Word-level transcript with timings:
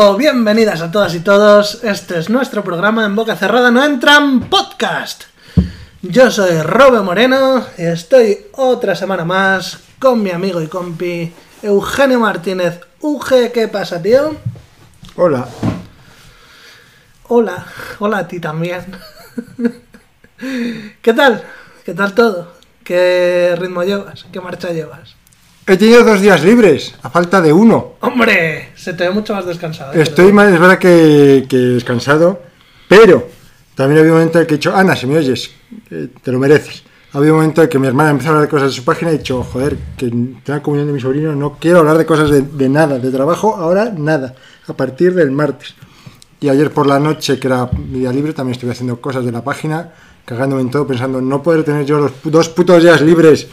Bienvenidas 0.00 0.80
a 0.80 0.90
todas 0.90 1.14
y 1.14 1.20
todos. 1.20 1.84
Este 1.84 2.18
es 2.18 2.30
nuestro 2.30 2.64
programa 2.64 3.04
en 3.04 3.14
boca 3.14 3.36
cerrada 3.36 3.70
no 3.70 3.84
entran 3.84 4.48
podcast. 4.48 5.24
Yo 6.00 6.30
soy 6.30 6.62
Robe 6.62 7.02
Moreno 7.02 7.66
y 7.76 7.82
estoy 7.82 8.46
otra 8.52 8.94
semana 8.94 9.26
más 9.26 9.78
con 9.98 10.22
mi 10.22 10.30
amigo 10.30 10.62
y 10.62 10.68
compi 10.68 11.30
Eugenio 11.62 12.18
Martínez. 12.18 12.80
Uge, 13.02 13.52
¿qué 13.52 13.68
pasa, 13.68 14.00
tío? 14.00 14.36
Hola. 15.16 15.46
Hola, 17.28 17.66
hola 17.98 18.18
a 18.18 18.26
ti 18.26 18.40
también. 18.40 18.86
¿Qué 21.02 21.12
tal? 21.12 21.44
¿Qué 21.84 21.92
tal 21.92 22.14
todo? 22.14 22.54
¿Qué 22.82 23.54
ritmo 23.58 23.84
llevas? 23.84 24.24
¿Qué 24.32 24.40
marcha 24.40 24.70
llevas? 24.70 25.19
He 25.70 25.76
tenido 25.76 26.02
dos 26.02 26.20
días 26.20 26.42
libres, 26.42 26.96
a 27.00 27.10
falta 27.10 27.40
de 27.40 27.52
uno. 27.52 27.92
¡Hombre! 28.00 28.70
Se 28.74 28.92
te 28.92 29.04
ve 29.04 29.14
mucho 29.14 29.34
más 29.34 29.46
descansado. 29.46 29.92
¿eh? 29.92 30.02
Estoy 30.02 30.32
más, 30.32 30.52
es 30.52 30.58
verdad 30.58 30.78
que, 30.78 31.46
que 31.48 31.56
descansado, 31.56 32.42
pero 32.88 33.28
también 33.76 34.00
había 34.00 34.10
un 34.10 34.18
momento 34.18 34.38
en 34.38 34.42
el 34.42 34.46
que 34.48 34.54
he 34.54 34.56
dicho, 34.56 34.74
Ana, 34.74 34.96
si 34.96 35.06
me 35.06 35.16
oyes, 35.16 35.48
eh, 35.92 36.08
te 36.24 36.32
lo 36.32 36.40
mereces. 36.40 36.82
Había 37.12 37.30
un 37.30 37.38
momento 37.38 37.62
en 37.62 37.68
que 37.68 37.78
mi 37.78 37.86
hermana 37.86 38.10
empezó 38.10 38.30
a 38.30 38.32
hablar 38.32 38.48
de 38.48 38.50
cosas 38.50 38.70
de 38.70 38.74
su 38.74 38.84
página 38.84 39.12
y 39.12 39.14
he 39.14 39.18
dicho, 39.18 39.44
joder, 39.44 39.76
que 39.96 40.06
en 40.06 40.42
la 40.44 40.60
comunión 40.60 40.88
de 40.88 40.92
mi 40.92 41.00
sobrino 41.00 41.36
no 41.36 41.56
quiero 41.60 41.78
hablar 41.78 41.98
de 41.98 42.04
cosas 42.04 42.30
de, 42.30 42.42
de 42.42 42.68
nada, 42.68 42.98
de 42.98 43.10
trabajo, 43.12 43.54
ahora 43.54 43.94
nada, 43.96 44.34
a 44.66 44.72
partir 44.72 45.14
del 45.14 45.30
martes. 45.30 45.76
Y 46.40 46.48
ayer 46.48 46.72
por 46.72 46.88
la 46.88 46.98
noche, 46.98 47.38
que 47.38 47.46
era 47.46 47.70
mi 47.70 48.00
día 48.00 48.12
libre, 48.12 48.32
también 48.32 48.54
estuve 48.54 48.72
haciendo 48.72 49.00
cosas 49.00 49.24
de 49.24 49.30
la 49.30 49.44
página, 49.44 49.92
cagándome 50.24 50.62
en 50.62 50.70
todo, 50.72 50.84
pensando, 50.84 51.20
no 51.20 51.44
poder 51.44 51.62
tener 51.62 51.86
yo 51.86 52.00
los 52.00 52.12
dos 52.24 52.48
putos 52.48 52.82
días 52.82 53.00
libres 53.02 53.46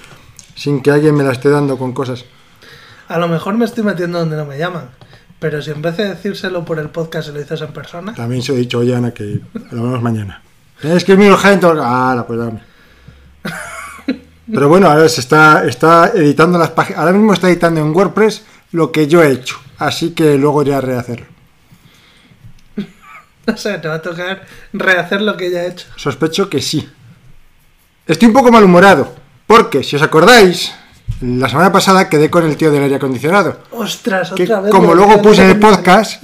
sin 0.57 0.81
que 0.81 0.91
alguien 0.91 1.15
me 1.15 1.23
la 1.23 1.31
esté 1.31 1.49
dando 1.49 1.77
con 1.77 1.93
cosas. 1.93 2.25
A 3.07 3.19
lo 3.19 3.27
mejor 3.27 3.55
me 3.55 3.63
estoy 3.63 3.83
metiendo 3.83 4.19
donde 4.19 4.35
no 4.35 4.45
me 4.45 4.57
llaman. 4.57 4.89
Pero 5.39 5.61
si 5.61 5.69
en 5.69 5.83
vez 5.83 5.95
de 5.97 6.09
decírselo 6.09 6.65
por 6.65 6.79
el 6.79 6.89
podcast 6.89 7.27
se 7.27 7.33
lo 7.33 7.39
dices 7.39 7.61
en 7.61 7.71
persona. 7.71 8.15
También 8.15 8.41
se 8.41 8.51
lo 8.51 8.57
he 8.57 8.61
dicho, 8.61 8.79
oye 8.79 8.95
Ana, 8.95 9.11
que 9.11 9.39
lo 9.53 9.83
vemos 9.83 10.01
mañana. 10.01 10.41
Es 10.81 11.05
que 11.05 11.13
es 11.13 11.17
muy 11.17 11.29
urgente. 11.29 11.67
Ah, 11.71 12.25
pues 12.27 12.39
dame. 12.39 12.59
Pero 14.51 14.67
bueno, 14.67 14.89
ahora 14.89 15.07
se 15.07 15.21
está, 15.21 15.65
está 15.65 16.11
editando 16.15 16.57
las 16.57 16.71
páginas. 16.71 17.01
Ahora 17.01 17.13
mismo 17.13 17.33
está 17.33 17.49
editando 17.49 17.79
en 17.81 17.95
WordPress 17.95 18.43
lo 18.71 18.91
que 18.91 19.07
yo 19.07 19.21
he 19.23 19.31
hecho. 19.31 19.57
Así 19.77 20.11
que 20.11 20.37
luego 20.37 20.63
iré 20.63 20.73
a 20.73 20.81
rehacerlo. 20.81 21.27
O 23.47 23.55
sea, 23.55 23.79
te 23.79 23.87
va 23.87 23.93
a 23.93 24.01
tocar 24.01 24.45
rehacer 24.73 25.21
lo 25.21 25.37
que 25.37 25.49
ya 25.49 25.63
he 25.63 25.69
hecho. 25.69 25.87
Sospecho 25.95 26.49
que 26.49 26.61
sí. 26.61 26.89
Estoy 28.05 28.27
un 28.27 28.33
poco 28.33 28.51
malhumorado. 28.51 29.15
Porque, 29.47 29.81
si 29.83 29.95
os 29.95 30.01
acordáis, 30.01 30.73
la 31.21 31.49
semana 31.49 31.71
pasada 31.71 32.09
quedé 32.09 32.29
con 32.29 32.45
el 32.45 32.57
tío 32.57 32.69
del 32.69 32.83
aire 32.83 32.95
acondicionado. 32.95 33.57
Ostras, 33.71 34.31
Que 34.35 34.43
otra 34.43 34.61
vez. 34.61 34.71
como 34.71 34.93
luego 34.93 35.21
puse 35.21 35.41
en 35.41 35.47
de 35.47 35.53
el 35.53 35.59
podcast, 35.59 36.23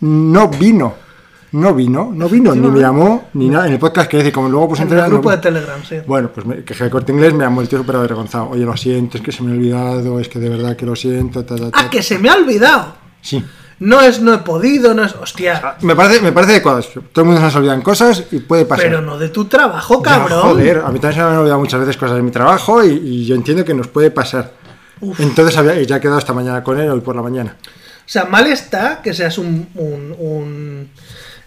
no 0.00 0.48
vino. 0.48 1.06
No 1.52 1.72
vino, 1.74 2.10
no 2.12 2.28
vino, 2.28 2.54
ni 2.54 2.68
me 2.68 2.80
llamó, 2.80 3.28
ni 3.34 3.48
nada. 3.48 3.66
En 3.68 3.74
el 3.74 3.78
podcast 3.78 4.10
que 4.10 4.18
dice, 4.18 4.32
como 4.32 4.48
luego 4.48 4.70
puse 4.70 4.82
En 4.82 4.92
el 4.92 5.06
grupo 5.06 5.30
de 5.30 5.38
Telegram, 5.38 5.80
sí. 5.88 5.96
Bueno, 6.06 6.28
pues 6.34 6.44
me, 6.44 6.64
que 6.64 6.74
el 6.74 6.90
corte 6.90 7.12
inglés 7.12 7.32
me 7.32 7.44
llamó 7.44 7.62
el 7.62 7.68
tío 7.68 7.78
súper 7.78 7.96
avergonzado. 7.96 8.50
Oye, 8.50 8.64
lo 8.64 8.76
siento, 8.76 9.16
es 9.16 9.22
que 9.22 9.30
se 9.32 9.42
me 9.42 9.52
ha 9.52 9.54
olvidado, 9.54 10.20
es 10.20 10.28
que 10.28 10.38
de 10.40 10.48
verdad 10.50 10.76
que 10.76 10.84
lo 10.84 10.96
siento. 10.96 11.44
Ta, 11.44 11.56
ta, 11.56 11.70
ta. 11.70 11.80
Ah, 11.84 11.88
que 11.88 12.02
se 12.02 12.18
me 12.18 12.28
ha 12.28 12.34
olvidado. 12.34 12.96
Sí. 13.22 13.42
No 13.78 14.00
es 14.00 14.20
no 14.22 14.32
he 14.32 14.38
podido, 14.38 14.94
no 14.94 15.04
es. 15.04 15.14
Hostia. 15.14 15.76
Me 15.82 15.94
parece, 15.94 16.22
me 16.22 16.32
parece 16.32 16.52
adecuado. 16.52 16.80
Todo 16.82 17.22
el 17.22 17.24
mundo 17.26 17.40
se 17.40 17.44
nos 17.46 17.56
olvidan 17.56 17.82
cosas 17.82 18.24
y 18.30 18.38
puede 18.38 18.64
pasar. 18.64 18.86
Pero 18.86 19.02
no 19.02 19.18
de 19.18 19.28
tu 19.28 19.44
trabajo, 19.46 20.02
Ya, 20.04 20.12
cabrón. 20.12 20.40
joder, 20.40 20.78
a 20.78 20.88
mí 20.88 20.98
también 20.98 21.12
se 21.14 21.20
me 21.20 21.26
han 21.32 21.36
olvidado 21.38 21.60
muchas 21.60 21.80
veces 21.80 21.96
cosas 21.96 22.16
de 22.16 22.22
mi 22.22 22.30
trabajo 22.30 22.82
y, 22.82 22.88
y 22.92 23.26
yo 23.26 23.34
entiendo 23.34 23.64
que 23.64 23.74
nos 23.74 23.88
puede 23.88 24.10
pasar. 24.10 24.52
Uf. 25.00 25.20
Entonces 25.20 25.56
había, 25.58 25.80
ya 25.82 25.96
he 25.96 26.00
quedado 26.00 26.18
esta 26.18 26.32
mañana 26.32 26.62
con 26.64 26.80
él, 26.80 26.88
hoy 26.88 27.00
por 27.00 27.14
la 27.14 27.20
mañana. 27.22 27.56
O 27.60 28.08
sea, 28.08 28.24
mal 28.24 28.46
está 28.46 29.02
que 29.02 29.12
seas 29.12 29.36
un. 29.36 29.68
un, 29.74 30.14
un, 30.18 30.90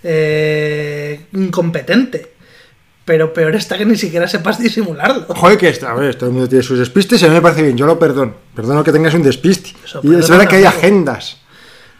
eh, 0.03 1.25
incompetente. 1.33 2.33
Pero 3.05 3.33
peor 3.33 3.55
está 3.55 3.75
que 3.75 3.85
ni 3.85 3.95
siquiera 3.95 4.27
sepas 4.27 4.59
disimularlo. 4.59 5.25
Joder, 5.33 5.57
que 5.57 5.69
está, 5.69 5.89
a 5.91 5.95
ver, 5.95 6.13
todo 6.13 6.27
el 6.29 6.33
mundo 6.33 6.47
tiene 6.47 6.61
sus 6.63 6.77
despistes 6.77 7.19
y 7.21 7.25
a 7.25 7.29
mí 7.29 7.33
me 7.33 7.41
parece 7.41 7.63
bien, 7.63 7.75
yo 7.75 7.87
lo 7.87 7.97
perdono. 7.97 8.35
Perdono 8.55 8.83
que 8.83 8.91
tengas 8.91 9.15
un 9.15 9.23
despiste. 9.23 9.71
Eso, 9.83 9.99
y 10.03 10.13
es 10.13 10.29
verdad 10.29 10.47
que 10.47 10.57
hay 10.57 10.65
agendas. 10.65 11.37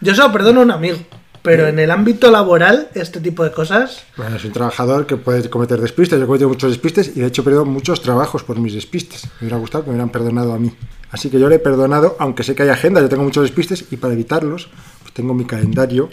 Yo 0.00 0.14
se 0.14 0.22
lo 0.22 0.32
perdono 0.32 0.60
a 0.60 0.64
un 0.64 0.70
amigo. 0.70 0.98
Pero 1.42 1.68
en 1.68 1.78
el 1.78 1.90
ámbito 1.90 2.30
laboral, 2.30 2.88
este 2.94 3.18
tipo 3.18 3.44
de 3.44 3.52
cosas. 3.52 4.04
Bueno, 4.16 4.38
soy 4.38 4.48
un 4.48 4.52
trabajador 4.52 5.06
que 5.06 5.16
puede 5.16 5.48
cometer 5.48 5.80
despistes, 5.80 6.18
yo 6.18 6.24
he 6.24 6.26
cometido 6.26 6.50
muchos 6.50 6.70
despistes 6.70 7.16
y 7.16 7.20
de 7.20 7.26
hecho 7.26 7.40
he 7.40 7.44
perdido 7.44 7.64
muchos 7.64 8.02
trabajos 8.02 8.44
por 8.44 8.58
mis 8.58 8.74
despistes. 8.74 9.24
Me 9.40 9.46
hubiera 9.46 9.56
gustado 9.56 9.84
que 9.84 9.90
me 9.90 9.94
hubieran 9.94 10.10
perdonado 10.10 10.52
a 10.52 10.58
mí. 10.58 10.74
Así 11.10 11.30
que 11.30 11.40
yo 11.40 11.48
le 11.48 11.56
he 11.56 11.58
perdonado, 11.58 12.14
aunque 12.18 12.42
sé 12.42 12.54
que 12.54 12.64
hay 12.64 12.68
agendas, 12.68 13.02
yo 13.02 13.08
tengo 13.08 13.24
muchos 13.24 13.42
despistes 13.42 13.86
y 13.90 13.96
para 13.96 14.12
evitarlos, 14.12 14.68
pues 15.00 15.14
tengo 15.14 15.32
mi 15.32 15.46
calendario 15.46 16.10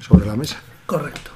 sobre 0.00 0.26
la 0.26 0.36
mesa. 0.36 0.58
Correcto. 0.86 1.32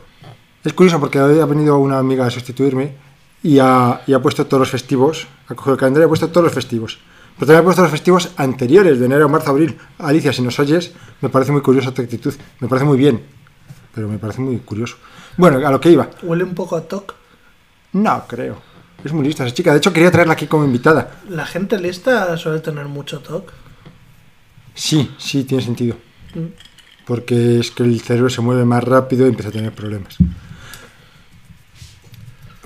Es 0.65 0.73
curioso 0.73 1.01
porque 1.01 1.21
hoy 1.21 1.41
ha 1.41 1.47
venido 1.47 1.79
una 1.79 1.99
amiga 1.99 2.27
a 2.27 2.31
sustituirme 2.31 2.95
y 3.43 3.59
ha, 3.59 4.03
y 4.07 4.13
ha 4.13 4.23
puesto 4.23 4.47
todos 4.47 4.61
los 4.61 4.71
festivos, 4.71 5.27
ha 5.49 5.55
cogido 5.57 5.75
el 5.75 5.81
calendario 5.81 6.05
y 6.05 6.07
ha 6.07 6.09
puesto 6.09 6.29
todos 6.29 6.45
los 6.45 6.55
festivos. 6.55 7.01
Pero 7.43 7.55
también 7.55 7.65
puesto 7.65 7.83
los 7.83 7.91
festivos 7.91 8.31
anteriores, 8.37 9.01
de 9.01 9.07
enero, 9.07 9.29
marzo, 9.29 9.51
abril. 9.51 9.77
Alicia, 9.99 10.33
si 10.33 10.43
nos 10.43 10.57
oyes, 10.61 10.93
me 11.21 11.29
parece 11.29 11.51
muy 11.51 11.61
curiosa 11.61 11.93
tu 11.93 12.01
actitud. 12.01 12.33
Me 12.61 12.69
parece 12.69 12.85
muy 12.87 12.97
bien, 12.97 13.21
pero 13.93 14.09
me 14.09 14.17
parece 14.17 14.41
muy 14.41 14.59
curioso. 14.59 14.95
Bueno, 15.37 15.67
a 15.67 15.73
lo 15.73 15.81
que 15.81 15.91
iba. 15.91 16.09
Huele 16.23 16.45
un 16.45 16.55
poco 16.55 16.77
a 16.77 16.83
TOC. 16.83 17.15
No, 17.95 18.29
creo. 18.29 18.63
Es 19.03 19.13
muy 19.13 19.25
lista 19.27 19.45
esa 19.45 19.53
chica. 19.53 19.73
De 19.73 19.79
hecho, 19.79 19.93
quería 19.93 20.13
traerla 20.13 20.35
aquí 20.35 20.47
como 20.47 20.65
invitada. 20.65 21.17
La 21.31 21.45
gente 21.45 21.81
lista 21.81 22.37
suele 22.37 22.61
tener 22.61 22.87
mucho 22.87 23.19
TOC. 23.19 23.51
Sí, 24.75 25.11
sí, 25.19 25.43
tiene 25.43 25.65
sentido. 25.65 25.97
Mm. 26.37 26.47
Porque 27.07 27.59
es 27.59 27.73
que 27.73 27.83
el 27.83 28.01
cerebro 28.03 28.31
se 28.31 28.41
mueve 28.41 28.65
más 28.65 28.85
rápido 28.85 29.27
y 29.27 29.31
empieza 29.31 29.49
a 29.49 29.53
tener 29.53 29.73
problemas. 29.73 30.17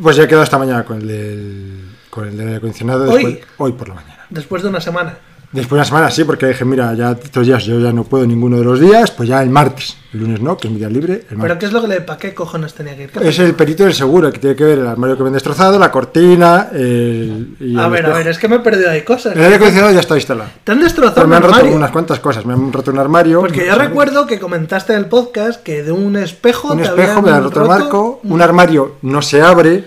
Pues 0.03 0.17
ya 0.17 0.25
he 0.25 0.29
quedado 0.29 0.45
esta 0.45 0.59
mañana 0.59 0.85
con 0.85 0.99
el 1.01 1.07
del, 1.09 1.97
con 2.11 2.29
el 2.29 2.37
del 2.37 2.47
aire 2.49 2.57
acondicionado. 2.59 3.11
¿Hoy? 3.11 3.25
después- 3.25 3.47
hoy 3.57 3.73
por 3.73 3.89
la 3.89 3.95
mañana. 3.95 4.16
Después 4.31 4.63
de 4.63 4.69
una 4.69 4.81
semana. 4.81 5.15
Después 5.53 5.71
de 5.71 5.75
una 5.77 5.85
semana 5.85 6.11
sí, 6.11 6.25
porque 6.25 6.47
dije, 6.47 6.65
mira, 6.65 6.93
ya 6.95 7.13
estos 7.13 7.47
días 7.47 7.65
yo 7.65 7.79
ya 7.79 7.93
no 7.93 8.03
puedo 8.03 8.27
ninguno 8.27 8.59
de 8.59 8.65
los 8.65 8.81
días, 8.81 9.13
pues 9.13 9.29
ya 9.29 9.41
el 9.43 9.49
martes. 9.49 9.97
El 10.13 10.21
lunes 10.21 10.41
no, 10.41 10.57
que 10.57 10.67
es 10.67 10.73
mi 10.73 10.81
día 10.81 10.89
libre. 10.89 11.15
El 11.15 11.21
¿Pero 11.29 11.39
martes. 11.39 11.59
qué 11.59 11.67
es 11.67 11.73
lo 11.73 11.81
que 11.83 11.89
le... 11.89 12.01
¿Para 12.01 12.19
qué 12.19 12.35
cojones 12.35 12.75
tenía 12.75 12.97
que 12.97 13.05
ir? 13.05 13.11
¿Qué 13.11 13.29
Es 13.29 13.39
el 13.39 13.55
perito 13.55 13.85
del 13.85 13.95
seguro, 13.95 14.31
que 14.33 14.41
tiene 14.41 14.57
que 14.57 14.65
ver 14.65 14.81
el 14.81 14.87
armario 14.87 15.17
que 15.17 15.23
me 15.23 15.29
han 15.29 15.35
destrozado, 15.35 15.79
la 15.79 15.91
cortina, 15.93 16.69
el. 16.73 17.57
y 17.61 17.79
A 17.79 17.85
el 17.87 17.91
ver, 17.93 18.07
a 18.07 18.15
ver, 18.15 18.27
es 18.29 18.39
que 18.39 18.49
me 18.49 18.57
he 18.57 18.59
perdido 18.59 18.91
ahí 18.91 19.03
cosas. 19.03 19.37
El 19.37 19.43
aire 19.45 19.55
acondicionado 19.55 19.95
ya 19.95 20.01
está 20.01 20.17
instalado. 20.17 20.51
Te 20.65 20.73
han 20.73 20.81
destrozado 20.81 21.15
Pero 21.15 21.29
me 21.29 21.37
han 21.37 21.43
roto 21.45 21.67
unas 21.67 21.91
cuantas 21.93 22.19
cosas. 22.19 22.45
Me 22.45 22.53
han 22.53 22.73
roto 22.73 22.91
un 22.91 22.99
armario. 22.99 23.41
Porque 23.41 23.65
yo 23.67 23.77
recuerdo 23.77 24.27
que 24.27 24.41
comentaste 24.41 24.95
en 24.95 24.99
el 24.99 25.07
podcast 25.07 25.63
que 25.63 25.85
de 25.85 25.93
un 25.93 26.17
espejo 26.17 26.73
un 26.73 26.79
te 26.79 26.85
espejo, 26.89 27.23
me 27.23 27.31
han 27.31 27.45
roto 27.45 27.63
el 27.63 27.69
marco, 27.69 28.21
un 28.25 28.43
armario 28.43 28.97
no 29.03 29.23
se 29.23 29.41
abre, 29.41 29.85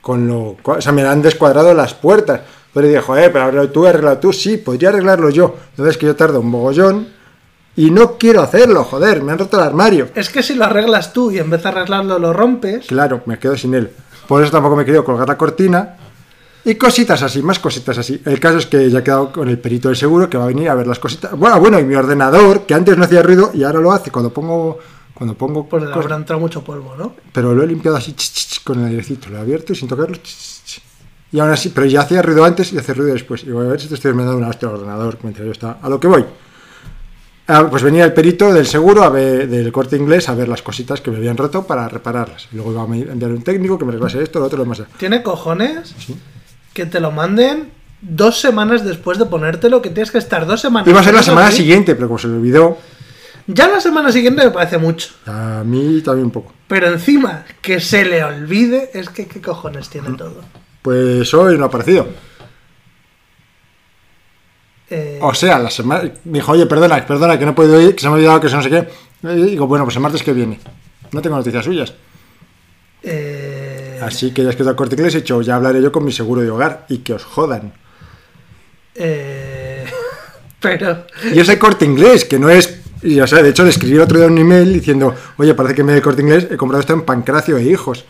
con 0.00 0.26
lo 0.26 0.56
cual- 0.62 0.78
o 0.78 0.80
sea, 0.80 0.92
me 0.92 1.02
han 1.02 1.20
descuadrado 1.20 1.74
las 1.74 1.92
puertas. 1.92 2.40
Pero 2.72 2.86
dije, 2.86 3.00
joder, 3.00 3.32
pero 3.32 3.44
arreglo 3.44 3.70
tú, 3.70 3.86
arreglado 3.86 4.18
tú, 4.18 4.32
sí, 4.32 4.58
podría 4.58 4.90
arreglarlo 4.90 5.30
yo. 5.30 5.56
Entonces 5.70 5.96
que 5.96 6.06
yo 6.06 6.16
tardo 6.16 6.40
un 6.40 6.50
mogollón 6.50 7.08
y 7.76 7.90
no 7.90 8.18
quiero 8.18 8.42
hacerlo, 8.42 8.84
joder, 8.84 9.22
me 9.22 9.32
han 9.32 9.38
roto 9.38 9.56
el 9.56 9.62
armario. 9.62 10.08
Es 10.14 10.28
que 10.30 10.42
si 10.42 10.54
lo 10.54 10.64
arreglas 10.64 11.12
tú 11.12 11.30
y 11.30 11.38
en 11.38 11.48
vez 11.48 11.62
de 11.62 11.68
arreglarlo 11.68 12.18
lo 12.18 12.32
rompes, 12.32 12.86
Claro, 12.86 13.22
me 13.26 13.38
quedo 13.38 13.56
sin 13.56 13.74
él. 13.74 13.90
Por 14.26 14.42
eso 14.42 14.52
tampoco 14.52 14.76
me 14.76 14.82
he 14.82 14.84
querido 14.84 15.04
colgar 15.04 15.28
la 15.28 15.38
cortina. 15.38 15.96
Y 16.64 16.74
cositas 16.74 17.22
así, 17.22 17.40
más 17.40 17.60
cositas 17.60 17.96
así. 17.96 18.20
El 18.26 18.38
caso 18.40 18.58
es 18.58 18.66
que 18.66 18.90
ya 18.90 18.98
he 18.98 19.02
quedado 19.02 19.32
con 19.32 19.48
el 19.48 19.58
perito 19.58 19.88
del 19.88 19.96
seguro 19.96 20.28
que 20.28 20.36
va 20.36 20.44
a 20.44 20.48
venir 20.48 20.68
a 20.68 20.74
ver 20.74 20.86
las 20.86 20.98
cositas. 20.98 21.32
Bueno, 21.38 21.58
bueno, 21.60 21.80
y 21.80 21.84
mi 21.84 21.94
ordenador, 21.94 22.66
que 22.66 22.74
antes 22.74 22.98
no 22.98 23.04
hacía 23.04 23.22
ruido 23.22 23.50
y 23.54 23.62
ahora 23.64 23.80
lo 23.80 23.90
hace 23.90 24.10
cuando 24.10 24.32
pongo 24.32 24.78
cuando 25.14 25.34
pongo 25.34 25.68
pues 25.68 25.82
le 25.82 25.92
habrá 25.92 26.14
entrado 26.14 26.40
mucho 26.40 26.62
polvo, 26.62 26.94
¿no? 26.96 27.12
pero 27.32 27.52
lo 27.52 27.64
he 27.64 27.66
limpiado 27.66 27.96
así 27.96 28.12
ch, 28.12 28.18
ch, 28.18 28.48
ch, 28.50 28.62
con 28.62 28.78
el 28.78 28.86
airecito, 28.86 29.28
lo 29.30 29.38
he 29.38 29.40
abierto 29.40 29.72
y 29.72 29.76
sin 29.76 29.88
tocarlo. 29.88 30.16
Y 31.30 31.40
aún 31.40 31.50
así, 31.50 31.68
pero 31.68 31.86
ya 31.86 32.00
hacía 32.00 32.22
ruido 32.22 32.44
antes 32.44 32.72
y 32.72 32.78
hace 32.78 32.94
ruido 32.94 33.12
después. 33.12 33.44
Y 33.44 33.50
voy 33.50 33.66
a 33.66 33.70
ver 33.70 33.80
si 33.80 33.88
te 33.88 33.94
estoy 33.94 34.12
mandando 34.14 34.38
una 34.38 34.48
hostia 34.48 34.68
al 34.68 34.76
ordenador 34.76 35.18
mientras 35.22 35.44
yo 35.44 35.52
está. 35.52 35.78
A 35.82 35.88
lo 35.88 36.00
que 36.00 36.06
voy. 36.06 36.24
Ah, 37.50 37.66
pues 37.70 37.82
venía 37.82 38.04
el 38.04 38.12
perito 38.12 38.52
del 38.52 38.66
seguro, 38.66 39.02
a 39.02 39.08
ver, 39.08 39.48
del 39.48 39.72
corte 39.72 39.96
inglés, 39.96 40.28
a 40.28 40.34
ver 40.34 40.48
las 40.48 40.60
cositas 40.62 41.00
que 41.00 41.10
me 41.10 41.16
habían 41.16 41.36
roto 41.36 41.66
para 41.66 41.88
repararlas. 41.88 42.46
Y 42.52 42.56
luego 42.56 42.72
iba 42.72 42.82
a 42.82 43.12
enviar 43.12 43.30
un 43.30 43.42
técnico 43.42 43.78
que 43.78 43.84
me 43.86 43.90
arreglase 43.92 44.22
esto, 44.22 44.38
lo 44.38 44.46
otro, 44.46 44.58
lo 44.58 44.64
demás. 44.64 44.82
Tiene 44.98 45.22
cojones 45.22 45.94
Sí. 45.98 46.14
que 46.74 46.84
te 46.86 47.00
lo 47.00 47.10
manden 47.10 47.70
dos 48.02 48.38
semanas 48.40 48.84
después 48.84 49.18
de 49.18 49.24
ponértelo, 49.26 49.80
que 49.80 49.88
tienes 49.90 50.10
que 50.10 50.18
estar 50.18 50.46
dos 50.46 50.60
semanas. 50.60 50.88
Iba 50.88 51.00
a 51.00 51.04
ser 51.04 51.14
la 51.14 51.22
semana 51.22 51.50
siguiente, 51.50 51.94
pero 51.94 52.08
como 52.08 52.18
se 52.18 52.28
me 52.28 52.36
olvidó, 52.36 52.76
Ya 53.46 53.66
la 53.66 53.80
semana 53.80 54.12
siguiente 54.12 54.44
me 54.44 54.50
parece 54.50 54.76
mucho. 54.76 55.08
a 55.24 55.62
mí 55.64 56.02
también 56.02 56.26
un 56.26 56.30
poco. 56.32 56.52
Pero 56.68 56.88
encima, 56.88 57.44
que 57.62 57.80
se 57.80 58.04
le 58.04 58.22
olvide, 58.22 58.90
es 58.92 59.08
que 59.08 59.26
qué 59.26 59.40
cojones 59.40 59.88
tiene 59.88 60.10
todo. 60.18 60.42
Pues 60.88 61.34
hoy 61.34 61.58
no 61.58 61.64
ha 61.64 61.66
aparecido. 61.66 62.06
Eh, 64.88 65.18
O 65.20 65.34
sea, 65.34 65.58
la 65.58 65.70
semana. 65.70 66.10
Me 66.24 66.38
dijo, 66.38 66.52
oye, 66.52 66.64
perdona, 66.64 67.06
perdona, 67.06 67.38
que 67.38 67.44
no 67.44 67.54
puedo 67.54 67.78
ir, 67.78 67.94
que 67.94 68.00
se 68.00 68.06
me 68.06 68.12
ha 68.12 68.16
olvidado 68.16 68.40
que 68.40 68.46
eso 68.46 68.56
no 68.56 68.62
sé 68.62 68.70
qué. 68.70 68.88
Y 69.22 69.42
digo, 69.50 69.66
bueno, 69.66 69.84
pues 69.84 69.96
el 69.96 70.00
martes 70.00 70.22
que 70.22 70.32
viene. 70.32 70.58
No 71.12 71.20
tengo 71.20 71.36
noticias 71.36 71.62
suyas. 71.62 71.92
eh, 73.02 74.00
Así 74.02 74.30
que 74.32 74.40
ya 74.40 74.48
he 74.48 74.50
escrito 74.52 74.70
al 74.70 74.76
corte 74.76 74.94
inglés 74.94 75.14
he 75.14 75.18
dicho, 75.18 75.42
ya 75.42 75.56
hablaré 75.56 75.82
yo 75.82 75.92
con 75.92 76.06
mi 76.06 76.10
seguro 76.12 76.40
de 76.40 76.48
hogar 76.48 76.86
y 76.88 76.98
que 77.00 77.12
os 77.12 77.22
jodan. 77.24 77.74
eh, 78.94 79.84
pero 80.58 81.04
Y 81.34 81.38
es 81.38 81.48
el 81.50 81.58
corte 81.58 81.84
inglés, 81.84 82.24
que 82.24 82.38
no 82.38 82.48
es 82.48 82.80
Y, 83.02 83.20
o 83.20 83.26
sea, 83.26 83.42
de 83.42 83.50
hecho, 83.50 83.62
le 83.62 83.68
escribí 83.68 83.96
el 83.96 84.00
otro 84.00 84.16
día 84.16 84.26
un 84.26 84.38
email 84.38 84.72
diciendo, 84.72 85.14
oye, 85.36 85.54
parece 85.54 85.74
que 85.74 85.84
me 85.84 85.94
el 85.94 86.00
corte 86.00 86.22
inglés, 86.22 86.48
he 86.50 86.56
comprado 86.56 86.80
esto 86.80 86.94
en 86.94 87.02
Pancracio 87.02 87.58
e 87.58 87.64
Hijos. 87.64 88.06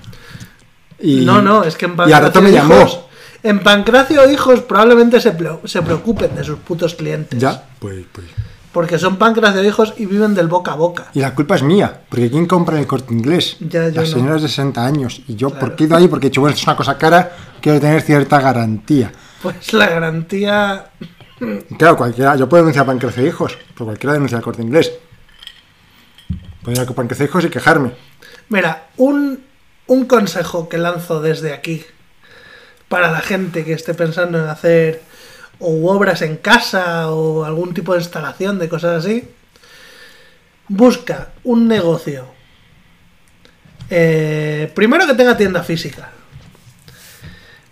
Y, 1.01 1.25
no, 1.25 1.41
no, 1.43 1.65
es 1.65 1.77
que 1.77 1.87
en 1.87 1.93
Y 1.93 1.97
Pancracio 1.97 2.17
al 2.17 2.23
rato 2.25 2.43
me 2.43 2.51
llamó. 2.53 2.75
Hijos, 2.77 3.01
en 3.43 3.61
Pancracio 3.61 4.31
Hijos 4.31 4.61
probablemente 4.63 5.21
se, 5.21 5.37
se 5.65 5.83
preocupen 5.83 6.35
de 6.35 6.45
sus 6.45 6.59
putos 6.59 6.95
clientes. 6.95 7.39
Ya, 7.39 7.67
pues, 7.79 8.05
pues. 8.13 8.27
Porque 8.73 8.99
son 8.99 9.17
Pancracio 9.17 9.65
Hijos 9.65 9.95
y 9.97 10.07
viven 10.07 10.35
del 10.35 10.47
boca 10.49 10.73
a 10.73 10.77
boca. 10.77 11.07
Y 11.15 11.21
la 11.21 11.35
culpa 11.35 11.57
es 11.57 11.63
mía, 11.63 12.01
porque 12.09 12.31
¿quién 12.31 12.47
compra 12.47 12.77
en 12.77 12.83
el 12.83 12.87
corte 12.87 13.15
inglés? 13.15 13.57
Ya, 13.61 13.89
yo 13.89 14.01
Las 14.03 14.11
no. 14.11 14.17
señoras 14.19 14.43
de 14.43 14.49
60 14.49 14.85
años. 14.85 15.23
Y 15.27 15.37
yo, 15.37 15.51
Claro. 15.51 15.67
¿por 15.67 15.77
qué 15.77 15.85
he 15.85 15.87
ido 15.87 15.97
ahí? 15.97 16.09
Porque 16.09 16.27
he 16.27 16.31
dicho, 16.31 16.41
bueno, 16.41 16.53
esto 16.55 16.63
es 16.63 16.67
una 16.69 16.77
cosa 16.77 16.99
cara, 16.99 17.33
quiero 17.61 17.81
tener 17.81 18.03
cierta 18.03 18.41
garantía. 18.41 19.11
Pues 19.43 19.73
la 19.73 19.87
garantía. 19.89 20.91
Y 21.71 21.75
claro, 21.77 21.97
cualquiera, 21.97 22.37
yo 22.37 22.49
puedo 22.49 22.63
denunciar 22.65 22.85
Pancracio 22.85 23.27
Hijos, 23.27 23.57
pero 23.73 23.87
cualquiera 23.87 24.13
denuncia 24.15 24.37
al 24.37 24.45
corte 24.45 24.63
inglés. 24.63 24.93
Puedo 26.63 26.83
ir 26.83 26.89
a 26.89 26.93
Pancracio 26.93 27.25
Hijos 27.25 27.45
y 27.45 27.49
quejarme. 27.49 27.93
Mira, 28.51 28.89
un, 28.99 29.41
un 29.89 30.05
consejo 30.07 30.69
que 30.69 30.79
lanzo 30.79 31.21
desde 31.21 31.53
aquí 31.53 31.85
para 32.89 33.11
la 33.11 33.21
gente 33.21 33.65
que 33.65 33.73
esté 33.73 33.95
pensando 33.95 34.39
en 34.39 34.49
hacer 34.49 35.03
o 35.59 35.91
obras 35.91 36.23
en 36.23 36.37
casa 36.37 37.11
o 37.11 37.45
algún 37.45 37.75
tipo 37.75 37.93
de 37.95 38.01
instalación 38.01 38.59
de 38.59 38.69
cosas 38.69 39.05
así. 39.05 39.29
Busca 40.69 41.31
un 41.45 41.67
negocio. 41.67 42.37
eh, 43.91 44.71
primero 44.75 45.07
que 45.07 45.15
tenga 45.15 45.37
tienda 45.37 45.63
física. 45.63 46.11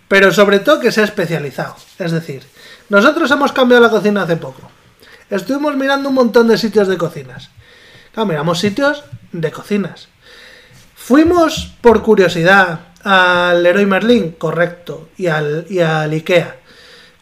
Pero 0.07 0.31
sobre 0.33 0.59
todo 0.59 0.79
que 0.79 0.91
sea 0.91 1.03
especializado. 1.03 1.75
Es 1.99 2.11
decir, 2.11 2.43
nosotros 2.89 3.29
hemos 3.29 3.51
cambiado 3.51 3.83
la 3.83 3.89
cocina 3.89 4.23
hace 4.23 4.37
poco. 4.37 4.71
Estuvimos 5.29 5.75
mirando 5.75 6.09
un 6.09 6.15
montón 6.15 6.47
de 6.47 6.57
sitios 6.57 6.87
de 6.87 6.97
cocinas. 6.97 7.51
Claro, 8.13 8.27
miramos 8.27 8.59
sitios 8.59 9.03
de 9.31 9.51
cocinas. 9.51 10.07
Fuimos 11.07 11.71
por 11.79 12.03
curiosidad 12.03 12.81
al 13.01 13.63
Leroy 13.63 13.85
Merlin, 13.85 14.31
correcto, 14.31 15.07
y 15.15 15.27
al, 15.27 15.65
y 15.69 15.79
Ikea. 15.79 16.57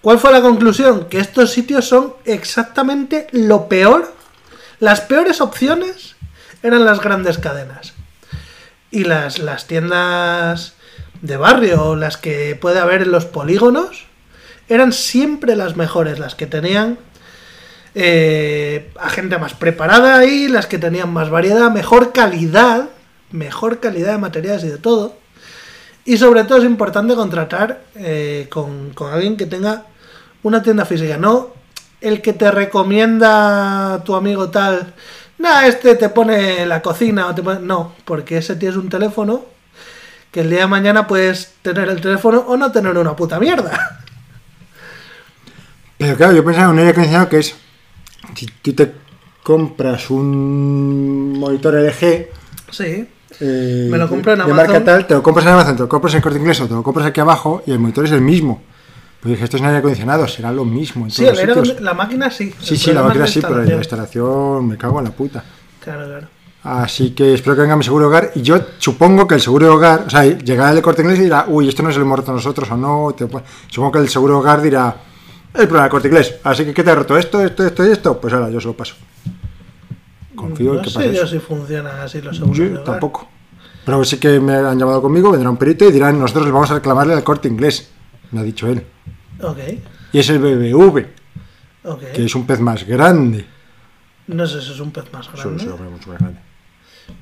¿Cuál 0.01 0.17
fue 0.17 0.31
la 0.31 0.41
conclusión? 0.41 1.05
Que 1.07 1.19
estos 1.19 1.51
sitios 1.51 1.87
son 1.87 2.15
exactamente 2.25 3.27
lo 3.31 3.69
peor. 3.69 4.11
Las 4.79 5.01
peores 5.01 5.39
opciones 5.39 6.15
eran 6.63 6.83
las 6.83 6.99
grandes 6.99 7.37
cadenas. 7.37 7.93
Y 8.89 9.03
las, 9.03 9.67
tiendas 9.67 10.73
de 11.21 11.37
barrio, 11.37 11.95
las 11.95 12.17
que 12.17 12.57
puede 12.59 12.79
haber 12.79 13.03
en 13.03 13.11
los 13.11 13.25
polígonos, 13.25 14.07
eran 14.67 14.93
siempre 14.93 15.55
las 15.55 15.75
mejores, 15.75 16.17
las 16.17 16.33
que 16.33 16.47
tenían 16.47 16.97
eh, 17.93 18.91
a 18.99 19.11
gente 19.11 19.37
más 19.37 19.53
preparada 19.53 20.17
ahí, 20.17 20.47
las 20.47 20.65
que 20.65 20.79
tenían 20.79 21.13
más 21.13 21.29
variedad, 21.29 21.69
mejor 21.69 22.13
calidad, 22.13 22.89
mejor 23.35 23.79
calidad 23.79 24.13
de 24.13 24.17
materiales 24.17 24.63
y 24.63 24.69
de 24.69 24.77
todo. 24.77 25.17
Y 26.05 26.17
sobre 26.17 26.43
todo 26.43 26.59
es 26.59 26.65
importante 26.65 27.15
contratar 27.15 27.83
eh, 27.95 28.47
con, 28.49 28.91
con 28.91 29.11
alguien 29.11 29.37
que 29.37 29.45
tenga 29.45 29.85
una 30.43 30.61
tienda 30.61 30.85
física, 30.85 31.17
no 31.17 31.53
el 32.01 32.21
que 32.21 32.33
te 32.33 32.51
recomienda 32.51 34.03
tu 34.03 34.15
amigo 34.15 34.49
tal. 34.49 34.93
Nah, 35.39 35.65
este 35.65 35.95
te 35.95 36.09
pone 36.09 36.65
la 36.65 36.81
cocina 36.81 37.27
o 37.27 37.35
te 37.35 37.41
pone... 37.41 37.59
No, 37.61 37.95
porque 38.05 38.37
ese 38.37 38.55
tienes 38.55 38.77
un 38.77 38.89
teléfono 38.89 39.45
que 40.31 40.41
el 40.41 40.49
día 40.51 40.59
de 40.59 40.67
mañana 40.67 41.07
puedes 41.07 41.53
tener 41.63 41.89
el 41.89 42.01
teléfono 42.01 42.39
o 42.47 42.57
no 42.57 42.71
tener 42.71 42.95
una 42.95 43.15
puta 43.15 43.39
mierda. 43.39 44.01
Pero 45.97 46.15
claro, 46.15 46.33
yo 46.33 46.45
pensaba 46.45 46.65
en 46.67 46.71
un 46.73 46.79
aire 46.79 46.91
acondicionado 46.91 47.29
que 47.29 47.39
es, 47.39 47.55
si 48.35 48.45
tú 48.61 48.73
te 48.73 48.93
compras 49.41 50.09
un 50.09 51.39
monitor 51.39 51.73
LG, 51.73 52.27
Sí. 52.71 53.07
Eh, 53.41 53.87
Me 53.91 53.97
lo 53.97 54.07
compro 54.09 54.33
en 54.33 54.39
de 54.39 54.43
Amazon. 54.45 54.57
marca 54.67 54.83
tal, 54.83 55.07
te 55.07 55.13
lo 55.13 55.23
compras 55.23 55.45
en 55.45 55.51
Amazon, 55.53 55.75
te 55.75 55.81
lo 55.83 55.89
compras 55.89 56.13
en 56.15 56.21
Corte 56.21 56.37
Inglés 56.39 56.59
o 56.61 56.67
te 56.67 56.73
lo 56.73 56.83
compras 56.83 57.07
aquí 57.07 57.19
abajo 57.19 57.63
y 57.65 57.71
el 57.71 57.79
monitor 57.79 58.05
es 58.05 58.11
el 58.11 58.21
mismo. 58.21 58.61
Pues 59.21 59.31
dije, 59.33 59.43
esto 59.45 59.57
es 59.57 59.61
un 59.61 59.67
aire 59.67 59.79
acondicionado, 59.79 60.27
será 60.27 60.51
lo 60.51 60.65
mismo 60.65 61.05
en 61.05 61.11
Sí, 61.11 61.23
todos 61.25 61.39
el 61.39 61.47
los 61.47 61.57
sitios. 61.67 61.81
la 61.81 61.93
máquina 61.93 62.29
sí. 62.29 62.53
Sí, 62.59 62.73
El 62.75 62.79
sí, 62.79 62.93
la 62.93 63.01
máquina 63.03 63.25
es 63.25 63.31
sí, 63.31 63.41
pero 63.41 63.63
la 63.63 63.75
instalación. 63.75 64.67
me 64.67 64.77
cago 64.77 64.99
en 64.99 65.05
la 65.05 65.11
puta. 65.11 65.43
Claro, 65.83 66.05
claro. 66.05 66.27
Así 66.63 67.11
que 67.11 67.33
espero 67.35 67.55
que 67.55 67.61
venga 67.61 67.75
mi 67.75 67.83
seguro 67.83 68.05
de 68.05 68.07
hogar. 68.09 68.31
Y 68.35 68.41
yo 68.41 68.59
supongo 68.79 69.27
que 69.27 69.35
el 69.35 69.41
seguro 69.41 69.67
de 69.67 69.71
hogar, 69.71 70.03
o 70.07 70.09
sea, 70.09 70.23
llegará 70.25 70.71
el 70.71 70.81
corte 70.81 71.01
inglés 71.03 71.19
y 71.19 71.23
dirá, 71.23 71.45
uy, 71.47 71.69
esto 71.69 71.83
no 71.83 71.89
lo 71.91 71.95
hemos 72.01 72.19
roto 72.19 72.33
nosotros 72.33 72.69
o 72.71 72.77
no. 72.77 73.13
te 73.15 73.27
pon- 73.27 73.43
supongo 73.67 73.91
que 73.93 73.99
el 73.99 74.09
seguro 74.09 74.33
de 74.35 74.39
hogar 74.39 74.61
dirá, 74.61 74.95
el 75.53 75.59
problema 75.67 75.83
del 75.83 75.91
corte 75.91 76.07
inglés. 76.07 76.35
Así 76.43 76.65
que, 76.65 76.73
¿qué 76.73 76.83
te 76.83 76.89
ha 76.91 76.95
roto? 76.95 77.17
¿Esto, 77.17 77.39
esto, 77.41 77.65
esto 77.65 77.85
y 77.85 77.91
esto? 77.91 78.19
Pues 78.19 78.33
ahora 78.33 78.49
yo 78.49 78.59
se 78.59 78.67
lo 78.67 78.73
paso. 78.73 78.95
Confío 80.35 80.71
en 80.71 80.75
no 80.77 80.81
que 80.81 80.89
sé 80.89 80.95
pase 80.95 81.13
yo 81.13 81.23
eso. 81.23 81.27
si 81.27 81.39
funcionan 81.39 81.99
así 81.99 82.21
los 82.21 82.35
seguros 82.37 82.57
Yo 82.57 82.63
de 82.69 82.77
tampoco. 82.79 83.29
Pero 83.85 84.03
sí 84.03 84.17
que 84.17 84.39
me 84.39 84.53
han 84.55 84.77
llamado 84.79 85.01
conmigo, 85.01 85.31
vendrá 85.31 85.49
un 85.49 85.57
perito 85.57 85.85
y 85.87 85.91
dirán, 85.91 86.19
nosotros 86.19 86.51
vamos 86.51 86.71
a 86.71 86.75
reclamarle 86.75 87.13
al 87.13 87.23
corte 87.23 87.47
inglés. 87.47 87.91
Me 88.31 88.39
ha 88.39 88.43
dicho 88.43 88.67
él. 88.67 88.83
Ok, 89.41 89.57
Y 90.11 90.19
es 90.19 90.29
el 90.29 90.39
BBV, 90.39 91.05
ok. 91.83 91.99
que 92.13 92.25
es 92.25 92.33
un 92.35 92.47
pez 92.47 92.59
más 92.59 92.83
grande. 92.85 93.45
No 94.27 94.47
sé 94.47 94.61
si 94.61 94.71
es 94.71 94.79
un 94.79 94.91
pez 94.91 95.05
más 95.13 95.31
grande. 95.31 95.63
es 95.63 95.69
mucho 95.69 96.09
más 96.09 96.19
grande. 96.19 96.39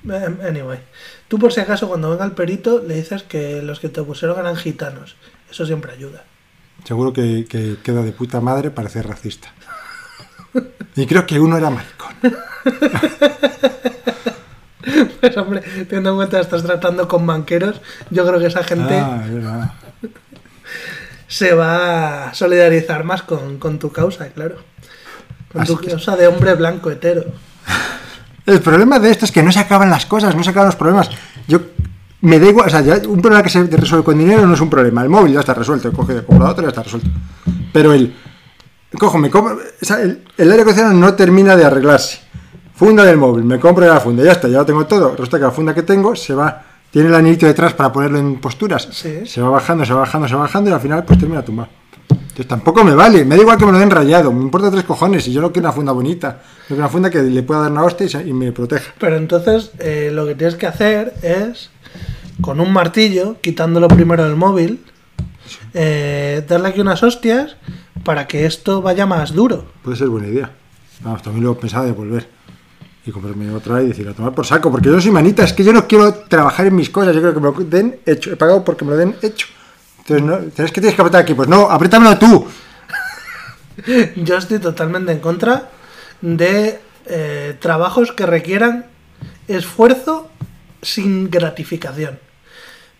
Em, 0.05 0.37
Anyway, 0.47 0.79
tú 1.27 1.37
por 1.37 1.51
si 1.51 1.59
acaso 1.59 1.89
cuando 1.89 2.09
venga 2.09 2.23
el 2.23 2.31
perito 2.31 2.79
le 2.79 2.95
dices 2.95 3.23
que 3.23 3.61
los 3.61 3.79
que 3.81 3.89
te 3.89 4.01
pusieron 4.03 4.39
eran 4.39 4.55
gitanos. 4.55 5.17
Eso 5.51 5.65
siempre 5.65 5.91
ayuda. 5.91 6.23
Seguro 6.85 7.11
que, 7.11 7.45
que 7.49 7.75
queda 7.83 8.01
de 8.03 8.13
puta 8.13 8.39
madre 8.39 8.71
parecer 8.71 9.05
racista. 9.07 9.53
Y 10.95 11.05
creo 11.07 11.25
que 11.25 11.39
uno 11.39 11.57
era 11.57 11.69
maricón. 11.69 12.13
Pues 15.21 15.37
hombre, 15.37 15.61
teniendo 15.87 16.09
en 16.09 16.15
cuenta 16.17 16.37
que 16.37 16.43
estás 16.43 16.61
tratando 16.63 17.07
con 17.07 17.25
banqueros, 17.25 17.79
yo 18.09 18.27
creo 18.27 18.37
que 18.39 18.47
esa 18.47 18.63
gente 18.63 18.95
Ah, 18.99 19.23
verdad. 19.29 19.71
se 21.27 21.53
va 21.53 22.27
a 22.27 22.33
solidarizar 22.33 23.05
más 23.05 23.23
con, 23.23 23.57
con 23.59 23.79
tu 23.79 23.91
causa, 23.93 24.27
claro. 24.27 24.57
Con 25.53 25.65
tu 25.65 25.77
causa 25.77 26.17
de 26.17 26.27
hombre 26.27 26.53
blanco 26.55 26.91
hetero. 26.91 27.23
El 28.45 28.59
problema 28.59 28.99
de 28.99 29.11
esto 29.11 29.23
es 29.23 29.31
que 29.31 29.41
no 29.41 29.53
se 29.53 29.59
acaban 29.59 29.89
las 29.89 30.05
cosas, 30.05 30.35
no 30.35 30.43
se 30.43 30.49
acaban 30.49 30.67
los 30.67 30.75
problemas. 30.75 31.09
Yo 31.47 31.61
me 32.19 32.39
da 32.39 32.47
igual, 32.49 32.67
o 32.67 32.69
sea, 32.69 32.81
ya 32.81 32.95
un 33.07 33.21
problema 33.21 33.41
que 33.41 33.49
se 33.49 33.63
resuelve 33.65 34.03
con 34.03 34.17
dinero 34.17 34.45
no 34.45 34.53
es 34.53 34.59
un 34.61 34.69
problema. 34.69 35.01
El 35.01 35.09
móvil 35.09 35.33
ya 35.33 35.39
está 35.39 35.53
resuelto, 35.53 35.91
coge 35.93 36.13
de 36.15 36.25
y 36.27 36.61
ya 36.61 36.67
está 36.67 36.83
resuelto. 36.83 37.09
Pero 37.71 37.93
el 37.93 38.13
cojo, 38.97 39.17
me 39.17 39.29
compro, 39.29 39.55
o 39.55 39.85
sea, 39.85 40.01
el, 40.01 40.21
el 40.37 40.49
aire 40.51 40.61
acondicionado 40.63 40.95
no 40.97 41.13
termina 41.13 41.55
de 41.55 41.65
arreglarse. 41.65 42.19
Funda 42.75 43.03
del 43.03 43.17
móvil, 43.17 43.43
me 43.45 43.59
compro 43.59 43.85
la 43.87 43.99
funda, 43.99 44.23
ya 44.23 44.31
está, 44.31 44.47
ya 44.47 44.57
lo 44.59 44.65
tengo 44.65 44.85
todo. 44.85 45.11
Resulta 45.11 45.37
que 45.37 45.43
la 45.45 45.51
funda 45.51 45.73
que 45.75 45.83
tengo 45.83 46.15
se 46.15 46.33
va, 46.33 46.63
tiene 46.91 47.09
el 47.09 47.15
anillito 47.15 47.45
detrás 47.45 47.73
para 47.73 47.91
ponerlo 47.91 48.17
en 48.19 48.39
posturas. 48.41 48.87
Sí. 48.91 49.25
Se 49.25 49.41
va 49.41 49.49
bajando, 49.49 49.85
se 49.85 49.93
va 49.93 49.99
bajando, 50.01 50.27
se 50.27 50.33
va 50.35 50.41
bajando 50.41 50.69
y 50.69 50.73
al 50.73 50.79
final 50.81 51.03
pues 51.05 51.19
termina 51.19 51.43
tumbado. 51.43 51.69
Entonces 52.09 52.47
tampoco 52.47 52.83
me 52.83 52.95
vale, 52.95 53.25
me 53.25 53.35
da 53.35 53.41
igual 53.43 53.57
que 53.59 53.65
me 53.65 53.71
lo 53.71 53.77
den 53.79 53.91
rayado, 53.91 54.31
me 54.33 54.41
importa 54.41 54.71
tres 54.71 54.83
cojones 54.85 55.27
y 55.27 55.31
yo 55.33 55.39
no 55.39 55.51
quiero 55.51 55.67
una 55.67 55.73
funda 55.73 55.91
bonita, 55.91 56.41
yo 56.61 56.67
quiero 56.69 56.81
una 56.81 56.89
funda 56.89 57.09
que 57.11 57.21
le 57.21 57.43
pueda 57.43 57.61
dar 57.61 57.71
una 57.71 57.83
hostia 57.83 58.07
y, 58.07 58.09
se- 58.09 58.27
y 58.27 58.33
me 58.33 58.51
proteja. 58.51 58.91
Pero 58.99 59.17
entonces 59.17 59.69
eh, 59.77 60.09
lo 60.11 60.25
que 60.25 60.33
tienes 60.33 60.55
que 60.55 60.65
hacer 60.65 61.13
es, 61.21 61.69
con 62.41 62.59
un 62.59 62.73
martillo, 62.73 63.37
quitándolo 63.39 63.87
primero 63.87 64.23
del 64.23 64.35
móvil, 64.35 64.83
eh, 65.75 66.43
darle 66.47 66.69
aquí 66.69 66.81
unas 66.81 67.03
hostias 67.03 67.55
para 68.03 68.27
que 68.27 68.45
esto 68.45 68.81
vaya 68.81 69.05
más 69.05 69.33
duro. 69.33 69.65
Puede 69.83 69.97
ser 69.97 70.07
buena 70.07 70.27
idea. 70.27 70.51
Vamos, 71.01 71.21
también 71.21 71.45
lo 71.45 71.53
he 71.53 71.55
pensado 71.55 71.85
de 71.85 71.91
volver. 71.91 72.27
Y 73.05 73.11
comprarme 73.11 73.51
otra 73.51 73.83
y 73.83 73.87
decir, 73.87 74.07
a 74.07 74.13
tomar 74.13 74.33
por 74.33 74.45
saco. 74.45 74.71
Porque 74.71 74.89
yo 74.89 74.99
soy 75.01 75.11
manita, 75.11 75.43
es 75.43 75.51
que 75.53 75.63
yo 75.63 75.73
no 75.73 75.87
quiero 75.87 76.13
trabajar 76.13 76.67
en 76.67 76.75
mis 76.75 76.89
cosas. 76.89 77.13
Yo 77.13 77.21
creo 77.21 77.33
que 77.33 77.39
me 77.39 77.51
lo 77.51 77.53
den 77.69 77.99
hecho. 78.05 78.31
He 78.31 78.35
pagado 78.35 78.63
porque 78.63 78.85
me 78.85 78.91
lo 78.91 78.97
den 78.97 79.15
hecho. 79.21 79.47
Entonces, 79.99 80.25
no, 80.25 80.37
¿tienes 80.51 80.71
que 80.71 80.81
tienes 80.81 80.95
que 80.95 81.01
apretar 81.01 81.21
aquí? 81.21 81.33
Pues 81.33 81.49
no, 81.49 81.69
apriétamelo 81.69 82.17
tú. 82.17 82.47
Yo 84.15 84.37
estoy 84.37 84.59
totalmente 84.59 85.11
en 85.11 85.19
contra 85.19 85.69
de 86.21 86.79
eh, 87.05 87.57
trabajos 87.59 88.11
que 88.11 88.25
requieran 88.25 88.85
esfuerzo 89.47 90.29
sin 90.81 91.29
gratificación. 91.29 92.19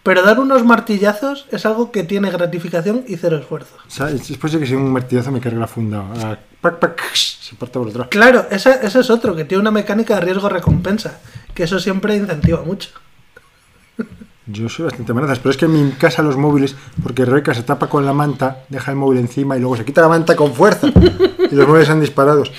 Pero 0.04 0.22
dar 0.22 0.38
unos 0.40 0.66
martillazos 0.66 1.46
es 1.52 1.66
algo 1.66 1.92
que 1.92 2.04
tiene 2.04 2.30
gratificación 2.30 3.06
y 3.08 3.16
cero 3.16 3.38
esfuerzo. 3.38 3.76
O 3.88 3.90
sea, 3.90 4.10
es- 4.10 4.28
después 4.28 4.52
de 4.52 4.60
que 4.60 4.68
si 4.68 4.76
un 4.76 4.92
martillazo 4.92 5.32
me 5.32 5.40
cargue 5.40 5.58
la 5.60 5.68
funda. 5.68 6.04
Ah, 6.18 6.38
pac, 6.60 6.78
pac, 6.80 7.02
se 7.16 7.56
parte 7.56 7.80
por 7.80 7.88
detrás. 7.88 8.08
Claro, 8.10 8.46
ese, 8.52 8.80
ese 8.86 9.00
es 9.00 9.10
otro, 9.10 9.34
que 9.36 9.46
tiene 9.46 9.62
una 9.62 9.72
mecánica 9.72 10.16
de 10.16 10.22
riesgo-recompensa, 10.22 11.20
que 11.54 11.64
eso 11.64 11.80
siempre 11.80 12.16
incentiva 12.18 12.62
mucho. 12.64 12.90
Yo 14.46 14.68
soy 14.68 14.84
bastante 14.86 15.14
manazas, 15.14 15.40
pero 15.40 15.52
es 15.52 15.58
que 15.58 15.66
en 15.66 15.72
mi 15.86 15.92
casa 15.94 16.22
los 16.22 16.36
móviles, 16.36 16.76
porque 17.02 17.24
Rebeca 17.24 17.54
se 17.54 17.64
tapa 17.64 17.88
con 17.88 18.06
la 18.06 18.12
manta, 18.12 18.66
deja 18.68 18.92
el 18.92 18.98
móvil 18.98 19.20
encima 19.20 19.56
y 19.56 19.62
luego 19.62 19.78
se 19.78 19.86
quita 19.86 20.02
la 20.02 20.10
manta 20.10 20.36
con 20.36 20.54
fuerza 20.54 20.88
y 21.50 21.56
los 21.56 21.66
móviles 21.66 21.90
han 21.90 22.02
disparados. 22.02 22.52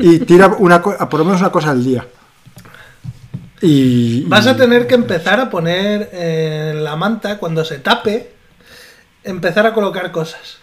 Y 0.00 0.18
tira 0.20 0.48
una 0.58 0.82
por 0.82 1.14
lo 1.20 1.24
menos 1.24 1.40
una 1.40 1.52
cosa 1.52 1.70
al 1.70 1.84
día. 1.84 2.04
Y, 3.62 4.24
Vas 4.24 4.46
a 4.48 4.56
tener 4.56 4.86
que 4.88 4.94
empezar 4.94 5.38
a 5.38 5.48
poner 5.48 6.10
en 6.12 6.82
la 6.82 6.96
manta, 6.96 7.38
cuando 7.38 7.64
se 7.64 7.78
tape, 7.78 8.32
empezar 9.22 9.66
a 9.66 9.72
colocar 9.72 10.10
cosas. 10.10 10.58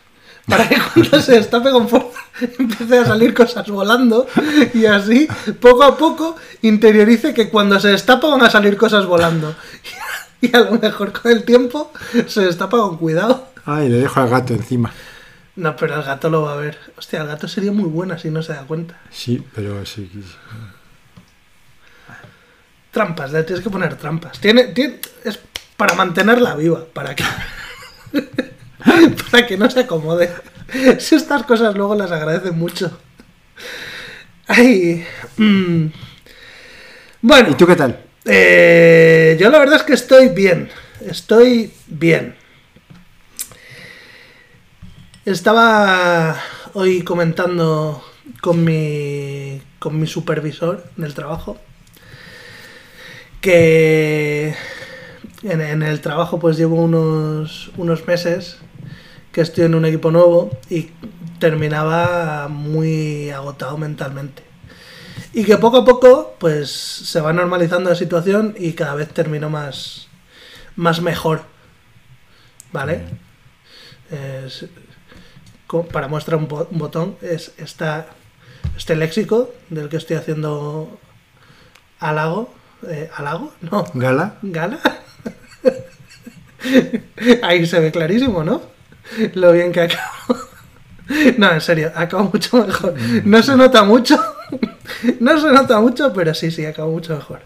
para 0.45 0.67
que 0.67 0.75
cuando 0.93 1.21
se 1.21 1.33
destape 1.33 1.71
con 1.71 1.87
fuerza 1.87 2.19
empiece 2.59 2.97
a 2.97 3.05
salir 3.05 3.33
cosas 3.33 3.67
volando 3.69 4.27
y 4.73 4.85
así, 4.85 5.27
poco 5.59 5.83
a 5.83 5.97
poco, 5.97 6.35
interiorice 6.61 7.33
que 7.33 7.49
cuando 7.49 7.79
se 7.79 7.89
destapa 7.89 8.27
van 8.27 8.43
a 8.43 8.49
salir 8.49 8.77
cosas 8.77 9.05
volando. 9.05 9.55
Y 10.41 10.55
a 10.55 10.61
lo 10.61 10.79
mejor 10.79 11.11
con 11.11 11.33
el 11.33 11.43
tiempo 11.43 11.91
se 12.27 12.45
destapa 12.45 12.77
con 12.77 12.95
cuidado. 12.95 13.49
Ay, 13.65 13.89
le 13.89 13.97
dejo 13.97 14.21
al 14.21 14.29
gato 14.29 14.53
encima. 14.53 14.93
No, 15.57 15.75
pero 15.75 15.95
el 15.95 16.03
gato 16.03 16.29
lo 16.29 16.43
va 16.43 16.53
a 16.53 16.55
ver. 16.55 16.77
Hostia, 16.97 17.19
el 17.19 17.27
gato 17.27 17.49
sería 17.49 17.73
muy 17.73 17.89
buena 17.89 18.17
si 18.17 18.29
no 18.29 18.41
se 18.41 18.53
da 18.53 18.61
cuenta. 18.61 18.97
Sí, 19.11 19.43
pero 19.53 19.85
sí. 19.85 20.09
Trampas, 22.91 23.31
le 23.31 23.43
tienes 23.43 23.63
que 23.63 23.69
poner 23.69 23.95
trampas. 23.95 24.39
Tiene, 24.39 24.65
tiene, 24.65 24.99
es 25.23 25.39
para 25.77 25.93
mantenerla 25.93 26.55
viva, 26.55 26.85
para 26.91 27.15
que, 27.15 27.23
para 29.31 29.45
que 29.45 29.57
no 29.57 29.69
se 29.69 29.81
acomode. 29.81 30.29
Si 30.99 31.15
estas 31.15 31.43
cosas 31.43 31.75
luego 31.75 31.95
las 31.95 32.11
agradecen 32.11 32.57
mucho. 32.57 32.99
Ay, 34.47 35.05
mm. 35.37 35.85
Bueno, 37.21 37.49
¿Y 37.51 37.55
tú 37.55 37.67
qué 37.67 37.75
tal? 37.75 37.99
eh, 38.25 39.37
yo 39.39 39.49
la 39.49 39.59
verdad 39.59 39.77
es 39.77 39.83
que 39.83 39.93
estoy 39.93 40.29
bien. 40.29 40.69
Estoy 41.05 41.71
bien. 41.87 42.35
Estaba 45.25 46.35
hoy 46.73 47.03
comentando 47.03 48.03
con 48.41 48.63
mi, 48.63 49.61
con 49.77 49.99
mi 49.99 50.07
supervisor 50.07 50.83
del 50.97 51.13
trabajo 51.13 51.59
que 53.41 54.55
en, 55.43 55.61
en 55.61 55.81
el 55.83 56.01
trabajo 56.01 56.39
pues 56.39 56.57
llevo 56.57 56.75
unos, 56.75 57.71
unos 57.77 58.05
meses 58.07 58.57
que 59.31 59.41
estoy 59.41 59.65
en 59.65 59.75
un 59.75 59.85
equipo 59.85 60.11
nuevo 60.11 60.49
y 60.69 60.89
terminaba 61.39 62.47
muy 62.49 63.29
agotado 63.29 63.77
mentalmente. 63.77 64.43
Y 65.33 65.43
que 65.43 65.57
poco 65.57 65.77
a 65.77 65.85
poco 65.85 66.35
pues 66.39 66.71
se 66.71 67.21
va 67.21 67.33
normalizando 67.33 67.89
la 67.89 67.95
situación 67.95 68.55
y 68.57 68.73
cada 68.73 68.95
vez 68.95 69.09
termino 69.09 69.49
más, 69.49 70.07
más 70.75 71.01
mejor. 71.01 71.43
¿Vale? 72.71 73.03
Es- 74.11 74.65
para 75.91 76.07
muestra 76.07 76.35
un 76.35 76.47
botón 76.47 77.15
es 77.21 77.53
esta, 77.57 78.07
este 78.75 78.95
léxico 78.95 79.53
del 79.69 79.87
que 79.87 79.97
estoy 79.97 80.15
haciendo 80.17 80.97
halago. 81.99 82.51
Eh, 82.87 83.09
¿Halago? 83.15 83.53
No. 83.61 83.85
¿Gala? 83.93 84.35
¿Gala? 84.41 84.79
Ahí 87.43 87.65
se 87.65 87.79
ve 87.79 87.91
clarísimo, 87.91 88.43
¿no? 88.43 88.61
Lo 89.33 89.51
bien 89.51 89.71
que 89.71 89.81
acabo. 89.81 90.37
No, 91.37 91.51
en 91.51 91.61
serio, 91.61 91.91
acabo 91.95 92.29
mucho 92.31 92.65
mejor. 92.65 92.93
No 93.25 93.41
se 93.43 93.55
nota 93.55 93.83
mucho. 93.83 94.17
No 95.19 95.39
se 95.39 95.51
nota 95.51 95.79
mucho, 95.79 96.11
pero 96.13 96.33
sí, 96.33 96.49
sí, 96.49 96.65
acabo 96.65 96.91
mucho 96.91 97.15
mejor. 97.15 97.41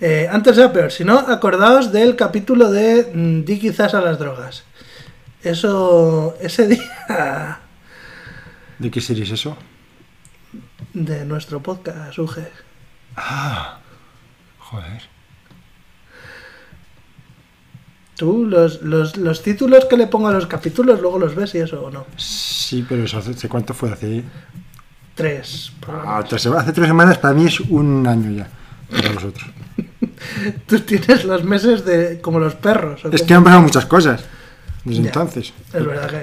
Eh, 0.00 0.26
antes 0.30 0.56
era 0.56 0.72
peor. 0.72 0.90
Si 0.90 1.04
no, 1.04 1.18
acordaos 1.18 1.92
del 1.92 2.16
capítulo 2.16 2.70
de 2.70 3.10
mm, 3.12 3.44
Di 3.44 3.58
quizás 3.58 3.94
a 3.94 4.00
las 4.00 4.18
drogas. 4.18 4.64
Eso, 5.42 6.36
ese 6.40 6.66
día 6.66 7.60
¿De 8.78 8.90
qué 8.90 9.00
serie 9.00 9.24
es 9.24 9.30
eso? 9.30 9.56
de 10.94 11.24
nuestro 11.26 11.62
podcast, 11.62 12.18
Uge. 12.18 12.48
Ah, 13.16 13.78
joder. 14.70 15.02
Tú, 18.16 18.46
los, 18.46 18.82
los, 18.82 19.16
los 19.16 19.42
títulos 19.42 19.84
que 19.84 19.96
le 19.96 20.08
pongo 20.08 20.26
a 20.28 20.32
los 20.32 20.46
capítulos, 20.46 21.00
luego 21.00 21.18
los 21.20 21.36
ves 21.36 21.54
y 21.54 21.58
eso 21.58 21.82
o 21.84 21.90
no. 21.90 22.04
Sí, 22.16 22.84
pero 22.88 23.04
eso 23.04 23.18
hace, 23.18 23.30
¿hace 23.30 23.48
cuánto 23.48 23.74
fue? 23.74 23.92
Hace, 23.92 24.24
Tres. 25.14 25.72
ah, 25.88 26.24
tres 26.28 26.46
hace 26.46 26.72
tres 26.72 26.86
semanas, 26.88 27.18
para 27.18 27.34
mí 27.34 27.46
es 27.46 27.60
un 27.60 28.06
año 28.06 28.30
ya. 28.30 28.48
Para 28.90 29.12
vosotros. 29.14 29.46
Tú 30.66 30.80
tienes 30.80 31.24
los 31.24 31.44
meses 31.44 31.84
de 31.84 32.20
como 32.20 32.40
los 32.40 32.54
perros. 32.56 33.04
¿o 33.04 33.10
Es 33.10 33.22
que 33.22 33.34
han 33.34 33.44
pasado 33.44 33.62
muchas 33.62 33.86
cosas 33.86 34.24
desde 34.84 35.02
Ya. 35.02 35.08
entonces. 35.08 35.52
Es 35.72 35.84
verdad 35.86 36.08
que 36.08 36.22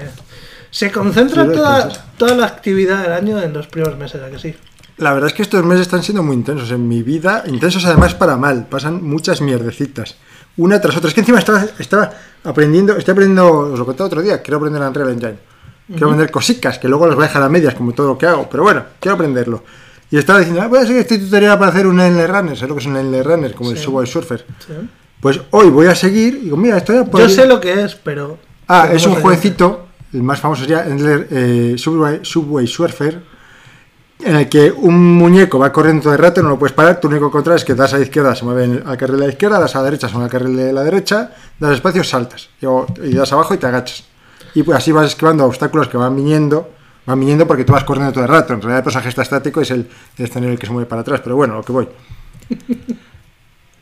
se 0.71 0.91
concentra 0.91 1.49
toda, 1.49 1.89
toda 2.17 2.35
la 2.35 2.45
actividad 2.45 3.03
del 3.03 3.13
año 3.13 3.41
en 3.41 3.53
los 3.53 3.67
primeros 3.67 3.97
meses, 3.97 4.21
¿a 4.21 4.29
que 4.29 4.39
sí? 4.39 4.55
La 4.97 5.13
verdad 5.13 5.27
es 5.27 5.33
que 5.33 5.41
estos 5.41 5.63
meses 5.65 5.81
están 5.81 6.03
siendo 6.03 6.23
muy 6.23 6.35
intensos 6.35 6.71
en 6.71 6.87
mi 6.87 7.03
vida, 7.03 7.43
intensos 7.47 7.83
además 7.85 8.15
para 8.15 8.37
mal, 8.37 8.67
pasan 8.69 9.03
muchas 9.03 9.41
mierdecitas, 9.41 10.15
una 10.57 10.79
tras 10.79 10.95
otra. 10.95 11.09
Es 11.09 11.13
que 11.13 11.19
encima 11.19 11.39
estaba, 11.39 11.65
estaba 11.79 12.11
aprendiendo, 12.45 12.95
estoy 12.95 13.11
aprendiendo, 13.11 13.73
os 13.73 13.77
lo 13.79 13.85
conté 13.85 14.03
otro 14.03 14.21
día, 14.21 14.41
quiero 14.41 14.57
aprender 14.57 14.81
Unreal 14.81 15.09
Engine. 15.09 15.37
Quiero 15.87 16.07
aprender 16.07 16.31
cositas, 16.31 16.79
que 16.79 16.87
luego 16.87 17.05
las 17.05 17.15
voy 17.15 17.25
a 17.25 17.27
dejar 17.27 17.43
a 17.43 17.49
medias 17.49 17.75
como 17.75 17.91
todo 17.93 18.07
lo 18.07 18.17
que 18.17 18.25
hago, 18.25 18.47
pero 18.49 18.63
bueno, 18.63 18.83
quiero 18.99 19.15
aprenderlo. 19.15 19.63
Y 20.09 20.17
estaba 20.17 20.39
diciendo, 20.39 20.61
ah, 20.63 20.67
voy 20.67 20.79
a 20.79 20.83
seguir 20.85 21.01
este 21.01 21.19
tutorial 21.19 21.59
para 21.59 21.71
hacer 21.71 21.85
un 21.85 21.99
Endless 21.99 22.29
Runner, 22.29 22.55
¿sabes 22.55 22.69
lo 22.69 22.75
que 22.75 22.81
es 22.81 22.87
un 22.87 22.95
Endless 22.97 23.25
Runner? 23.25 23.53
Como 23.53 23.71
el. 23.71 23.77
Subway 23.77 24.07
Surfer. 24.07 24.45
Sí. 24.65 24.73
Pues 25.19 25.39
hoy 25.51 25.69
voy 25.69 25.87
a 25.87 25.93
seguir, 25.95 26.35
y 26.35 26.45
digo, 26.45 26.57
mira, 26.57 26.77
esto 26.77 26.93
ya 26.93 27.03
Yo 27.03 27.11
podría- 27.11 27.29
sé 27.29 27.45
lo 27.45 27.59
que 27.59 27.83
es, 27.83 27.95
pero... 27.95 28.37
Ah, 28.67 28.89
es 28.91 29.05
un 29.05 29.15
jueguecito, 29.15 29.87
el 30.13 30.23
más 30.23 30.39
famoso 30.39 30.61
sería 30.61 30.87
Endler- 30.87 31.27
eh, 31.29 31.75
Subway, 31.77 32.19
Subway 32.23 32.65
Surfer, 32.65 33.21
en 34.19 34.35
el 34.35 34.49
que 34.49 34.71
un 34.71 35.15
muñeco 35.17 35.59
va 35.59 35.71
corriendo 35.71 36.03
todo 36.03 36.13
el 36.13 36.19
rato, 36.19 36.41
no 36.41 36.49
lo 36.49 36.59
puedes 36.59 36.73
parar, 36.73 36.99
tu 36.99 37.07
único 37.07 37.29
control 37.29 37.57
es 37.57 37.65
que 37.65 37.75
das 37.75 37.93
a 37.93 37.97
la 37.97 38.03
izquierda, 38.03 38.33
se 38.35 38.45
mueve 38.45 38.81
al 38.85 38.97
carril 38.97 39.19
de 39.19 39.25
la 39.27 39.31
izquierda, 39.31 39.59
das 39.59 39.75
a 39.75 39.79
la 39.79 39.85
derecha, 39.85 40.07
se 40.07 40.13
mueve 40.13 40.25
al 40.25 40.31
carril 40.31 40.55
de 40.57 40.73
la 40.73 40.83
derecha, 40.83 41.31
das 41.59 41.73
espacio, 41.73 42.03
saltas, 42.03 42.49
y, 43.03 43.13
das 43.13 43.31
abajo 43.33 43.53
y 43.53 43.57
te 43.57 43.67
agachas. 43.67 44.05
Y 44.53 44.63
pues 44.63 44.77
así 44.77 44.91
vas 44.91 45.07
esquivando 45.07 45.45
obstáculos 45.45 45.89
que 45.89 45.97
van 45.97 46.15
viniendo, 46.15 46.69
van 47.05 47.19
viniendo 47.19 47.45
porque 47.45 47.65
tú 47.65 47.73
vas 47.73 47.83
corriendo 47.83 48.13
todo 48.13 48.23
el 48.23 48.29
rato. 48.29 48.53
En 48.53 48.61
realidad 48.61 48.79
el 48.79 48.83
personaje 48.85 49.09
está 49.09 49.21
estático, 49.23 49.59
es 49.61 49.69
el, 49.71 49.87
el 50.17 50.25
escenario 50.25 50.53
el 50.53 50.59
que 50.59 50.65
se 50.65 50.71
mueve 50.71 50.87
para 50.87 51.01
atrás, 51.01 51.19
pero 51.21 51.35
bueno, 51.35 51.55
lo 51.55 51.63
que 51.63 51.71
voy. 51.71 51.87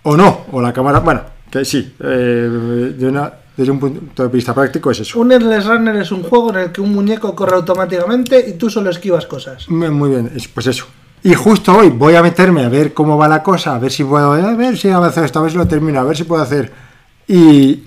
O 0.06 0.18
no, 0.18 0.48
o 0.52 0.62
la 0.62 0.74
cámara, 0.74 1.00
bueno, 1.00 1.22
que 1.50 1.64
sí, 1.64 1.96
eh, 2.02 2.94
de 2.98 3.08
una- 3.08 3.32
desde 3.56 3.72
un 3.72 3.80
punto 3.80 4.24
de 4.24 4.30
vista 4.30 4.54
práctico 4.54 4.92
es 4.92 5.00
eso. 5.02 5.20
Un 5.20 5.32
Endless 5.32 5.66
Runner 5.66 5.96
es 5.98 6.12
un 6.12 6.24
juego 6.24 6.50
en 6.52 6.58
el 6.58 6.72
que 6.72 6.82
un 6.82 6.94
muñeco 6.94 7.36
corre 7.36 7.56
automáticamente 7.56 8.44
y 8.50 8.54
tú 8.54 8.70
solo 8.70 8.90
esquivas 8.90 9.26
cosas. 9.28 9.70
Muy 9.70 10.10
bien, 10.10 10.32
es- 10.36 10.48
pues 10.48 10.68
eso. 10.68 10.86
Y 11.24 11.34
justo 11.36 11.76
hoy 11.78 11.90
voy 11.90 12.16
a 12.16 12.22
meterme 12.22 12.66
a 12.66 12.70
ver 12.70 12.94
cómo 12.94 13.18
va 13.18 13.28
la 13.28 13.42
cosa, 13.44 13.76
a 13.76 13.80
ver 13.80 13.92
si 13.92 14.04
puedo, 14.04 14.34
a 14.34 14.54
ver 14.56 14.78
si 14.78 14.90
avanzo 14.90 15.24
esta 15.24 15.40
vez 15.40 15.56
lo 15.56 15.68
termino, 15.68 16.00
a 16.00 16.04
ver 16.04 16.18
si 16.18 16.24
puedo 16.26 16.42
hacer. 16.42 16.72
Y 17.28 17.84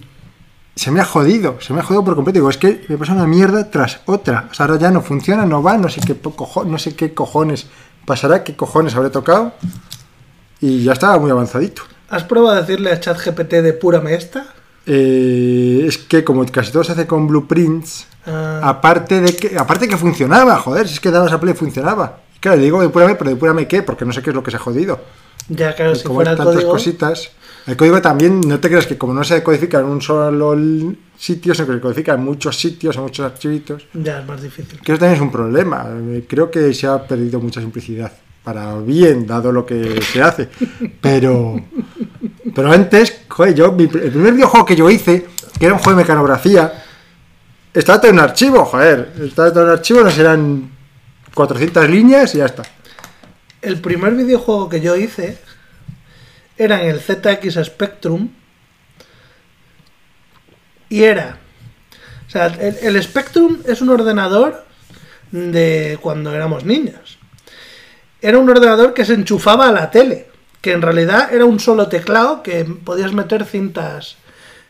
se 0.75 0.91
me 0.91 1.01
ha 1.01 1.05
jodido, 1.05 1.57
se 1.61 1.75
me 1.75 1.81
ha 1.81 1.83
jodido 1.83 2.03
por 2.05 2.15
completo. 2.15 2.37
Digo, 2.39 2.49
es 2.49 2.57
que 2.57 2.85
me 2.89 2.97
pasa 2.97 3.13
una 3.13 3.27
mierda 3.27 3.71
tras 3.71 4.01
otra. 4.07 4.49
O 4.51 4.55
sea, 4.55 4.67
ahora 4.67 4.79
ya 4.79 4.91
no 4.91 5.03
funciona, 5.03 5.45
no 5.45 5.63
va, 5.63 5.77
no 5.77 5.89
sé 5.91 6.01
qué, 6.01 6.15
cojo- 6.15 6.65
no 6.65 6.79
sé 6.79 6.95
qué 6.97 7.13
cojones 7.13 7.67
pasará, 8.07 8.43
qué 8.45 8.57
cojones 8.57 8.95
habré 8.95 9.11
tocado. 9.11 9.53
Y 10.61 10.85
ya 10.85 10.93
estaba 10.93 11.19
muy 11.19 11.31
avanzadito. 11.31 11.83
¿Has 12.09 12.25
probado 12.25 12.57
a 12.57 12.61
decirle 12.63 12.91
a 12.93 13.01
ChatGPT 13.01 13.51
de 13.63 13.73
pura 13.75 14.03
esta? 14.11 14.47
Eh, 14.87 15.85
es 15.87 15.99
que 15.99 16.23
como 16.25 16.45
casi 16.47 16.71
todo 16.73 16.85
se 16.85 16.93
hace 16.93 17.07
con 17.07 17.27
blueprints, 17.27 18.07
Ah, 18.29 18.61
Aparte 18.71 19.21
de 19.21 19.37
que, 19.37 19.57
aparte 19.57 19.87
que 19.87 19.97
funcionaba, 19.97 20.57
joder, 20.59 20.89
si 20.89 20.95
es 20.95 21.01
que 21.01 21.13
dabas 21.13 21.31
a 21.33 21.39
play 21.41 21.55
funcionaba. 21.55 22.19
Claro, 22.41 22.57
le 22.57 22.65
digo 22.65 22.83
depurame, 22.83 23.15
pero 23.15 23.31
depurame 23.31 23.69
qué, 23.69 23.83
porque 23.85 24.05
no 24.05 24.13
sé 24.13 24.21
qué 24.21 24.31
es 24.31 24.35
lo 24.37 24.43
que 24.43 24.51
se 24.51 24.57
ha 24.57 24.61
jodido. 24.61 24.99
ya 25.49 25.73
claro, 25.77 25.93
Y 25.93 25.97
si 25.97 26.03
como 26.03 26.17
fuera 26.17 26.33
hay 26.33 26.37
tantas 26.37 26.55
código... 26.57 26.73
cositas. 26.73 27.31
El 27.69 27.77
código 27.77 28.03
también, 28.03 28.41
no 28.41 28.59
te 28.59 28.69
creas 28.69 28.87
que 28.87 28.99
como 28.99 29.13
no 29.15 29.23
se 29.23 29.45
codifica 29.45 29.79
en 29.79 29.87
un 29.87 30.03
solo 30.03 30.57
sitio, 31.17 31.55
sino 31.55 31.67
que 31.69 31.75
se 31.75 31.81
codifica 31.81 32.15
en 32.15 32.25
muchos 32.25 32.57
sitios, 32.59 32.97
en 32.97 33.03
muchos 33.03 33.25
archivitos, 33.27 33.87
Ya 33.95 34.19
es 34.21 34.27
más 34.27 34.43
difícil. 34.43 34.81
que 34.81 34.93
eso 34.93 34.99
también 34.99 35.15
es 35.17 35.21
un 35.23 35.31
problema. 35.31 35.87
Eh, 35.89 36.25
Creo 36.29 36.51
que 36.51 36.75
se 36.75 36.89
ha 36.89 37.07
perdido 37.07 37.39
mucha 37.41 37.61
simplicidad. 37.61 38.13
Para 38.43 38.77
bien, 38.81 39.25
dado 39.27 39.51
lo 39.53 39.65
que 39.67 40.01
se 40.03 40.21
hace. 40.23 40.49
Pero. 41.01 41.61
Pero 42.55 42.73
antes, 42.73 43.23
joder, 43.29 43.55
yo, 43.55 43.73
mi 43.73 43.85
el 43.85 43.91
primer 43.91 44.35
videojuego 44.35 44.67
que 44.67 44.77
yo 44.77 44.89
hice, 44.91 45.27
que 45.59 45.67
era 45.67 45.75
un 45.75 45.81
juego 45.81 45.99
de 45.99 46.05
mecanografía, 46.05 46.85
estaba 47.75 48.01
todo 48.01 48.11
en 48.11 48.19
un 48.19 48.25
archivo, 48.25 48.65
joder. 48.65 49.13
Estaba 49.23 49.51
todo 49.51 49.63
en 49.63 49.69
un 49.69 49.75
archivo, 49.75 50.01
no 50.03 50.11
serán 50.11 50.71
400 51.35 51.89
líneas 51.91 52.35
y 52.35 52.39
ya 52.39 52.47
está. 52.47 52.63
El 53.63 53.81
primer 53.81 54.15
videojuego 54.15 54.69
que 54.69 54.81
yo 54.81 54.97
hice 54.97 55.39
era 56.57 56.83
en 56.83 56.91
el 56.91 57.01
ZX 57.01 57.65
Spectrum 57.65 58.31
y 60.89 61.03
era... 61.03 61.39
O 62.27 62.31
sea, 62.31 62.47
el 62.47 63.03
Spectrum 63.03 63.59
es 63.67 63.81
un 63.81 63.91
ordenador 63.91 64.65
de 65.31 65.99
cuando 66.01 66.35
éramos 66.35 66.65
niños. 66.65 67.19
Era 68.21 68.39
un 68.39 68.49
ordenador 68.49 68.95
que 68.95 69.05
se 69.05 69.15
enchufaba 69.15 69.69
a 69.69 69.73
la 69.73 69.91
tele, 69.91 70.29
que 70.61 70.73
en 70.73 70.83
realidad 70.83 71.33
era 71.33 71.45
un 71.45 71.61
solo 71.61 71.89
teclado 71.89 72.43
que 72.43 72.65
podías 72.65 73.13
meter 73.13 73.45
cintas 73.45 74.17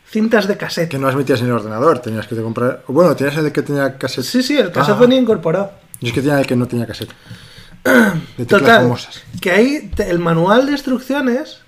cintas 0.09 0.47
de 0.47 0.55
cassette. 0.57 0.89
Que 0.89 0.97
no 0.97 1.07
las 1.07 1.15
metías 1.15 1.41
en 1.41 1.47
el 1.47 1.51
ordenador, 1.53 1.99
tenías 1.99 2.27
que 2.27 2.35
te 2.35 2.41
comprar. 2.41 2.83
Bueno, 2.87 3.15
tenías 3.15 3.35
el 3.37 3.51
que 3.51 3.61
tenía 3.61 3.97
cassette. 3.97 4.23
Sí, 4.25 4.41
sí, 4.43 4.57
el 4.57 4.71
cassette 4.71 4.95
Ah. 4.95 4.99
venía 5.01 5.19
incorporado. 5.19 5.71
Yo 5.99 6.07
es 6.09 6.13
que 6.13 6.21
tenía 6.21 6.39
el 6.39 6.45
que 6.47 6.55
no 6.55 6.65
tenía 6.67 6.85
cassette. 6.87 7.11
De 7.83 8.45
teclas 8.45 8.47
Total, 8.61 8.81
famosas. 8.83 9.21
que 9.41 9.51
ahí 9.51 9.91
te- 9.95 10.09
el 10.09 10.19
manual 10.19 10.65
de 10.65 10.71
instrucciones 10.73 11.59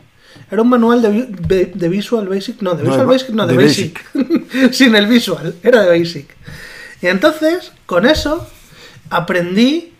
era 0.52 0.62
un 0.62 0.70
manual 0.70 1.02
de, 1.02 1.26
de- 1.28 1.72
de 1.74 1.90
Visual 1.90 2.28
Basic, 2.30 2.62
no, 2.62 2.76
de 2.76 2.84
Visual 2.84 3.06
Basic, 3.08 3.30
no, 3.32 3.46
de, 3.46 3.58
de 3.58 3.64
Basic, 3.66 4.06
sin 4.74 4.96
el 4.96 5.08
Visual, 5.08 5.56
era 5.64 5.84
de 5.84 6.00
Basic. 6.00 6.30
Y 7.02 7.08
entonces, 7.08 7.72
con 7.86 8.06
eso, 8.06 8.48
aprendí, 9.10 9.94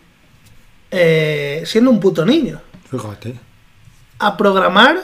eh, 0.90 1.62
siendo 1.66 1.90
un 1.90 2.00
puto 2.00 2.24
niño, 2.24 2.60
Fíjate. 2.90 3.34
A 4.20 4.36
programar 4.36 4.98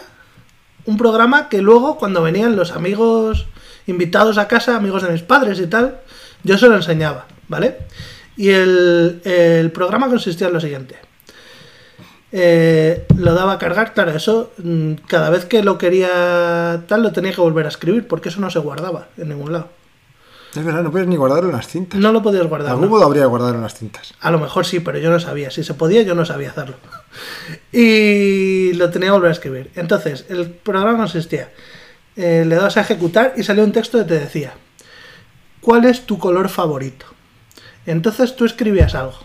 un 0.85 0.97
programa 0.97 1.49
que 1.49 1.63
luego, 1.63 1.97
cuando 1.97 2.23
venían 2.23 2.55
los 2.55 2.71
amigos 2.73 3.47
invitados 3.87 4.39
a 4.39 4.47
casa, 4.47 4.77
amigos 4.77 5.03
de 5.03 5.11
mis 5.11 5.23
padres 5.23 5.59
y 5.59 5.67
tal, 5.67 6.01
yo 6.45 6.57
se 6.59 6.69
lo 6.69 6.77
enseñaba, 6.77 7.27
¿vale? 7.49 7.77
Y 8.37 8.51
el, 8.51 9.21
el 9.25 9.73
programa 9.73 10.09
consistía 10.09 10.47
en 10.47 10.53
lo 10.53 10.61
siguiente. 10.61 10.97
Eh, 12.33 13.07
lo 13.17 13.35
daba 13.35 13.53
a 13.53 13.59
cargar, 13.59 13.95
claro, 13.95 14.11
eso 14.11 14.53
mm, 14.59 14.95
cada 15.09 15.31
vez 15.31 15.45
que 15.45 15.63
lo 15.63 15.79
quería 15.79 16.83
tal 16.87 17.03
lo 17.03 17.13
tenía 17.13 17.33
que 17.33 17.41
volver 17.41 17.67
a 17.67 17.71
escribir 17.71 18.07
porque 18.07 18.29
eso 18.29 18.41
no 18.41 18.51
se 18.51 18.59
guardaba 18.59 19.09
en 19.17 19.29
ningún 19.29 19.53
lado. 19.53 19.69
Es 20.57 20.65
verdad, 20.65 20.83
no 20.83 20.91
puedes 20.91 21.07
ni 21.07 21.17
guardarlo 21.17 21.51
en 21.51 21.57
las 21.57 21.69
cintas. 21.69 22.01
No 22.01 22.13
lo 22.13 22.23
podías 22.23 22.47
guardar. 22.47 22.71
Algún 22.71 22.87
¿no? 22.87 22.91
modo 22.93 23.05
habría 23.05 23.27
guardarlo 23.27 23.57
en 23.57 23.63
las 23.63 23.75
cintas. 23.75 24.15
A 24.21 24.31
lo 24.31 24.39
mejor 24.39 24.65
sí, 24.65 24.81
pero 24.81 24.99
yo 24.99 25.11
no 25.11 25.21
sabía. 25.21 25.51
Si 25.51 25.63
se 25.63 25.75
podía, 25.75 26.03
yo 26.03 26.15
no 26.15 26.25
sabía 26.25 26.51
hacerlo. 26.51 26.77
Y 27.73 28.73
lo 28.75 28.91
tenía 28.91 29.09
que 29.09 29.13
volver 29.13 29.29
a 29.31 29.33
escribir. 29.33 29.71
Entonces, 29.75 30.25
el 30.29 30.51
programa 30.51 30.97
consistía. 30.97 31.51
eh, 32.17 32.45
le 32.47 32.55
dabas 32.55 32.77
a 32.79 32.81
ejecutar 32.81 33.35
y 33.37 33.43
salió 33.43 33.63
un 33.65 33.73
texto 33.73 33.99
que 33.99 34.05
te 34.05 34.19
decía: 34.19 34.55
¿Cuál 35.61 35.85
es 35.85 36.07
tu 36.07 36.19
color 36.19 36.49
favorito? 36.49 37.07
Entonces 37.85 38.35
tú 38.37 38.45
escribías 38.45 38.95
algo. 38.95 39.19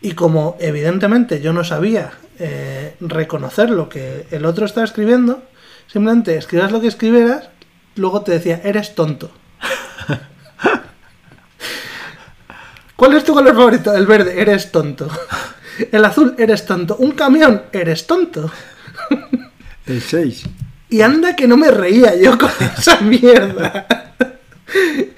Y 0.00 0.12
como 0.12 0.56
evidentemente 0.58 1.40
yo 1.40 1.52
no 1.52 1.62
sabía 1.64 2.12
eh, 2.38 2.96
reconocer 3.00 3.70
lo 3.70 3.88
que 3.88 4.26
el 4.30 4.44
otro 4.46 4.64
estaba 4.66 4.84
escribiendo, 4.84 5.42
simplemente 5.86 6.36
escribías 6.36 6.72
lo 6.72 6.80
que 6.80 6.88
escribieras, 6.88 7.50
luego 7.96 8.22
te 8.22 8.32
decía: 8.32 8.60
Eres 8.64 8.94
tonto. 8.94 9.30
¿Cuál 12.96 13.14
es 13.14 13.24
tu 13.24 13.32
color 13.34 13.54
favorito? 13.54 13.92
El 13.94 14.06
verde, 14.06 14.40
eres 14.40 14.70
tonto. 14.70 15.08
El 15.90 16.04
azul, 16.04 16.34
eres 16.38 16.64
tonto. 16.66 16.96
Un 16.96 17.12
camión, 17.12 17.62
eres 17.72 18.06
tonto. 18.06 18.50
El 19.86 20.00
6. 20.00 20.44
Y 20.90 21.00
anda 21.00 21.34
que 21.34 21.48
no 21.48 21.56
me 21.56 21.70
reía 21.70 22.14
yo 22.14 22.38
con 22.38 22.50
esa 22.76 23.00
mierda. 23.00 23.86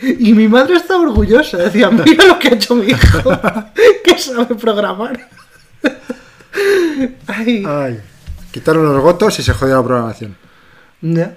Y 0.02 0.32
mi 0.32 0.48
madre 0.48 0.76
estaba 0.76 1.02
orgullosa. 1.02 1.58
Decía, 1.58 1.90
mira 1.90 2.24
lo 2.26 2.38
que 2.38 2.48
ha 2.48 2.52
hecho 2.52 2.74
mi 2.74 2.86
hijo. 2.86 3.30
Que 4.04 4.18
sabe 4.18 4.54
programar. 4.54 5.28
Ay, 7.26 7.64
Ay. 7.66 8.00
Quitaron 8.52 8.84
los 8.92 9.02
gotos 9.02 9.38
y 9.40 9.42
se 9.42 9.52
jodió 9.52 9.74
la 9.76 9.82
programación. 9.82 10.36
ya. 11.02 11.36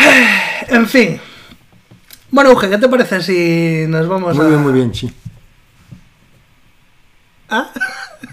En 0.68 0.86
fin. 0.86 1.20
Bueno, 2.30 2.52
Uge, 2.52 2.68
¿qué 2.70 2.78
te 2.78 2.88
parece 2.88 3.20
si 3.22 3.84
nos 3.88 4.06
vamos 4.08 4.36
Muy 4.36 4.46
a... 4.46 4.48
bien, 4.48 4.60
muy 4.62 4.72
bien, 4.72 4.94
sí. 4.94 5.12
¿Ah? 7.48 7.68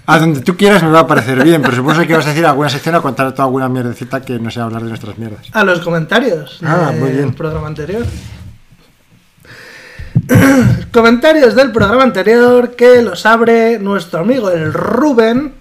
A 0.05 0.19
donde 0.19 0.41
tú 0.41 0.55
quieras 0.55 0.83
me 0.83 0.89
va 0.91 0.99
a 0.99 1.07
parecer 1.07 1.43
bien, 1.43 1.61
pero 1.61 1.75
supongo 1.75 2.05
que 2.05 2.15
vas 2.15 2.25
a 2.27 2.29
decir 2.29 2.45
alguna 2.45 2.69
sección 2.69 2.93
a 2.95 3.01
contar 3.01 3.31
toda 3.31 3.45
alguna 3.45 3.67
mierdecita 3.67 4.21
que 4.21 4.37
no 4.37 4.51
sea 4.51 4.65
hablar 4.65 4.83
de 4.83 4.89
nuestras 4.89 5.17
mierdas. 5.17 5.47
A 5.53 5.63
los 5.63 5.79
comentarios 5.79 6.59
Ah, 6.63 6.91
del 6.91 6.99
muy 6.99 7.09
bien. 7.11 7.33
programa 7.33 7.67
anterior. 7.67 8.05
comentarios 10.91 11.55
del 11.55 11.71
programa 11.71 12.03
anterior 12.03 12.75
que 12.75 13.01
los 13.01 13.25
abre 13.25 13.79
nuestro 13.79 14.19
amigo 14.19 14.51
el 14.51 14.73
Rubén 14.73 15.53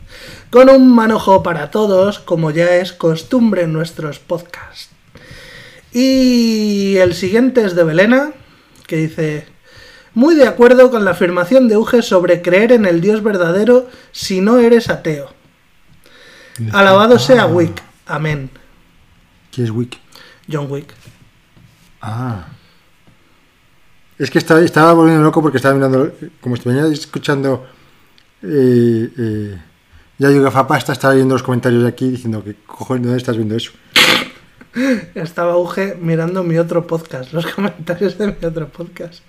con 0.50 0.68
un 0.68 0.94
manojo 0.94 1.42
para 1.42 1.70
todos, 1.70 2.18
como 2.18 2.50
ya 2.50 2.76
es 2.76 2.92
costumbre 2.92 3.62
en 3.62 3.72
nuestros 3.72 4.18
podcasts. 4.18 4.90
Y 5.98 6.98
el 6.98 7.14
siguiente 7.14 7.64
es 7.64 7.74
de 7.74 7.82
Belena, 7.82 8.32
que 8.86 8.96
dice, 8.96 9.46
muy 10.12 10.34
de 10.34 10.46
acuerdo 10.46 10.90
con 10.90 11.06
la 11.06 11.12
afirmación 11.12 11.68
de 11.68 11.78
Uge 11.78 12.02
sobre 12.02 12.42
creer 12.42 12.72
en 12.72 12.84
el 12.84 13.00
Dios 13.00 13.22
verdadero 13.22 13.88
si 14.12 14.42
no 14.42 14.58
eres 14.58 14.90
ateo. 14.90 15.32
Alabado 16.74 17.18
sea 17.18 17.46
Wick. 17.46 17.82
Amén. 18.04 18.50
¿Quién 19.50 19.68
es 19.68 19.72
Wick? 19.72 19.96
John 20.52 20.70
Wick. 20.70 20.92
Ah. 22.02 22.46
Es 24.18 24.30
que 24.30 24.36
estaba, 24.36 24.60
estaba 24.60 24.92
volviendo 24.92 25.22
loco 25.22 25.40
porque 25.40 25.56
estaba 25.56 25.74
mirando, 25.74 26.12
como 26.42 26.56
venía 26.62 26.84
escuchando 26.88 27.66
eh, 28.42 29.10
eh, 29.16 29.58
Yayo 30.18 30.42
Gafapasta, 30.42 30.92
estaba 30.92 31.14
viendo 31.14 31.34
los 31.34 31.42
comentarios 31.42 31.84
de 31.84 31.88
aquí 31.88 32.10
diciendo 32.10 32.44
que 32.44 32.54
cojones, 32.66 33.02
¿dónde 33.02 33.16
estás 33.16 33.36
viendo 33.38 33.56
eso? 33.56 33.72
Estaba 35.14 35.56
Uge 35.56 35.96
mirando 36.00 36.42
mi 36.42 36.58
otro 36.58 36.86
podcast, 36.86 37.32
los 37.32 37.46
comentarios 37.54 38.18
de 38.18 38.28
mi 38.28 38.44
otro 38.44 38.68
podcast. 38.68 39.22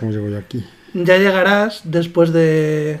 ¿Cómo 0.00 0.12
llego 0.12 0.28
yo 0.28 0.38
aquí? 0.38 0.64
Ya 0.94 1.16
llegarás 1.18 1.82
después 1.84 2.32
de... 2.32 3.00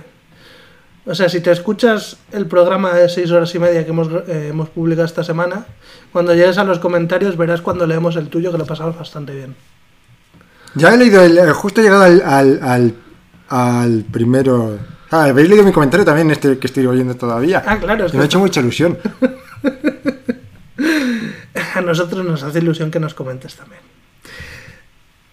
O 1.06 1.14
sea, 1.14 1.28
si 1.28 1.40
te 1.40 1.50
escuchas 1.52 2.16
el 2.32 2.46
programa 2.46 2.94
de 2.94 3.08
seis 3.08 3.30
horas 3.30 3.54
y 3.54 3.58
media 3.58 3.84
que 3.84 3.90
hemos, 3.90 4.08
eh, 4.26 4.48
hemos 4.50 4.70
publicado 4.70 5.04
esta 5.04 5.22
semana, 5.22 5.66
cuando 6.12 6.34
llegues 6.34 6.56
a 6.56 6.64
los 6.64 6.78
comentarios 6.78 7.36
verás 7.36 7.60
cuando 7.60 7.86
leemos 7.86 8.16
el 8.16 8.28
tuyo 8.28 8.50
que 8.50 8.58
lo 8.58 8.64
pasamos 8.64 8.98
bastante 8.98 9.34
bien. 9.34 9.54
Ya 10.74 10.94
he 10.94 10.96
leído, 10.96 11.22
el, 11.22 11.36
eh, 11.36 11.52
justo 11.52 11.80
he 11.80 11.84
llegado 11.84 12.04
al, 12.04 12.22
al, 12.22 12.60
al, 12.62 12.94
al 13.48 14.04
primero... 14.10 14.78
Ah, 15.10 15.24
habéis 15.24 15.48
leído 15.48 15.62
mi 15.62 15.72
comentario 15.72 16.04
también, 16.04 16.30
este 16.30 16.58
que 16.58 16.66
estoy 16.66 16.86
oyendo 16.86 17.14
todavía. 17.14 17.62
Ah, 17.64 17.76
claro, 17.78 18.06
es 18.06 18.10
Que 18.10 18.16
me 18.16 18.24
ha 18.24 18.26
hecho 18.26 18.40
mucha 18.40 18.60
ilusión. 18.60 18.98
a 21.78 21.82
nosotros 21.82 22.24
nos 22.24 22.42
hace 22.42 22.58
ilusión 22.58 22.90
que 22.90 23.00
nos 23.00 23.14
comentes 23.14 23.54
también. 23.54 23.80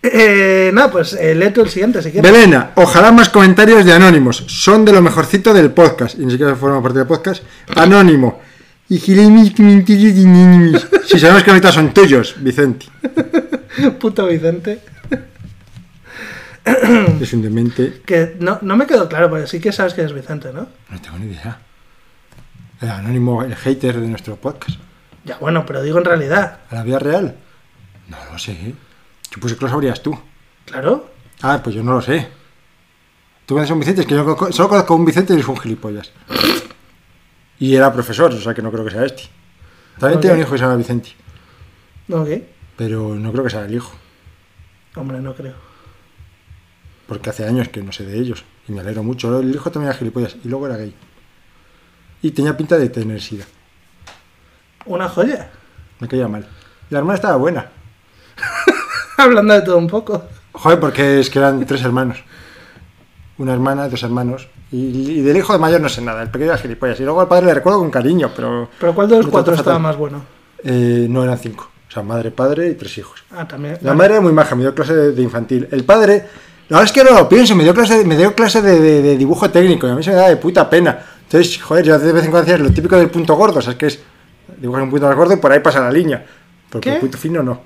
Eh, 0.04 0.72
nada, 0.74 0.90
pues 0.90 1.14
eh, 1.14 1.36
lee 1.36 1.52
tú 1.52 1.62
el 1.62 1.70
siguiente 1.70 2.02
si 2.02 2.12
quieres. 2.12 2.32
Belena, 2.32 2.72
ojalá 2.76 3.12
más 3.12 3.30
comentarios 3.30 3.86
de 3.86 3.94
Anónimos. 3.94 4.44
Son 4.48 4.84
de 4.84 4.92
lo 4.92 5.02
mejorcito 5.02 5.54
del 5.54 5.72
podcast. 5.72 6.18
Y 6.18 6.26
ni 6.26 6.32
siquiera 6.32 6.56
forma 6.56 6.82
parte 6.82 7.00
del 7.00 7.08
podcast. 7.08 7.44
Anónimo. 7.76 8.42
Si 8.90 9.00
sabemos 11.20 11.44
que 11.44 11.52
ahorita 11.52 11.72
son 11.72 11.94
tuyos, 11.94 12.36
Vicente. 12.40 12.88
Puto 14.00 14.28
Vicente. 14.28 14.82
Es 17.22 17.34
un 17.34 17.42
demente. 17.42 18.02
Que 18.06 18.36
no, 18.40 18.60
no 18.62 18.76
me 18.76 18.86
quedó 18.86 19.08
claro, 19.08 19.30
porque 19.30 19.48
sí 19.48 19.60
que 19.60 19.72
sabes 19.72 19.94
que 19.94 20.04
es 20.04 20.14
Vicente, 20.14 20.52
¿no? 20.54 20.68
No 20.90 21.02
tengo 21.02 21.18
ni 21.20 21.28
idea. 21.28 21.60
El 22.82 22.90
anónimo, 22.90 23.44
el 23.44 23.56
hater 23.56 24.00
de 24.00 24.08
nuestro 24.08 24.36
podcast. 24.36 24.78
Ya 25.26 25.38
bueno, 25.38 25.66
pero 25.66 25.82
digo 25.84 25.98
en 26.00 26.06
realidad. 26.06 26.60
¿A 26.70 26.76
la 26.76 26.84
vida 26.84 27.00
real? 27.00 27.36
No 28.08 28.18
lo 28.32 28.38
sé. 28.40 28.74
Yo 29.32 29.40
puse 29.40 29.56
que 29.56 29.66
lo 29.66 29.70
sabrías 29.70 30.02
tú. 30.02 30.18
Claro. 30.66 31.10
Ah, 31.42 31.60
pues 31.64 31.76
yo 31.76 31.84
no 31.84 31.94
lo 31.94 32.02
sé. 32.02 32.28
Tú 33.46 33.56
conoces 33.56 33.72
a 33.72 33.74
un 33.74 33.80
Vicente, 33.80 34.02
es 34.02 34.08
que 34.08 34.16
yo 34.16 34.24
conozco- 34.24 34.52
solo 34.52 34.70
conozco 34.70 34.94
a 34.94 34.98
un 34.98 35.06
Vicente 35.06 35.34
y 35.34 35.40
es 35.40 35.48
un 35.48 35.58
gilipollas. 35.60 36.12
Y 37.60 37.76
era 37.76 37.92
profesor, 37.94 38.34
o 38.34 38.40
sea 38.42 38.54
que 38.54 38.62
no 38.62 38.72
creo 38.72 38.86
que 38.86 38.92
sea 38.92 39.06
este. 39.06 39.24
También 40.00 40.18
Ok. 40.18 40.22
tiene 40.22 40.36
un 40.36 40.42
hijo 40.42 40.52
que 40.52 40.58
se 40.58 40.64
llama 40.64 40.76
Vicente, 40.78 41.10
Ok. 42.12 42.30
pero 42.78 43.14
no 43.16 43.32
creo 43.32 43.44
que 43.44 43.50
sea 43.50 43.66
el 43.66 43.74
hijo, 43.76 43.92
Hombre, 44.96 45.20
no 45.20 45.36
creo. 45.36 45.54
porque 47.08 47.30
hace 47.30 47.46
años 47.46 47.70
que 47.70 47.82
no 47.84 47.92
sé 47.92 48.06
de 48.06 48.18
ellos. 48.18 48.44
Y 48.68 48.72
me 48.72 48.80
alegro 48.82 49.04
mucho. 49.04 49.40
El 49.40 49.54
hijo 49.54 49.70
también 49.72 49.90
era 49.90 49.98
gilipollas 50.00 50.38
y 50.44 50.48
luego 50.48 50.66
era 50.68 50.78
gay. 50.78 50.96
Y 52.22 52.32
tenía 52.32 52.56
pinta 52.56 52.78
de 52.78 52.90
tener 52.90 53.22
sida. 53.22 53.46
Una 54.86 55.08
joya. 55.10 55.50
Me 56.00 56.08
caía 56.08 56.28
mal. 56.28 56.46
La 56.90 57.00
hermana 57.00 57.16
estaba 57.16 57.36
buena. 57.38 57.68
Hablando 59.18 59.54
de 59.54 59.62
todo 59.62 59.78
un 59.78 59.88
poco. 59.88 60.24
Joder, 60.54 60.80
porque 60.80 61.20
es 61.20 61.30
que 61.30 61.40
eran 61.40 61.66
tres 61.66 61.84
hermanos. 61.84 62.18
Una 63.38 63.54
hermana, 63.54 63.88
dos 63.90 64.04
hermanos. 64.04 64.48
Y, 64.72 65.20
y 65.20 65.22
del 65.22 65.38
hijo 65.38 65.54
de 65.54 65.60
mayor 65.60 65.82
no 65.82 65.90
sé 65.90 66.02
nada. 66.02 66.22
El 66.24 66.30
pequeño 66.30 66.52
era 66.52 66.58
gilipollas. 66.62 67.00
Y 67.00 67.04
luego 67.04 67.22
al 67.22 67.28
padre 67.28 67.48
le 67.48 67.54
recuerdo 67.54 67.80
con 67.80 67.92
cariño, 67.92 68.32
pero 68.36 68.70
Pero 68.80 68.94
¿cuál 68.96 69.08
de 69.10 69.18
los 69.18 69.28
cuatro 69.28 69.54
estaba 69.54 69.76
fatal. 69.78 69.82
más 69.84 69.98
bueno? 69.98 70.24
eh, 70.64 71.08
no 71.10 71.24
eran 71.24 71.38
cinco. 71.38 71.70
O 71.88 71.92
sea, 71.92 72.04
madre, 72.04 72.32
padre 72.32 72.70
y 72.70 72.76
tres 72.76 72.98
hijos. 72.98 73.24
Ah, 73.32 73.48
también. 73.48 73.78
La 73.82 73.94
madre 73.94 74.14
era 74.14 74.22
muy 74.22 74.32
maja, 74.32 74.56
me 74.56 74.62
dio 74.62 74.74
clase 74.74 74.94
de, 74.96 75.12
de 75.12 75.22
infantil. 75.22 75.68
El 75.72 75.84
padre, 75.84 76.26
la 76.70 76.78
verdad 76.78 76.84
es 76.86 76.92
que 76.94 77.04
no 77.04 77.18
lo 77.18 77.28
pienso, 77.28 77.54
me 77.56 77.64
dio 77.64 77.74
clase, 77.74 78.06
me 78.06 78.16
dio 78.16 78.34
clase 78.34 78.62
de, 78.62 78.80
de- 78.80 79.02
de 79.02 79.18
dibujo 79.18 79.50
técnico 79.50 79.88
y 79.88 79.92
a 79.92 79.96
mí 79.96 80.02
se 80.04 80.12
me 80.12 80.16
da 80.16 80.30
de 80.30 80.38
puta 80.38 80.70
pena. 80.70 81.00
Entonces, 81.24 81.62
joder, 81.62 81.84
yo 81.86 82.00
de 82.00 82.12
vez 82.14 82.24
en 82.24 82.32
cuando 82.32 82.50
hacía 82.52 82.64
lo 82.64 82.72
típico 82.72 82.96
del 82.98 83.10
punto 83.10 83.36
gordo, 83.36 83.60
o 83.60 83.62
sea, 83.62 83.74
es 83.74 83.78
que 83.78 83.88
es 83.88 84.00
dibujar 84.58 84.84
un 84.84 84.90
punto 84.90 85.08
más 85.08 85.16
gordo 85.16 85.34
y 85.34 85.38
por 85.38 85.52
ahí 85.52 85.60
pasa 85.60 85.80
la 85.82 85.92
línea. 85.92 86.26
Porque 86.70 86.90
¿Qué? 86.90 86.96
el 86.96 87.02
punto 87.02 87.18
fino 87.18 87.42
no. 87.44 87.62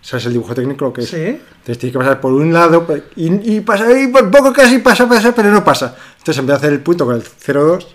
¿Sabes 0.00 0.26
el 0.26 0.32
dibujo 0.32 0.54
técnico 0.54 0.84
lo 0.86 0.92
que 0.92 1.00
es? 1.02 1.08
Sí. 1.10 1.16
Entonces 1.16 1.78
tienes 1.78 1.92
que 1.92 1.98
pasar 1.98 2.20
por 2.20 2.32
un 2.32 2.52
lado 2.52 2.86
y, 3.16 3.56
y 3.56 3.60
pasa, 3.60 3.90
y 4.00 4.06
por 4.08 4.30
poco 4.30 4.52
casi 4.52 4.78
pasa, 4.78 5.08
pasa, 5.08 5.34
pero 5.34 5.50
no 5.50 5.64
pasa. 5.64 5.96
Entonces 6.18 6.38
en 6.38 6.46
vez 6.46 6.54
de 6.54 6.56
hacer 6.58 6.72
el 6.72 6.80
punto 6.80 7.04
con 7.04 7.16
el 7.16 7.22
0,2, 7.22 7.86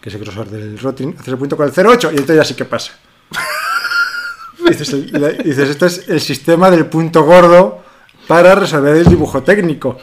que 0.00 0.08
es 0.08 0.14
el 0.16 0.20
grosor 0.20 0.48
del 0.48 0.78
rotin, 0.78 1.14
haces 1.16 1.28
el 1.28 1.38
punto 1.38 1.56
con 1.56 1.66
el 1.66 1.72
0,8 1.72 2.04
y 2.06 2.16
entonces 2.18 2.36
ya 2.36 2.44
sí 2.44 2.54
que 2.54 2.64
pasa. 2.64 2.92
Dices, 4.68 4.92
el- 4.92 5.42
dices, 5.44 5.70
esto 5.70 5.86
es 5.86 6.08
el 6.08 6.20
sistema 6.20 6.70
del 6.70 6.86
punto 6.86 7.22
gordo 7.24 7.82
para 8.26 8.54
resolver 8.54 8.96
el 8.96 9.04
dibujo 9.06 9.42
técnico. 9.42 9.96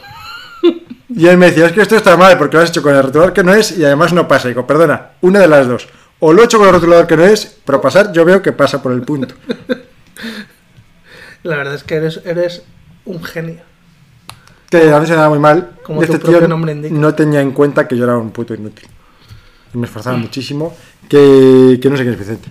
Y 1.08 1.26
él 1.28 1.36
me 1.36 1.46
decía, 1.46 1.66
es 1.66 1.72
que 1.72 1.82
esto 1.82 1.94
está 1.96 2.16
mal 2.16 2.36
porque 2.36 2.56
lo 2.56 2.62
has 2.62 2.70
hecho 2.70 2.82
con 2.82 2.94
el 2.94 3.02
rotulador 3.02 3.32
que 3.32 3.44
no 3.44 3.54
es 3.54 3.76
y 3.78 3.84
además 3.84 4.12
no 4.12 4.26
pasa. 4.26 4.48
Y 4.48 4.52
digo, 4.52 4.66
perdona, 4.66 5.12
una 5.20 5.38
de 5.40 5.46
las 5.48 5.68
dos. 5.68 5.86
O 6.18 6.32
lo 6.32 6.42
he 6.42 6.46
hecho 6.46 6.58
con 6.58 6.68
el 6.68 6.74
rotulador 6.74 7.06
que 7.06 7.16
no 7.16 7.24
es, 7.24 7.58
pero 7.64 7.80
pasar 7.80 8.12
yo 8.12 8.24
veo 8.24 8.42
que 8.42 8.52
pasa 8.52 8.82
por 8.82 8.92
el 8.92 9.02
punto. 9.02 9.34
La 11.42 11.56
verdad 11.56 11.74
es 11.74 11.84
que 11.84 11.96
eres, 11.96 12.20
eres 12.24 12.62
un 13.04 13.22
genio. 13.22 13.60
Que 14.70 14.90
a 14.90 14.98
veces 14.98 15.16
me 15.16 15.22
da 15.22 15.28
muy 15.28 15.38
mal. 15.38 15.76
Como 15.84 16.02
este 16.02 16.18
tío 16.18 16.46
nombre 16.48 16.72
indica. 16.72 16.94
no 16.94 17.14
tenía 17.14 17.40
en 17.40 17.52
cuenta 17.52 17.86
que 17.86 17.96
yo 17.96 18.04
era 18.04 18.16
un 18.16 18.30
puto 18.30 18.54
inútil. 18.54 18.88
Y 19.72 19.78
me 19.78 19.86
esforzaba 19.86 20.16
muchísimo. 20.16 20.74
Que, 21.08 21.78
que 21.80 21.88
no 21.88 21.96
sé 21.96 22.02
quién 22.02 22.14
es 22.14 22.18
Vicente. 22.18 22.50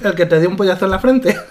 El 0.00 0.14
que 0.14 0.24
te 0.24 0.40
dio 0.40 0.48
un 0.48 0.56
pollazo 0.56 0.86
en 0.86 0.90
la 0.90 0.98
frente. 0.98 1.36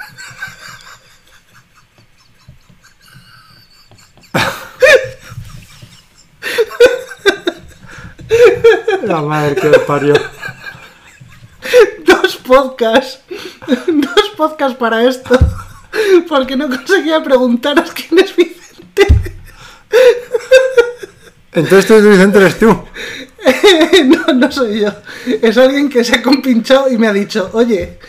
La 9.04 9.22
madre 9.22 9.56
que 9.56 9.70
parió. 9.80 10.14
Podcasts. 12.42 13.22
Dos 13.68 14.30
podcasts 14.38 14.78
para 14.78 15.04
esto. 15.04 15.38
Porque 16.28 16.56
no 16.56 16.70
conseguía 16.70 17.24
preguntaros 17.24 17.92
quién 17.92 18.20
es 18.20 18.36
Vicente. 18.36 19.08
Entonces 21.54 21.88
tú, 21.88 22.10
Vicente, 22.10 22.38
eres 22.38 22.60
tú. 22.60 22.84
No, 24.06 24.34
no 24.34 24.52
soy 24.52 24.82
yo. 24.82 24.90
Es 25.26 25.58
alguien 25.58 25.90
que 25.90 26.04
se 26.04 26.16
ha 26.16 26.22
compinchado 26.22 26.92
y 26.92 26.98
me 26.98 27.08
ha 27.08 27.14
dicho, 27.14 27.50
oye, 27.54 28.00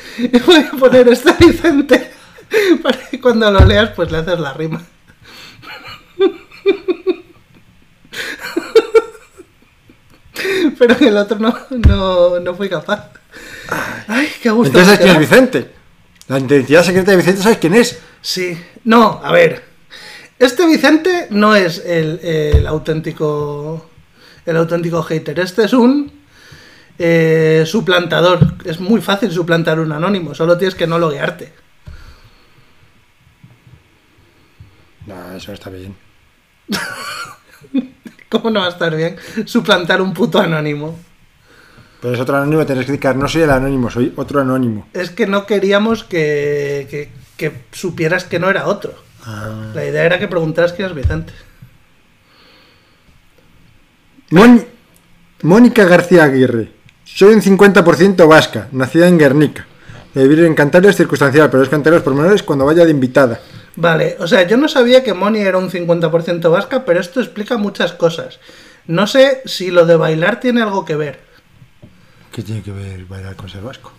voy 0.47 0.57
a 0.57 0.71
poner 0.71 1.09
este 1.09 1.33
Vicente. 1.39 2.13
Para 2.83 2.99
que 3.09 3.21
cuando 3.21 3.51
lo 3.51 3.65
leas, 3.65 3.91
pues 3.91 4.11
le 4.11 4.19
haces 4.19 4.39
la 4.39 4.53
rima. 4.53 4.83
Pero 10.79 10.97
el 11.01 11.17
otro 11.17 11.39
no, 11.39 11.55
no, 11.71 12.41
no 12.41 12.55
fui 12.55 12.69
capaz. 12.69 13.11
Ay, 14.09 14.29
qué 14.43 14.51
gusto. 14.51 14.79
Entonces 14.79 14.99
quién 14.99 15.15
es. 15.15 15.19
Vicente. 15.19 15.71
La 16.29 16.39
identidad 16.39 16.83
secreta 16.83 17.11
de 17.11 17.17
Vicente, 17.17 17.43
¿sabes 17.43 17.59
quién 17.59 17.75
es? 17.75 17.99
Sí. 18.21 18.59
No, 18.85 19.21
a 19.23 19.33
ver. 19.33 19.65
Este 20.39 20.67
Vicente 20.67 21.29
no 21.31 21.55
es 21.55 21.79
el, 21.85 22.21
el 22.23 22.67
auténtico. 22.67 23.89
El 24.45 24.57
auténtico 24.57 25.03
hater. 25.03 25.39
Este 25.39 25.65
es 25.65 25.73
un 25.73 26.13
eh, 26.99 27.65
suplantador. 27.67 28.55
Es 28.65 28.81
muy 28.81 29.01
fácil 29.01 29.31
suplantar 29.31 29.81
un 29.81 29.93
anónimo. 29.93 30.35
Solo 30.35 30.59
tienes 30.59 30.75
que 30.75 30.87
no 30.87 30.99
loguearte. 30.99 31.53
No, 35.07 35.33
eso 35.37 35.49
no 35.49 35.55
está 35.55 35.71
bien. 35.71 35.97
¿Cómo 38.29 38.51
no 38.51 38.61
va 38.61 38.67
a 38.67 38.71
estar 38.71 38.95
bien 38.97 39.17
suplantar 39.45 40.01
un 40.01 40.15
puto 40.15 40.39
anónimo? 40.39 40.99
Pero 42.03 42.15
es 42.15 42.21
otro 42.21 42.37
anónimo, 42.37 42.67
tienes 42.67 42.85
que 42.85 42.91
explicar. 42.93 43.17
No 43.17 43.29
soy 43.29 43.43
el 43.43 43.51
anónimo, 43.51 43.89
soy 43.89 44.13
otro 44.17 44.41
anónimo. 44.41 44.89
Es 44.93 45.11
que 45.11 45.27
no 45.27 45.47
queríamos 45.47 46.03
que, 46.05 46.87
que, 46.91 47.11
que 47.37 47.63
supieras 47.73 48.25
que 48.25 48.39
no 48.41 48.51
era 48.51 48.67
otro. 48.67 48.93
Ah. 49.25 49.71
La 49.73 49.87
idea 49.87 50.05
era 50.05 50.19
que 50.19 50.27
preguntaras 50.29 50.73
quién 50.73 50.89
es 50.89 50.95
Vicente. 50.95 51.33
Mon- 54.31 54.67
Mónica 55.43 55.85
García 55.85 56.25
Aguirre. 56.25 56.71
Soy 57.05 57.35
un 57.35 57.41
50% 57.43 58.27
vasca, 58.29 58.69
nacida 58.73 59.09
en 59.09 59.19
Guernica. 59.19 59.67
De 60.15 60.27
vivir 60.27 60.45
en 60.45 60.55
Cantabria 60.55 60.91
es 60.91 60.97
circunstancial, 60.97 61.51
pero 61.51 61.63
es 61.63 61.69
cantar 61.69 61.93
los 61.93 62.03
pormenores 62.03 62.43
cuando 62.43 62.65
vaya 62.67 62.85
de 62.85 62.91
invitada. 62.91 63.41
Vale, 63.77 64.17
o 64.21 64.27
sea, 64.27 64.43
yo 64.47 64.57
no 64.57 64.69
sabía 64.69 65.03
que 65.03 65.15
Moni 65.15 65.41
era 65.41 65.57
un 65.59 65.71
50% 65.71 66.51
vasca, 66.51 66.85
pero 66.85 67.01
esto 67.01 67.21
explica 67.21 67.57
muchas 67.57 67.93
cosas. 67.93 68.39
No 68.87 69.07
sé 69.07 69.41
si 69.47 69.71
lo 69.71 69.87
de 69.87 69.97
bailar 69.97 70.41
tiene 70.41 70.63
algo 70.63 70.85
que 70.85 70.97
ver. 70.97 71.21
¿Qué 72.33 72.43
tiene 72.43 72.63
que 72.63 72.73
ver 72.73 73.05
bailar 73.05 73.37
con 73.37 73.49
ser 73.49 73.63
vasco? 73.63 73.93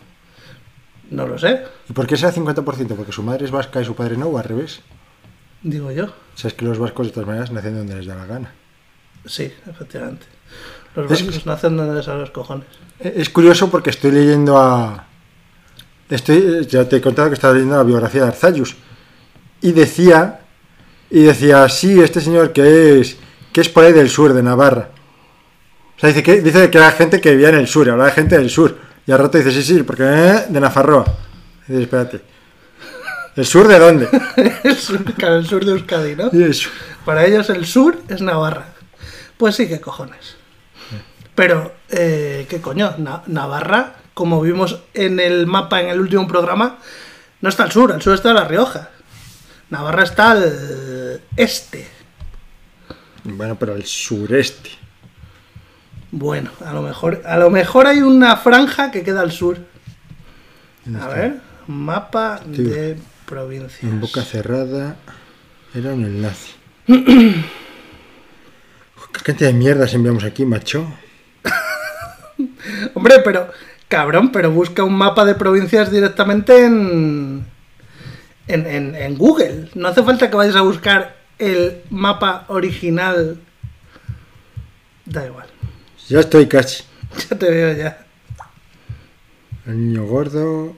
No 1.11 1.27
lo 1.27 1.37
sé, 1.37 1.61
¿Y 1.89 1.93
por 1.93 2.07
qué 2.07 2.17
será 2.17 2.33
50%? 2.33 2.95
Porque 2.95 3.11
su 3.11 3.21
madre 3.23 3.45
es 3.45 3.51
vasca 3.51 3.81
y 3.81 3.85
su 3.85 3.93
padre 3.95 4.17
no, 4.17 4.27
o 4.27 4.37
al 4.37 4.43
revés. 4.43 4.81
digo 5.61 5.91
yo. 5.91 6.07
Sabes 6.35 6.55
que 6.55 6.65
los 6.65 6.79
vascos 6.79 7.07
de 7.07 7.13
todas 7.13 7.27
maneras 7.27 7.51
nacen 7.51 7.77
donde 7.77 7.95
les 7.95 8.05
da 8.07 8.15
la 8.15 8.25
gana. 8.25 8.51
Sí, 9.25 9.51
efectivamente. 9.69 10.25
Los 10.95 11.11
Es- 11.11 11.25
vascos 11.25 11.45
nacen 11.45 11.77
donde 11.77 11.95
les 11.95 12.05
salen 12.05 12.21
los 12.21 12.31
cojones. 12.31 12.65
Eh, 12.99 13.13
Es 13.17 13.29
curioso 13.29 13.69
porque 13.69 13.91
estoy 13.91 14.11
leyendo 14.11 14.57
a... 14.57 15.05
Estoy, 16.09 16.65
ya 16.67 16.87
te 16.87 16.97
he 16.97 17.01
contado 17.01 17.29
que 17.29 17.35
estaba 17.35 17.53
leyendo 17.53 17.77
la 17.77 17.83
biografía 17.83 18.23
de 18.23 18.27
Arzayus. 18.29 18.75
Y 19.61 19.71
decía, 19.71 20.41
y 21.09 21.21
decía, 21.23 21.67
sí, 21.69 21.99
este 22.01 22.21
señor 22.21 22.51
que 22.53 22.99
es, 22.99 23.17
que 23.51 23.61
es 23.61 23.69
por 23.69 23.83
ahí 23.85 23.93
del 23.93 24.09
sur, 24.09 24.33
de 24.33 24.43
Navarra. 24.43 24.89
O 25.97 25.99
sea, 25.99 26.09
dice 26.09 26.23
que, 26.23 26.41
dice 26.41 26.69
que 26.69 26.77
era 26.77 26.91
gente 26.91 27.21
que 27.21 27.31
vivía 27.31 27.49
en 27.49 27.55
el 27.55 27.67
sur, 27.67 27.87
y 27.87 27.89
hablaba 27.89 28.09
de 28.09 28.15
gente 28.15 28.37
del 28.37 28.49
sur. 28.49 28.77
Y 29.05 29.11
al 29.11 29.19
rato 29.19 29.37
dice, 29.37 29.51
sí, 29.51 29.63
sí, 29.63 29.83
porque 29.83 30.03
eh, 30.03 30.45
de 30.49 30.59
Nafarroa. 30.59 31.05
Y 31.67 31.71
dice, 31.73 31.83
espérate. 31.83 32.21
¿El 33.35 33.45
sur 33.45 33.67
de 33.67 33.79
dónde? 33.79 34.07
el, 34.63 34.75
sur, 34.77 35.03
claro, 35.15 35.37
el 35.37 35.47
sur 35.47 35.65
de 35.65 35.71
Euskadi, 35.71 36.15
¿no? 36.15 36.27
Y. 36.31 36.51
Para 37.05 37.25
ellos 37.25 37.49
el 37.49 37.65
sur 37.65 37.97
es 38.07 38.21
Navarra. 38.21 38.67
Pues 39.37 39.55
sí, 39.55 39.67
qué 39.67 39.81
cojones. 39.81 40.35
Pero, 41.35 41.73
eh, 41.89 42.45
¿qué 42.47 42.61
coño? 42.61 42.93
Na- 42.99 43.23
Navarra, 43.25 43.95
como 44.13 44.39
vimos 44.41 44.79
en 44.93 45.19
el 45.19 45.47
mapa 45.47 45.81
en 45.81 45.87
el 45.89 45.99
último 45.99 46.27
programa, 46.27 46.77
no 47.41 47.49
está 47.49 47.63
al 47.63 47.71
sur, 47.71 47.91
al 47.91 48.01
sur 48.01 48.13
está 48.13 48.33
La 48.33 48.45
Rioja. 48.47 48.89
Navarra 49.71 50.03
está 50.03 50.31
al 50.31 51.21
este. 51.35 51.87
Bueno, 53.23 53.57
pero 53.57 53.75
el 53.75 53.85
sureste. 53.85 54.69
Bueno, 56.15 56.51
a 56.63 56.71
lo 56.73 56.83
mejor, 56.83 57.23
a 57.25 57.37
lo 57.37 57.49
mejor 57.49 57.87
hay 57.87 58.03
una 58.03 58.37
franja 58.37 58.91
que 58.91 59.01
queda 59.01 59.21
al 59.21 59.31
sur. 59.31 59.57
A 61.01 61.07
ver, 61.07 61.39
mapa 61.65 62.39
de 62.45 62.99
provincias. 63.25 63.81
En 63.81 63.99
boca 63.99 64.21
cerrada 64.21 64.95
era 65.73 65.91
un 65.91 66.05
enlace. 66.05 66.51
¿Qué 66.85 67.43
cantidad 69.23 69.49
de 69.49 69.55
mierdas 69.55 69.95
enviamos 69.95 70.23
aquí, 70.23 70.45
macho? 70.45 70.85
Hombre, 72.93 73.15
pero, 73.25 73.49
cabrón, 73.87 74.31
pero 74.31 74.51
busca 74.51 74.83
un 74.83 74.93
mapa 74.93 75.25
de 75.25 75.33
provincias 75.33 75.89
directamente 75.89 76.63
en, 76.63 77.43
en, 78.47 78.67
en, 78.67 78.93
en 78.93 79.17
Google. 79.17 79.71
No 79.73 79.87
hace 79.87 80.03
falta 80.03 80.29
que 80.29 80.35
vayas 80.35 80.57
a 80.57 80.61
buscar 80.61 81.15
el 81.39 81.81
mapa 81.89 82.45
original. 82.49 83.39
Da 85.05 85.25
igual, 85.25 85.47
Ya 86.09 86.19
estoy 86.19 86.47
casi. 86.47 86.83
ya 87.29 87.37
te 87.37 87.49
veo 87.49 87.73
ya. 87.75 87.99
El 89.65 89.87
niño 89.87 90.05
gordo, 90.05 90.75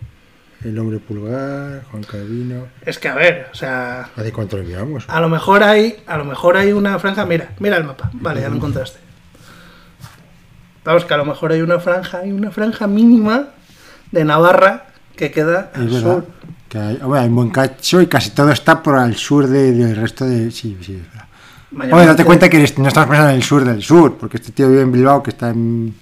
el 0.63 0.77
hombre 0.77 0.99
pulgar, 0.99 1.83
Juan 1.89 2.03
Calvino. 2.03 2.67
Es 2.85 2.99
que 2.99 3.07
a 3.07 3.15
ver, 3.15 3.49
o 3.51 3.55
sea, 3.55 4.09
¿Hace 4.15 4.31
cuánto 4.31 4.57
lo 4.57 4.63
enviamos? 4.63 5.05
a 5.07 5.19
lo 5.21 5.27
mejor 5.29 5.63
hay, 5.63 5.97
a 6.05 6.17
lo 6.17 6.25
mejor 6.25 6.57
hay 6.57 6.71
una 6.71 6.97
franja. 6.99 7.25
Mira, 7.25 7.49
mira 7.59 7.77
el 7.77 7.83
mapa. 7.83 8.09
Vale, 8.13 8.41
ya 8.41 8.49
lo 8.49 8.55
encontraste. 8.55 8.99
Vamos, 10.83 11.05
que 11.05 11.13
a 11.15 11.17
lo 11.17 11.25
mejor 11.25 11.51
hay 11.51 11.61
una 11.61 11.79
franja, 11.79 12.19
hay 12.19 12.31
una 12.31 12.51
franja 12.51 12.85
mínima 12.85 13.47
de 14.11 14.23
Navarra 14.23 14.85
que 15.15 15.31
queda 15.31 15.71
al 15.73 15.87
Es 15.91 16.01
sur. 16.01 16.27
Que 16.69 16.77
hay, 16.77 16.99
un 17.01 17.35
buen 17.35 17.49
cacho 17.49 18.01
y 18.01 18.07
casi 18.07 18.31
todo 18.31 18.51
está 18.51 18.83
por 18.83 18.95
al 18.95 19.15
sur 19.15 19.47
de- 19.47 19.71
del 19.71 19.95
resto 19.95 20.25
de. 20.25 20.51
Sí, 20.51 20.77
sí, 20.81 20.93
es 20.95 21.07
verdad. 21.11 21.24
Mañana 21.75 21.97
Oye, 21.97 22.05
date 22.07 22.23
te- 22.23 22.25
cuenta 22.25 22.49
que 22.49 22.57
eres- 22.57 22.77
no 22.77 22.87
estamos 22.87 23.09
pensando 23.09 23.29
en 23.31 23.35
el 23.35 23.43
sur 23.43 23.63
del 23.65 23.83
sur, 23.83 24.17
porque 24.17 24.37
este 24.37 24.51
tío 24.51 24.69
vive 24.69 24.81
en 24.81 24.91
Bilbao, 24.91 25.21
que 25.21 25.31
está 25.31 25.49
en 25.49 25.93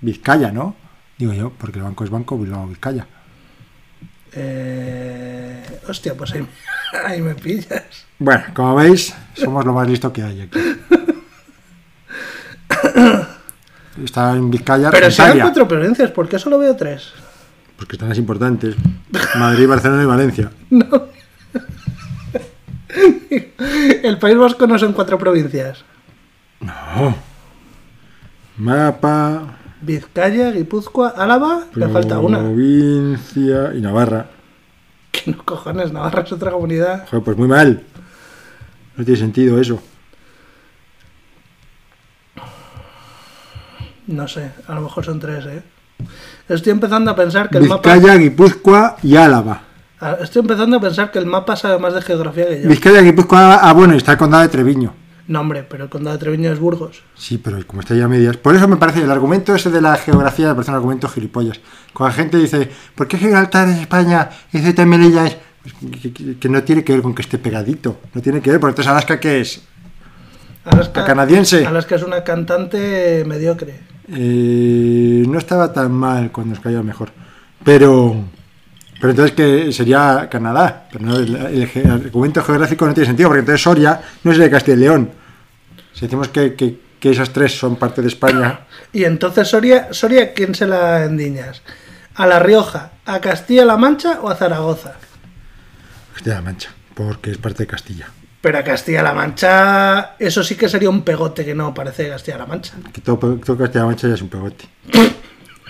Vizcaya, 0.00 0.50
¿no? 0.52 0.74
Digo 1.16 1.32
yo, 1.32 1.50
porque 1.50 1.78
el 1.78 1.84
banco 1.84 2.02
es 2.04 2.10
banco, 2.10 2.36
Bilbao, 2.36 2.66
Vizcaya. 2.66 3.06
Eh, 4.32 5.62
hostia, 5.88 6.14
pues 6.14 6.32
ahí, 6.32 6.46
ahí 7.06 7.22
me 7.22 7.34
pillas. 7.36 7.84
Bueno, 8.18 8.42
como 8.52 8.74
veis, 8.74 9.14
somos 9.34 9.64
lo 9.64 9.72
más 9.72 9.88
listo 9.88 10.12
que 10.12 10.22
hay 10.24 10.40
aquí. 10.42 10.58
Está 14.04 14.32
en 14.32 14.50
Vizcaya, 14.50 14.90
Pero 14.90 15.10
si 15.10 15.22
hay 15.22 15.40
cuatro 15.40 15.68
provincias, 15.68 16.10
¿por 16.10 16.28
qué 16.28 16.38
solo 16.38 16.58
veo 16.58 16.74
tres? 16.76 17.12
porque 17.76 17.96
están 17.96 18.08
las 18.08 18.18
importantes. 18.18 18.76
Madrid, 19.36 19.66
Barcelona 19.68 20.02
y 20.02 20.06
Valencia. 20.06 20.50
No. 20.70 21.14
El 24.02 24.18
País 24.18 24.36
Vasco 24.36 24.66
no 24.66 24.78
son 24.78 24.92
cuatro 24.92 25.18
provincias. 25.18 25.84
No. 26.60 27.14
Mapa, 28.56 29.58
Vizcaya, 29.80 30.50
Guipúzcoa, 30.52 31.08
Álava, 31.16 31.64
le 31.74 31.88
falta 31.88 32.18
una. 32.20 32.38
provincia 32.38 33.72
y 33.74 33.80
Navarra. 33.80 34.26
Que 35.14 35.30
no 35.30 35.44
cojones, 35.44 35.92
Navarra 35.92 36.22
es 36.22 36.32
otra 36.32 36.50
comunidad. 36.50 37.06
Joder, 37.08 37.22
pues 37.24 37.36
muy 37.36 37.46
mal. 37.46 37.84
No 38.96 39.04
tiene 39.04 39.18
sentido 39.20 39.60
eso. 39.60 39.80
No 44.08 44.26
sé, 44.28 44.50
a 44.66 44.74
lo 44.74 44.82
mejor 44.82 45.04
son 45.04 45.20
tres, 45.20 45.46
¿eh? 45.46 45.62
Estoy 46.48 46.72
empezando 46.72 47.10
a 47.10 47.16
pensar 47.16 47.48
que 47.48 47.58
el 47.58 47.68
mapa. 47.68 47.94
Vizcaya, 47.94 48.16
Guipúzcoa 48.18 48.96
y 49.02 49.16
Álava. 49.16 49.62
Estoy 50.20 50.40
empezando 50.40 50.76
a 50.76 50.80
pensar 50.80 51.10
que 51.10 51.18
el 51.18 51.26
mapa 51.26 51.56
sabe 51.56 51.78
más 51.78 51.94
de 51.94 52.02
geografía 52.02 52.48
que 52.48 52.62
yo. 52.62 52.68
Vizcaya, 52.68 53.00
Guipúzcoa, 53.00 53.56
ah, 53.56 53.72
bueno, 53.72 53.94
y 53.94 53.98
está 53.98 54.12
el 54.12 54.18
condado 54.18 54.42
de 54.42 54.48
Treviño. 54.48 54.92
No, 55.26 55.40
hombre, 55.40 55.64
pero 55.68 55.84
el 55.84 55.90
condado 55.90 56.16
de 56.16 56.20
Treviño 56.20 56.52
es 56.52 56.58
Burgos. 56.58 57.02
Sí, 57.16 57.38
pero 57.38 57.58
como 57.66 57.80
está 57.80 57.94
ya 57.94 58.04
a 58.04 58.08
medias. 58.08 58.36
Por 58.36 58.54
eso 58.54 58.68
me 58.68 58.76
parece, 58.76 59.02
el 59.02 59.10
argumento 59.10 59.54
ese 59.54 59.70
de 59.70 59.80
la 59.80 59.96
geografía 59.96 60.48
me 60.48 60.54
parece 60.54 60.70
un 60.70 60.76
argumento 60.76 61.08
gilipollas. 61.08 61.60
Cuando 61.94 62.14
la 62.16 62.22
gente 62.22 62.36
dice, 62.38 62.68
¿por 62.94 63.08
qué 63.08 63.16
Gibraltar 63.16 63.68
es 63.68 63.78
España 63.80 64.28
y 64.52 64.58
Ceuta 64.58 64.82
y 64.82 64.86
Melilla 64.86 65.26
es 65.26 65.36
Que, 66.02 66.12
que- 66.12 66.36
que 66.38 66.48
no 66.50 66.62
tiene 66.62 66.84
que 66.84 66.92
ver 66.92 67.00
con 67.00 67.14
que 67.14 67.22
esté 67.22 67.38
pegadito. 67.38 67.98
No 68.12 68.20
tiene 68.20 68.42
que 68.42 68.50
ver, 68.50 68.60
porque 68.60 68.72
entonces 68.72 68.90
Alaska, 68.92 69.18
¿qué 69.18 69.40
es? 69.40 69.62
Alaska, 70.66 71.00
La 71.00 71.06
canadiense. 71.06 71.64
Alaska 71.64 71.94
es 71.96 72.02
una 72.02 72.22
cantante 72.22 73.24
mediocre. 73.26 73.80
Eh, 74.12 75.24
no 75.26 75.38
estaba 75.38 75.72
tan 75.72 75.90
mal 75.92 76.30
cuando 76.32 76.54
nos 76.54 76.62
caía 76.62 76.82
mejor. 76.82 77.10
Pero. 77.64 78.14
Pero 79.00 79.10
entonces 79.10 79.34
que 79.34 79.72
sería 79.72 80.28
Canadá. 80.30 80.88
Pero 80.90 81.04
no, 81.04 81.16
el, 81.16 81.34
el 81.36 81.90
argumento 81.90 82.42
geográfico 82.42 82.86
no 82.86 82.94
tiene 82.94 83.08
sentido, 83.08 83.28
porque 83.28 83.40
entonces 83.40 83.62
Soria 83.62 84.00
no 84.22 84.32
es 84.32 84.38
de 84.38 84.50
Castilla 84.50 84.76
y 84.76 84.80
León. 84.80 85.10
Si 85.92 86.02
decimos 86.02 86.28
que, 86.28 86.54
que, 86.54 86.80
que 86.98 87.10
esas 87.10 87.30
tres 87.30 87.56
son 87.56 87.76
parte 87.76 88.02
de 88.02 88.08
España, 88.08 88.60
Y 88.92 89.04
entonces 89.04 89.48
Soria, 89.48 89.88
Soria 89.92 90.32
¿quién 90.32 90.54
se 90.54 90.66
la 90.66 91.04
endiñas? 91.04 91.62
¿A 92.14 92.26
La 92.26 92.38
Rioja, 92.38 92.92
a 93.06 93.20
Castilla-La 93.20 93.76
Mancha 93.76 94.20
o 94.22 94.30
a 94.30 94.36
Zaragoza? 94.36 94.94
Castilla-La 96.14 96.42
Mancha, 96.42 96.70
porque 96.94 97.32
es 97.32 97.38
parte 97.38 97.64
de 97.64 97.66
Castilla. 97.66 98.08
Pero 98.40 98.58
a 98.58 98.62
Castilla-La 98.62 99.12
Mancha, 99.12 100.14
eso 100.18 100.44
sí 100.44 100.54
que 100.54 100.68
sería 100.68 100.90
un 100.90 101.02
pegote 101.02 101.44
que 101.44 101.54
no 101.54 101.74
parece 101.74 102.08
Castilla-La 102.08 102.46
Mancha. 102.46 102.74
Que 102.92 103.00
todo, 103.00 103.16
todo 103.18 103.58
Castilla-La 103.58 103.86
Mancha 103.86 104.08
ya 104.08 104.14
es 104.14 104.22
un 104.22 104.28
pegote. 104.28 104.64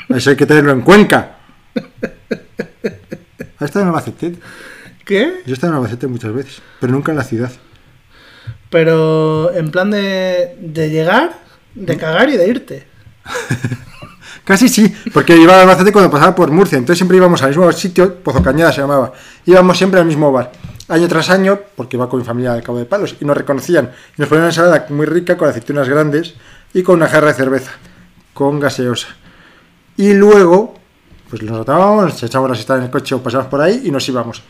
Eso 0.09 0.31
hay 0.31 0.37
que 0.37 0.47
tenerlo 0.47 0.73
en 0.73 0.83
Cuenca. 0.83 1.37
¿Has 3.59 3.63
estado 3.63 3.83
en 3.85 3.89
Albacete? 3.89 4.35
¿Qué? 5.05 5.43
Yo 5.47 5.53
he 5.53 5.55
estado 5.55 5.73
en 5.73 5.79
Albacete 5.79 6.07
muchas 6.07 6.33
veces, 6.33 6.63
pero 6.81 6.93
nunca 6.93 7.13
en 7.13 7.19
la 7.19 7.25
ciudad. 7.25 7.53
Pero 8.71 9.53
en 9.55 9.71
plan 9.71 9.91
de, 9.91 10.57
de 10.61 10.91
llegar, 10.91 11.35
de 11.75 11.97
cagar 11.97 12.29
y 12.29 12.37
de 12.37 12.49
irte. 12.49 12.87
Casi 14.45 14.69
sí, 14.69 14.95
porque 15.13 15.37
iba 15.37 15.55
a 15.55 15.63
Albacete 15.63 15.91
cuando 15.91 16.11
pasaba 16.11 16.35
por 16.35 16.51
Murcia, 16.51 16.77
entonces 16.77 16.99
siempre 16.99 17.17
íbamos 17.17 17.43
al 17.43 17.49
mismo 17.49 17.71
sitio, 17.73 18.17
Pozo 18.17 18.43
Cañada 18.43 18.73
se 18.73 18.83
llamaba. 18.83 19.13
Íbamos 19.47 19.79
siempre 19.79 20.01
al 20.01 20.07
mismo 20.07 20.31
bar, 20.31 20.53
año 20.89 21.09
tras 21.09 21.31
año, 21.31 21.59
porque 21.77 21.97
iba 21.97 22.09
con 22.11 22.21
mi 22.21 22.27
familia 22.27 22.53
al 22.53 22.63
Cabo 22.63 22.79
de 22.79 22.85
Palos, 22.85 23.17
y 23.21 23.25
nos 23.25 23.37
reconocían. 23.37 23.93
Y 24.19 24.21
nos 24.21 24.29
ponían 24.29 24.45
una 24.45 24.51
ensalada 24.51 24.87
muy 24.91 25.07
rica, 25.07 25.39
con 25.39 25.49
aceitunas 25.49 25.89
grandes, 25.89 26.35
y 26.75 26.83
con 26.83 26.97
una 26.97 27.09
jarra 27.09 27.29
de 27.29 27.35
cerveza, 27.35 27.71
con 28.35 28.61
gaseosa. 28.61 29.09
Y 29.97 30.13
luego, 30.13 30.75
pues 31.39 31.51
nos 31.51 31.59
notábamos, 31.59 32.05
nos 32.05 32.23
echábamos 32.23 32.51
la 32.51 32.55
siesta 32.55 32.77
en 32.77 32.85
el 32.85 32.91
coche 32.91 33.15
o 33.15 33.23
pasábamos 33.23 33.51
por 33.51 33.61
ahí 33.61 33.83
y 33.85 33.91
nos 33.91 34.09
íbamos. 34.09 34.43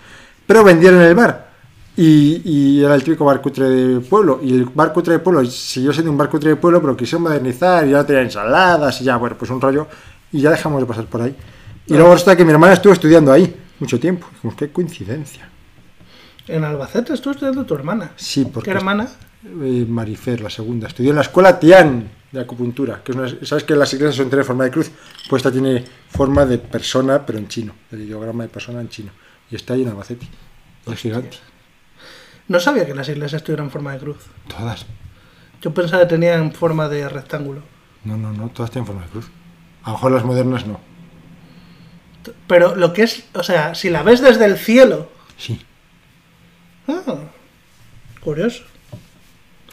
Pero 0.47 0.63
vendían 0.63 0.95
en 0.97 1.03
el 1.03 1.15
bar. 1.15 1.53
Y, 1.97 2.43
y 2.45 2.85
era 2.85 2.95
el 2.95 3.03
típico 3.03 3.25
bar 3.25 3.41
cutre 3.41 3.65
de 3.69 4.01
pueblo. 4.01 4.41
Y 4.43 4.53
el 4.53 4.65
bar 4.67 4.93
cutre 4.93 5.15
de 5.15 5.19
pueblo 5.21 5.45
siguió 5.47 5.93
siendo 5.93 6.11
un 6.11 6.19
bar 6.19 6.29
cutre 6.29 6.51
de 6.51 6.57
pueblo, 6.57 6.81
pero 6.83 6.97
quisieron 6.97 7.23
modernizar 7.23 7.87
y 7.87 7.93
ya 7.93 8.05
tenía 8.05 8.23
ensaladas 8.23 9.01
y 9.01 9.05
ya, 9.05 9.17
bueno, 9.17 9.37
pues 9.39 9.51
un 9.51 9.61
rollo. 9.61 9.87
Y 10.33 10.41
ya 10.41 10.51
dejamos 10.51 10.81
de 10.81 10.87
pasar 10.87 11.07
por 11.07 11.23
ahí. 11.23 11.35
Y 11.87 11.95
luego 11.95 12.13
resulta 12.13 12.37
que 12.37 12.45
mi 12.45 12.51
hermana 12.53 12.75
estuvo 12.75 12.93
estudiando 12.93 13.33
ahí 13.33 13.55
mucho 13.79 13.99
tiempo. 13.99 14.27
Dijimos, 14.35 14.57
qué 14.57 14.71
coincidencia. 14.71 15.49
En 16.49 16.65
Albacete 16.65 17.15
estuvo 17.15 17.33
estudiando 17.33 17.65
tu 17.65 17.75
hermana. 17.75 18.11
Sí, 18.17 18.45
porque 18.45 18.71
¿Qué 18.71 18.77
hermana? 18.77 19.09
eh, 19.63 19.87
Marifer, 19.89 20.41
la 20.43 20.51
segunda, 20.51 20.89
estudió 20.89 21.11
en 21.11 21.17
la 21.17 21.23
escuela 21.23 21.59
Tian 21.59 22.11
de 22.35 22.41
acupuntura, 22.43 23.03
que 23.03 23.13
es 23.13 23.17
una, 23.19 23.29
sabes 23.47 23.65
que 23.65 23.75
las 23.77 23.93
iglesias 23.95 24.17
suelen 24.17 24.31
tener 24.31 24.45
forma 24.45 24.65
de 24.65 24.71
cruz, 24.71 24.91
pues 25.29 25.41
esta 25.41 25.51
tiene 25.53 25.85
forma 26.11 26.45
de 26.45 26.59
persona, 26.59 27.25
pero 27.25 27.39
en 27.39 27.49
chino, 27.49 27.75
el 27.93 28.03
ideograma 28.03 28.43
de 28.43 28.49
persona 28.51 28.81
en 28.81 28.89
chino, 28.89 29.11
y 29.51 29.57
está 29.57 29.75
ahí 29.75 29.83
en 29.83 29.89
Albacete, 29.89 30.27
y 30.87 30.93
es 30.93 31.01
gigante, 31.01 31.39
No 32.49 32.61
sabía 32.61 32.85
que 32.87 32.95
las 32.95 33.09
iglesias 33.09 33.43
tuvieran 33.43 33.71
forma 33.71 33.93
de 33.93 33.99
cruz. 34.01 34.19
todas, 34.49 34.85
Yo 35.63 35.73
pensaba 35.73 36.03
que 36.03 36.09
tenían 36.11 36.53
forma 36.53 36.89
de 36.89 37.09
rectángulo. 37.09 37.63
no, 38.05 38.17
no, 38.17 38.33
no, 38.33 38.49
todas 38.51 38.71
tienen 38.71 38.87
forma 38.87 39.03
de 39.03 39.09
cruz, 39.09 39.27
a 39.83 39.91
lo 39.91 39.97
mejor 39.97 40.13
las 40.13 40.25
modernas 40.25 40.67
no, 40.67 40.81
Pero 42.47 42.75
lo 42.75 42.93
que 42.93 43.03
es, 43.05 43.25
o 43.35 43.43
sea, 43.43 43.75
si 43.75 43.91
la 43.91 44.03
ves 44.03 44.21
desde 44.21 44.45
el 44.47 44.57
cielo. 44.59 45.11
sí, 45.37 45.61
Ah, 46.87 47.03
curioso. 48.23 48.63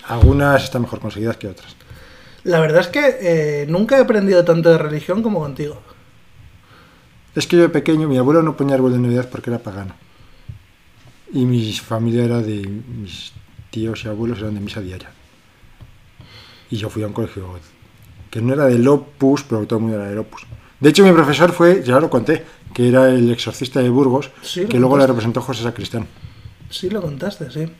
algunas 0.08 0.63
están 0.63 0.82
mejor 0.84 1.00
conseguidas 1.00 1.36
que 1.38 1.47
otras, 1.47 1.76
La 2.43 2.60
verdad 2.60 2.82
es 2.82 2.88
que 2.88 3.17
eh, 3.21 3.65
nunca 3.67 3.97
he 3.97 4.01
aprendido 4.01 4.43
tanto 4.43 4.69
de 4.69 4.77
religión 4.77 5.21
como 5.21 5.39
contigo. 5.39 5.82
es 7.36 7.45
que 7.45 7.56
yo 7.56 7.62
de 7.63 7.69
pequeño, 7.69 8.08
mi 8.08 8.17
abuelo 8.17 8.41
no 8.41 8.58
ponía 8.58 8.75
árbol 8.75 8.93
de 8.93 8.99
Navidad 8.99 9.30
porque 9.32 9.51
era 9.51 9.60
pagano, 9.60 9.95
y 11.32 11.45
mi 11.45 11.71
familia 11.73 12.25
era 12.25 12.39
de, 12.39 12.67
mis 12.67 13.34
tíos 13.69 14.04
y 14.04 14.08
abuelos 14.08 14.39
eran 14.39 14.56
de 14.56 14.62
misa 14.62 14.82
diaria, 14.82 15.12
y 16.69 16.77
yo 16.77 16.89
fui 16.89 17.04
a 17.04 17.08
un 17.08 17.13
colegio 17.13 17.60
que 18.32 18.41
no 18.41 18.54
era 18.54 18.65
del 18.65 18.88
Opus, 18.88 19.43
pero 19.43 19.65
todo 19.67 19.77
el 19.77 19.84
mundo 19.84 19.97
era 19.97 20.10
del 20.10 20.19
Opus. 20.19 20.45
De 20.80 20.89
hecho, 20.89 21.06
mi 21.06 21.12
profesor 21.12 21.51
fue, 21.51 21.84
ya 21.84 21.99
lo 21.99 22.10
conté, 22.10 22.43
que 22.73 22.88
era 22.88 23.10
el 23.10 23.30
exorcista 23.30 23.82
de 23.82 23.89
Burgos, 23.89 24.32
Sí, 24.41 24.65
que 24.65 24.80
luego 24.80 24.97
le 24.97 25.06
representó 25.06 25.41
José 25.41 25.62
Sacristán. 25.62 26.08
Sí, 26.69 26.89
lo 26.89 27.01
contaste, 27.01 27.51
sí. 27.51 27.71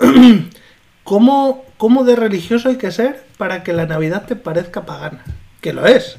¿Cómo, 1.06 1.64
¿Cómo 1.78 2.02
de 2.02 2.16
religioso 2.16 2.68
hay 2.68 2.76
que 2.78 2.90
ser 2.90 3.24
para 3.38 3.62
que 3.62 3.72
la 3.72 3.86
Navidad 3.86 4.24
te 4.26 4.34
parezca 4.34 4.84
pagana? 4.84 5.22
Que 5.60 5.72
lo 5.72 5.86
es. 5.86 6.16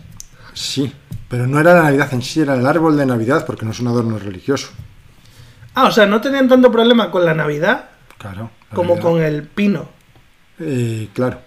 Sí, 0.53 0.93
pero 1.27 1.45
no 1.45 1.59
era 1.59 1.73
la 1.73 1.83
Navidad 1.83 2.07
en 2.13 2.21
sí, 2.21 2.39
era 2.39 2.55
el 2.55 2.65
árbol 2.65 2.95
de 2.95 3.05
Navidad, 3.05 3.45
porque 3.45 3.65
no 3.65 3.71
es 3.71 3.79
un 3.81 3.89
adorno 3.89 4.17
religioso. 4.17 4.69
Ah, 5.75 5.87
o 5.87 5.91
sea, 5.91 6.05
no 6.05 6.21
tenían 6.21 6.47
tanto 6.47 6.71
problema 6.71 7.11
con 7.11 7.25
la 7.25 7.33
Navidad 7.33 7.89
Claro. 8.17 8.49
la 8.71 8.75
como 8.75 8.95
Navidad. 8.95 9.09
con 9.11 9.21
el 9.21 9.43
pino. 9.43 9.89
Eh, 10.59 11.09
claro. 11.13 11.41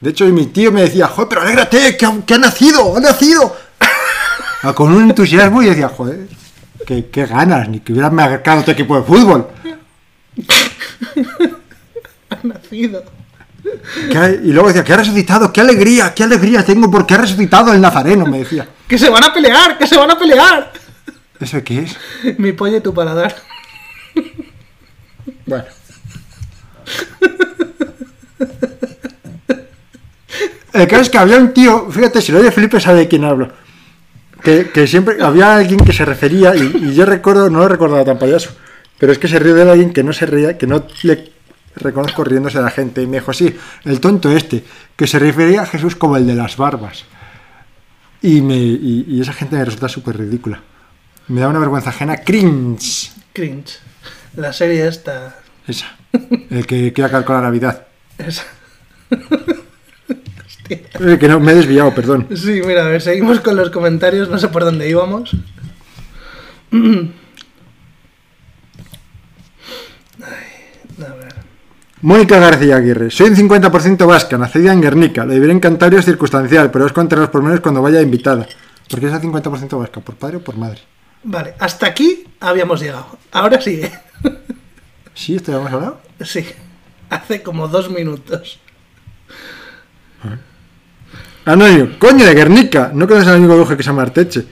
De 0.00 0.10
hecho, 0.10 0.24
mi 0.26 0.46
tío 0.46 0.72
me 0.72 0.80
decía, 0.80 1.06
joder, 1.06 1.28
pero 1.28 1.42
alégrate, 1.42 1.98
que 1.98 2.06
ha, 2.06 2.14
que 2.24 2.32
ha 2.34 2.38
nacido, 2.38 2.96
ha 2.96 3.00
nacido. 3.00 3.54
Ah, 4.62 4.72
con 4.72 4.90
un 4.92 5.02
entusiasmo 5.10 5.62
y 5.62 5.66
decía, 5.66 5.90
joder, 5.90 6.28
qué, 6.86 7.10
qué 7.10 7.26
ganas, 7.26 7.68
ni 7.68 7.80
que 7.80 7.92
hubieran 7.92 8.14
marcado 8.14 8.62
tu 8.64 8.70
equipo 8.70 8.96
de 8.96 9.02
fútbol. 9.04 9.48
Nacido. 12.46 13.04
Y 14.42 14.52
luego 14.52 14.68
decía, 14.68 14.84
que 14.84 14.92
ha 14.92 14.96
resucitado, 14.96 15.52
qué 15.52 15.60
alegría, 15.60 16.14
qué 16.14 16.24
alegría 16.24 16.64
tengo 16.64 16.90
porque 16.90 17.14
ha 17.14 17.18
resucitado 17.18 17.72
el 17.72 17.80
nazareno, 17.80 18.26
me 18.26 18.38
decía. 18.38 18.68
¡Que 18.88 18.98
se 18.98 19.08
van 19.08 19.24
a 19.24 19.32
pelear! 19.32 19.76
¡Que 19.78 19.86
se 19.86 19.96
van 19.96 20.10
a 20.10 20.18
pelear! 20.18 20.72
¿Eso 21.40 21.62
qué 21.64 21.80
es? 21.80 21.96
Mi 22.38 22.52
pollo 22.52 22.76
y 22.76 22.80
tu 22.80 22.94
paladar. 22.94 23.34
Bueno. 25.44 25.64
El 30.72 30.88
caso 30.88 31.02
es 31.02 31.10
que 31.10 31.18
había 31.18 31.36
un 31.36 31.52
tío, 31.52 31.88
fíjate, 31.90 32.20
si 32.20 32.32
lo 32.32 32.40
oye 32.40 32.50
Felipe 32.50 32.80
sabe 32.80 33.00
de 33.00 33.08
quién 33.08 33.24
hablo. 33.24 33.52
Que, 34.42 34.70
que 34.70 34.88
siempre 34.88 35.22
había 35.22 35.56
alguien 35.56 35.78
que 35.80 35.92
se 35.92 36.04
refería, 36.04 36.54
y, 36.56 36.76
y 36.76 36.94
yo 36.94 37.06
recuerdo, 37.06 37.48
no 37.48 37.60
lo 37.60 37.68
recordaba 37.68 38.04
tan 38.04 38.18
payaso, 38.18 38.50
pero 38.98 39.12
es 39.12 39.18
que 39.18 39.28
se 39.28 39.38
ríe 39.38 39.54
de 39.54 39.70
alguien 39.70 39.92
que 39.92 40.02
no 40.02 40.12
se 40.12 40.26
ría, 40.26 40.58
que 40.58 40.66
no 40.66 40.84
le 41.02 41.32
reconozco 41.76 42.24
riéndose 42.24 42.58
de 42.58 42.64
la 42.64 42.70
gente. 42.70 43.02
Y 43.02 43.06
me 43.06 43.18
dijo, 43.18 43.32
sí, 43.32 43.54
el 43.84 44.00
tonto 44.00 44.30
este, 44.30 44.64
que 44.96 45.06
se 45.06 45.18
refería 45.18 45.62
a 45.62 45.66
Jesús 45.66 45.96
como 45.96 46.16
el 46.16 46.26
de 46.26 46.34
las 46.34 46.56
barbas. 46.56 47.04
Y, 48.22 48.40
me, 48.40 48.56
y, 48.56 49.04
y 49.08 49.20
esa 49.20 49.32
gente 49.32 49.56
me 49.56 49.64
resulta 49.64 49.88
súper 49.88 50.18
ridícula. 50.18 50.62
Me 51.28 51.40
da 51.40 51.48
una 51.48 51.58
vergüenza 51.58 51.90
ajena, 51.90 52.18
cringe. 52.18 53.12
Cringe. 53.32 53.78
La 54.36 54.52
serie 54.52 54.86
esta. 54.86 55.36
Esa. 55.66 55.96
El 56.50 56.66
que 56.66 56.92
quiere 56.92 57.08
acabar 57.08 57.24
con 57.24 57.36
la 57.36 57.42
Navidad. 57.42 57.86
esa. 58.18 58.44
Hostia. 60.46 60.80
Eh, 61.00 61.18
que 61.18 61.28
no, 61.28 61.40
me 61.40 61.52
he 61.52 61.54
desviado, 61.54 61.94
perdón. 61.94 62.28
Sí, 62.34 62.60
mira, 62.64 62.86
a 62.86 62.88
ver, 62.88 63.02
seguimos 63.02 63.40
con 63.40 63.56
los 63.56 63.70
comentarios. 63.70 64.28
No 64.28 64.38
sé 64.38 64.48
por 64.48 64.64
dónde 64.64 64.88
íbamos. 64.88 65.30
Ay, 66.72 67.12
a 71.04 71.14
ver. 71.14 71.34
Mónica 72.02 72.38
García 72.38 72.76
Aguirre. 72.76 73.10
Soy 73.10 73.30
un 73.30 73.36
50% 73.36 74.06
vasca, 74.06 74.36
nacida 74.36 74.72
en 74.72 74.82
Guernica. 74.82 75.24
Lo 75.24 75.32
de 75.32 75.38
vivir 75.38 75.50
en 75.50 75.60
Cantabria 75.60 76.00
es 76.00 76.04
circunstancial, 76.04 76.70
pero 76.70 76.84
os 76.84 76.92
contaré 76.92 77.22
los 77.22 77.30
pormenores 77.30 77.62
cuando 77.62 77.80
vaya 77.80 78.02
invitada. 78.02 78.46
¿Por 78.88 79.00
qué 79.00 79.06
es 79.06 79.12
el 79.12 79.20
50% 79.20 79.78
vasca? 79.78 80.00
¿Por 80.00 80.16
padre 80.16 80.36
o 80.36 80.44
por 80.44 80.56
madre? 80.56 80.80
Vale, 81.24 81.54
hasta 81.58 81.86
aquí 81.86 82.24
habíamos 82.38 82.80
llegado. 82.80 83.18
Ahora 83.32 83.60
sigue. 83.60 83.90
¿Sí? 85.14 85.36
¿Esto 85.36 85.52
ya 85.52 85.58
hemos 85.58 85.72
hablado? 85.72 86.00
Sí, 86.20 86.46
hace 87.08 87.42
como 87.42 87.66
dos 87.66 87.90
minutos. 87.90 88.60
Anónimo. 91.46 91.98
¡Coño, 91.98 92.24
de 92.26 92.34
Guernica! 92.34 92.90
No 92.92 93.06
conoces 93.06 93.28
al 93.28 93.36
amigo 93.36 93.56
de 93.56 93.76
que 93.76 93.82
se 93.82 93.88
llama 93.88 94.02
Arteche. 94.02 94.44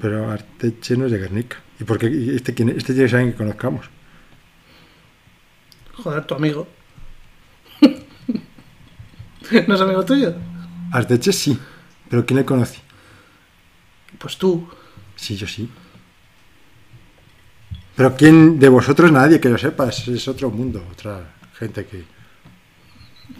Pero 0.00 0.30
Arteche 0.30 0.96
no 0.96 1.06
es 1.06 1.12
de 1.12 1.18
Guernica. 1.18 1.56
¿Y 1.80 1.84
por 1.84 1.98
qué 1.98 2.06
este, 2.06 2.52
este 2.52 2.94
tiene 2.94 3.08
que 3.08 3.16
alguien 3.16 3.32
que 3.32 3.38
conozcamos? 3.38 3.86
Joder, 5.94 6.24
tu 6.24 6.34
amigo. 6.34 6.66
¿No 9.66 9.74
es 9.74 9.80
amigo 9.80 10.04
tuyo? 10.04 10.34
Arteche 10.92 11.32
sí. 11.32 11.58
¿Pero 12.08 12.26
quién 12.26 12.38
le 12.38 12.44
conoce? 12.44 12.80
Pues 14.18 14.36
tú. 14.36 14.68
Sí, 15.16 15.36
yo 15.36 15.46
sí. 15.46 15.68
Pero 17.96 18.16
¿quién 18.16 18.58
de 18.58 18.68
vosotros? 18.68 19.12
Nadie 19.12 19.40
que 19.40 19.48
lo 19.48 19.58
sepa. 19.58 19.88
Es, 19.88 20.28
otro 20.28 20.50
mundo, 20.50 20.84
otra 20.90 21.34
gente 21.58 21.86
que... 21.86 22.04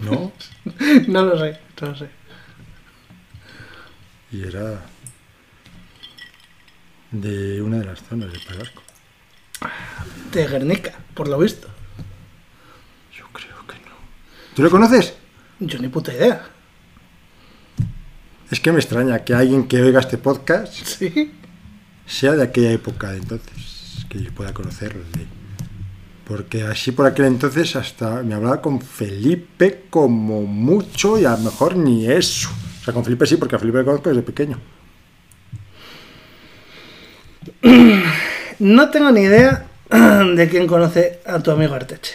¿No? 0.00 0.32
No 1.08 1.24
lo 1.24 1.38
sé, 1.38 1.58
no 1.80 1.88
lo 1.88 1.96
sé. 1.96 2.08
Y 4.30 4.42
era 4.44 4.82
de 7.10 7.60
una 7.60 7.78
de 7.78 7.84
las 7.84 8.02
zonas 8.02 8.32
de 8.32 8.38
Palasco. 8.38 8.82
De 10.32 10.46
Guernica, 10.46 10.98
por 11.14 11.28
lo 11.28 11.38
visto. 11.38 11.68
Yo 13.14 13.26
creo 13.32 13.66
que 13.66 13.74
no. 13.74 13.96
¿Tú 14.54 14.62
lo 14.62 14.70
conoces? 14.70 15.14
Yo 15.60 15.78
ni 15.78 15.88
puta 15.88 16.12
idea. 16.12 16.42
Es 18.50 18.60
que 18.60 18.72
me 18.72 18.80
extraña 18.80 19.24
que 19.24 19.34
alguien 19.34 19.66
que 19.66 19.80
oiga 19.80 20.00
este 20.00 20.18
podcast 20.18 20.72
Sí. 20.84 21.32
sea 22.06 22.32
de 22.32 22.42
aquella 22.42 22.70
época 22.72 23.10
de 23.12 23.18
entonces, 23.18 24.04
que 24.08 24.22
yo 24.22 24.30
pueda 24.32 24.52
conocerle. 24.52 25.02
Porque 26.26 26.62
así 26.64 26.92
por 26.92 27.06
aquel 27.06 27.26
entonces 27.26 27.74
hasta 27.76 28.22
me 28.22 28.34
hablaba 28.34 28.60
con 28.60 28.80
Felipe 28.80 29.84
como 29.90 30.42
mucho 30.42 31.18
y 31.18 31.24
a 31.24 31.32
lo 31.32 31.38
mejor 31.38 31.76
ni 31.76 32.06
eso. 32.10 32.50
O 32.80 32.84
sea, 32.84 32.92
con 32.94 33.04
Felipe 33.04 33.26
sí, 33.26 33.36
porque 33.36 33.56
a 33.56 33.58
Felipe 33.58 33.78
le 33.78 33.84
conozco 33.84 34.08
desde 34.10 34.22
pequeño. 34.22 34.58
No 38.58 38.90
tengo 38.90 39.10
ni 39.10 39.22
idea 39.22 39.66
de 39.90 40.48
quién 40.48 40.68
conoce 40.68 41.18
a 41.26 41.40
tu 41.40 41.50
amigo 41.50 41.74
Arteche. 41.74 42.14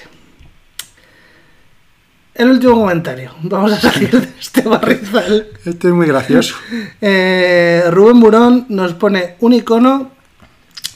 El 2.38 2.52
último 2.52 2.76
comentario. 2.76 3.32
Vamos 3.42 3.72
a 3.72 3.82
salir 3.82 4.12
de 4.12 4.30
este 4.40 4.62
barrizal. 4.62 5.48
Este 5.66 5.88
es 5.88 5.94
muy 5.94 6.06
gracioso. 6.06 6.56
Eh, 7.02 7.84
Rubén 7.90 8.20
Burón 8.20 8.66
nos 8.70 8.94
pone 8.94 9.38
un 9.40 9.54
icono 9.54 10.12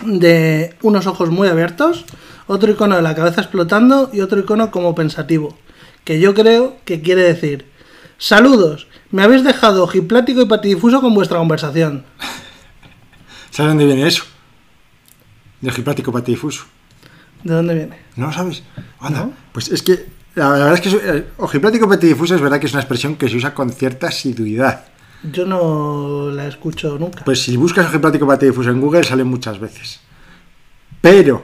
de 0.06 0.76
unos 0.84 1.08
ojos 1.08 1.32
muy 1.32 1.48
abiertos, 1.48 2.06
otro 2.46 2.72
icono 2.72 2.96
de 2.96 3.02
la 3.02 3.16
cabeza 3.16 3.42
explotando 3.42 4.12
y 4.14 4.22
otro 4.22 4.40
icono 4.40 4.70
como 4.70 4.94
pensativo, 4.94 5.58
que 6.04 6.20
yo 6.20 6.36
creo 6.36 6.78
que 6.86 7.02
quiere 7.02 7.24
decir, 7.24 7.66
saludos, 8.20 8.86
me 9.10 9.24
habéis 9.24 9.44
dejado 9.44 9.84
ojiplático 9.84 10.42
y 10.42 10.46
patidifuso 10.46 11.02
con 11.02 11.16
vuestra 11.16 11.40
conversación. 11.40 12.06
¿Sabes 13.50 13.72
dónde 13.72 13.86
viene 13.86 14.08
eso? 14.08 14.26
Del 15.60 15.76
hipático 15.76 16.12
patidifuso. 16.12 16.66
¿De 17.44 17.56
dónde 17.56 17.74
viene? 17.74 17.98
¿No 18.16 18.28
lo 18.28 18.32
sabes? 18.32 18.62
Anda, 19.00 19.22
No. 19.22 19.34
Pues 19.52 19.70
es 19.70 19.82
que 19.82 20.21
la, 20.36 20.50
verdad 20.50 20.74
es 20.74 20.82
que 20.82 20.90
eh, 20.90 21.28
ojiplático 21.38 21.90
patidifuso 21.90 22.36
es 22.36 22.42
verdad 22.42 22.60
que 22.60 22.68
es 22.68 22.74
una 22.74 22.82
expresión 22.82 23.16
que 23.16 23.28
se 23.28 23.36
usa 23.36 23.54
con 23.54 23.70
cierta 23.70 24.08
asiduidad. 24.08 24.86
Yo 25.24 25.46
no 25.46 26.32
la 26.32 26.48
escucho 26.48 26.98
nunca. 26.98 27.24
Pues 27.24 27.42
si 27.42 27.58
buscas 27.58 27.88
ojiplático 27.88 28.26
patidifuso 28.26 28.70
en 28.70 28.80
Google 28.80 29.04
sale 29.04 29.24
muchas 29.24 29.60
veces. 29.60 30.00
Pero 31.02 31.44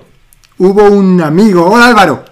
hubo 0.58 0.84
un 0.86 1.21
amigo, 1.21 1.65
hola 1.65 1.88
Álvaro, 1.88 2.23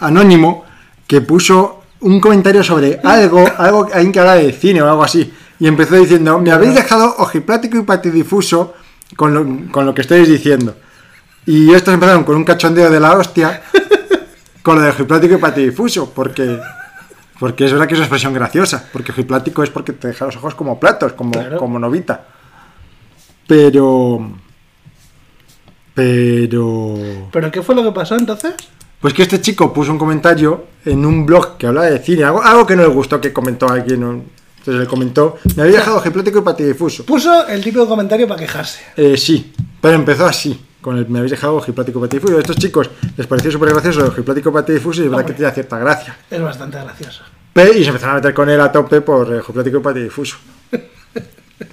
anónimo, 0.00 0.64
que 1.06 1.22
puso 1.22 1.82
un 2.00 2.20
comentario 2.20 2.62
sobre 2.62 3.00
algo, 3.02 3.44
algo 3.56 3.88
alguien 3.92 4.12
que 4.12 4.20
habla 4.20 4.34
de 4.34 4.52
cine 4.52 4.82
o 4.82 4.88
algo 4.88 5.02
así. 5.02 5.32
Y 5.58 5.66
empezó 5.66 5.96
diciendo, 5.96 6.38
me 6.38 6.50
habéis 6.50 6.74
dejado 6.74 7.14
ojiplático 7.18 7.78
y 7.78 7.82
patidifuso 7.82 8.74
con 9.16 9.32
lo, 9.32 9.72
con 9.72 9.86
lo 9.86 9.94
que 9.94 10.02
estáis 10.02 10.28
diciendo. 10.28 10.76
Y 11.46 11.72
estos 11.72 11.94
empezaron 11.94 12.24
con 12.24 12.36
un 12.36 12.44
cachondeo 12.44 12.90
de 12.90 13.00
la 13.00 13.16
hostia 13.16 13.62
con 14.64 14.76
lo 14.76 14.80
de 14.82 14.88
ojiplático 14.88 15.34
y 15.34 15.38
patidifuso, 15.38 16.10
porque, 16.10 16.58
porque 17.38 17.66
es 17.66 17.72
verdad 17.72 17.86
que 17.86 17.92
es 17.94 17.98
una 17.98 18.06
expresión 18.06 18.32
graciosa, 18.32 18.88
porque 18.92 19.12
ojiplático 19.12 19.62
es 19.62 19.68
porque 19.68 19.92
te 19.92 20.08
deja 20.08 20.24
los 20.24 20.36
ojos 20.36 20.54
como 20.54 20.80
platos, 20.80 21.12
como, 21.12 21.32
Claro. 21.32 21.58
como 21.58 21.78
novita. 21.78 22.24
Pero... 23.46 24.32
Pero... 25.94 26.94
¿Pero 27.30 27.50
qué 27.52 27.62
fue 27.62 27.74
lo 27.74 27.82
que 27.84 27.92
pasó 27.92 28.16
entonces? 28.16 28.54
Pues 29.00 29.12
que 29.12 29.22
este 29.22 29.40
chico 29.40 29.72
puso 29.72 29.92
un 29.92 29.98
comentario 29.98 30.64
en 30.84 31.04
un 31.04 31.26
blog 31.26 31.58
que 31.58 31.66
hablaba 31.66 31.86
de 31.88 31.98
cine, 31.98 32.24
algo, 32.24 32.42
algo 32.42 32.66
que 32.66 32.74
no 32.74 32.82
le 32.82 32.88
gustó 32.88 33.20
que 33.20 33.32
comentó 33.34 33.68
alguien. 33.68 34.02
Entonces 34.02 34.82
le 34.82 34.86
comentó, 34.86 35.36
me 35.56 35.64
había 35.64 35.76
dejado 35.76 35.98
ojiplático 35.98 36.38
y 36.38 36.42
patidifuso. 36.42 37.04
Puso 37.04 37.46
el 37.48 37.62
típico 37.62 37.86
comentario 37.86 38.26
para 38.26 38.40
quejarse. 38.40 38.80
Eh, 38.96 39.16
sí, 39.18 39.52
pero 39.80 39.94
empezó 39.96 40.24
así, 40.24 40.58
con 40.84 40.98
el 40.98 41.08
me 41.08 41.20
habéis 41.20 41.30
dejado 41.30 41.54
ojiplático 41.56 41.98
patidifuso. 41.98 42.36
A 42.36 42.40
estos 42.40 42.56
chicos 42.56 42.90
les 43.16 43.26
pareció 43.26 43.50
súper 43.50 43.70
gracioso 43.70 44.00
el 44.00 44.08
ojiplático 44.08 44.52
patidifuso 44.52 45.00
y 45.00 45.06
es 45.06 45.10
verdad 45.10 45.24
que 45.24 45.32
tenía 45.32 45.50
cierta 45.50 45.78
gracia. 45.78 46.14
Es 46.30 46.42
bastante 46.42 46.76
gracioso. 46.78 47.22
Pe- 47.54 47.78
y 47.78 47.82
se 47.84 47.88
empezaron 47.88 48.16
a 48.16 48.18
meter 48.18 48.34
con 48.34 48.50
él 48.50 48.60
a 48.60 48.70
tope 48.70 49.00
por 49.00 49.32
ojiplático 49.32 49.78
y 49.78 49.80
patidifuso. 49.80 50.36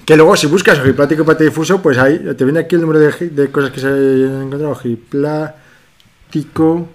Que 0.05 0.15
luego, 0.15 0.37
si 0.37 0.45
buscas 0.47 0.77
ojiplático 0.79 1.25
patidifuso, 1.25 1.81
pues 1.81 1.97
ahí 1.97 2.19
te 2.37 2.43
viene 2.45 2.59
aquí 2.59 2.75
el 2.75 2.81
número 2.81 2.99
de, 2.99 3.11
de 3.29 3.51
cosas 3.51 3.71
que 3.71 3.79
se 3.81 3.87
han 3.87 4.43
encontrado. 4.43 4.69
Ojiplático 4.69 6.87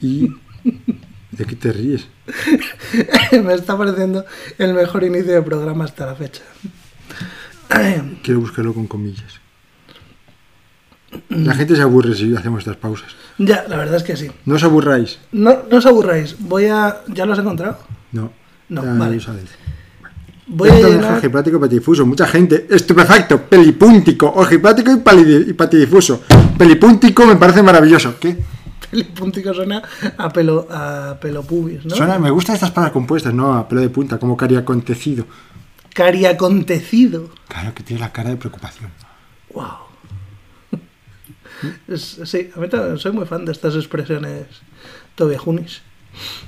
y... 0.00 0.28
¿De 1.32 1.44
qué 1.44 1.56
te 1.56 1.72
ríes? 1.72 2.06
Me 3.44 3.52
está 3.54 3.76
pareciendo 3.76 4.24
el 4.58 4.72
mejor 4.74 5.02
inicio 5.04 5.32
de 5.34 5.42
programa 5.42 5.84
hasta 5.84 6.06
la 6.06 6.14
fecha. 6.14 6.42
Quiero 8.22 8.40
buscarlo 8.40 8.72
con 8.72 8.86
comillas. 8.86 9.40
La 11.28 11.54
gente 11.54 11.76
se 11.76 11.82
aburre 11.82 12.14
si 12.14 12.34
hacemos 12.36 12.60
estas 12.60 12.76
pausas. 12.76 13.08
Ya, 13.38 13.64
la 13.68 13.76
verdad 13.76 13.96
es 13.96 14.02
que 14.02 14.16
sí. 14.16 14.30
No 14.44 14.54
os 14.56 14.62
aburráis. 14.64 15.18
No, 15.32 15.56
no 15.70 15.76
os 15.78 15.86
aburráis. 15.86 16.36
Voy 16.38 16.66
a. 16.66 16.98
¿Ya 17.08 17.26
los 17.26 17.38
he 17.38 17.42
encontrado? 17.42 17.78
No. 18.12 18.32
No, 18.68 18.82
Ya 18.82 18.88
vale. 18.94 19.00
lo. 19.16 19.50
Voy 20.48 20.68
a 20.70 20.74
Esto 20.74 20.86
es 20.88 20.94
llenar. 20.94 21.14
y 21.56 21.60
patidifuso. 21.60 22.06
Mucha 22.06 22.26
gente. 22.26 22.66
Estupefacto. 22.70 23.42
Pelipúntico. 23.42 24.28
Ojiplático 24.34 24.92
y, 24.92 24.96
palidi- 24.96 25.48
y 25.48 25.52
patidifuso. 25.52 26.22
Pelipúntico 26.56 27.26
me 27.26 27.36
parece 27.36 27.62
maravilloso. 27.62 28.14
¿Qué? 28.20 28.36
Pelipúntico 28.90 29.52
suena 29.52 29.82
a 30.16 30.28
pelo, 30.32 30.68
a 30.70 31.16
pelo 31.20 31.42
pubis, 31.42 31.84
¿no? 31.84 31.94
Suena- 31.96 32.18
me 32.20 32.30
gustan 32.30 32.54
estas 32.54 32.70
palabras 32.70 32.92
compuestas, 32.92 33.34
no 33.34 33.54
a 33.54 33.68
pelo 33.68 33.80
de 33.80 33.88
punta, 33.88 34.18
como 34.18 34.36
cari 34.36 34.54
acontecido. 34.56 35.26
Cariacontecido. 35.92 37.28
Claro 37.48 37.74
que 37.74 37.82
tiene 37.82 38.00
la 38.00 38.12
cara 38.12 38.30
de 38.30 38.36
preocupación. 38.36 38.90
Wow. 39.52 39.64
Sí, 41.96 42.50
a 42.54 42.60
mí 42.60 42.68
también 42.68 42.98
soy 42.98 43.12
muy 43.12 43.26
fan 43.26 43.44
de 43.44 43.52
estas 43.52 43.74
expresiones 43.74 44.46
tobiejunis. 45.14 45.82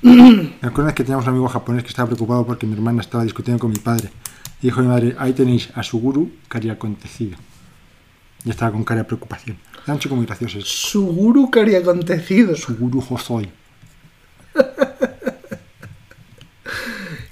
Me 0.03 0.53
acuerdo 0.63 0.95
que 0.95 1.05
teníamos 1.05 1.27
un 1.27 1.31
amigo 1.31 1.49
japonés 1.49 1.83
que 1.83 1.89
estaba 1.89 2.07
preocupado 2.07 2.47
porque 2.47 2.67
mi 2.67 2.75
hermana 2.75 3.01
estaba 3.01 3.25
discutiendo 3.25 3.61
con 3.61 3.71
mi 3.71 3.79
padre. 3.79 4.11
Y 4.61 4.67
dijo 4.67 4.81
mi 4.81 4.89
madre, 4.89 5.15
ahí 5.19 5.33
tenéis 5.33 5.71
a 5.75 5.83
su 5.83 6.01
guru 6.01 6.31
cari 6.49 6.71
acontecido. 6.71 7.37
Y 8.45 8.51
estaba 8.51 8.73
con 8.73 8.85
cara 8.85 9.01
de 9.01 9.05
preocupación. 9.05 9.59
Era 9.85 9.95
un 9.95 10.01
chico 10.01 10.17
muy 10.17 10.27
gracioso. 10.27 10.61
Suguru 10.61 11.51
cariacontecido. 11.51 12.55
su 12.57 12.77
guru 12.77 13.03
Hosoi. 13.09 13.49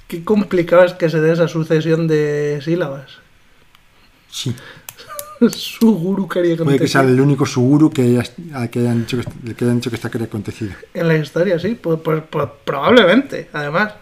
Qué 0.07 0.23
complicado 0.23 0.83
es 0.83 0.93
que 0.93 1.09
se 1.09 1.19
dé 1.19 1.33
esa 1.33 1.47
sucesión 1.47 2.07
de 2.07 2.59
sílabas. 2.63 3.19
Sí. 4.29 4.55
Suguru 5.49 6.27
Puede 6.27 6.79
que 6.79 6.87
sea 6.87 7.01
el 7.01 7.19
único 7.19 7.45
suguru 7.45 7.89
que, 7.91 8.01
haya- 8.01 8.23
a 8.53 8.67
que 8.67 8.79
hayan 8.79 8.99
dicho 9.01 9.17
que, 9.17 9.53
que 9.55 9.63
hayan 9.65 9.77
dicho 9.77 9.89
que 9.89 9.95
está 9.95 10.09
cari 10.09 10.25
acontecido. 10.25 10.71
En 10.93 11.07
la 11.07 11.15
historia, 11.15 11.59
sí. 11.59 11.77
Pues, 11.81 11.99
pues- 12.03 12.23
pues 12.29 12.47
probablemente, 12.63 13.49
además. 13.53 13.93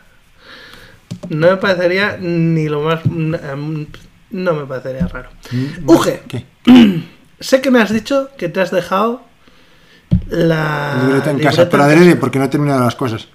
No 1.30 1.48
me 1.52 1.58
parecería 1.58 2.17
ni 2.19 2.67
lo 2.67 2.82
más... 2.82 3.02
mm, 3.06 3.84
No 4.32 4.54
me 4.54 4.65
parecería 4.65 5.08
raro. 5.08 5.30
Uge, 5.86 6.24
¿Qué? 6.28 6.45
sé 7.39 7.62
que 7.62 7.71
me 7.71 7.82
has 7.82 7.91
dicho 7.91 8.30
que 8.38 8.50
te 8.50 8.62
has 8.62 8.71
dejado 8.71 9.21
la... 10.28 11.00
Libreta 11.06 11.32
en 11.32 11.38
libreta 11.38 11.58
casa, 11.58 11.69
pero 11.69 11.84
adrede 11.84 12.15
porque 12.15 12.39
no 12.39 12.45
he 12.45 12.50
terminado 12.50 12.84
las 12.84 12.95
cosas. 12.95 13.28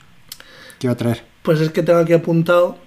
que 0.78 0.86
iba 0.86 0.92
a 0.92 0.96
traer? 0.96 1.24
Pues 1.42 1.60
es 1.60 1.70
que 1.70 1.82
tengo 1.82 1.98
aquí 2.00 2.12
apuntado... 2.12 2.78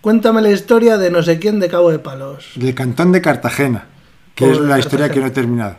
Cuéntame 0.00 0.42
la 0.42 0.50
historia 0.50 0.98
de 0.98 1.12
no 1.12 1.22
sé 1.22 1.38
quién 1.38 1.60
de 1.60 1.68
Cabo 1.68 1.90
de 1.92 2.00
Palos. 2.00 2.50
Del 2.56 2.74
cantón 2.74 3.12
de 3.12 3.20
Cartagena, 3.22 3.86
que 4.34 4.46
Por 4.46 4.54
es 4.54 4.60
la 4.60 4.78
historia 4.78 5.10
que 5.10 5.20
no 5.20 5.26
he 5.26 5.30
terminado. 5.30 5.76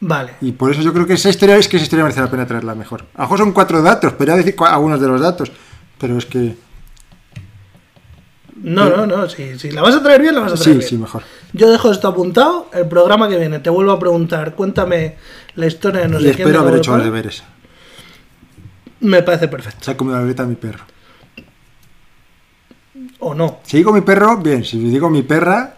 Vale. 0.00 0.32
Y 0.40 0.52
por 0.52 0.70
eso 0.70 0.80
yo 0.80 0.92
creo 0.94 1.06
que 1.06 1.12
esa 1.14 1.28
historia 1.28 1.56
es 1.56 1.68
que 1.68 1.76
esa 1.76 1.84
historia 1.84 2.04
merece 2.04 2.20
la 2.22 2.30
pena 2.30 2.46
traerla 2.46 2.74
mejor. 2.74 3.04
A 3.14 3.18
lo 3.18 3.24
mejor 3.24 3.38
son 3.38 3.52
cuatro 3.52 3.82
datos, 3.82 4.14
pero 4.16 4.32
ya 4.32 4.36
decir 4.36 4.54
algunos 4.66 5.00
de 5.00 5.06
los 5.08 5.20
datos. 5.20 5.52
Pero 5.98 6.16
es 6.16 6.24
que. 6.24 6.56
No, 8.62 8.88
no, 8.88 9.06
no. 9.06 9.28
Si, 9.28 9.58
si 9.58 9.70
la 9.70 9.82
vas 9.82 9.94
a 9.94 10.02
traer 10.02 10.22
bien, 10.22 10.34
la 10.34 10.40
vas 10.40 10.52
a 10.52 10.54
traer 10.54 10.64
Sí, 10.64 10.78
bien. 10.78 10.88
sí, 10.88 10.96
mejor. 10.98 11.22
Yo 11.52 11.70
dejo 11.70 11.90
esto 11.90 12.08
apuntado. 12.08 12.68
El 12.72 12.88
programa 12.88 13.28
que 13.28 13.36
viene 13.36 13.58
te 13.58 13.68
vuelvo 13.70 13.92
a 13.92 13.98
preguntar. 13.98 14.54
Cuéntame 14.54 15.16
la 15.56 15.66
historia 15.66 16.02
de 16.02 16.08
no 16.08 16.18
y 16.20 16.24
sé 16.24 16.30
espero 16.30 16.60
haber 16.60 16.76
hecho 16.76 16.94
los 16.96 17.04
deberes. 17.04 17.42
Me 19.00 19.22
parece 19.22 19.48
perfecto. 19.48 19.84
Se 19.84 19.90
ha 19.90 19.96
comido 19.96 20.16
la 20.16 20.22
libreta 20.22 20.44
mi 20.44 20.56
perro. 20.56 20.84
O 23.20 23.34
no. 23.34 23.60
Si 23.64 23.76
digo 23.78 23.92
mi 23.92 24.00
perro, 24.02 24.36
bien. 24.38 24.64
Si 24.64 24.78
digo 24.78 25.08
mi 25.10 25.22
perra, 25.22 25.76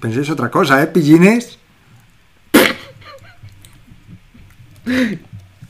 penséis 0.00 0.30
otra 0.30 0.50
cosa, 0.50 0.82
¿eh? 0.82 0.86
Pillines. 0.86 1.58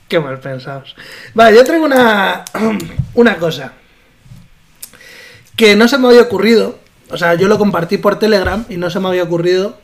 Qué 0.09 0.21
mal 0.21 0.41
pensados. 0.41 0.95
Vale, 1.35 1.57
yo 1.57 1.65
traigo 1.65 1.85
una, 1.85 2.45
una 3.15 3.37
cosa. 3.37 3.73
Que 5.57 5.77
no 5.77 5.89
se 5.89 5.99
me 5.99 6.09
había 6.09 6.23
ocurrido. 6.23 6.79
O 7.11 7.17
sea, 7.17 7.35
yo 7.35 7.49
lo 7.49 7.59
compartí 7.59 7.99
por 7.99 8.19
Telegram 8.19 8.65
y 8.69 8.77
no 8.77 8.91
se 8.91 9.01
me 9.01 9.09
había 9.09 9.23
ocurrido. 9.23 9.79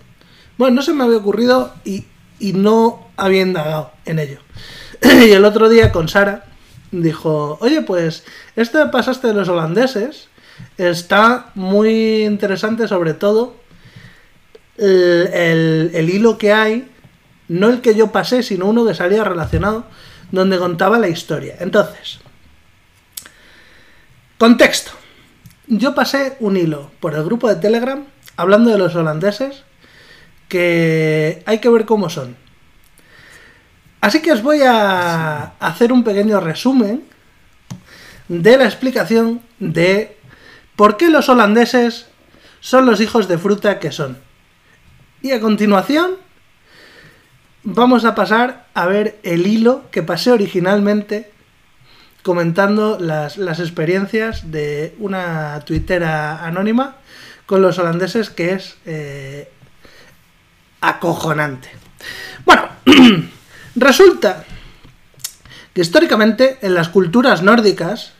Bueno, 0.56 0.76
no 0.76 0.82
se 0.82 0.92
me 0.92 1.04
había 1.04 1.18
ocurrido 1.18 1.74
y, 1.84 2.04
y 2.38 2.52
no 2.52 3.06
había 3.16 3.42
indagado 3.42 3.92
en 4.06 4.18
ello. 4.18 4.40
y 5.02 5.30
el 5.30 5.44
otro 5.44 5.68
día 5.68 5.92
con 5.92 6.08
Sara 6.08 6.44
dijo, 6.90 7.58
oye, 7.60 7.82
pues 7.82 8.24
este 8.56 8.84
pasaste 8.86 9.28
de 9.28 9.34
los 9.34 9.48
holandeses 9.48 10.28
está 10.76 11.50
muy 11.54 12.24
interesante 12.24 12.88
sobre 12.88 13.14
todo 13.14 13.54
el, 14.78 15.28
el- 15.32 15.90
el 15.94 16.10
hilo 16.10 16.38
que 16.38 16.52
hay 16.52 16.88
No 17.48 17.68
el 17.70 17.80
que 17.80 17.94
yo 17.94 18.12
pasé, 18.12 18.42
sino 18.42 18.66
uno 18.66 18.84
que 18.86 18.94
salía 18.94 19.24
relacionado, 19.24 19.86
donde 20.30 20.58
contaba 20.58 20.98
la 20.98 21.08
historia. 21.08 21.56
Entonces, 21.60 22.18
contexto. 24.38 24.92
Yo 25.66 25.94
pasé 25.94 26.36
un 26.40 26.56
hilo 26.56 26.90
por 27.00 27.14
el 27.14 27.24
grupo 27.24 27.48
de 27.48 27.56
Telegram 27.56 28.04
hablando 28.36 28.70
de 28.70 28.78
los 28.78 28.94
holandeses 28.94 29.64
que 30.48 31.42
hay 31.46 31.58
que 31.58 31.68
ver 31.68 31.84
cómo 31.84 32.08
son. 32.08 32.36
Así 34.00 34.22
que 34.22 34.32
os 34.32 34.42
voy 34.42 34.60
a 34.62 35.54
hacer 35.58 35.92
un 35.92 36.04
pequeño 36.04 36.40
resumen 36.40 37.02
de 38.28 38.56
la 38.56 38.64
explicación 38.64 39.42
de 39.58 40.16
por 40.76 40.96
qué 40.96 41.10
los 41.10 41.28
holandeses 41.28 42.06
son 42.60 42.86
los 42.86 43.00
hijos 43.00 43.26
de 43.28 43.38
fruta 43.38 43.78
que 43.80 43.90
son. 43.90 44.18
Y 45.20 45.32
a 45.32 45.40
continuación 45.40 46.12
vamos 47.64 48.04
a 48.04 48.14
pasar 48.14 48.66
a 48.74 48.86
ver 48.86 49.18
el 49.24 49.46
hilo 49.46 49.84
que 49.90 50.02
pasé 50.02 50.30
originalmente 50.30 51.32
comentando 52.22 52.98
las, 53.00 53.36
experiencias 53.36 54.50
de 54.50 54.94
una 54.98 55.60
tuitera 55.64 56.44
anónima 56.44 56.96
con 57.46 57.62
los 57.62 57.78
holandeses 57.78 58.30
que 58.30 58.52
es 58.52 58.76
eh, 58.86 59.50
acojonante. 60.80 61.70
Bueno, 62.44 62.68
resulta 63.74 64.44
que 65.72 65.80
históricamente 65.80 66.58
en 66.62 66.74
las 66.74 66.90
culturas 66.90 67.42
nórdicas 67.42 68.12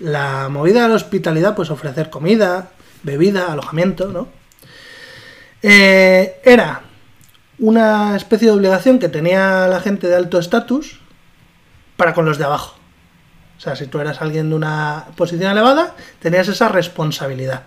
la 0.00 0.48
movida 0.50 0.82
de 0.82 0.88
la 0.90 0.94
hospitalidad, 0.96 1.54
pues 1.54 1.70
ofrecer 1.70 2.10
comida, 2.10 2.70
bebida, 3.02 3.52
alojamiento, 3.52 4.08
¿no? 4.08 4.28
Eh, 5.62 6.40
era 6.44 6.82
una 7.58 8.16
especie 8.16 8.48
de 8.48 8.54
obligación 8.54 8.98
que 8.98 9.08
tenía 9.08 9.66
la 9.68 9.80
gente 9.80 10.06
de 10.06 10.16
alto 10.16 10.38
estatus 10.38 11.00
para 11.96 12.14
con 12.14 12.24
los 12.24 12.38
de 12.38 12.44
abajo. 12.44 12.76
O 13.56 13.60
sea, 13.60 13.74
si 13.74 13.86
tú 13.86 13.98
eras 13.98 14.20
alguien 14.20 14.50
de 14.50 14.56
una 14.56 15.06
posición 15.16 15.50
elevada, 15.50 15.94
tenías 16.20 16.48
esa 16.48 16.68
responsabilidad. 16.68 17.62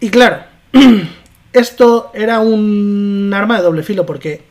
Y 0.00 0.08
claro, 0.08 0.44
esto 1.52 2.10
era 2.14 2.40
un 2.40 3.30
arma 3.34 3.58
de 3.58 3.62
doble 3.62 3.82
filo 3.82 4.06
porque 4.06 4.44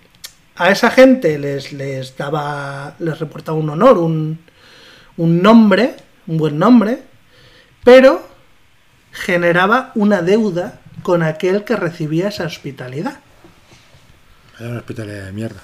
a 0.56 0.70
esa 0.70 0.92
gente 0.92 1.40
les, 1.40 1.74
les 1.74 2.16
daba, 2.16 2.96
les 3.00 3.18
reportaba 3.18 3.58
un 3.58 3.70
honor, 3.70 3.98
un, 3.98 4.40
un 5.18 5.42
nombre, 5.42 5.96
un 6.28 6.38
buen 6.38 6.60
nombre, 6.60 7.02
pero 7.84 8.22
generaba 9.12 9.92
una 9.96 10.22
deuda 10.22 10.82
con 11.10 11.24
aquel 11.24 11.64
que 11.64 11.76
recibía 11.76 12.28
esa 12.28 12.46
hospitalidad. 12.46 13.18
Era 14.60 14.70
una 14.70 14.78
hospitalidad 14.78 15.26
de 15.26 15.32
mierda. 15.32 15.62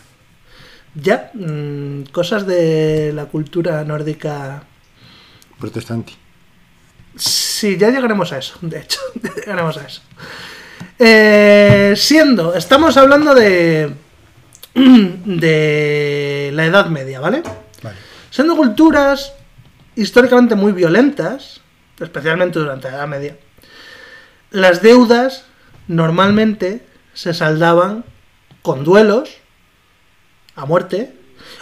Ya, 0.95 1.29
mmm, 1.35 2.01
cosas 2.11 2.47
de 2.47 3.11
la 3.13 3.25
cultura 3.25 3.83
nórdica. 3.83 4.63
Protestante. 5.59 6.13
Sí, 7.15 7.77
ya 7.77 7.91
llegaremos 7.91 8.31
a 8.31 8.39
eso, 8.39 8.57
de 8.59 8.79
hecho, 8.79 8.99
ya 9.21 9.35
llegaremos 9.35 9.77
a 9.77 9.85
eso. 9.85 10.01
Eh, 10.97 11.93
siendo, 11.95 12.55
estamos 12.55 12.97
hablando 12.97 13.35
de. 13.35 13.93
de 14.73 16.49
la 16.55 16.65
Edad 16.65 16.87
Media, 16.87 17.19
¿vale? 17.19 17.43
Vale. 17.83 17.97
Siendo 18.31 18.55
culturas 18.55 19.31
históricamente 19.95 20.55
muy 20.55 20.71
violentas, 20.71 21.61
especialmente 21.99 22.57
durante 22.57 22.89
la 22.89 22.97
Edad 22.97 23.07
Media, 23.07 23.37
las 24.55 24.81
deudas 24.81 25.43
normalmente 25.87 26.85
se 27.13 27.33
saldaban 27.33 28.03
con 28.61 28.83
duelos 28.83 29.29
a 30.55 30.65
muerte 30.65 31.13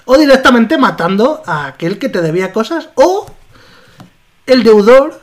o 0.06 0.18
directamente 0.18 0.78
matando 0.78 1.42
a 1.46 1.66
aquel 1.68 2.00
que 2.00 2.10
te 2.10 2.22
debía 2.22 2.54
cosas 2.54 2.90
o 2.96 3.26
el 4.46 4.64
deudor 4.64 5.22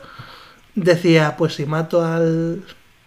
decía, 0.75 1.35
pues 1.37 1.55
si 1.55 1.65
mato 1.65 2.03
al, 2.03 2.63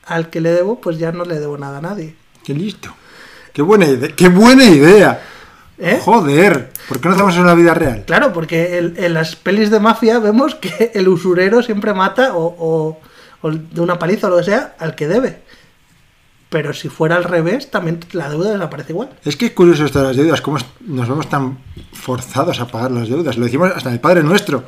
al 0.06 0.30
que 0.30 0.40
le 0.40 0.50
debo, 0.52 0.80
pues 0.80 0.98
ya 0.98 1.12
no 1.12 1.24
le 1.24 1.38
debo 1.40 1.56
nada 1.58 1.78
a 1.78 1.82
nadie. 1.82 2.14
Qué 2.44 2.54
listo. 2.54 2.94
Qué 3.52 3.62
buena 3.62 3.86
idea. 3.86 4.10
Qué 4.16 4.28
buena 4.28 4.64
idea. 4.64 5.22
¿Eh? 5.78 6.00
Joder, 6.04 6.70
¿por 6.88 7.00
qué 7.00 7.08
no 7.08 7.14
hacemos 7.14 7.36
en 7.36 7.46
la 7.46 7.54
vida 7.54 7.74
real? 7.74 8.04
Claro, 8.06 8.32
porque 8.32 8.78
en 8.78 9.14
las 9.14 9.34
pelis 9.36 9.70
de 9.70 9.80
mafia 9.80 10.18
vemos 10.20 10.54
que 10.54 10.92
el 10.94 11.08
usurero 11.08 11.62
siempre 11.62 11.94
mata 11.94 12.34
o, 12.34 12.54
o- 12.58 13.00
o 13.44 13.50
de 13.50 13.80
una 13.80 13.98
paliza 13.98 14.28
o 14.28 14.30
lo 14.30 14.38
que 14.38 14.44
sea 14.44 14.74
al 14.78 14.94
que 14.94 15.06
debe. 15.06 15.42
Pero 16.48 16.72
si 16.72 16.88
fuera 16.88 17.16
al 17.16 17.24
revés, 17.24 17.70
también 17.70 18.00
la 18.12 18.28
deuda 18.30 18.52
desaparece 18.52 18.92
igual. 18.92 19.10
Es 19.24 19.36
que 19.36 19.46
es 19.46 19.52
curioso 19.52 19.84
esto 19.84 20.00
de 20.00 20.06
las 20.08 20.16
deudas, 20.16 20.40
cómo 20.40 20.56
nos 20.80 21.08
vemos 21.08 21.28
tan 21.28 21.58
forzados 21.92 22.60
a 22.60 22.66
pagar 22.68 22.90
las 22.92 23.08
deudas. 23.08 23.36
Lo 23.36 23.44
decimos 23.44 23.70
hasta 23.74 23.92
el 23.92 24.00
Padre 24.00 24.22
Nuestro. 24.22 24.64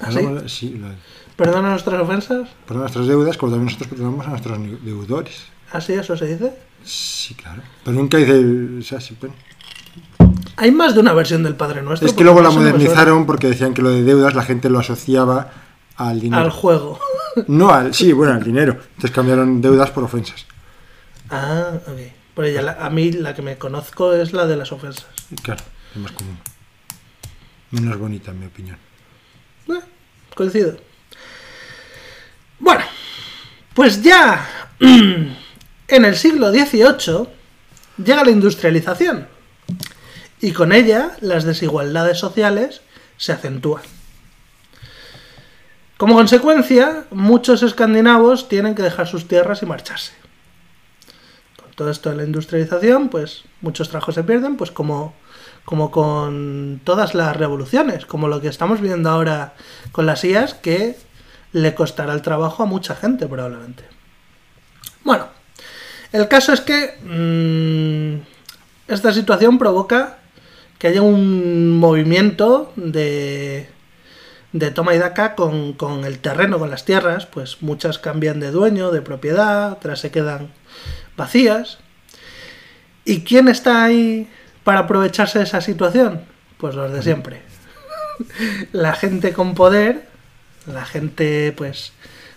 ¿Ah, 0.00 0.12
sí? 0.12 0.20
Sí, 0.46 0.70
lo- 0.78 0.88
Perdona 1.36 1.70
nuestras 1.70 2.00
ofensas. 2.00 2.48
por 2.66 2.76
nuestras 2.76 3.06
deudas, 3.06 3.36
como 3.36 3.52
también 3.52 3.66
nosotros 3.66 3.88
perdonamos 3.90 4.26
a 4.26 4.30
nuestros 4.30 4.58
deudores. 4.84 5.34
Así 5.72 5.92
eso 5.94 6.16
se 6.16 6.26
dice. 6.26 6.52
Sí, 6.84 7.34
claro. 7.34 7.62
Pero 7.84 7.96
nunca 7.96 8.16
dice. 8.18 8.38
O 8.78 8.82
sea, 8.82 9.00
sí, 9.00 9.16
bueno. 9.20 9.34
Hay 10.56 10.70
más 10.72 10.94
de 10.94 11.00
una 11.00 11.12
versión 11.12 11.42
del 11.42 11.54
Padre 11.56 11.82
Nuestro. 11.82 12.06
Es 12.08 12.14
que 12.14 12.24
luego 12.24 12.40
la 12.42 12.50
modernizaron 12.50 13.26
porque 13.26 13.48
decían 13.48 13.74
que 13.74 13.82
lo 13.82 13.90
de 13.90 14.02
deudas 14.02 14.34
la 14.34 14.42
gente 14.42 14.70
lo 14.70 14.78
asociaba 14.78 15.50
al 15.96 16.20
dinero. 16.20 16.42
Al 16.42 16.50
juego. 16.50 16.98
No 17.48 17.70
al. 17.70 17.94
Sí, 17.94 18.12
bueno, 18.12 18.32
al 18.34 18.42
dinero. 18.44 18.72
Entonces 18.72 19.10
cambiaron 19.10 19.60
deudas 19.60 19.90
por 19.90 20.04
ofensas. 20.04 20.46
Ah, 21.30 21.72
ok. 21.86 21.98
Pero 22.34 22.48
ya 22.48 22.62
la- 22.62 22.72
a 22.84 22.90
mí 22.90 23.12
la 23.12 23.34
que 23.34 23.42
me 23.42 23.56
conozco 23.58 24.12
es 24.14 24.32
la 24.32 24.46
de 24.46 24.56
las 24.56 24.72
ofensas. 24.72 25.06
Claro, 25.42 25.62
es 25.94 26.00
más 26.00 26.12
común. 26.12 26.38
Menos 27.70 27.98
bonita, 27.98 28.30
en 28.30 28.40
mi 28.40 28.46
opinión. 28.46 28.76
Eh, 29.68 29.80
coincido. 30.34 30.76
Bueno, 32.58 32.84
pues 33.74 34.02
ya 34.02 34.48
en 34.80 36.04
el 36.04 36.16
siglo 36.16 36.50
XVIII 36.52 37.28
llega 38.02 38.24
la 38.24 38.30
industrialización 38.30 39.28
y 40.40 40.52
con 40.52 40.72
ella 40.72 41.16
las 41.20 41.44
desigualdades 41.44 42.18
sociales 42.18 42.82
se 43.16 43.32
acentúan. 43.32 43.82
Como 45.96 46.14
consecuencia, 46.14 47.04
muchos 47.10 47.62
escandinavos 47.62 48.48
tienen 48.48 48.74
que 48.74 48.82
dejar 48.82 49.06
sus 49.06 49.26
tierras 49.26 49.62
y 49.62 49.66
marcharse. 49.66 50.12
Con 51.60 51.70
todo 51.72 51.90
esto 51.90 52.10
de 52.10 52.16
la 52.16 52.24
industrialización, 52.24 53.08
pues 53.08 53.44
muchos 53.62 53.88
trabajos 53.88 54.14
se 54.14 54.24
pierden, 54.24 54.56
pues 54.56 54.70
como, 54.70 55.14
como 55.64 55.90
con 55.90 56.82
todas 56.84 57.14
las 57.14 57.34
revoluciones, 57.34 58.04
como 58.04 58.28
lo 58.28 58.42
que 58.42 58.48
estamos 58.48 58.82
viendo 58.82 59.08
ahora 59.08 59.54
con 59.92 60.04
las 60.04 60.22
IAS, 60.22 60.52
que 60.54 60.96
le 61.52 61.74
costará 61.74 62.12
el 62.12 62.20
trabajo 62.20 62.62
a 62.62 62.66
mucha 62.66 62.94
gente 62.94 63.26
probablemente. 63.26 63.84
Bueno, 65.02 65.28
el 66.12 66.28
caso 66.28 66.52
es 66.52 66.60
que 66.60 66.98
mm, 67.02 68.92
esta 68.92 69.14
situación 69.14 69.58
provoca 69.58 70.18
que 70.78 70.88
haya 70.88 71.00
un 71.00 71.78
movimiento 71.78 72.72
de, 72.76 73.70
de 74.58 74.70
toma 74.70 74.94
y 74.94 74.98
daca 74.98 75.34
con, 75.34 75.72
con 75.74 76.04
el 76.04 76.18
terreno, 76.18 76.58
con 76.58 76.70
las 76.70 76.84
tierras, 76.84 77.26
pues 77.26 77.62
muchas 77.62 77.98
cambian 77.98 78.40
de 78.40 78.50
dueño, 78.50 78.90
de 78.90 79.02
propiedad, 79.02 79.72
otras 79.72 80.00
se 80.00 80.10
quedan 80.10 80.48
vacías. 81.16 81.78
¿Y 83.04 83.20
quién 83.22 83.48
está 83.48 83.84
ahí 83.84 84.28
para 84.64 84.80
aprovecharse 84.80 85.38
de 85.38 85.44
esa 85.44 85.60
situación? 85.60 86.22
Pues 86.58 86.74
los 86.74 86.92
de 86.92 87.02
siempre. 87.02 87.42
La 88.72 88.94
gente 88.94 89.32
con 89.32 89.54
poder, 89.54 90.08
la 90.66 90.84
gente, 90.84 91.52
pues, 91.56 91.92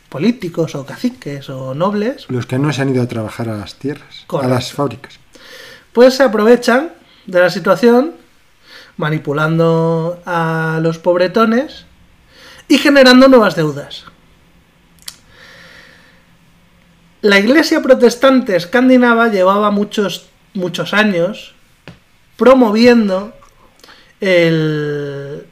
políticos 0.09 0.75
o 0.75 0.85
caciques 0.85 1.49
o 1.49 1.73
nobles, 1.73 2.25
Los 2.29 2.45
que 2.45 2.59
no 2.59 2.71
se 2.73 2.81
han 2.81 2.89
ido 2.89 3.01
a 3.01 3.07
trabajar 3.07 3.47
a 3.49 3.55
las 3.57 3.75
tierras, 3.75 4.23
Correcto. 4.27 4.51
a 4.51 4.55
las 4.55 4.73
fábricas. 4.73 5.19
pues 5.93 6.15
se 6.15 6.23
aprovechan 6.23 6.91
de 7.25 7.39
la 7.39 7.49
situación 7.49 8.13
manipulando 8.97 10.21
a 10.25 10.79
los 10.81 10.97
pobretones 10.99 11.85
y 12.69 12.77
generando 12.77 13.27
nuevas 13.27 13.55
deudas. 13.55 14.05
La 17.21 17.37
iglesia 17.39 17.81
protestante 17.81 18.55
escandinava 18.55 19.27
llevaba 19.27 19.71
muchos, 19.71 20.29
muchos 20.53 20.93
años 20.93 21.53
promoviendo 22.37 23.33
el- 24.21 25.45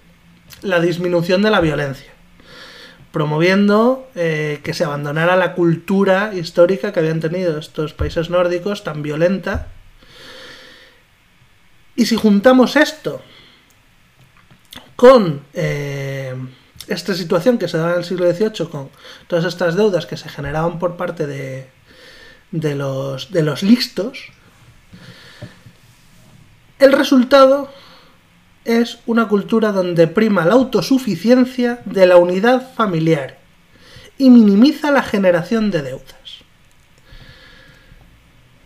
la 0.62 0.80
disminución 0.80 1.42
de 1.42 1.52
la 1.52 1.60
violencia, 1.60 2.12
promoviendo 3.12 4.10
eh, 4.16 4.62
que 4.64 4.74
se 4.74 4.86
abandonara 4.86 5.36
la 5.36 5.54
cultura 5.54 6.32
histórica 6.34 6.94
que 6.94 7.00
habían 7.02 7.20
tenido 7.20 7.58
estos 7.58 7.94
países 7.94 8.30
nórdicos 8.30 8.84
tan 8.86 9.02
violenta. 9.04 9.68
Y 11.98 12.06
si 12.06 12.16
juntamos 12.16 12.76
esto 12.78 13.22
con 14.96 15.42
eh, 15.54 16.17
esta 16.88 17.14
situación 17.14 17.58
que 17.58 17.68
se 17.68 17.78
daba 17.78 17.94
en 17.94 18.00
el 18.00 18.06
siglo 18.06 18.32
XVIII, 18.32 18.70
con 18.70 18.90
todas 19.28 19.46
estas 19.46 19.76
deudas 19.76 20.06
que 20.06 20.18
se 20.18 20.30
generaban 20.30 20.80
por 20.80 20.98
parte 20.98 21.28
de, 21.28 21.68
de, 22.52 22.76
los, 22.76 23.32
de 23.32 23.44
los 23.44 23.64
listos, 23.64 24.32
El 26.80 26.92
resultado 26.92 27.70
es 28.64 29.00
una 29.08 29.28
cultura 29.28 29.72
donde 29.72 30.08
prima 30.08 30.46
la 30.46 30.54
autosuficiencia 30.54 31.80
de 31.86 32.06
la 32.06 32.18
unidad 32.18 32.74
familiar 32.76 33.40
y 34.18 34.30
minimiza 34.30 34.92
la 34.92 35.02
generación 35.02 35.72
de 35.72 35.82
deudas. 35.82 36.44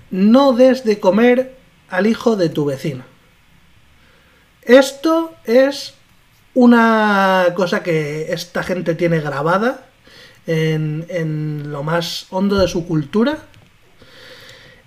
No 0.09 0.51
des 0.51 0.83
de 0.83 0.99
comer 0.99 1.55
al 1.89 2.05
hijo 2.05 2.35
de 2.35 2.49
tu 2.49 2.65
vecino. 2.65 3.05
Esto 4.63 5.33
es 5.45 5.93
una 6.53 7.47
cosa 7.55 7.83
que 7.83 8.33
esta 8.33 8.63
gente 8.63 8.95
tiene 8.95 9.19
grabada 9.19 9.85
en, 10.47 11.05
en 11.09 11.71
lo 11.71 11.83
más 11.83 12.27
hondo 12.29 12.57
de 12.57 12.67
su 12.67 12.85
cultura 12.85 13.37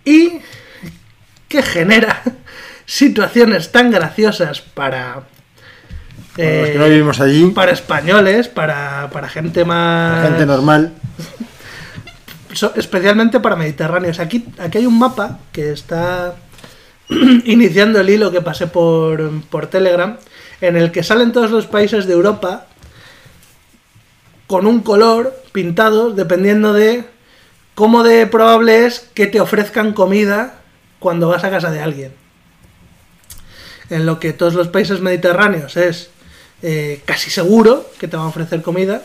y 0.05 0.41
que 1.49 1.63
genera 1.63 2.23
situaciones 2.87 3.73
tan 3.73 3.91
graciosas 3.91 4.61
para 4.61 5.23
Para 6.37 6.51
los 6.51 6.69
que 6.69 6.75
eh, 6.75 6.79
no 6.79 6.85
vivimos 6.87 7.21
allí, 7.21 7.47
para 7.51 7.73
españoles, 7.73 8.49
para, 8.49 9.09
para 9.13 9.29
gente 9.29 9.65
más 9.65 10.27
gente 10.27 10.47
normal. 10.47 10.93
especialmente 12.77 13.41
para 13.41 13.57
mediterráneos. 13.57 14.19
Aquí, 14.21 14.47
aquí 14.59 14.79
hay 14.79 14.87
un 14.87 14.99
mapa 14.99 15.39
que 15.53 15.73
está 15.73 16.37
iniciando 17.45 18.01
el 18.01 18.11
hilo 18.11 18.31
que 18.31 18.41
pasé 18.41 18.67
por, 18.67 19.31
por 19.51 19.67
Telegram, 19.67 20.17
en 20.67 20.77
el 20.77 20.93
que 20.93 21.03
salen 21.03 21.33
todos 21.33 21.51
los 21.51 21.67
países 21.67 22.07
de 22.07 22.15
Europa 22.15 22.67
con 24.47 24.67
un 24.67 24.81
color 24.81 25.35
pintado 25.53 26.11
dependiendo 26.11 26.73
de 26.73 27.05
cómo 27.75 28.03
de 28.03 28.27
probable 28.27 28.87
es 28.87 29.01
que 29.15 29.27
te 29.27 29.41
ofrezcan 29.41 29.93
comida 29.93 30.61
cuando 30.99 31.29
vas 31.29 31.45
a 31.45 31.51
casa 31.51 31.71
de 31.71 31.81
alguien. 31.81 32.13
En 33.91 34.07
lo 34.07 34.19
que 34.19 34.33
todos 34.33 34.55
los 34.55 34.69
países 34.69 35.01
mediterráneos 35.01 35.77
es 35.77 36.11
eh, 36.63 37.03
casi 37.05 37.31
seguro 37.31 37.91
que 37.99 38.09
te 38.09 38.17
van 38.17 38.27
a 38.27 38.29
ofrecer 38.29 38.63
comida. 38.63 39.03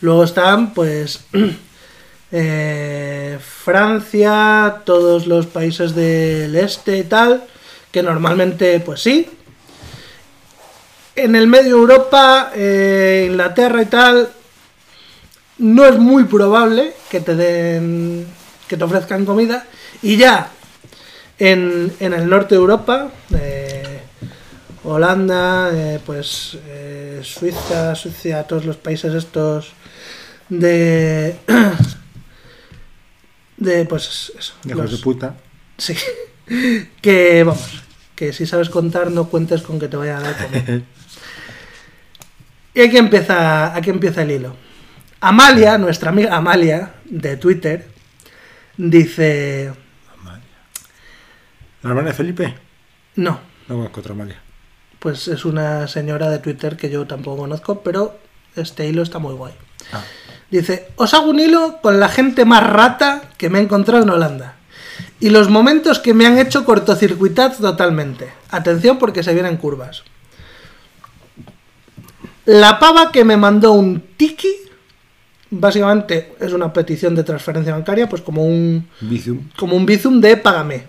Luego 0.00 0.24
están, 0.24 0.74
pues, 0.74 1.24
eh, 2.32 3.38
Francia, 3.40 4.82
todos 4.84 5.26
los 5.26 5.46
países 5.46 5.94
del 5.94 6.54
este 6.56 6.98
y 6.98 7.04
tal, 7.04 7.44
que 7.90 8.02
normalmente, 8.02 8.80
pues 8.80 9.00
sí. 9.00 9.30
En 11.16 11.36
el 11.36 11.46
medio 11.46 11.76
Europa, 11.76 12.50
eh, 12.54 13.26
Inglaterra 13.30 13.82
y 13.82 13.86
tal, 13.86 14.28
no 15.58 15.84
es 15.86 15.98
muy 15.98 16.24
probable 16.24 16.92
que 17.10 17.20
te 17.20 17.34
den, 17.36 18.26
que 18.68 18.76
te 18.76 18.84
ofrezcan 18.84 19.24
comida. 19.24 19.64
Y 20.02 20.16
ya 20.16 20.48
en, 21.38 21.92
en 22.00 22.12
el 22.14 22.28
norte 22.28 22.56
de 22.56 22.60
Europa, 22.60 23.10
eh, 23.32 24.00
Holanda, 24.82 25.70
eh, 25.72 26.00
pues 26.04 26.58
Suiza, 27.22 27.94
Suiza, 27.94 28.42
todos 28.44 28.64
los 28.64 28.76
países 28.76 29.14
estos 29.14 29.72
de 30.48 31.36
de 33.56 33.84
pues 33.86 34.32
eso, 34.38 34.54
los- 34.64 34.90
de 34.90 34.98
puta. 34.98 35.34
sí, 35.78 35.94
que 37.00 37.44
vamos, 37.44 37.82
que 38.14 38.32
si 38.32 38.46
sabes 38.46 38.68
contar 38.68 39.10
no 39.10 39.28
cuentes 39.28 39.62
con 39.62 39.78
que 39.78 39.88
te 39.88 39.96
vaya 39.96 40.18
a 40.18 40.20
dar 40.20 40.36
comer. 40.36 40.82
Y 42.74 42.80
aquí 42.82 42.96
empieza, 42.96 43.74
aquí 43.74 43.90
empieza 43.90 44.22
el 44.22 44.30
hilo. 44.32 44.56
Amalia, 45.20 45.78
nuestra 45.78 46.10
amiga 46.10 46.36
Amalia 46.36 46.94
de 47.04 47.36
Twitter, 47.36 47.86
dice, 48.76 49.72
¿La 51.82 51.90
hermana 51.90 52.08
de 52.08 52.14
Felipe? 52.14 52.54
no, 53.16 53.40
No 53.68 53.76
conozco 53.76 54.00
otra 54.00 54.12
Amalia. 54.12 54.40
pues 54.98 55.28
es 55.28 55.44
una 55.44 55.86
señora 55.86 56.30
de 56.30 56.38
Twitter 56.38 56.76
que 56.76 56.90
yo 56.90 57.06
tampoco 57.06 57.42
conozco, 57.42 57.82
pero 57.82 58.18
este 58.56 58.86
hilo 58.86 59.02
está 59.02 59.18
muy 59.18 59.34
guay. 59.34 59.52
Ah. 59.92 60.02
Dice, 60.50 60.88
os 60.96 61.12
hago 61.14 61.30
un 61.30 61.40
hilo 61.40 61.78
con 61.82 62.00
la 62.00 62.08
gente 62.08 62.44
más 62.44 62.62
rata 62.64 63.22
que 63.38 63.50
me 63.50 63.58
he 63.58 63.62
encontrado 63.62 64.02
en 64.02 64.10
Holanda. 64.10 64.56
Y 65.20 65.30
los 65.30 65.48
momentos 65.48 65.98
que 66.00 66.14
me 66.14 66.26
han 66.26 66.38
hecho 66.38 66.64
cortocircuitar 66.64 67.56
totalmente. 67.56 68.30
Atención 68.50 68.98
porque 68.98 69.22
se 69.22 69.32
vienen 69.34 69.56
curvas. 69.56 70.04
La 72.46 72.78
pava 72.78 73.10
que 73.10 73.24
me 73.24 73.36
mandó 73.36 73.72
un 73.72 74.00
tiki, 74.16 74.52
básicamente 75.50 76.34
es 76.40 76.52
una 76.52 76.72
petición 76.72 77.14
de 77.14 77.24
transferencia 77.24 77.72
bancaria, 77.72 78.08
pues 78.08 78.22
como 78.22 78.44
un, 78.44 78.88
Bizum. 79.00 79.48
como 79.56 79.76
un 79.76 79.86
bizum 79.86 80.20
de 80.20 80.36
págame. 80.36 80.84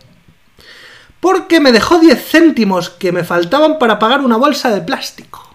Porque 1.20 1.60
me 1.60 1.72
dejó 1.72 1.98
10 1.98 2.24
céntimos 2.24 2.90
que 2.90 3.12
me 3.12 3.24
faltaban 3.24 3.80
para 3.80 3.98
pagar 3.98 4.22
una 4.22 4.38
bolsa 4.38 4.70
de 4.70 4.82
plástico. 4.82 5.50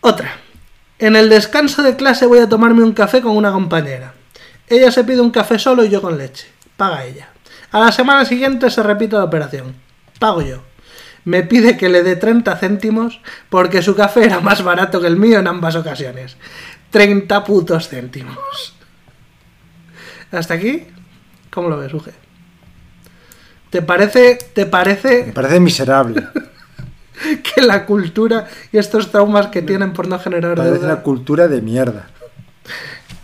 Otra. 0.00 0.36
En 0.98 1.14
el 1.14 1.28
descanso 1.28 1.82
de 1.82 1.96
clase 1.96 2.26
voy 2.26 2.38
a 2.38 2.48
tomarme 2.48 2.82
un 2.82 2.92
café 2.92 3.20
con 3.20 3.36
una 3.36 3.52
compañera. 3.52 4.14
Ella 4.68 4.90
se 4.90 5.04
pide 5.04 5.20
un 5.20 5.30
café 5.30 5.58
solo 5.58 5.84
y 5.84 5.88
yo 5.88 6.02
con 6.02 6.18
leche. 6.18 6.46
Paga 6.76 7.04
ella. 7.04 7.28
A 7.70 7.80
la 7.80 7.92
semana 7.92 8.24
siguiente 8.24 8.70
se 8.70 8.82
repite 8.82 9.16
la 9.16 9.24
operación. 9.24 9.74
Pago 10.18 10.42
yo. 10.42 10.62
Me 11.26 11.42
pide 11.42 11.76
que 11.76 11.88
le 11.88 12.04
dé 12.04 12.14
30 12.14 12.56
céntimos 12.56 13.20
porque 13.50 13.82
su 13.82 13.96
café 13.96 14.24
era 14.26 14.38
más 14.38 14.62
barato 14.62 15.00
que 15.00 15.08
el 15.08 15.16
mío 15.16 15.40
en 15.40 15.48
ambas 15.48 15.74
ocasiones. 15.74 16.36
30 16.90 17.42
putos 17.42 17.88
céntimos. 17.88 18.38
¿Hasta 20.30 20.54
aquí? 20.54 20.84
¿Cómo 21.50 21.68
lo 21.68 21.78
ves, 21.78 21.92
Uge? 21.92 22.12
¿Te 23.70 23.82
parece, 23.82 24.36
¿Te 24.54 24.66
Me 24.66 24.70
parece 24.70 25.32
parece 25.34 25.58
miserable. 25.58 26.22
que 27.42 27.60
la 27.60 27.86
cultura 27.86 28.46
y 28.70 28.78
estos 28.78 29.10
traumas 29.10 29.48
que 29.48 29.62
tienen 29.62 29.92
por 29.92 30.06
no 30.06 30.20
generar 30.20 30.54
Parece 30.54 30.74
deuda 30.74 30.92
una 30.92 31.02
cultura 31.02 31.48
de 31.48 31.60
mierda. 31.60 32.06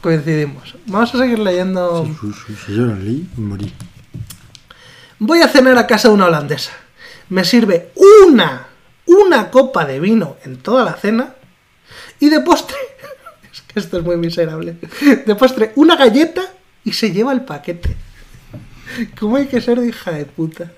coincidimos? 0.00 0.74
Vamos 0.86 1.14
a 1.14 1.18
seguir 1.18 1.38
leyendo. 1.38 2.04
Sí, 2.04 2.16
sí, 2.20 2.56
sí, 2.66 2.74
yo 2.74 2.82
lo 2.86 2.96
leí 2.96 3.30
y 3.36 3.40
morí. 3.40 3.72
Voy 5.20 5.40
a 5.40 5.46
cenar 5.46 5.78
a 5.78 5.86
casa 5.86 6.08
de 6.08 6.14
una 6.14 6.26
holandesa. 6.26 6.72
Me 7.32 7.46
sirve 7.46 7.92
una, 8.20 8.66
una 9.06 9.50
copa 9.50 9.86
de 9.86 9.98
vino 10.00 10.36
en 10.44 10.58
toda 10.58 10.84
la 10.84 10.92
cena. 10.92 11.34
Y 12.20 12.28
de 12.28 12.40
postre, 12.40 12.76
es 13.50 13.62
que 13.62 13.80
esto 13.80 13.96
es 13.96 14.04
muy 14.04 14.18
miserable. 14.18 14.76
De 15.24 15.34
postre, 15.34 15.72
una 15.76 15.96
galleta 15.96 16.42
y 16.84 16.92
se 16.92 17.10
lleva 17.10 17.32
el 17.32 17.40
paquete. 17.40 17.96
¿Cómo 19.18 19.36
hay 19.36 19.46
que 19.46 19.62
ser 19.62 19.80
de 19.80 19.88
hija 19.88 20.12
de 20.12 20.26
puta? 20.26 20.72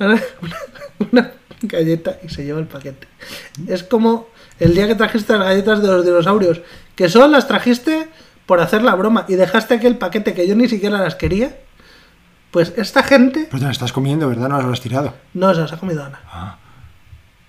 Una, 0.00 0.20
una 1.12 1.32
galleta 1.62 2.18
y 2.24 2.28
se 2.28 2.44
lleva 2.44 2.58
el 2.58 2.66
paquete. 2.66 3.06
Es 3.68 3.84
como 3.84 4.26
el 4.58 4.74
día 4.74 4.88
que 4.88 4.96
trajiste 4.96 5.32
las 5.34 5.44
galletas 5.44 5.80
de 5.80 5.86
los 5.86 6.04
dinosaurios, 6.04 6.60
que 6.96 7.08
solo 7.08 7.28
las 7.28 7.46
trajiste 7.46 8.08
por 8.46 8.58
hacer 8.60 8.82
la 8.82 8.96
broma 8.96 9.26
y 9.28 9.36
dejaste 9.36 9.74
aquel 9.74 9.96
paquete 9.96 10.34
que 10.34 10.48
yo 10.48 10.56
ni 10.56 10.68
siquiera 10.68 10.98
las 10.98 11.14
quería. 11.14 11.56
Pues 12.50 12.72
esta 12.76 13.02
gente 13.02 13.46
Pues 13.50 13.60
te 13.60 13.66
la 13.66 13.72
estás 13.72 13.92
comiendo, 13.92 14.28
¿verdad? 14.28 14.48
No 14.48 14.56
las 14.56 14.66
has 14.66 14.80
tirado. 14.80 15.14
no 15.34 15.54
se 15.54 15.60
las 15.60 15.72
ha 15.72 15.76
comido 15.78 16.04
Ana. 16.04 16.58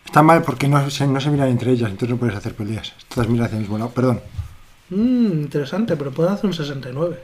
Está 0.06 0.24
mal 0.24 0.42
porque 0.42 0.68
no 0.68 0.90
se, 0.90 1.06
no 1.08 1.22
se 1.22 1.30
miran 1.30 1.50
entre 1.50 1.72
ellas, 1.72 1.90
entonces 1.90 2.10
no 2.10 2.18
puedes 2.18 2.36
hacer 2.36 2.56
peleas. 2.56 2.94
Todas 3.08 3.30
miran 3.30 3.46
hacia 3.46 3.56
el 3.58 3.62
mismo 3.62 3.78
lado. 3.78 3.92
Perdón. 3.92 4.22
Mmm, 4.90 5.42
interesante, 5.44 5.96
pero 5.96 6.12
puedo 6.12 6.30
hacer 6.30 6.48
un 6.48 6.54
69. 6.54 7.20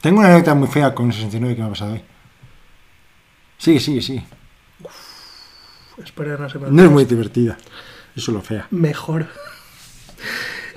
Tengo 0.00 0.18
una 0.18 0.28
anécdota 0.28 0.54
muy 0.54 0.68
fea 0.68 0.94
con 0.94 1.06
el 1.06 1.12
69 1.12 1.54
que 1.54 1.60
me 1.62 1.66
ha 1.66 1.70
pasado 1.70 1.92
hoy. 1.92 2.02
Sigue, 3.56 3.80
sigue, 3.80 4.02
sigue. 4.02 4.24
Espero 6.02 6.36
que 6.36 6.42
no 6.42 6.50
se 6.50 6.58
me 6.58 6.70
No 6.70 6.84
es 6.84 6.90
muy 6.90 7.04
divertida. 7.04 7.56
Es 8.14 8.24
solo 8.24 8.42
fea. 8.42 8.66
Mejor. 8.70 9.26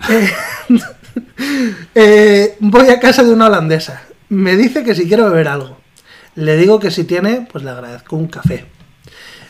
Eh, 0.10 0.32
eh, 1.96 2.56
voy 2.60 2.88
a 2.90 3.00
casa 3.00 3.24
de 3.24 3.34
una 3.34 3.48
holandesa. 3.48 4.04
Me 4.30 4.56
dice 4.56 4.84
que 4.84 4.96
si 4.96 5.08
quiero 5.08 5.26
beber 5.26 5.48
algo. 5.48 5.78
Le 6.36 6.58
digo 6.58 6.80
que 6.80 6.92
si 6.92 7.04
tiene, 7.04 7.48
pues 7.52 7.64
le 7.64 7.72
agradezco 7.72 8.16
un 8.16 8.28
café. 8.28 8.66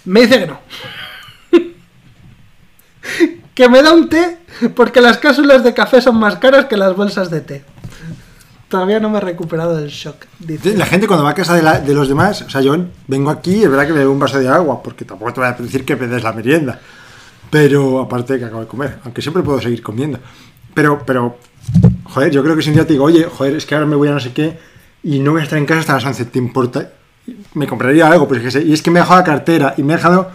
Me 0.05 0.21
dice 0.21 0.39
que 0.39 0.47
no. 0.47 0.59
que 3.53 3.69
me 3.69 3.82
da 3.82 3.93
un 3.93 4.07
té 4.07 4.38
porque 4.75 5.01
las 5.01 5.17
cápsulas 5.17 5.63
de 5.63 5.73
café 5.73 6.01
son 6.01 6.17
más 6.17 6.38
caras 6.38 6.65
que 6.65 6.78
las 6.78 6.95
bolsas 6.95 7.30
de 7.30 7.41
té. 7.41 7.65
Todavía 8.69 8.99
no 8.99 9.09
me 9.09 9.19
he 9.19 9.21
recuperado 9.21 9.78
del 9.78 9.89
shock. 9.89 10.25
La 10.63 10.86
gente 10.86 11.07
cuando 11.07 11.23
va 11.23 11.32
a 11.32 11.34
casa 11.34 11.55
de, 11.55 11.93
los 11.93 12.09
demás, 12.09 12.41
o 12.41 12.49
sea, 12.49 12.59
yo 12.59 12.75
vengo 13.07 13.30
aquí, 13.30 13.63
es 13.63 13.69
verdad 13.69 13.88
que 13.88 13.93
me 13.93 13.99
bebo 13.99 14.11
un 14.11 14.19
vaso 14.19 14.39
de 14.39 14.47
agua, 14.49 14.84
porque 14.84 15.05
tampoco 15.05 15.34
te 15.34 15.39
voy 15.39 15.49
a 15.49 15.53
decir 15.53 15.86
que 15.86 15.95
me 15.95 16.07
des 16.07 16.21
la 16.21 16.34
merienda. 16.34 16.80
Pero 17.49 18.01
aparte 18.01 18.38
que 18.38 18.43
acabo 18.43 18.61
de 18.61 18.67
comer, 18.67 18.99
aunque 19.05 19.21
siempre 19.21 19.41
puedo 19.41 19.61
seguir 19.61 19.82
comiendo. 19.82 20.19
Pero, 20.73 21.01
pero, 21.05 21.38
joder, 22.05 22.32
yo 22.32 22.43
creo 22.43 22.55
que 22.55 22.61
si 22.61 22.70
un 22.70 22.76
día 22.76 22.86
te 22.88 22.93
digo, 22.93 23.05
oye, 23.05 23.24
joder, 23.26 23.55
es 23.55 23.65
que 23.65 23.76
ahora 23.76 23.88
me 23.88 23.95
voy 23.95 24.07
a 24.07 24.11
no 24.11 24.20
sé 24.20 24.32
qué 24.34 24.57
y 25.03 25.20
no 25.20 25.32
voy 25.32 25.41
a 25.41 25.43
estar 25.43 25.57
en 25.59 25.65
casa 25.65 25.80
hasta 25.82 25.93
las 25.93 26.05
11, 26.05 26.26
¿te 26.26 26.39
importa? 26.39 26.91
Me 27.53 27.68
compraría 27.68 28.07
algo, 28.07 28.28
pues 28.28 28.39
es 28.39 28.45
que 28.45 28.51
sé, 28.59 28.65
y 28.65 28.74
es 28.74 28.82
que 28.82 28.89
me 28.91 28.99
he 28.99 29.01
dejado 29.01 29.20
la 29.20 29.26
cartera 29.26 29.74
y 29.78 29.84
me 29.84 29.93
he 29.93 29.97
dejado. 29.97 30.32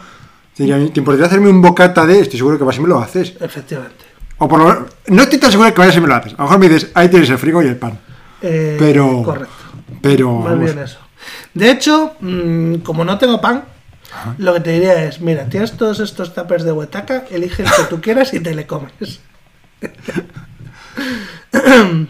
te 0.56 0.64
diría, 0.64 0.78
¿te 0.92 1.00
importaría 1.00 1.26
hacerme 1.26 1.48
un 1.48 1.62
bocata 1.62 2.04
de? 2.06 2.20
Estoy 2.20 2.38
seguro 2.38 2.58
que 2.58 2.64
vas 2.64 2.76
y 2.76 2.80
me 2.80 2.88
lo 2.88 2.98
haces. 2.98 3.34
Efectivamente. 3.40 4.04
O 4.38 4.48
por 4.48 4.58
lo 4.58 4.64
menos, 4.66 4.82
no 5.08 5.22
estoy 5.22 5.38
tan 5.38 5.50
seguro 5.50 5.72
que 5.72 5.80
vayas 5.80 5.96
y 5.96 6.00
me 6.00 6.08
lo 6.08 6.14
haces. 6.14 6.32
A 6.34 6.36
lo 6.38 6.42
mejor 6.44 6.58
me 6.58 6.68
dices, 6.68 6.90
ahí 6.94 7.08
tienes 7.08 7.30
el 7.30 7.38
frigo 7.38 7.62
y 7.62 7.66
el 7.68 7.76
pan. 7.76 7.98
Eh, 8.42 8.76
Pero- 8.78 9.22
Correcto. 9.22 9.54
Pero. 10.00 10.32
Más 10.40 10.58
bien 10.58 10.78
eso. 10.78 10.98
De 11.54 11.70
hecho, 11.70 12.14
mm, 12.20 12.76
como 12.76 13.04
no 13.04 13.16
tengo 13.18 13.40
pan, 13.40 13.64
lo 14.38 14.52
que 14.54 14.60
te 14.60 14.72
diría 14.72 15.04
es, 15.04 15.20
mira, 15.20 15.46
tienes 15.48 15.72
todos 15.76 16.00
estos 16.00 16.34
tapers 16.34 16.64
de 16.64 16.72
huetaca, 16.72 17.24
elige 17.30 17.62
el 17.62 17.68
que 17.70 17.84
tú 17.88 18.00
quieras 18.00 18.34
y 18.34 18.40
te 18.40 18.54
le 18.54 18.66
comes. 18.66 19.20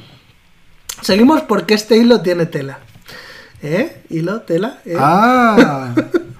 Seguimos 1.02 1.42
porque 1.42 1.74
este 1.74 1.96
hilo 1.96 2.20
tiene 2.20 2.46
tela. 2.46 2.78
¿Eh? 3.62 4.02
Hilo, 4.10 4.42
tela. 4.42 4.80
¿eh? 4.84 4.96
Ah, 4.98 5.94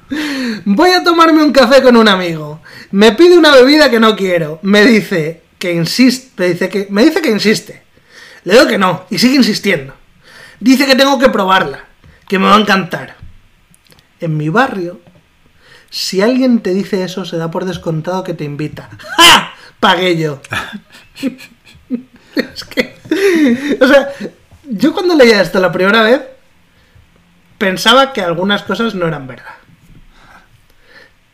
Voy 0.64 0.90
a 0.90 1.02
tomarme 1.02 1.42
un 1.42 1.52
café 1.52 1.82
con 1.82 1.96
un 1.96 2.08
amigo. 2.08 2.60
Me 2.90 3.12
pide 3.12 3.36
una 3.38 3.54
bebida 3.54 3.90
que 3.90 4.00
no 4.00 4.14
quiero. 4.16 4.58
Me 4.62 4.84
dice 4.84 5.42
que 5.58 5.72
insiste. 5.72 6.32
Me 6.36 6.48
dice 6.52 6.68
que, 6.68 6.86
me 6.90 7.04
dice 7.04 7.22
que 7.22 7.30
insiste. 7.30 7.82
Le 8.44 8.54
digo 8.54 8.66
que 8.66 8.78
no. 8.78 9.04
Y 9.10 9.18
sigue 9.18 9.36
insistiendo. 9.36 9.94
Dice 10.60 10.86
que 10.86 10.96
tengo 10.96 11.18
que 11.18 11.28
probarla. 11.28 11.86
Que 12.28 12.38
me 12.38 12.46
va 12.46 12.56
a 12.56 12.60
encantar. 12.60 13.16
En 14.20 14.36
mi 14.36 14.48
barrio, 14.48 15.00
si 15.90 16.20
alguien 16.20 16.60
te 16.60 16.72
dice 16.72 17.02
eso, 17.04 17.24
se 17.24 17.36
da 17.36 17.50
por 17.50 17.64
descontado 17.64 18.22
que 18.22 18.34
te 18.34 18.44
invita. 18.44 18.88
¡Ja! 19.16 19.54
Pagué 19.80 20.16
yo. 20.16 20.40
es 22.54 22.64
que. 22.64 22.96
O 23.80 23.86
sea, 23.86 24.10
yo 24.68 24.92
cuando 24.92 25.14
leía 25.14 25.42
esto 25.42 25.60
la 25.60 25.72
primera 25.72 26.02
vez, 26.02 26.20
pensaba 27.58 28.12
que 28.12 28.20
algunas 28.20 28.62
cosas 28.62 28.94
no 28.94 29.06
eran 29.06 29.26
verdad. 29.26 29.54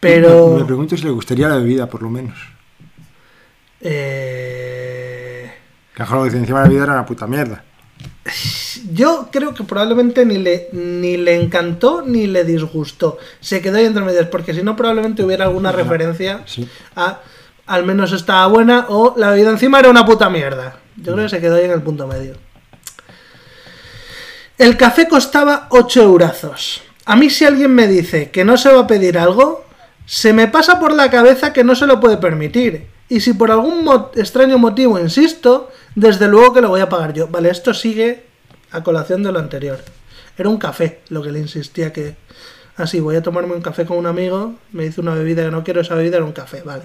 Pero. 0.00 0.48
Me, 0.54 0.60
me 0.60 0.64
pregunto 0.64 0.96
si 0.96 1.04
le 1.04 1.10
gustaría 1.10 1.48
la 1.48 1.56
bebida, 1.56 1.86
por 1.88 2.02
lo 2.02 2.10
menos. 2.10 2.38
eh, 3.80 5.52
Que 5.94 6.04
lo 6.04 6.24
dice 6.24 6.36
encima 6.38 6.60
la 6.62 6.68
bebida 6.68 6.84
era 6.84 6.92
una 6.94 7.06
puta 7.06 7.26
mierda. 7.26 7.64
yo 8.92 9.28
creo 9.32 9.54
que 9.54 9.64
probablemente 9.64 10.24
ni 10.24 10.38
le, 10.38 10.68
ni 10.72 11.16
le 11.16 11.40
encantó 11.40 12.02
ni 12.02 12.26
le 12.26 12.44
disgustó. 12.44 13.18
Se 13.40 13.60
quedó 13.60 13.78
ahí 13.78 13.86
entre 13.86 14.04
medias, 14.04 14.26
porque 14.28 14.54
si 14.54 14.62
no, 14.62 14.76
probablemente 14.76 15.24
hubiera 15.24 15.44
alguna 15.44 15.72
referencia 15.72 16.42
sí. 16.46 16.68
a 16.94 17.20
al 17.68 17.84
menos 17.84 18.12
estaba 18.12 18.46
buena 18.46 18.86
o 18.88 19.14
la 19.16 19.30
bebida 19.30 19.50
encima 19.50 19.78
era 19.78 19.90
una 19.90 20.04
puta 20.04 20.28
mierda. 20.30 20.76
Yo 20.96 21.12
creo 21.12 21.26
que 21.26 21.28
se 21.28 21.40
quedó 21.40 21.56
ahí 21.56 21.66
en 21.66 21.70
el 21.70 21.82
punto 21.82 22.06
medio. 22.06 22.34
El 24.56 24.76
café 24.76 25.06
costaba 25.06 25.68
8 25.70 26.02
eurazos. 26.02 26.82
A 27.04 27.14
mí 27.14 27.30
si 27.30 27.44
alguien 27.44 27.72
me 27.74 27.86
dice 27.86 28.30
que 28.30 28.44
no 28.44 28.56
se 28.56 28.72
va 28.72 28.80
a 28.80 28.86
pedir 28.86 29.18
algo, 29.18 29.64
se 30.06 30.32
me 30.32 30.48
pasa 30.48 30.80
por 30.80 30.92
la 30.92 31.10
cabeza 31.10 31.52
que 31.52 31.62
no 31.62 31.74
se 31.74 31.86
lo 31.86 32.00
puede 32.00 32.16
permitir. 32.16 32.88
Y 33.10 33.20
si 33.20 33.34
por 33.34 33.50
algún 33.50 33.88
extraño 34.16 34.58
motivo 34.58 34.98
insisto, 34.98 35.70
desde 35.94 36.26
luego 36.26 36.54
que 36.54 36.62
lo 36.62 36.70
voy 36.70 36.80
a 36.80 36.88
pagar 36.88 37.12
yo. 37.12 37.28
Vale, 37.28 37.50
esto 37.50 37.74
sigue 37.74 38.24
a 38.70 38.82
colación 38.82 39.22
de 39.22 39.32
lo 39.32 39.38
anterior. 39.38 39.78
Era 40.36 40.48
un 40.48 40.58
café 40.58 41.00
lo 41.10 41.22
que 41.22 41.30
le 41.30 41.38
insistía 41.38 41.92
que... 41.92 42.16
Así, 42.78 43.00
voy 43.00 43.16
a 43.16 43.22
tomarme 43.22 43.54
un 43.54 43.60
café 43.60 43.84
con 43.84 43.98
un 43.98 44.06
amigo, 44.06 44.54
me 44.72 44.84
dice 44.84 45.00
una 45.00 45.12
bebida 45.12 45.44
que 45.44 45.50
no 45.50 45.64
quiero, 45.64 45.80
esa 45.80 45.96
bebida 45.96 46.16
era 46.16 46.24
un 46.24 46.32
café, 46.32 46.62
vale. 46.62 46.84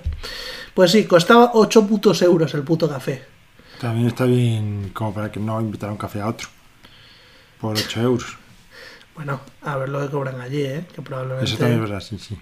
Pues 0.73 0.91
sí, 0.91 1.05
costaba 1.05 1.51
8 1.53 1.87
putos 1.87 2.21
euros 2.23 2.53
el 2.55 2.63
puto 2.63 2.89
café. 2.89 3.23
También 3.79 4.07
está 4.07 4.25
bien 4.25 4.89
como 4.93 5.13
para 5.13 5.31
que 5.31 5.39
no 5.39 5.61
invitara 5.61 5.91
un 5.91 5.97
café 5.97 6.21
a 6.21 6.27
otro. 6.27 6.49
Por 7.61 7.77
8 7.77 8.01
euros. 8.01 8.37
Bueno, 9.15 9.39
a 9.61 9.77
ver 9.77 9.89
lo 9.89 10.01
que 10.01 10.09
cobran 10.09 10.41
allí, 10.41 10.63
¿eh? 10.63 10.85
Que 10.95 11.03
probablemente... 11.03 11.45
Eso 11.45 11.57
también 11.57 11.83
es 11.83 11.89
verdad, 11.89 12.03
sí, 12.03 12.17
sí. 12.17 12.37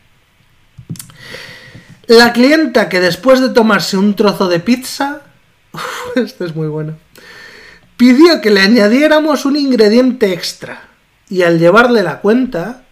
La 2.08 2.32
clienta 2.32 2.88
que 2.88 3.02
después 3.02 3.42
de 3.42 3.50
tomarse 3.50 3.98
un 3.98 4.16
trozo 4.16 4.48
de 4.48 4.62
pizza, 4.62 5.22
Uf, 5.74 6.18
este 6.18 6.46
es 6.46 6.56
muy 6.56 6.68
bueno, 6.68 6.96
pidió 7.98 8.42
que 8.42 8.50
le 8.50 8.62
añadiéramos 8.62 9.46
un 9.46 9.56
ingrediente 9.56 10.34
extra 10.34 10.90
y 11.30 11.44
al 11.44 11.60
llevarle 11.60 12.04
la 12.04 12.20
cuenta, 12.20 12.84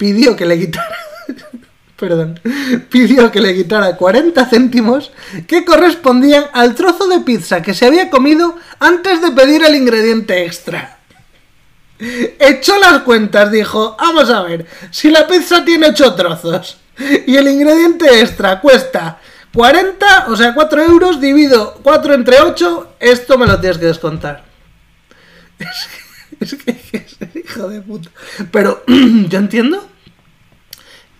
pidió 0.00 0.34
que 0.34 0.46
le 0.46 0.58
quitara, 0.58 0.96
perdón, 1.98 2.40
pidió 2.88 3.30
que 3.30 3.38
le 3.38 3.54
quitara 3.54 3.96
40 3.96 4.46
céntimos 4.46 5.12
que 5.46 5.62
correspondían 5.62 6.46
al 6.54 6.74
trozo 6.74 7.06
de 7.06 7.20
pizza 7.20 7.60
que 7.60 7.74
se 7.74 7.84
había 7.84 8.08
comido 8.08 8.56
antes 8.78 9.20
de 9.20 9.30
pedir 9.32 9.62
el 9.62 9.76
ingrediente 9.76 10.46
extra. 10.46 10.96
Echó 11.98 12.78
las 12.78 13.02
cuentas, 13.02 13.52
dijo, 13.52 13.94
vamos 14.00 14.30
a 14.30 14.40
ver, 14.40 14.64
si 14.90 15.10
la 15.10 15.26
pizza 15.26 15.62
tiene 15.66 15.88
8 15.88 16.14
trozos 16.14 16.78
y 17.26 17.36
el 17.36 17.48
ingrediente 17.48 18.20
extra 18.20 18.58
cuesta 18.58 19.18
40, 19.52 20.28
o 20.28 20.36
sea, 20.36 20.54
4 20.54 20.82
euros, 20.82 21.20
divido 21.20 21.78
4 21.82 22.14
entre 22.14 22.40
8, 22.40 22.94
esto 23.00 23.36
me 23.36 23.46
lo 23.46 23.60
tienes 23.60 23.76
que 23.76 23.86
descontar. 23.86 24.44
Es 26.40 26.54
que, 26.54 26.70
es 26.94 27.36
hijo 27.36 27.68
de 27.68 27.82
puta. 27.82 28.10
Pero 28.50 28.82
yo 28.86 29.38
entiendo 29.38 29.89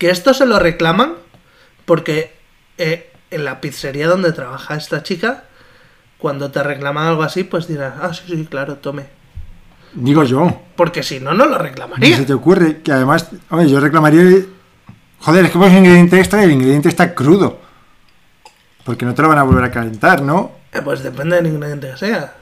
que 0.01 0.09
esto 0.09 0.33
se 0.33 0.47
lo 0.47 0.57
reclaman 0.57 1.13
porque 1.85 2.31
eh, 2.79 3.11
en 3.29 3.45
la 3.45 3.61
pizzería 3.61 4.07
donde 4.07 4.31
trabaja 4.31 4.73
esta 4.75 5.03
chica, 5.03 5.43
cuando 6.17 6.49
te 6.49 6.63
reclaman 6.63 7.05
algo 7.05 7.21
así, 7.21 7.43
pues 7.43 7.67
dirás, 7.67 7.93
ah, 8.01 8.11
sí, 8.11 8.23
sí, 8.25 8.47
claro, 8.49 8.77
tome. 8.77 9.05
Digo 9.93 10.23
yo. 10.23 10.59
Porque 10.75 11.03
si 11.03 11.19
no, 11.19 11.35
no 11.35 11.45
lo 11.45 11.59
reclamaría. 11.59 12.17
se 12.17 12.25
te 12.25 12.33
ocurre 12.33 12.81
que 12.81 12.91
además, 12.91 13.27
hombre, 13.51 13.69
yo 13.69 13.79
reclamaría. 13.79 14.23
Joder, 15.19 15.45
es 15.45 15.51
que 15.51 15.59
pones 15.59 15.77
ingrediente 15.77 16.17
extra 16.17 16.41
y 16.41 16.45
el 16.45 16.51
ingrediente 16.53 16.89
está 16.89 17.13
crudo. 17.13 17.59
Porque 18.83 19.05
no 19.05 19.13
te 19.13 19.21
lo 19.21 19.27
van 19.29 19.37
a 19.37 19.43
volver 19.43 19.65
a 19.65 19.69
calentar, 19.69 20.23
¿no? 20.23 20.53
Eh, 20.73 20.81
Pues 20.83 21.03
depende 21.03 21.35
del 21.35 21.45
ingrediente 21.45 21.91
que 21.91 21.97
sea. 21.97 22.33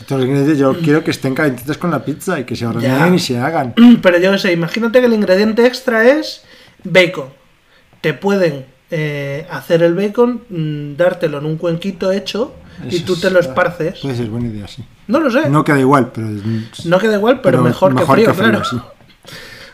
Estos 0.00 0.20
ingredientes 0.22 0.58
yo 0.58 0.76
quiero 0.80 1.04
que 1.04 1.12
estén 1.12 1.36
calentitos 1.36 1.78
con 1.78 1.92
la 1.92 2.04
pizza 2.04 2.40
y 2.40 2.44
que 2.44 2.56
se 2.56 2.62
Ya. 2.64 2.70
ordenen 2.70 3.14
y 3.14 3.20
se 3.20 3.38
hagan. 3.38 3.74
Pero 4.02 4.18
yo 4.18 4.32
qué 4.32 4.38
sé, 4.38 4.52
imagínate 4.52 4.98
que 4.98 5.06
el 5.06 5.12
ingrediente 5.14 5.64
extra 5.66 6.02
es 6.04 6.42
bacon. 6.84 7.28
Te 8.00 8.14
pueden 8.14 8.66
eh, 8.90 9.46
hacer 9.50 9.82
el 9.82 9.94
bacon, 9.94 10.42
mm, 10.48 10.96
dártelo 10.96 11.38
en 11.38 11.46
un 11.46 11.56
cuenquito 11.56 12.12
hecho 12.12 12.54
y 12.88 13.00
tú 13.00 13.16
te 13.16 13.30
lo 13.30 13.40
esparces. 13.40 14.00
Puede 14.00 14.16
ser 14.16 14.28
buena 14.28 14.48
idea, 14.48 14.68
sí. 14.68 14.84
No 15.06 15.20
lo 15.20 15.30
sé. 15.30 15.42
No, 15.42 15.48
No 15.48 15.64
queda 15.64 15.80
igual, 15.80 16.12
pero. 16.12 16.28
queda 17.00 17.16
igual, 17.16 17.40
pero, 17.40 17.62
mejor, 17.62 17.94
que 17.94 18.04
frío, 18.04 18.34
claro. 18.34 18.62
sí. 18.64 18.80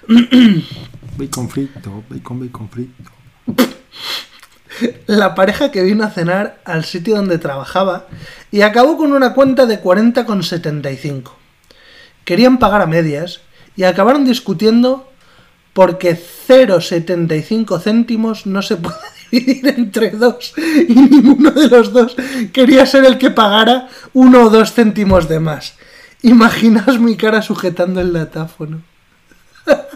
Bacon 1.16 1.50
frito, 1.50 2.02
bacon, 2.08 2.40
bacon 2.40 2.68
frito. 2.70 3.10
La 5.06 5.34
pareja 5.34 5.70
que 5.70 5.82
vino 5.82 6.04
a 6.04 6.10
cenar 6.10 6.62
al 6.64 6.84
sitio 6.84 7.16
donde 7.16 7.36
trabajaba 7.38 8.06
y 8.50 8.62
acabó 8.62 8.96
con 8.96 9.12
una 9.12 9.34
cuenta 9.34 9.66
de 9.66 9.82
40,75. 9.82 11.32
Querían 12.24 12.58
pagar 12.58 12.80
a 12.80 12.86
medias 12.86 13.40
y 13.76 13.82
acabaron 13.84 14.24
discutiendo 14.24 15.09
porque 15.72 16.16
0,75 16.16 17.80
céntimos 17.80 18.46
no 18.46 18.62
se 18.62 18.76
puede 18.76 18.96
dividir 19.30 19.68
entre 19.68 20.10
dos 20.10 20.52
y 20.88 20.94
ninguno 20.94 21.50
de 21.52 21.68
los 21.68 21.92
dos 21.92 22.16
quería 22.52 22.84
ser 22.86 23.04
el 23.04 23.16
que 23.18 23.30
pagara 23.30 23.88
uno 24.12 24.44
o 24.44 24.50
dos 24.50 24.72
céntimos 24.72 25.28
de 25.28 25.38
más. 25.40 25.74
Imaginaos 26.22 26.98
mi 26.98 27.16
cara 27.16 27.40
sujetando 27.42 28.00
el 28.00 28.12
datáfono. 28.12 28.82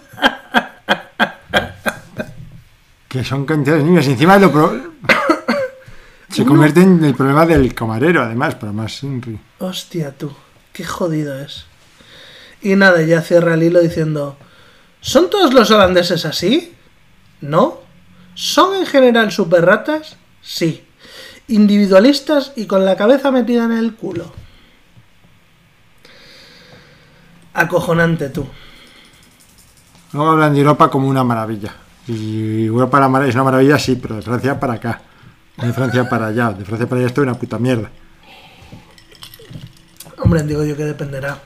Que 3.08 3.22
son 3.24 3.46
cantidades 3.46 3.84
de 3.84 3.88
niños. 3.90 4.06
Y 4.06 4.10
encima 4.12 4.38
lo 4.38 4.50
pro- 4.50 4.76
se 6.28 6.44
convierte 6.44 6.80
en 6.82 7.04
el 7.04 7.14
problema 7.14 7.46
del 7.46 7.72
camarero, 7.74 8.22
además, 8.22 8.56
para 8.56 8.72
más 8.72 9.02
Inri. 9.04 9.38
Hostia 9.58 10.10
tú, 10.12 10.32
qué 10.72 10.84
jodido 10.84 11.38
es. 11.40 11.64
Y 12.60 12.74
nada, 12.76 13.02
ya 13.02 13.22
cierra 13.22 13.54
el 13.54 13.62
hilo 13.62 13.80
diciendo, 13.80 14.36
¿son 15.04 15.28
todos 15.28 15.52
los 15.52 15.70
holandeses 15.70 16.24
así? 16.24 16.74
¿No? 17.42 17.78
¿Son 18.34 18.74
en 18.74 18.86
general 18.86 19.30
super 19.30 19.64
ratas? 19.64 20.16
Sí. 20.42 20.84
Individualistas 21.46 22.52
y 22.56 22.66
con 22.66 22.84
la 22.84 22.96
cabeza 22.96 23.30
metida 23.30 23.64
en 23.64 23.72
el 23.72 23.94
culo. 23.94 24.32
Acojonante 27.52 28.30
tú. 28.30 28.46
Luego 30.12 30.30
hablan 30.30 30.54
de 30.54 30.60
Europa 30.60 30.90
como 30.90 31.06
una 31.06 31.22
maravilla. 31.22 31.74
Y 32.08 32.64
Europa 32.66 32.98
es 33.26 33.34
una 33.34 33.44
maravilla, 33.44 33.78
sí, 33.78 33.96
pero 33.96 34.16
de 34.16 34.22
Francia 34.22 34.58
para 34.58 34.74
acá. 34.74 35.02
De 35.58 35.72
Francia 35.72 36.08
para 36.08 36.28
allá. 36.28 36.50
De 36.52 36.64
Francia 36.64 36.88
para 36.88 37.00
allá 37.00 37.08
esto 37.08 37.20
es 37.20 37.28
una 37.28 37.38
puta 37.38 37.58
mierda. 37.58 37.90
Hombre, 40.18 40.42
digo 40.42 40.64
yo 40.64 40.76
que 40.76 40.84
dependerá. 40.84 41.38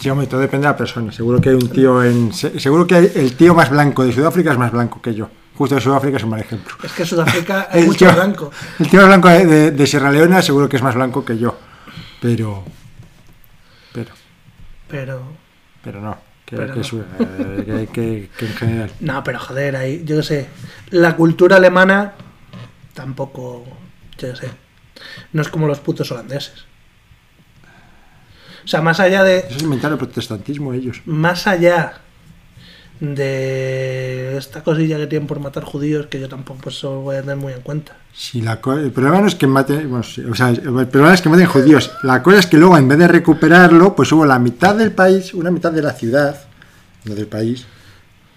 Sí, 0.00 0.10
hombre, 0.10 0.26
todo 0.26 0.40
depende 0.40 0.66
de 0.66 0.72
la 0.72 0.76
persona. 0.76 1.12
Seguro 1.12 1.40
que 1.40 1.50
hay 1.50 1.54
un 1.54 1.68
tío 1.70 2.02
en. 2.02 2.32
se- 2.32 2.58
Seguro 2.58 2.86
que 2.86 2.94
hay- 2.96 3.12
el 3.14 3.36
tío 3.36 3.54
más 3.54 3.70
blanco 3.70 4.04
de 4.04 4.12
Sudáfrica 4.12 4.50
es 4.52 4.58
más 4.58 4.72
blanco 4.72 5.00
que 5.00 5.14
yo. 5.14 5.28
Justo 5.54 5.74
de 5.76 5.80
Sudáfrica 5.80 6.16
es 6.16 6.22
un 6.24 6.30
mal 6.30 6.40
ejemplo. 6.40 6.74
Es 6.82 6.92
que 6.92 7.02
en 7.02 7.08
Sudáfrica 7.08 7.68
hay 7.72 7.82
El 7.82 7.86
mucho 7.86 8.06
tío- 8.06 8.14
blanco. 8.14 8.50
El 8.78 8.88
tío 8.90 9.00
más 9.00 9.08
blanco 9.08 9.28
de, 9.28 9.46
de- 9.46 9.70
de 9.70 9.86
Sierra 9.86 10.10
Leona 10.10 10.42
seguro 10.42 10.68
que 10.68 10.76
es 10.76 10.82
más 10.82 10.94
blanco 10.94 11.24
que 11.24 11.38
yo. 11.38 11.56
Pero. 12.20 12.64
Pero. 13.92 14.10
Pero... 14.88 15.22
Pero 15.84 16.00
no. 16.00 16.16
Que, 16.44 16.56
Pero 16.56 16.72
que 16.74 16.78
no. 16.80 16.84
su- 16.84 17.00
eh, 17.20 17.88
que 17.92 18.30
en 18.40 18.54
general. 18.54 18.90
No, 19.00 19.22
pero 19.22 19.38
joder, 19.38 19.76
ahí, 19.76 20.02
yo 20.04 20.16
qué 20.16 20.22
sé. 20.22 20.46
La 20.90 21.14
cultura 21.14 21.56
alemana 21.56 22.14
tampoco, 22.94 23.64
yo 24.18 24.30
qué 24.30 24.36
sé. 24.36 24.50
No 25.32 25.42
es 25.42 25.48
como 25.48 25.66
los 25.68 25.78
putos 25.80 26.10
holandeses. 26.10 26.64
O 28.68 28.70
sea, 28.70 28.82
más 28.82 29.00
allá 29.00 29.24
de. 29.24 29.38
Eso 29.38 29.56
es 29.56 29.62
inventar 29.62 29.90
el 29.92 29.96
protestantismo 29.96 30.74
ellos. 30.74 31.00
Más 31.06 31.46
allá 31.46 32.02
de 33.00 34.36
esta 34.36 34.62
cosilla 34.62 34.98
que 34.98 35.06
tienen 35.06 35.26
por 35.26 35.40
matar 35.40 35.64
judíos, 35.64 36.08
que 36.08 36.20
yo 36.20 36.28
tampoco 36.28 36.60
pues, 36.64 36.76
eso 36.76 37.00
voy 37.00 37.16
a 37.16 37.22
tener 37.22 37.36
muy 37.36 37.54
en 37.54 37.62
cuenta. 37.62 37.96
Si 38.12 38.42
la 38.42 38.60
co- 38.60 38.74
el 38.74 38.90
problema 38.92 39.22
no 39.22 39.26
es 39.26 39.36
que 39.36 39.46
maten, 39.46 39.88
bueno, 39.88 40.02
sí, 40.02 40.20
o 40.22 40.34
sea, 40.34 40.50
el 40.50 40.60
problema 40.88 41.14
es 41.14 41.22
que 41.22 41.30
maten 41.30 41.46
judíos. 41.46 41.92
La 42.02 42.22
cosa 42.22 42.40
es 42.40 42.46
que 42.46 42.58
luego 42.58 42.76
en 42.76 42.88
vez 42.88 42.98
de 42.98 43.08
recuperarlo, 43.08 43.96
pues 43.96 44.12
hubo 44.12 44.26
la 44.26 44.38
mitad 44.38 44.74
del 44.74 44.92
país, 44.92 45.32
una 45.32 45.50
mitad 45.50 45.72
de 45.72 45.80
la 45.80 45.94
ciudad, 45.94 46.38
no 47.06 47.14
del 47.14 47.26
país, 47.26 47.64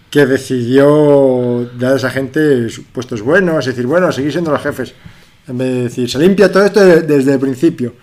que 0.10 0.26
decidió 0.26 1.70
dar 1.78 1.92
a 1.92 1.96
esa 1.98 2.10
gente 2.10 2.68
puestos 2.94 3.22
buenos, 3.22 3.68
es 3.68 3.76
decir, 3.76 3.86
bueno, 3.86 4.10
seguir 4.14 4.32
siendo 4.32 4.52
los 4.52 4.62
jefes. 4.62 4.94
En 5.48 5.58
vez 5.58 5.68
de 5.74 5.84
decir, 5.84 6.10
se 6.10 6.20
limpia 6.20 6.50
todo 6.50 6.64
esto 6.64 6.80
de- 6.80 7.02
desde 7.02 7.34
el 7.34 7.40
principio. 7.40 7.96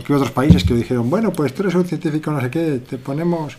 O 0.00 0.02
que 0.02 0.14
otros 0.14 0.30
países 0.30 0.64
que 0.64 0.72
dijeron, 0.74 1.10
bueno, 1.10 1.30
pues 1.30 1.52
tú 1.54 1.62
eres 1.62 1.74
un 1.74 1.84
científico, 1.84 2.30
no 2.30 2.40
sé 2.40 2.50
qué, 2.50 2.80
te 2.88 2.96
ponemos... 2.96 3.56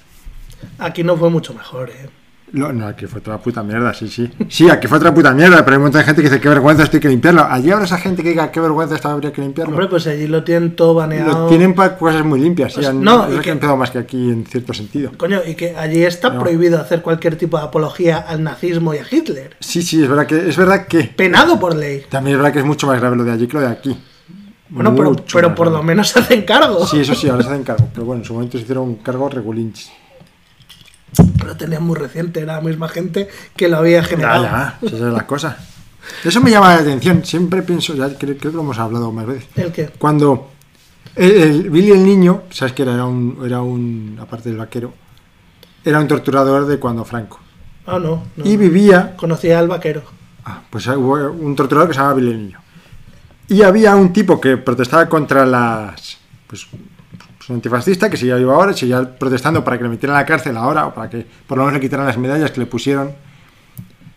Aquí 0.80 1.04
no 1.04 1.16
fue 1.16 1.30
mucho 1.30 1.54
mejor, 1.54 1.90
¿eh? 1.92 2.10
No, 2.54 2.74
no, 2.74 2.88
aquí 2.88 3.06
fue 3.06 3.20
otra 3.20 3.38
puta 3.38 3.64
mierda, 3.64 3.94
sí, 3.94 4.10
sí. 4.10 4.30
Sí, 4.50 4.70
aquí 4.70 4.88
fue 4.88 4.98
otra 4.98 5.14
puta 5.14 5.32
mierda, 5.34 5.64
pero 5.64 5.76
hay 5.76 5.78
un 5.78 5.84
montón 5.84 6.00
de 6.02 6.06
gente 6.06 6.22
que 6.22 6.30
dice, 6.30 6.42
qué 6.42 6.50
vergüenza, 6.50 6.84
esto 6.84 6.98
hay 6.98 7.02
que 7.02 7.08
limpiarlo. 7.10 7.46
Allí 7.50 7.72
habrá 7.72 7.86
esa 7.86 7.98
gente 7.98 8.24
que 8.24 8.30
diga, 8.30 8.52
qué 8.52 8.60
vergüenza, 8.60 8.96
esto 8.96 9.08
habría 9.08 9.32
que 9.32 9.40
limpiarlo. 9.42 9.74
Hombre, 9.74 9.88
pues 9.88 10.06
allí 10.08 10.28
lo 10.28 10.44
tienen 10.44 10.76
todo 10.76 10.96
baneado. 10.96 11.44
Lo 11.44 11.48
tienen 11.48 11.74
para 11.76 11.96
cosas 11.98 12.26
muy 12.26 12.40
limpias, 12.42 12.74
sí, 12.74 12.78
Pues, 12.80 12.88
han, 12.90 13.02
no, 13.04 13.34
y 13.34 13.40
que 13.40 13.52
han 13.52 13.78
más 13.78 13.92
que 13.92 14.00
aquí 14.00 14.30
en 14.32 14.46
cierto 14.46 14.74
sentido. 14.74 15.12
Coño, 15.16 15.40
y 15.46 15.56
que 15.56 15.76
allí 15.78 16.04
está 16.04 16.32
No. 16.32 16.42
prohibido 16.42 16.82
hacer 16.82 17.02
cualquier 17.02 17.38
tipo 17.38 17.58
de 17.58 17.64
apología 17.64 18.18
al 18.18 18.44
nazismo 18.44 18.94
y 18.94 18.98
a 18.98 19.06
Hitler. 19.10 19.56
Sí, 19.62 19.82
sí, 19.82 20.02
es 20.04 20.10
verdad 20.10 20.26
que 20.26 20.50
es 20.50 20.58
verdad 20.58 20.88
que 20.88 21.04
Penado 21.06 21.58
por 21.60 21.76
ley. 21.76 22.04
también 22.10 22.36
es 22.36 22.42
verdad 22.42 22.52
que 22.54 22.60
es 22.60 22.66
mucho 22.66 22.88
más 22.88 23.00
grave 23.00 23.16
lo 23.16 23.24
de 23.24 23.32
allí 23.32 23.48
que 23.48 23.54
lo 23.54 23.62
de 23.62 23.68
aquí. 23.68 23.98
Bueno, 24.72 24.96
pero, 24.96 25.16
pero 25.32 25.54
por 25.56 25.70
lo 25.70 25.84
menos 25.84 26.08
se 26.10 26.20
hacen 26.20 26.44
cargo. 26.44 26.86
Sí, 26.88 27.00
eso 27.02 27.14
sí, 27.14 27.28
ahora 27.28 27.44
se 27.44 27.50
hacen 27.50 27.64
cargo, 27.64 27.88
pero 27.94 28.06
bueno, 28.06 28.22
en 28.22 28.26
su 28.26 28.34
momento 28.34 28.58
se 28.58 28.64
hicieron 28.64 28.96
cargo 28.96 29.28
regulinchis. 29.30 29.92
Lo 31.46 31.58
tenían 31.58 31.84
muy 31.84 31.98
reciente, 31.98 32.40
era 32.40 32.56
la 32.56 32.62
misma 32.62 32.88
gente 32.88 33.28
que 33.56 33.68
lo 33.68 33.78
había 33.78 34.00
Ya, 34.02 34.08
generado. 34.08 34.44
ya, 34.44 34.80
esa 34.82 34.96
es 34.96 35.02
la 35.02 35.28
cosa. 35.28 35.58
Eso 36.24 36.40
me 36.42 36.50
llama 36.52 36.74
la 36.74 36.80
atención, 36.82 37.24
siempre 37.26 37.62
pienso, 37.64 37.94
ya 37.96 38.08
creo, 38.18 38.38
creo 38.38 38.52
que 38.52 38.56
lo 38.58 38.62
hemos 38.64 38.80
hablado 38.80 39.12
más 39.12 39.26
veces. 39.26 39.48
¿El 39.56 39.72
qué? 39.74 39.90
Cuando 40.00 40.52
el, 41.16 41.32
el- 41.32 41.70
Billy 41.70 41.92
el 41.92 42.06
niño, 42.06 42.44
sabes 42.50 42.74
que 42.74 42.84
era 42.84 42.94
Era 42.94 43.06
un, 43.06 43.40
era 43.46 43.62
un, 43.62 44.18
aparte 44.22 44.50
del 44.50 44.58
vaquero, 44.58 44.94
era 45.84 46.00
un 46.00 46.08
torturador 46.08 46.66
de 46.66 46.80
cuando 46.80 47.04
Franco. 47.04 47.40
Ah, 47.86 48.00
no. 48.00 48.24
no. 48.38 48.46
Y 48.46 48.56
vivía, 48.56 49.16
Conocía 49.18 49.60
al 49.60 49.68
vaquero. 49.68 50.04
ah, 50.46 50.62
pues 50.70 50.88
hubo 50.88 51.16
un 51.32 51.56
torturador 51.58 51.90
que 51.90 51.94
se 51.94 52.00
llamaba 52.00 52.16
Billy 52.16 52.32
el 52.32 52.42
niño. 52.46 52.60
Y 53.52 53.64
había 53.64 53.98
un 53.98 54.14
tipo 54.14 54.40
que 54.40 54.56
protestaba 54.56 55.10
contra 55.10 55.46
las, 55.46 56.18
pues, 56.48 56.66
pues, 57.38 57.50
un 57.50 57.56
antifascista 57.56 58.10
que 58.10 58.16
seguía 58.16 58.38
vivo 58.38 58.54
ahora, 58.54 58.72
seguía 58.72 59.04
protestando 59.20 59.62
para 59.62 59.78
que 59.78 59.84
le 59.84 59.90
metieran 59.90 60.16
a 60.16 60.22
la 60.22 60.26
cárcel 60.26 60.56
ahora, 60.56 60.86
o 60.86 60.94
para 60.94 61.10
que 61.10 61.28
por 61.48 61.58
lo 61.58 61.66
menos 61.66 61.82
le 61.82 61.86
quitaran 61.86 62.06
las 62.06 62.18
medallas 62.18 62.52
que 62.52 62.62
le 62.62 62.66
pusieron. 62.66 63.12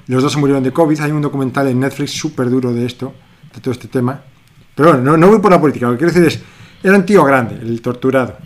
Los 0.07 0.23
dos 0.23 0.35
se 0.35 0.39
murieron 0.39 0.63
de 0.63 0.71
COVID. 0.73 1.01
Hay 1.01 1.11
un 1.11 1.21
documental 1.21 1.67
en 1.67 1.81
Netflix 1.81 2.13
súper 2.13 2.49
duro 2.49 2.73
de 2.73 2.87
esto, 2.87 3.13
de 3.53 3.61
todo 3.61 3.73
este 3.73 3.89
tema. 3.89 4.21
Pero 4.77 4.91
bueno, 4.91 5.03
no, 5.03 5.17
no 5.17 5.27
voy 5.27 5.41
por 5.41 5.51
la 5.51 5.61
política. 5.61 5.87
Lo 5.87 5.95
que 5.95 5.99
quiero 5.99 6.13
decir 6.13 6.29
es, 6.29 6.41
era 6.85 6.95
un 6.97 7.05
tío 7.05 7.25
grande, 7.25 7.57
el 7.57 7.83
torturado. 7.83 8.37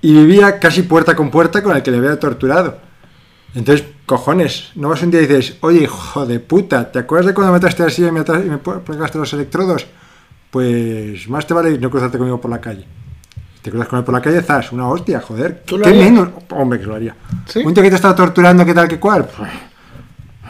Y 0.00 0.14
vivía 0.14 0.58
casi 0.58 0.80
puerta 0.80 1.14
con 1.14 1.30
puerta 1.30 1.62
con 1.62 1.76
el 1.76 1.82
que 1.82 1.90
le 1.90 1.98
había 1.98 2.18
torturado. 2.18 2.78
Entonces, 3.54 3.86
cojones, 4.06 4.70
no 4.76 4.88
vas 4.88 5.02
un 5.02 5.10
día 5.10 5.20
y 5.20 5.26
dices, 5.26 5.58
oye, 5.60 5.82
hijo 5.82 6.24
de 6.24 6.40
puta, 6.40 6.90
¿te 6.90 7.00
acuerdas 7.00 7.26
de 7.26 7.34
cuando 7.34 7.52
me 7.52 7.58
ataste 7.58 7.82
así 7.82 8.02
y 8.02 8.10
me, 8.10 8.20
y 8.20 8.48
me 8.48 8.56
pegaste 8.56 9.18
los 9.18 9.30
electrodos? 9.34 9.86
Pues 10.50 11.28
más 11.28 11.46
te 11.46 11.54
vale 11.54 11.78
no 11.78 11.90
cruzarte 11.90 12.16
conmigo 12.18 12.40
por 12.40 12.50
la 12.50 12.60
calle. 12.60 12.84
Te 13.62 13.70
cruzas 13.70 13.88
con 13.88 13.98
él 13.98 14.04
por 14.04 14.14
la 14.14 14.22
calle, 14.22 14.40
zas, 14.42 14.72
una 14.72 14.88
hostia, 14.88 15.20
joder. 15.20 15.62
¿Tú 15.66 15.76
lo 15.78 15.84
¿Qué 15.84 15.92
menos? 15.92 16.28
Hombre, 16.50 16.78
que 16.80 16.86
lo 16.86 16.94
haría. 16.94 17.14
¿Sí? 17.46 17.60
Un 17.64 17.74
tío 17.74 17.82
que 17.82 17.90
te 17.90 17.96
está 17.96 18.14
torturando, 18.14 18.64
¿qué 18.64 18.72
tal, 18.72 18.88
qué 18.88 18.98
cual? 18.98 19.26
Pues, 19.36 19.50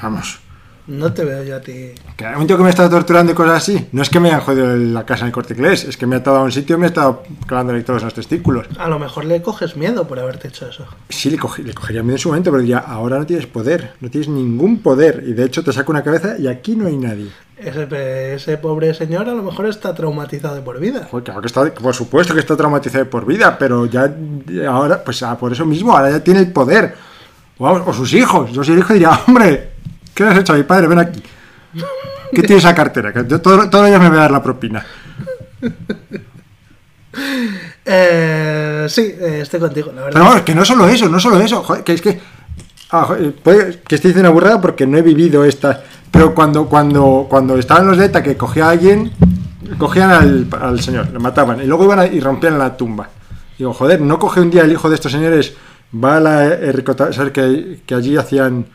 vamos. 0.03 0.41
No 0.87 1.13
te 1.13 1.23
veo 1.23 1.43
yo 1.45 1.57
a 1.57 1.61
ti. 1.61 1.91
Que 2.17 2.25
un 2.35 2.47
tío 2.47 2.57
que 2.57 2.63
me 2.63 2.71
está 2.71 2.89
torturando 2.89 3.33
y 3.33 3.35
cosas 3.35 3.57
así, 3.59 3.89
no 3.93 4.01
es 4.01 4.09
que 4.09 4.21
me 4.21 4.29
hayan 4.29 4.41
jodido 4.41 4.75
la 4.75 5.05
casa 5.05 5.23
en 5.23 5.27
el 5.27 5.33
corte 5.33 5.53
inglés, 5.53 5.85
es 5.85 5.99
que 5.99 6.07
me 6.07 6.17
ha 6.17 6.21
atado 6.21 6.39
a 6.39 6.43
un 6.45 6.53
sitio 6.53 6.77
y 6.77 6.79
me 6.79 6.87
ha 6.87 6.89
estado 6.89 7.25
clavando 7.47 7.75
en 7.75 7.85
los 7.87 8.15
testículos. 8.15 8.67
A 8.79 8.89
lo 8.89 8.99
mejor 8.99 9.27
le 9.27 9.43
coges 9.43 9.77
miedo 9.77 10.09
por 10.09 10.19
haberte 10.19 10.49
hecho 10.49 10.67
eso. 10.69 10.87
Sí, 11.11 11.29
le, 11.29 11.37
coge- 11.39 11.63
le 11.63 11.75
cogería 11.75 12.03
miedo 12.03 12.15
en 12.17 12.21
su 12.21 12.29
momento, 12.31 12.51
pero 12.51 12.63
diría, 12.63 12.79
ahora 12.79 13.19
no 13.19 13.27
tienes 13.27 13.47
poder, 13.47 13.93
no 14.01 14.09
tienes 14.09 14.29
ningún 14.31 14.79
poder. 14.81 15.25
Y 15.27 15.33
de 15.35 15.45
hecho 15.45 15.63
te 15.63 15.75
saco 15.75 15.93
una 15.93 16.03
cabeza 16.03 16.39
y 16.39 16.47
aquí 16.47 16.75
no 16.75 16.87
hay 16.87 16.97
nadie. 16.97 17.29
Ese, 17.61 18.35
ese 18.35 18.57
pobre 18.59 18.95
señor 18.95 19.29
a 19.29 19.33
lo 19.35 19.43
mejor 19.43 19.67
está 19.67 19.93
traumatizado 19.93 20.55
de 20.55 20.61
por 20.63 20.79
vida. 20.79 21.09
Joder, 21.11 21.25
claro 21.25 21.41
que 21.41 21.49
está, 21.49 21.75
por 21.75 21.95
supuesto 21.95 22.33
que 22.33 22.41
está 22.41 22.57
traumatizado 22.57 23.05
de 23.05 23.11
por 23.11 23.27
vida, 23.27 23.59
pero 23.59 23.87
ya 23.87 24.15
ahora, 24.69 25.03
pues 25.03 25.23
ah, 25.25 25.37
por 25.37 25.53
eso 25.53 25.67
mismo, 25.67 25.93
ahora 25.97 26.11
ya 26.11 26.21
tiene 26.21 26.41
el 26.41 26.53
poder. 26.53 26.95
O, 27.59 27.93
sus 27.93 28.13
hijos. 28.15 28.53
Yo 28.53 28.63
si 28.63 28.73
el 28.73 28.79
hijo 28.79 28.93
diría, 28.93 29.11
hombre, 29.27 29.71
¿qué 30.15 30.23
le 30.25 30.31
has 30.31 30.39
hecho 30.39 30.53
a 30.53 30.57
mi 30.57 30.63
padre? 30.63 30.87
Ven 30.87 31.01
aquí. 31.01 31.21
¿Qué 32.33 32.43
tiene 32.43 32.57
esa 32.57 32.75
cartera? 32.75 33.13
Que 33.13 33.25
yo 33.27 33.41
todo- 33.41 33.87
días 33.87 34.01
me 34.01 34.09
voy 34.09 34.19
a 34.19 34.23
dar 34.23 34.31
la 34.31 34.43
propina. 34.43 34.87
Eh, 37.85 38.87
sí, 38.89 39.15
eh, 39.19 39.41
estoy 39.43 39.59
contigo, 39.59 39.89
la 39.93 40.03
verdad. 40.03 40.13
Pero 40.13 40.25
vamos, 40.25 40.43
que 40.43 40.55
no 40.55 40.65
solo 40.65 40.87
eso, 40.89 41.09
no 41.09 41.19
solo 41.19 41.41
eso, 41.41 41.63
joder, 41.63 41.83
que 41.83 41.95
es 41.95 42.03
que. 42.03 42.21
Ah, 42.91 43.15
puede 43.43 43.81
que 43.81 43.95
estoy 43.95 44.11
diciendo 44.11 44.31
una 44.31 44.35
burrada 44.35 44.61
porque 44.61 44.87
no 44.87 44.99
he 44.99 45.03
vivido 45.03 45.45
esta. 45.45 45.83
Pero 46.11 46.35
cuando, 46.35 46.67
cuando, 46.67 47.27
cuando 47.29 47.59
estaban 47.59 47.87
los 47.87 47.99
de 47.99 48.07
ETA 48.07 48.23
que 48.23 48.37
cogía 48.37 48.67
a 48.67 48.71
alguien, 48.71 49.13
cogían 49.79 50.11
al, 50.11 50.49
al 50.61 50.81
señor, 50.81 51.11
le 51.13 51.19
mataban, 51.19 51.61
y 51.63 51.67
luego 51.67 51.85
iban 51.85 52.15
y 52.15 52.21
rompían 52.21 52.59
la 52.59 52.77
tumba. 52.77 53.11
Digo, 53.59 53.75
joder, 53.75 54.01
no 54.01 54.19
coge 54.19 54.41
un 54.41 54.51
día 54.51 54.63
el 54.63 54.73
hijo 54.73 54.89
de 54.89 54.95
estos 54.95 55.13
señores, 55.13 55.55
va 55.93 56.17
a 56.17 56.21
la 56.21 56.45
Ericota, 56.47 57.13
sabes 57.13 57.33
que, 57.33 57.81
que 57.85 57.95
allí 57.95 58.17
hacían. 58.17 58.67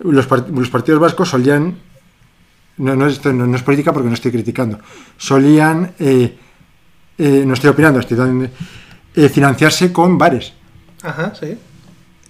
Los, 0.00 0.28
part- 0.28 0.48
los 0.48 0.70
partidos 0.70 1.00
vascos 1.00 1.28
solían. 1.30 1.76
No, 2.76 2.94
no, 2.94 3.06
esto 3.06 3.32
no, 3.32 3.52
es 3.56 3.62
política 3.62 3.92
porque 3.92 4.08
no 4.08 4.14
estoy 4.14 4.30
criticando. 4.30 4.78
Solían. 5.16 5.92
eh, 5.98 6.36
eh, 7.18 7.42
no 7.44 7.54
estoy 7.54 7.70
opinando, 7.70 7.98
estoy 7.98 8.16
dando, 8.16 8.48
eh, 9.16 9.28
financiarse 9.28 9.92
con 9.92 10.16
bares. 10.18 10.52
Ajá, 11.02 11.32
sí. 11.34 11.58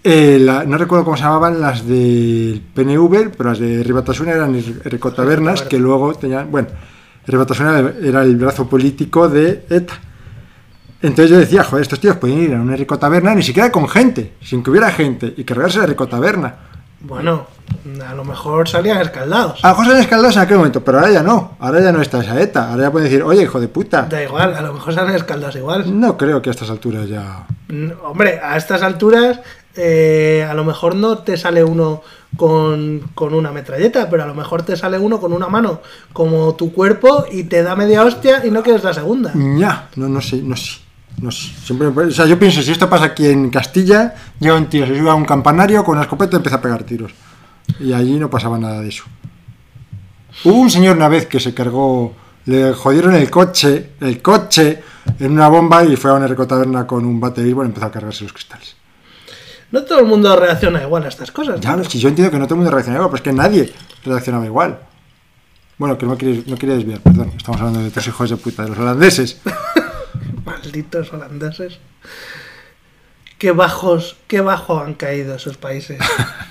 Eh, 0.04 0.38
la- 0.40 0.64
no 0.64 0.78
recuerdo 0.78 1.04
cómo 1.04 1.16
se 1.16 1.24
llamaban 1.24 1.60
las 1.60 1.86
del 1.86 2.62
PNV, 2.74 3.30
pero 3.36 3.50
las 3.50 3.58
de 3.58 3.82
Ribatasuna 3.82 4.32
eran 4.32 4.56
Recotabernas, 4.84 5.62
que 5.62 5.78
luego 5.78 6.14
tenían. 6.14 6.50
Bueno, 6.50 6.68
Ribatasuna 7.26 7.92
era 8.02 8.22
el 8.22 8.36
brazo 8.36 8.68
político 8.68 9.28
de 9.28 9.64
ETA. 9.68 9.94
Entonces 11.02 11.30
yo 11.30 11.38
decía, 11.38 11.62
joder, 11.62 11.82
estos 11.82 12.00
tíos 12.00 12.16
pueden 12.16 12.38
ir 12.40 12.54
a 12.54 12.60
una 12.60 12.74
Ricotaberna 12.76 13.34
ni 13.34 13.42
siquiera 13.42 13.70
con 13.70 13.88
gente, 13.88 14.34
sin 14.42 14.62
que 14.62 14.70
hubiera 14.70 14.90
gente, 14.90 15.32
y 15.36 15.44
cargarse 15.44 15.78
la 15.78 15.86
Ricotaberna. 15.86 16.54
Bueno, 17.00 17.46
a 18.04 18.12
lo 18.14 18.24
mejor 18.24 18.68
salían 18.68 19.00
escaldados. 19.00 19.64
A 19.64 19.72
José 19.74 20.00
Escaldados 20.00 20.34
en 20.34 20.42
aquel 20.42 20.56
momento, 20.56 20.82
pero 20.82 20.98
ahora 20.98 21.12
ya 21.12 21.22
no. 21.22 21.56
Ahora 21.60 21.80
ya 21.80 21.92
no 21.92 22.02
está 22.02 22.20
esa 22.20 22.40
ETA. 22.40 22.72
Ahora 22.72 22.84
ya 22.84 22.90
pueden 22.90 23.08
decir, 23.08 23.22
oye, 23.22 23.42
hijo 23.44 23.60
de 23.60 23.68
puta. 23.68 24.02
Da 24.10 24.20
igual, 24.20 24.52
a 24.56 24.60
lo 24.62 24.72
mejor 24.74 24.92
salen 24.92 25.14
escaldados 25.14 25.54
igual. 25.54 26.00
No 26.00 26.16
creo 26.16 26.42
que 26.42 26.50
a 26.50 26.52
estas 26.52 26.70
alturas 26.70 27.08
ya. 27.08 27.46
Hombre, 28.02 28.40
a 28.42 28.56
estas 28.56 28.82
alturas 28.82 29.38
eh, 29.76 30.46
a 30.48 30.54
lo 30.54 30.64
mejor 30.64 30.94
no 30.94 31.18
te 31.18 31.36
sale 31.36 31.62
uno 31.62 32.02
con, 32.36 33.10
con 33.14 33.34
una 33.34 33.52
metralleta, 33.52 34.08
pero 34.10 34.24
a 34.24 34.26
lo 34.26 34.34
mejor 34.34 34.62
te 34.62 34.76
sale 34.76 34.98
uno 34.98 35.20
con 35.20 35.32
una 35.32 35.48
mano 35.48 35.80
como 36.12 36.54
tu 36.54 36.72
cuerpo 36.72 37.26
y 37.30 37.44
te 37.44 37.62
da 37.62 37.76
media 37.76 38.04
hostia 38.04 38.44
y 38.44 38.50
no 38.50 38.62
quieres 38.62 38.84
la 38.84 38.94
segunda. 38.94 39.32
Ya, 39.58 39.88
no, 39.96 40.08
no 40.08 40.20
sé, 40.20 40.42
no 40.42 40.56
sé. 40.56 40.80
No 41.20 41.32
sé. 41.32 41.50
O 41.72 42.10
sea, 42.10 42.26
yo 42.26 42.38
pienso, 42.38 42.62
si 42.62 42.70
esto 42.70 42.88
pasa 42.88 43.06
aquí 43.06 43.26
en 43.26 43.50
Castilla, 43.50 44.14
llega 44.38 44.54
un 44.54 44.66
tío, 44.66 44.86
se 44.86 44.96
sube 44.96 45.10
a 45.10 45.14
un 45.14 45.24
campanario 45.24 45.82
con 45.82 45.94
una 45.96 46.02
escopeta 46.02 46.36
y 46.36 46.36
empieza 46.36 46.58
a 46.58 46.60
pegar 46.62 46.84
tiros. 46.84 47.12
Y 47.80 47.92
allí 47.92 48.18
no 48.18 48.30
pasaba 48.30 48.56
nada 48.58 48.80
de 48.80 48.88
eso. 48.88 49.04
Hubo 50.44 50.54
un 50.54 50.70
señor 50.70 50.96
una 50.96 51.08
vez 51.08 51.26
que 51.26 51.40
se 51.40 51.52
cargó, 51.54 52.14
le 52.44 52.72
jodieron 52.72 53.14
el 53.14 53.28
coche, 53.30 53.90
el 54.00 54.22
coche, 54.22 54.80
en 55.18 55.32
una 55.32 55.48
bomba 55.48 55.84
y 55.84 55.96
fue 55.96 56.10
a 56.10 56.14
una 56.14 56.28
recotaberna 56.28 56.86
con 56.86 57.04
un 57.04 57.18
bate 57.18 57.40
de 57.40 57.46
béisbol 57.46 57.66
y 57.66 57.68
empezó 57.68 57.86
a 57.86 57.90
cargarse 57.90 58.22
los 58.22 58.32
cristales. 58.32 58.76
No 59.70 59.82
todo 59.84 60.00
el 60.00 60.06
mundo 60.06 60.34
reacciona 60.36 60.82
igual 60.82 61.04
a 61.04 61.08
estas 61.08 61.30
cosas. 61.30 61.60
Ya, 61.60 61.76
¿no? 61.76 61.82
yo 61.82 62.08
entiendo 62.08 62.30
que 62.30 62.38
no 62.38 62.44
todo 62.46 62.54
el 62.54 62.58
mundo 62.60 62.70
reaccionaba 62.70 63.04
igual, 63.04 63.10
pero 63.10 63.16
es 63.16 63.22
que 63.22 63.32
nadie 63.32 63.72
reaccionaba 64.04 64.46
igual. 64.46 64.78
Bueno, 65.76 65.96
que 65.98 66.06
no 66.06 66.16
quería, 66.16 66.42
no 66.46 66.56
quería 66.56 66.74
desviar, 66.74 67.00
perdón. 67.00 67.32
Estamos 67.36 67.60
hablando 67.60 67.80
de 67.82 67.90
tus 67.90 68.06
hijos 68.08 68.30
de 68.30 68.36
puta, 68.36 68.62
de 68.64 68.70
los 68.70 68.78
holandeses. 68.78 69.40
Malditos 70.44 71.12
holandeses. 71.12 71.78
Qué 73.38 73.52
bajos, 73.52 74.16
qué 74.26 74.40
bajo 74.40 74.80
han 74.80 74.94
caído 74.94 75.36
esos 75.36 75.56
países. 75.58 76.00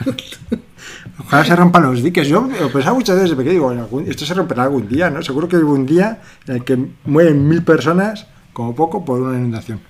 Ojalá 1.19 1.43
se 1.43 1.55
rompan 1.55 1.83
los 1.83 2.01
diques. 2.01 2.27
Yo 2.27 2.47
lo 2.61 2.71
pensaba 2.71 2.93
muchas 2.95 3.15
veces 3.15 3.31
de 3.31 3.35
pequeño, 3.35 3.53
digo, 3.53 3.69
algún- 3.71 4.07
esto 4.09 4.25
se 4.25 4.33
romperá 4.33 4.63
algún 4.63 4.87
día, 4.87 5.09
¿no? 5.09 5.21
Seguro 5.23 5.49
que 5.49 5.57
hay 5.57 5.63
un 5.63 5.85
día 5.85 6.21
en 6.47 6.55
el 6.57 6.63
que 6.63 6.77
mueren 7.05 7.47
mil 7.49 7.63
personas, 7.63 8.27
como 8.53 8.73
poco, 8.75 9.03
por 9.03 9.19
una 9.19 9.37
inundación. 9.37 9.81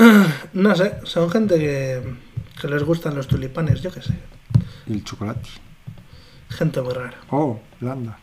No 0.52 0.74
sé, 0.74 0.94
son 1.04 1.30
gente 1.30 1.58
que, 1.58 2.02
que 2.60 2.68
les 2.68 2.82
gustan 2.82 3.14
los 3.14 3.28
tulipanes, 3.28 3.82
yo 3.82 3.92
qué 3.92 4.02
sé. 4.02 4.14
Y 4.86 4.94
el 4.94 5.04
chocolate. 5.04 5.48
Gente 6.48 6.80
muy 6.82 6.92
rara. 6.92 7.14
Oh, 7.30 7.60
Landa. 7.80 8.18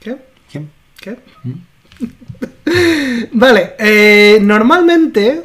¿Qué? 0.00 0.16
¿Quién? 0.50 0.70
¿Qué? 1.00 1.18
¿Mm? 1.42 1.52
Vale, 3.38 3.74
eh, 3.78 4.38
normalmente. 4.40 5.42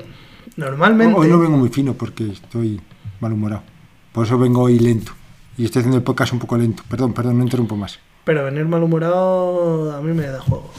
Normalmente. 0.57 1.15
Hoy 1.15 1.27
no 1.27 1.39
vengo 1.39 1.57
muy 1.57 1.69
fino 1.69 1.93
porque 1.93 2.31
estoy 2.31 2.79
malhumorado. 3.19 3.63
Por 4.11 4.25
eso 4.25 4.37
vengo 4.37 4.63
hoy 4.63 4.79
lento. 4.79 5.13
Y 5.57 5.65
estoy 5.65 5.81
haciendo 5.81 5.97
el 5.97 6.03
podcast 6.03 6.33
un 6.33 6.39
poco 6.39 6.57
lento. 6.57 6.83
Perdón, 6.89 7.13
perdón, 7.13 7.37
no 7.37 7.43
interrumpo 7.43 7.75
más. 7.75 7.99
Pero 8.23 8.45
venir 8.45 8.65
malhumorado 8.65 9.95
a 9.95 10.01
mí 10.01 10.13
me 10.13 10.27
da 10.27 10.39
juego. 10.39 10.71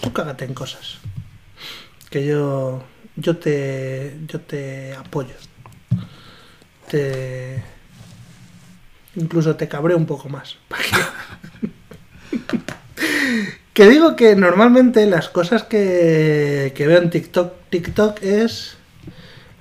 Tú 0.00 0.12
cágate 0.12 0.44
en 0.44 0.54
cosas. 0.54 0.98
Que 2.10 2.26
yo. 2.26 2.82
Yo 3.16 3.36
te. 3.36 4.16
Yo 4.26 4.40
te 4.40 4.94
apoyo. 4.94 5.34
Te. 6.90 7.62
Incluso 9.16 9.56
te 9.56 9.68
cabreo 9.68 9.96
un 9.96 10.06
poco 10.06 10.28
más. 10.28 10.56
que 13.74 13.88
digo 13.88 14.16
que 14.16 14.36
normalmente 14.36 15.06
las 15.06 15.28
cosas 15.28 15.64
que, 15.64 16.72
que 16.74 16.86
veo 16.86 17.02
en 17.02 17.10
TikTok. 17.10 17.52
TikTok 17.70 18.22
es 18.22 18.76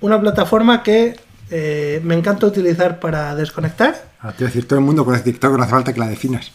una 0.01 0.19
plataforma 0.19 0.83
que 0.83 1.17
eh, 1.49 2.01
me 2.03 2.15
encanta 2.15 2.47
utilizar 2.47 2.99
para 2.99 3.35
desconectar. 3.35 4.11
Ah, 4.21 4.31
te 4.31 4.45
decir, 4.45 4.67
todo 4.67 4.79
el 4.79 4.85
mundo 4.85 5.03
conoce 5.03 5.23
TikTok, 5.23 5.57
no 5.57 5.63
hace 5.63 5.71
falta 5.71 5.93
que 5.93 5.99
la 5.99 6.07
definas. 6.07 6.51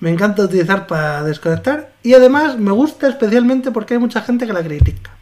Me 0.00 0.10
encanta 0.10 0.42
utilizar 0.42 0.86
para 0.86 1.22
desconectar. 1.22 1.92
Y 2.02 2.14
además 2.14 2.58
me 2.58 2.72
gusta 2.72 3.08
especialmente 3.08 3.70
porque 3.70 3.94
hay 3.94 4.00
mucha 4.00 4.22
gente 4.22 4.46
que 4.46 4.52
la 4.52 4.62
critica. 4.62 5.17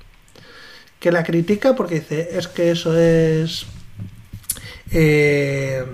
Que 1.06 1.12
la 1.12 1.22
critica 1.22 1.76
porque 1.76 2.00
dice, 2.00 2.30
es 2.32 2.48
que 2.48 2.72
eso 2.72 2.98
es... 2.98 3.64
eh, 4.90 5.84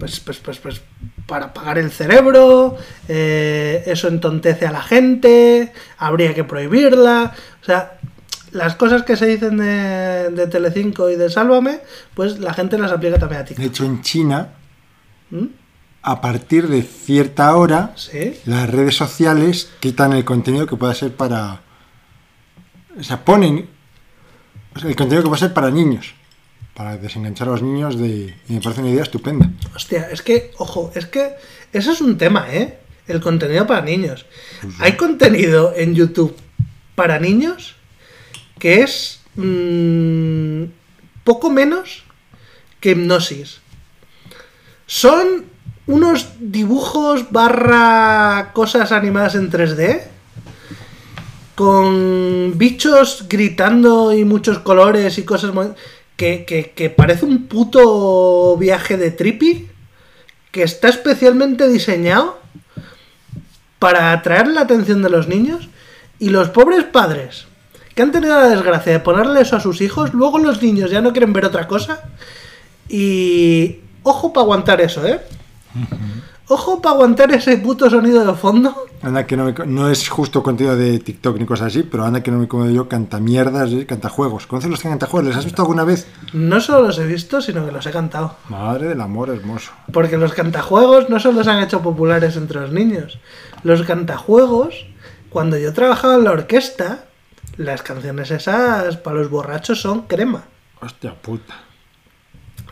pues, 0.00 0.18
pues, 0.18 0.38
pues, 0.38 0.58
pues, 0.58 0.80
para 1.28 1.44
apagar 1.46 1.78
el 1.78 1.92
cerebro, 1.92 2.76
eh, 3.06 3.84
eso 3.86 4.08
entontece 4.08 4.66
a 4.66 4.72
la 4.72 4.82
gente, 4.82 5.72
habría 5.96 6.34
que 6.34 6.42
prohibirla. 6.42 7.34
O 7.62 7.64
sea, 7.64 8.00
las 8.50 8.74
cosas 8.74 9.04
que 9.04 9.14
se 9.14 9.26
dicen 9.26 9.58
de, 9.58 10.30
de 10.30 10.48
Telecinco 10.48 11.08
y 11.08 11.14
de 11.14 11.30
Sálvame, 11.30 11.78
pues 12.14 12.40
la 12.40 12.52
gente 12.52 12.78
las 12.78 12.90
aplica 12.90 13.16
también 13.16 13.42
a 13.42 13.44
De 13.44 13.48
TikTok. 13.50 13.64
hecho, 13.64 13.84
en 13.84 14.02
China, 14.02 14.48
¿Mm? 15.30 15.44
a 16.02 16.20
partir 16.20 16.66
de 16.66 16.82
cierta 16.82 17.54
hora, 17.54 17.92
Sí. 17.94 18.40
las 18.44 18.68
redes 18.68 18.96
sociales 18.96 19.70
quitan 19.78 20.14
el 20.14 20.24
contenido 20.24 20.66
que 20.66 20.74
pueda 20.74 20.94
ser 20.96 21.12
para. 21.14 21.60
O 22.98 23.04
sea, 23.04 23.24
ponen 23.24 23.68
el 24.76 24.96
contenido 24.96 25.22
que 25.22 25.28
pueda 25.28 25.40
ser 25.40 25.54
para 25.54 25.70
niños. 25.70 26.14
Para 26.74 26.96
desenganchar 26.96 27.48
a 27.48 27.52
los 27.52 27.62
niños 27.62 27.98
de. 27.98 28.34
Y 28.48 28.52
me 28.54 28.60
parece 28.60 28.80
una 28.80 28.90
idea 28.90 29.02
estupenda. 29.02 29.50
Hostia, 29.74 30.08
es 30.10 30.22
que, 30.22 30.52
ojo, 30.58 30.92
es 30.94 31.06
que 31.06 31.34
eso 31.72 31.92
es 31.92 32.00
un 32.00 32.16
tema, 32.16 32.46
¿eh? 32.52 32.78
El 33.06 33.20
contenido 33.20 33.66
para 33.66 33.82
niños. 33.82 34.26
Hay 34.78 34.92
contenido 34.92 35.72
en 35.76 35.94
YouTube 35.94 36.36
para 36.94 37.18
niños 37.18 37.74
que 38.58 38.82
es 38.82 39.20
mm, 39.34 40.64
poco 41.24 41.50
menos 41.50 42.04
que 42.78 42.92
hipnosis. 42.92 43.60
Son 44.86 45.46
unos 45.86 46.28
dibujos 46.38 47.32
barra 47.32 48.50
cosas 48.52 48.92
animadas 48.92 49.34
en 49.34 49.50
3D 49.50 50.02
con 51.60 52.56
bichos 52.56 53.26
gritando 53.28 54.14
y 54.14 54.24
muchos 54.24 54.60
colores 54.60 55.18
y 55.18 55.24
cosas 55.24 55.52
que- 56.16 56.46
que 56.74 56.88
parece 56.88 57.26
un 57.26 57.48
puto 57.48 58.56
viaje 58.56 58.96
de 58.96 59.10
trippy 59.10 59.68
que 60.52 60.62
está 60.62 60.88
especialmente 60.88 61.68
diseñado 61.68 62.38
para 63.78 64.12
atraer 64.12 64.48
la 64.48 64.62
atención 64.62 65.02
de 65.02 65.10
los 65.10 65.28
niños 65.28 65.68
y 66.18 66.30
los 66.30 66.48
pobres 66.48 66.84
padres 66.84 67.44
que 67.94 68.00
han 68.00 68.10
tenido 68.10 68.40
la 68.40 68.48
desgracia 68.48 68.92
de 68.92 69.00
ponerle 69.00 69.42
eso 69.42 69.56
a 69.56 69.60
sus 69.60 69.82
hijos, 69.82 70.14
luego 70.14 70.38
los 70.38 70.62
niños 70.62 70.90
ya 70.90 71.02
no 71.02 71.12
quieren 71.12 71.34
ver 71.34 71.44
otra 71.44 71.68
cosa 71.68 72.04
y 72.88 73.80
ojo 74.02 74.32
para 74.32 74.44
aguantar 74.44 74.80
eso, 74.80 75.06
¿eh? 75.06 75.20
Ojo 76.52 76.82
para 76.82 76.96
aguantar 76.96 77.30
ese 77.30 77.58
puto 77.58 77.88
sonido 77.88 78.26
de 78.26 78.34
fondo. 78.34 78.74
Anda 79.02 79.24
que 79.24 79.36
no, 79.36 79.44
me 79.44 79.54
no 79.66 79.88
es 79.88 80.08
justo 80.08 80.42
contenido 80.42 80.74
de 80.74 80.98
TikTok 80.98 81.38
ni 81.38 81.46
cosas 81.46 81.68
así, 81.68 81.84
pero 81.84 82.04
anda 82.04 82.24
que 82.24 82.32
no 82.32 82.38
me 82.38 82.48
como 82.48 82.68
yo 82.68 82.88
cantamierdas, 82.88 83.70
eh, 83.70 83.86
cantajuegos. 83.86 84.48
¿Conoces 84.48 84.68
los 84.68 84.80
cantajuegos? 84.80 85.28
¿Les 85.28 85.36
has 85.36 85.44
visto 85.44 85.62
alguna 85.62 85.84
vez? 85.84 86.08
No 86.32 86.60
solo 86.60 86.88
los 86.88 86.98
he 86.98 87.06
visto, 87.06 87.40
sino 87.40 87.64
que 87.64 87.70
los 87.70 87.86
he 87.86 87.92
cantado. 87.92 88.34
Madre 88.48 88.88
del 88.88 89.00
amor 89.00 89.30
hermoso. 89.30 89.70
Porque 89.92 90.16
los 90.16 90.32
cantajuegos 90.32 91.08
no 91.08 91.20
solo 91.20 91.44
se 91.44 91.50
han 91.50 91.62
hecho 91.62 91.82
populares 91.82 92.34
entre 92.34 92.62
los 92.62 92.72
niños. 92.72 93.20
Los 93.62 93.84
cantajuegos, 93.84 94.86
cuando 95.28 95.56
yo 95.56 95.72
trabajaba 95.72 96.16
en 96.16 96.24
la 96.24 96.32
orquesta, 96.32 97.04
las 97.58 97.84
canciones 97.84 98.32
esas 98.32 98.96
para 98.96 99.18
los 99.18 99.30
borrachos 99.30 99.80
son 99.80 100.02
crema. 100.08 100.46
Hostia 100.80 101.14
puta. 101.14 101.54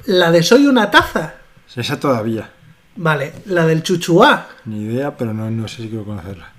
La 0.06 0.32
de 0.32 0.42
Soy 0.42 0.66
una 0.66 0.90
taza. 0.90 1.34
Esa 1.76 2.00
todavía. 2.00 2.57
Vale, 3.00 3.32
la 3.46 3.64
del 3.64 3.84
chuchuá. 3.84 4.48
Ni 4.64 4.82
idea, 4.82 5.16
pero 5.16 5.32
no, 5.32 5.48
no 5.48 5.68
sé 5.68 5.82
si 5.82 5.88
quiero 5.88 6.04
conocerla. 6.04 6.50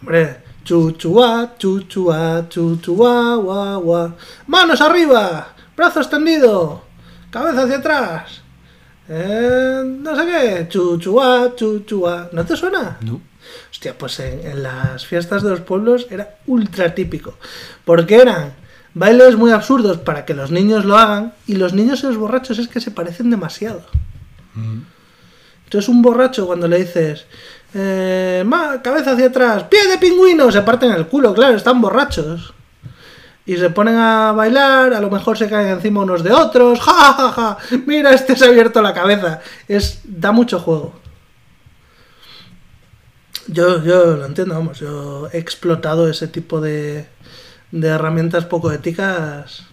Hombre, 0.00 0.36
chuchuá, 0.62 1.54
chuchuá, 1.56 2.46
chuchuá, 2.46 3.36
guá, 3.36 3.76
guá. 3.76 4.14
Manos 4.48 4.82
arriba, 4.82 5.54
brazo 5.74 6.00
extendido, 6.00 6.82
cabeza 7.30 7.62
hacia 7.62 7.78
atrás. 7.78 8.42
Eh, 9.08 9.82
no 10.02 10.14
sé 10.14 10.26
qué, 10.26 10.66
chuchuá, 10.68 11.56
chuchuá. 11.56 12.28
¿No 12.32 12.44
te 12.44 12.54
suena? 12.54 12.98
No. 13.00 13.22
Hostia, 13.70 13.96
pues 13.96 14.20
en, 14.20 14.46
en 14.46 14.62
las 14.62 15.06
fiestas 15.06 15.42
de 15.42 15.48
los 15.48 15.60
pueblos 15.62 16.06
era 16.10 16.36
ultra 16.46 16.94
típico. 16.94 17.38
Porque 17.86 18.16
eran 18.16 18.52
bailes 18.92 19.36
muy 19.36 19.52
absurdos 19.52 19.96
para 19.96 20.26
que 20.26 20.34
los 20.34 20.50
niños 20.50 20.84
lo 20.84 20.98
hagan 20.98 21.32
y 21.46 21.54
los 21.54 21.72
niños 21.72 22.02
y 22.02 22.08
los 22.08 22.18
borrachos 22.18 22.58
es 22.58 22.68
que 22.68 22.80
se 22.80 22.90
parecen 22.90 23.30
demasiado. 23.30 23.86
Entonces 25.68 25.90
un 25.90 26.00
borracho 26.00 26.46
cuando 26.46 26.66
le 26.66 26.78
dices, 26.78 27.26
eh, 27.74 28.42
"Ma, 28.46 28.80
cabeza 28.80 29.12
hacia 29.12 29.26
atrás, 29.26 29.64
pie 29.64 29.86
de 29.86 29.98
pingüino, 29.98 30.50
se 30.50 30.62
parten 30.62 30.92
el 30.92 31.06
culo, 31.08 31.34
claro, 31.34 31.56
están 31.58 31.82
borrachos. 31.82 32.54
Y 33.44 33.56
se 33.58 33.68
ponen 33.68 33.96
a 33.96 34.32
bailar, 34.32 34.94
a 34.94 35.00
lo 35.00 35.10
mejor 35.10 35.36
se 35.36 35.46
caen 35.46 35.68
encima 35.68 36.00
unos 36.00 36.22
de 36.22 36.32
otros, 36.32 36.80
ja, 36.80 37.12
ja, 37.12 37.32
ja, 37.32 37.58
mira, 37.86 38.14
este 38.14 38.34
se 38.34 38.46
ha 38.46 38.48
abierto 38.48 38.80
la 38.80 38.94
cabeza. 38.94 39.40
Es, 39.68 40.00
da 40.04 40.32
mucho 40.32 40.58
juego. 40.58 40.94
Yo, 43.46 43.82
yo 43.84 44.16
lo 44.16 44.24
entiendo, 44.24 44.54
vamos, 44.54 44.78
yo 44.80 45.28
he 45.32 45.38
explotado 45.38 46.08
ese 46.08 46.28
tipo 46.28 46.62
de, 46.62 47.06
de 47.72 47.88
herramientas 47.88 48.46
poco 48.46 48.72
éticas 48.72 49.64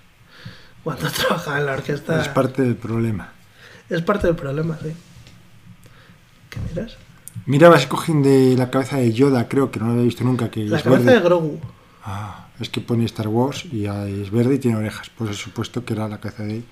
cuando 0.83 1.09
trabajaba 1.11 1.59
en 1.59 1.65
la 1.67 1.73
orquesta. 1.73 2.19
Es 2.19 2.27
parte 2.27 2.63
del 2.63 2.75
problema. 2.75 3.31
Es 3.89 4.01
parte 4.01 4.27
del 4.27 4.35
problema, 4.35 4.77
sí. 4.81 4.93
¿Qué 6.55 6.73
miras? 6.73 6.97
Mira, 7.45 7.69
vas 7.69 7.85
cogen 7.85 8.23
de 8.23 8.55
la 8.57 8.71
cabeza 8.71 8.97
de 8.97 9.13
Yoda, 9.13 9.47
creo 9.47 9.69
que 9.69 9.79
no 9.79 9.85
lo 9.87 9.91
había 9.91 10.05
visto 10.05 10.23
nunca, 10.23 10.49
que 10.49 10.63
La 10.65 10.77
es 10.77 10.83
cabeza 10.83 11.03
verde. 11.03 11.19
de 11.19 11.25
Grogu. 11.25 11.59
Ah, 12.03 12.47
es 12.59 12.69
que 12.69 12.81
pone 12.81 13.05
Star 13.05 13.27
Wars 13.27 13.65
y 13.71 13.85
es 13.85 14.31
verde 14.31 14.55
y 14.55 14.59
tiene 14.59 14.77
orejas. 14.77 15.11
Pues 15.15 15.31
he 15.31 15.33
supuesto 15.35 15.85
que 15.85 15.93
era 15.93 16.07
la 16.07 16.19
cabeza 16.19 16.43
de 16.43 16.63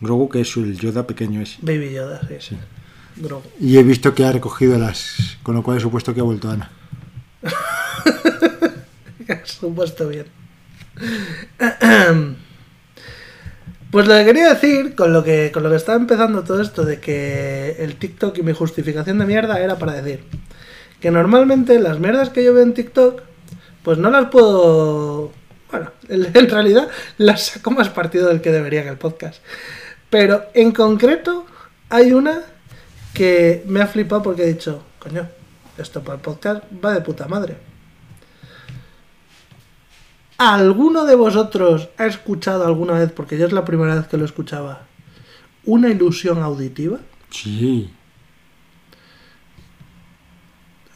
Grogu, 0.00 0.28
que 0.28 0.40
es 0.40 0.56
el 0.56 0.76
Yoda 0.78 1.06
pequeño 1.06 1.40
ese. 1.42 1.58
Baby 1.62 1.92
Yoda, 1.92 2.20
sí. 2.26 2.34
Sí. 2.40 2.56
Grogu. 3.16 3.44
Y 3.60 3.76
he 3.78 3.82
visto 3.82 4.14
que 4.14 4.24
ha 4.24 4.32
recogido 4.32 4.78
las. 4.78 5.38
Con 5.42 5.54
lo 5.54 5.62
cual 5.62 5.78
he 5.78 5.80
supuesto 5.80 6.14
que 6.14 6.20
ha 6.20 6.24
vuelto 6.24 6.50
Ana. 6.50 6.70
Supuesto 9.44 10.08
bien. 10.08 10.26
Pues 13.90 14.06
lo 14.06 14.14
que 14.14 14.24
quería 14.26 14.52
decir, 14.52 14.94
con 14.94 15.14
lo 15.14 15.24
que, 15.24 15.50
con 15.52 15.62
lo 15.62 15.70
que 15.70 15.76
estaba 15.76 15.96
empezando 15.98 16.44
todo 16.44 16.60
esto 16.60 16.84
de 16.84 17.00
que 17.00 17.76
el 17.78 17.96
TikTok 17.96 18.36
y 18.36 18.42
mi 18.42 18.52
justificación 18.52 19.18
de 19.18 19.24
mierda 19.24 19.60
era 19.60 19.78
para 19.78 19.94
decir 19.94 20.24
que 21.00 21.10
normalmente 21.10 21.78
las 21.78 21.98
mierdas 21.98 22.30
que 22.30 22.44
yo 22.44 22.52
veo 22.52 22.64
en 22.64 22.74
TikTok, 22.74 23.22
pues 23.82 23.98
no 23.98 24.10
las 24.10 24.26
puedo... 24.26 25.32
Bueno, 25.70 25.90
en, 26.08 26.48
realidad 26.48 26.88
las 27.18 27.44
saco 27.44 27.70
más 27.70 27.90
partido 27.90 28.28
del 28.28 28.40
que 28.40 28.50
debería 28.50 28.82
en 28.82 28.88
el 28.88 28.96
podcast. 28.96 29.42
Pero 30.10 30.44
en 30.54 30.72
concreto 30.72 31.46
hay 31.88 32.12
una 32.12 32.42
que 33.14 33.62
me 33.66 33.80
ha 33.80 33.86
flipado 33.86 34.22
porque 34.22 34.42
he 34.42 34.46
dicho, 34.46 34.82
coño, 34.98 35.28
esto 35.76 36.02
para 36.02 36.16
el 36.16 36.20
podcast 36.22 36.64
va 36.84 36.94
de 36.94 37.00
puta 37.02 37.28
madre. 37.28 37.67
¿Alguno 40.38 41.04
de 41.04 41.16
vosotros 41.16 41.88
ha 41.98 42.06
escuchado 42.06 42.64
alguna 42.64 42.92
vez, 42.92 43.10
porque 43.10 43.36
yo 43.36 43.46
es 43.46 43.52
la 43.52 43.64
primera 43.64 43.96
vez 43.96 44.06
que 44.06 44.16
lo 44.16 44.24
escuchaba, 44.24 44.82
una 45.64 45.88
ilusión 45.88 46.40
auditiva? 46.40 46.98
Sí. 47.28 47.92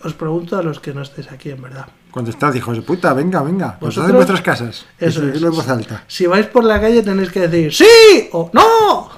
Os 0.05 0.15
pregunto 0.15 0.57
a 0.57 0.63
los 0.63 0.79
que 0.79 0.95
no 0.95 1.03
estéis 1.03 1.31
aquí, 1.33 1.51
en 1.51 1.61
verdad. 1.61 1.87
Contestad, 2.13 2.55
hijos 2.55 2.77
de 2.77 2.83
puta, 2.83 3.13
venga, 3.15 3.43
venga. 3.43 3.79
Vosotros 3.81 4.11
en 4.11 4.17
vuestras 4.17 4.43
casas. 4.43 4.87
Eso 4.99 5.27
es. 5.27 5.43
En 5.43 5.51
voz 5.51 5.69
alta. 5.69 6.05
Si 6.07 6.27
vais 6.27 6.47
por 6.47 6.63
la 6.63 6.81
calle 6.81 7.03
tenéis 7.03 7.31
que 7.31 7.49
decir 7.49 7.73
¡Sí! 7.75 8.29
o 8.33 8.49
¡No! 8.53 9.11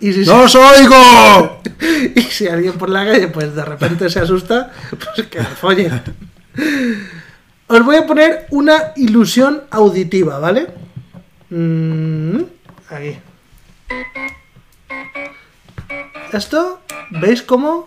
Y 0.00 0.12
si, 0.12 0.24
¡No 0.24 0.42
os 0.42 0.54
oigo! 0.56 1.60
y 2.16 2.22
si 2.22 2.48
alguien 2.48 2.72
por 2.72 2.88
la 2.88 3.04
calle 3.04 3.28
pues 3.28 3.54
de 3.54 3.64
repente 3.64 4.10
se 4.10 4.18
asusta, 4.18 4.72
pues 4.90 5.28
que 5.28 5.38
le 5.38 5.44
follen. 5.44 6.02
Os 7.72 7.82
voy 7.84 7.96
a 7.96 8.06
poner 8.06 8.46
una 8.50 8.92
ilusión 8.96 9.62
auditiva, 9.70 10.38
¿vale? 10.38 10.68
Mm, 11.48 12.42
aquí. 12.90 13.18
Esto, 16.32 16.80
¿veis 17.10 17.42
cómo 17.42 17.86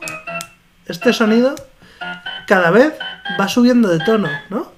este 0.88 1.14
sonido 1.14 1.54
cada 2.48 2.72
vez 2.72 2.94
va 3.40 3.48
subiendo 3.48 3.90
de 3.90 4.00
tono, 4.04 4.30
¿no? 4.50 4.72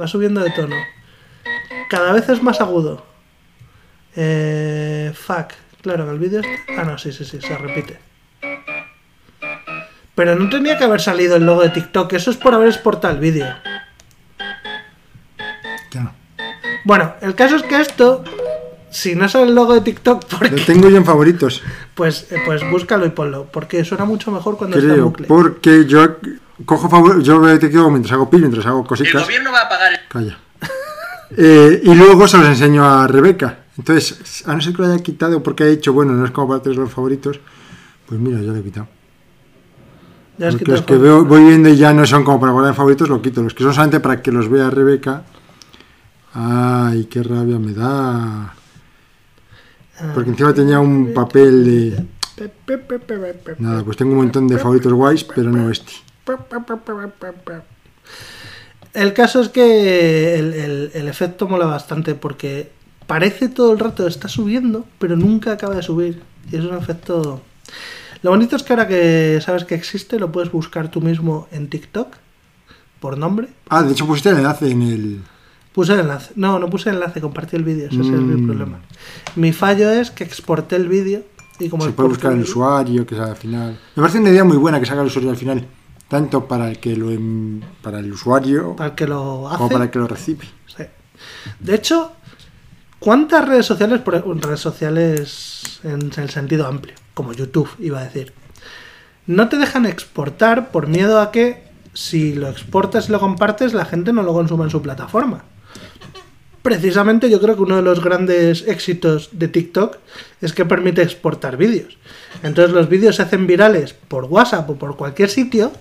Va 0.00 0.06
subiendo 0.06 0.40
de 0.42 0.50
tono. 0.50 0.76
Cada 1.90 2.12
vez 2.12 2.26
es 2.30 2.42
más 2.42 2.60
agudo. 2.62 3.04
Eh, 4.16 5.12
fuck. 5.14 5.52
Claro, 5.82 6.04
en 6.04 6.10
el 6.10 6.18
vídeo... 6.18 6.40
este- 6.40 6.58
Ah, 6.78 6.84
no, 6.84 6.96
sí, 6.96 7.12
sí, 7.12 7.24
sí, 7.26 7.38
se 7.40 7.58
repite. 7.58 7.98
Pero 10.14 10.34
no 10.36 10.48
tenía 10.48 10.78
que 10.78 10.84
haber 10.84 11.00
salido 11.02 11.36
el 11.36 11.44
logo 11.44 11.62
de 11.62 11.70
TikTok. 11.70 12.12
Eso 12.14 12.30
es 12.30 12.36
por 12.38 12.54
haber 12.54 12.68
exportado 12.68 13.14
el 13.14 13.20
vídeo. 13.20 13.46
Bueno, 16.84 17.14
el 17.20 17.34
caso 17.34 17.56
es 17.56 17.62
que 17.62 17.80
esto, 17.80 18.24
si 18.90 19.14
no 19.14 19.28
sale 19.28 19.44
el 19.48 19.54
logo 19.54 19.74
de 19.74 19.80
TikTok, 19.82 20.22
Lo 20.32 20.38
porque, 20.38 20.60
tengo 20.66 20.88
yo 20.88 20.96
en 20.96 21.04
favoritos. 21.04 21.62
pues, 21.94 22.26
eh, 22.32 22.36
pues 22.44 22.68
búscalo 22.70 23.06
y 23.06 23.10
ponlo. 23.10 23.46
Porque 23.52 23.84
suena 23.84 24.04
mucho 24.04 24.30
mejor 24.30 24.56
cuando 24.56 24.76
está 24.76 24.88
en 24.88 24.94
Creo, 24.94 25.04
bucle. 25.06 25.26
porque 25.26 25.86
yo 25.86 26.16
cojo 26.64 26.88
favor, 26.88 27.22
yo 27.22 27.40
veo 27.40 27.58
TikTok 27.58 27.90
mientras 27.90 28.12
hago 28.12 28.28
pin, 28.30 28.40
mientras 28.40 28.66
hago 28.66 28.80
El 28.82 28.86
cositas. 28.86 29.22
gobierno 29.22 29.52
va 29.52 29.60
a 29.62 29.68
pagar 29.68 29.92
el 29.92 29.98
Calla. 30.08 30.38
Eh, 31.34 31.80
y 31.84 31.94
luego 31.94 32.28
se 32.28 32.36
los 32.36 32.46
enseño 32.46 32.84
a 32.84 33.06
Rebeca. 33.08 33.60
Entonces, 33.78 34.44
a 34.46 34.54
no 34.54 34.60
ser 34.60 34.74
que 34.74 34.82
lo 34.82 34.92
haya 34.92 35.02
quitado 35.02 35.42
porque 35.42 35.64
ha 35.64 35.66
dicho, 35.66 35.94
bueno, 35.94 36.12
no 36.12 36.26
es 36.26 36.30
como 36.30 36.48
para 36.48 36.60
tener 36.62 36.76
los 36.76 36.92
favoritos, 36.92 37.40
pues 38.06 38.20
mira, 38.20 38.38
yo 38.42 38.52
lo 38.52 38.58
he 38.58 38.62
quitado. 38.62 38.86
Ya 40.36 40.48
has 40.48 40.54
Porque 40.54 40.64
quitado 40.66 40.76
los 40.76 40.86
que 40.86 40.92
el- 40.92 40.98
veo, 41.00 41.24
voy 41.24 41.42
viendo 41.44 41.70
y 41.70 41.76
ya 41.76 41.94
no 41.94 42.04
son 42.04 42.22
como 42.22 42.38
para 42.38 42.52
guardar 42.52 42.72
en 42.72 42.76
favoritos, 42.76 43.08
lo 43.08 43.22
quito. 43.22 43.42
Los 43.42 43.54
que 43.54 43.62
son 43.64 43.72
solamente 43.72 44.00
para 44.00 44.20
que 44.20 44.30
los 44.30 44.50
vea 44.50 44.68
Rebeca. 44.68 45.22
Ay, 46.34 47.04
qué 47.04 47.22
rabia 47.22 47.58
me 47.58 47.72
da. 47.72 48.54
Porque 50.14 50.30
encima 50.30 50.52
tenía 50.54 50.80
un 50.80 51.12
papel 51.14 51.64
de. 51.64 52.06
Nada, 53.58 53.84
pues 53.84 53.96
tengo 53.96 54.12
un 54.12 54.18
montón 54.18 54.48
de 54.48 54.56
favoritos 54.58 54.92
guays, 54.92 55.24
pero 55.24 55.50
no 55.50 55.70
este. 55.70 55.92
El 58.94 59.12
caso 59.12 59.40
es 59.40 59.48
que 59.48 60.38
el, 60.38 60.54
el- 60.54 60.90
el 60.94 61.08
efecto 61.08 61.46
mola 61.48 61.66
bastante 61.66 62.14
porque 62.14 62.70
parece 63.06 63.48
todo 63.48 63.72
el 63.72 63.78
rato 63.78 64.04
que 64.04 64.08
está 64.10 64.28
subiendo, 64.28 64.86
pero 64.98 65.16
nunca 65.16 65.52
acaba 65.52 65.74
de 65.74 65.82
subir. 65.82 66.22
Y 66.50 66.56
es 66.56 66.64
un 66.64 66.76
efecto... 66.76 67.42
Lo 68.22 68.30
bonito 68.30 68.56
es 68.56 68.62
que 68.62 68.72
ahora 68.72 68.86
que 68.88 69.40
sabes 69.44 69.64
que 69.64 69.74
existe, 69.74 70.18
lo 70.18 70.30
puedes 70.30 70.50
buscar 70.52 70.90
tú 70.90 71.00
mismo 71.00 71.48
en 71.52 71.68
TikTok, 71.68 72.14
por 73.00 73.18
nombre. 73.18 73.48
Ah, 73.68 73.82
de 73.82 73.92
hecho 73.92 74.06
pusiste 74.06 74.30
el 74.30 74.36
enlace 74.38 74.70
en 74.70 74.82
el. 74.82 75.20
Puse 75.72 75.94
el 75.94 76.00
enlace. 76.00 76.32
No, 76.36 76.58
no 76.58 76.68
puse 76.68 76.90
el 76.90 76.96
enlace, 76.96 77.20
compartí 77.20 77.56
el 77.56 77.64
vídeo, 77.64 77.86
ese 77.88 78.00
es 78.00 78.06
el 78.08 78.20
Mm. 78.20 78.46
problema. 78.46 78.80
Mi 79.36 79.52
fallo 79.52 79.90
es 79.90 80.10
que 80.10 80.22
exporté 80.24 80.76
el 80.76 80.88
vídeo 80.88 81.22
y 81.58 81.68
como 81.68 81.84
Se 81.84 81.92
puede 81.92 82.10
buscar 82.10 82.32
el 82.32 82.40
usuario, 82.40 83.06
que 83.06 83.14
sea 83.14 83.24
al 83.26 83.36
final. 83.36 83.78
Me 83.96 84.00
parece 84.02 84.18
una 84.18 84.30
idea 84.30 84.44
muy 84.44 84.56
buena 84.58 84.78
que 84.80 84.86
salga 84.86 85.02
el 85.02 85.08
usuario 85.08 85.30
al 85.30 85.36
final. 85.36 85.66
Tanto 86.08 86.46
para 86.46 86.68
el 86.68 86.78
que 86.78 86.94
lo 86.94 87.10
em- 87.10 87.62
para 87.82 88.00
el 88.00 88.12
usuario 88.12 88.76
para 88.76 88.90
el 88.90 88.94
que 88.94 89.06
lo 89.06 89.48
hace. 89.48 89.56
como 89.56 89.70
para 89.70 89.84
el 89.84 89.90
que 89.90 89.98
lo 89.98 90.06
recibe. 90.08 90.44
Sí. 90.66 90.84
De 91.58 91.74
hecho, 91.74 92.12
¿cuántas 92.98 93.48
redes 93.48 93.64
sociales, 93.64 94.00
por, 94.00 94.14
redes 94.44 94.60
sociales 94.60 95.80
en 95.84 96.10
el 96.14 96.28
sentido 96.28 96.66
amplio, 96.66 96.94
como 97.14 97.32
YouTube, 97.32 97.70
iba 97.78 98.00
a 98.00 98.04
decir, 98.04 98.34
no 99.26 99.48
te 99.48 99.56
dejan 99.56 99.86
exportar 99.86 100.70
por 100.70 100.86
miedo 100.86 101.18
a 101.20 101.30
que 101.30 101.64
si 101.94 102.34
lo 102.34 102.48
exportas 102.50 103.08
y 103.08 103.12
lo 103.12 103.18
compartes, 103.20 103.72
la 103.72 103.84
gente 103.86 104.12
no 104.12 104.22
lo 104.22 104.34
consuma 104.34 104.64
en 104.64 104.70
su 104.70 104.82
plataforma? 104.82 105.44
Precisamente 106.62 107.28
yo 107.28 107.40
creo 107.40 107.56
que 107.56 107.62
uno 107.62 107.76
de 107.76 107.82
los 107.82 108.02
grandes 108.02 108.66
éxitos 108.68 109.30
de 109.32 109.48
TikTok 109.48 109.96
es 110.40 110.52
que 110.52 110.64
permite 110.64 111.02
exportar 111.02 111.56
vídeos. 111.56 111.98
Entonces 112.44 112.72
los 112.72 112.88
vídeos 112.88 113.16
se 113.16 113.22
hacen 113.22 113.48
virales 113.48 113.94
por 113.94 114.24
WhatsApp 114.24 114.70
o 114.70 114.76
por 114.76 114.96
cualquier 114.96 115.28
sitio 115.28 115.72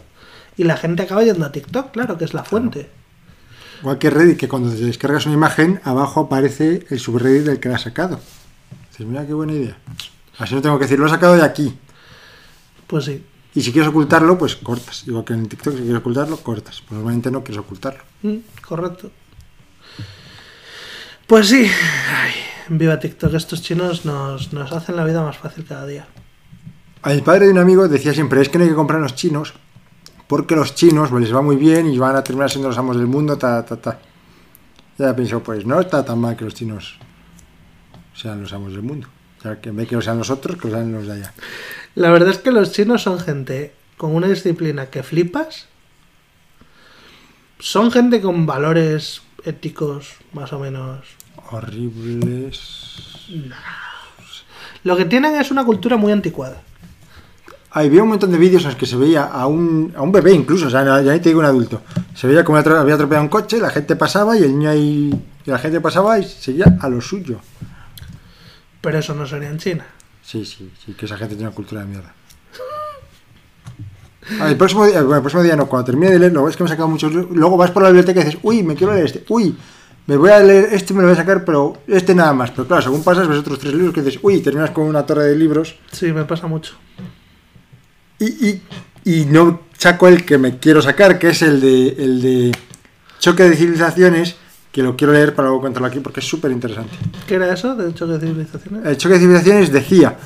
y 0.58 0.64
la 0.64 0.78
gente 0.78 1.04
acaba 1.04 1.24
yendo 1.24 1.46
a 1.46 1.52
TikTok, 1.52 1.92
claro, 1.92 2.18
que 2.18 2.26
es 2.26 2.34
la 2.34 2.44
fuente. 2.44 2.90
Igual 3.82 4.00
que 4.00 4.10
Reddit, 4.10 4.38
que 4.38 4.48
cuando 4.48 4.72
te 4.72 4.84
descargas 4.84 5.26
una 5.26 5.36
imagen, 5.36 5.82
abajo 5.84 6.22
aparece 6.22 6.86
el 6.90 7.00
subreddit 7.00 7.46
del 7.46 7.60
que 7.60 7.70
la 7.70 7.76
ha 7.76 7.80
sacado. 7.80 8.20
Dices, 8.92 9.06
mira 9.06 9.26
qué 9.26 9.34
buena 9.34 9.54
idea. 9.54 9.78
Así 10.38 10.56
no 10.56 10.62
tengo 10.62 10.78
que 10.80 10.86
decir, 10.86 11.00
lo 11.00 11.08
he 11.08 11.10
sacado 11.10 11.36
de 11.36 11.44
aquí. 11.44 11.74
Pues 12.88 13.06
sí, 13.06 13.24
Y 13.54 13.62
si 13.62 13.72
quieres 13.72 13.90
ocultarlo, 13.90 14.38
pues 14.38 14.56
cortas. 14.56 15.08
Igual 15.08 15.26
que 15.26 15.34
en 15.34 15.48
TikTok, 15.48 15.74
si 15.74 15.82
quieres 15.82 16.00
ocultarlo, 16.00 16.38
cortas. 16.38 16.82
Pues 16.82 16.92
normalmente 16.92 17.32
no 17.32 17.44
quieres 17.44 17.64
ocultarlo. 17.64 18.02
Mm, 18.24 18.38
correcto. 18.62 19.12
Pues 21.32 21.48
sí, 21.48 21.66
Ay, 22.14 22.34
viva 22.68 23.00
TikTok, 23.00 23.34
estos 23.36 23.62
chinos 23.62 24.04
nos, 24.04 24.52
nos 24.52 24.70
hacen 24.74 24.98
la 24.98 25.06
vida 25.06 25.24
más 25.24 25.38
fácil 25.38 25.64
cada 25.64 25.86
día. 25.86 26.06
Mi 27.06 27.22
padre 27.22 27.46
de 27.46 27.54
un 27.54 27.58
amigo 27.58 27.88
decía 27.88 28.14
siempre, 28.14 28.42
es 28.42 28.50
que 28.50 28.58
no 28.58 28.66
hay 28.66 28.72
que 28.72 28.76
comprar 28.76 29.00
los 29.00 29.16
chinos, 29.16 29.54
porque 30.28 30.58
los 30.58 30.76
chinos 30.76 31.10
pues, 31.10 31.24
les 31.24 31.34
va 31.34 31.42
muy 31.42 31.56
bien 31.56 31.88
y 31.90 31.98
van 31.98 32.18
a 32.18 32.22
terminar 32.22 32.52
siendo 32.52 32.68
los 32.68 32.78
amos 32.78 32.98
del 32.98 33.08
mundo, 33.08 33.38
ta, 33.38 33.66
ta, 33.66 33.78
ta. 33.78 34.00
Ya 34.98 35.16
pensó, 35.16 35.42
pues 35.42 35.66
no 35.66 35.80
está 35.80 36.04
tan 36.04 36.20
mal 36.20 36.36
que 36.36 36.44
los 36.44 36.54
chinos 36.54 37.00
sean 38.14 38.42
los 38.42 38.52
amos 38.52 38.74
del 38.74 38.82
mundo. 38.82 39.08
O 39.40 39.42
sea, 39.42 39.62
que 39.62 39.70
en 39.70 39.78
vez 39.78 39.86
de 39.86 39.90
que 39.92 39.96
lo 39.96 40.02
sean 40.02 40.18
los 40.18 40.30
otros, 40.30 40.58
que 40.58 40.68
lo 40.68 40.74
sean 40.74 40.92
los 40.92 41.08
de 41.08 41.14
allá. 41.14 41.34
La 41.96 42.12
verdad 42.12 42.32
es 42.32 42.40
que 42.40 42.52
los 42.52 42.74
chinos 42.74 43.04
son 43.04 43.22
gente 43.22 43.74
con 43.96 44.14
una 44.14 44.28
disciplina 44.28 44.88
que 44.88 45.02
flipas. 45.02 45.70
Son 47.58 47.90
gente 47.90 48.20
con 48.20 48.46
valores 48.46 49.22
éticos 49.46 50.16
más 50.34 50.52
o 50.52 50.60
menos. 50.60 51.21
Horribles. 51.52 52.60
Lo 54.84 54.98
que 54.98 55.06
tienen 55.06 55.36
es 55.36 55.52
una 55.52 55.64
cultura 55.66 55.98
muy 55.98 56.12
anticuada. 56.12 56.62
Ahí 57.74 57.90
vi 57.90 58.00
un 58.00 58.10
montón 58.10 58.32
de 58.32 58.38
vídeos 58.38 58.64
en 58.64 58.70
los 58.70 58.78
que 58.78 58.86
se 58.86 58.98
veía 58.98 59.24
a 59.24 59.48
un, 59.48 59.94
a 59.96 60.02
un 60.02 60.12
bebé 60.12 60.34
incluso, 60.34 60.68
o 60.68 60.70
sea, 60.70 60.84
ya 61.02 61.14
ni 61.14 61.20
te 61.20 61.30
digo 61.30 61.40
un 61.40 61.46
adulto. 61.46 61.82
Se 62.14 62.28
veía 62.28 62.44
como 62.44 62.58
había 62.58 62.96
atropellado 62.96 63.24
un 63.24 63.30
coche, 63.30 63.60
la 63.60 63.70
gente 63.70 63.96
pasaba 63.96 64.38
y 64.38 64.44
el 64.44 64.58
niño 64.58 64.70
ahí... 64.70 65.26
Y 65.44 65.50
la 65.50 65.58
gente 65.58 65.82
pasaba 65.82 66.20
y 66.20 66.24
seguía 66.24 66.78
a 66.80 66.90
lo 66.90 67.02
suyo. 67.02 67.40
Pero 68.82 69.00
eso 69.00 69.16
no 69.16 69.26
sería 69.26 69.50
en 69.50 69.58
China. 69.58 69.86
Sí, 70.24 70.46
sí, 70.46 70.72
sí, 70.86 70.94
que 70.94 71.06
esa 71.06 71.18
gente 71.18 71.36
tiene 71.36 71.48
una 71.48 71.56
cultura 71.56 71.82
de 71.82 71.88
mierda. 71.88 72.14
Ah, 74.40 74.50
el, 74.50 74.56
próximo 74.56 74.86
día, 74.86 75.02
bueno, 75.02 75.16
el 75.16 75.22
próximo 75.22 75.42
día 75.42 75.56
no, 75.56 75.68
cuando 75.68 75.86
termine 75.88 76.12
de 76.12 76.20
leerlo, 76.20 76.48
es 76.48 76.56
que 76.56 76.64
me 76.64 76.68
he 76.68 76.70
sacado 76.70 76.88
muchos 76.88 77.12
luego 77.12 77.58
vas 77.58 77.72
por 77.72 77.82
la 77.82 77.90
biblioteca 77.90 78.22
y 78.22 78.26
dices, 78.26 78.40
uy, 78.44 78.62
me 78.62 78.76
quiero 78.76 78.94
leer 78.94 79.08
este, 79.08 79.26
uy, 79.28 79.58
me 80.08 80.18
voy 80.18 80.30
a 80.32 80.40
leer 80.40 80.70
este, 80.72 80.94
me 80.94 81.02
lo 81.02 81.08
voy 81.08 81.14
a 81.14 81.20
sacar, 81.20 81.46
pero 81.46 81.78
este 81.88 82.14
nada 82.16 82.34
más. 82.34 82.52
Pero 82.52 82.68
claro, 82.68 82.82
según 82.82 83.04
pasas, 83.04 83.28
ves 83.28 83.40
otros 83.40 83.60
tres 83.60 83.74
libros 83.74 83.94
que 83.94 84.02
dices, 84.02 84.20
uy, 84.24 84.42
terminas 84.42 84.72
con 84.72 84.86
una 84.86 85.06
torre 85.06 85.26
de 85.26 85.36
libros 85.36 85.76
Sí, 85.92 86.12
me 86.12 86.26
pasa 86.26 86.48
mucho. 86.48 86.74
y, 88.20 88.26
y, 88.26 88.62
y 89.04 89.26
no 89.26 89.62
saco 89.78 90.08
el 90.08 90.26
que 90.26 90.38
me 90.38 90.58
quiero 90.60 90.82
sacar, 90.82 91.18
que 91.18 91.30
es 91.30 91.42
el 91.42 91.60
de, 91.62 91.88
el 91.98 92.22
de 92.22 92.52
Choque 93.20 93.44
de 93.44 93.56
Civilizaciones, 93.56 94.36
que 94.72 94.84
lo 94.84 94.96
quiero 94.96 95.14
leer 95.14 95.34
para 95.36 95.48
luego 95.48 95.62
contarlo 95.64 95.88
aquí 95.88 96.00
porque 96.00 96.20
es 96.20 96.28
súper 96.28 96.52
interesante. 96.52 96.96
¿Qué 97.28 97.36
era 97.36 97.52
eso 97.54 97.76
de 97.76 97.94
choque 97.94 98.14
de 98.14 98.20
civilizaciones? 98.20 98.86
El 98.86 98.98
Choque 98.98 99.16
de 99.16 99.20
Civilizaciones 99.22 99.72
decía, 99.72 100.18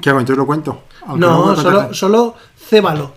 ¿qué 0.00 0.10
hago? 0.10 0.20
Entonces 0.20 0.38
lo 0.38 0.46
cuento. 0.46 0.84
No, 1.16 1.56
solo, 1.56 1.92
solo 1.94 2.34
cébalo. 2.68 3.14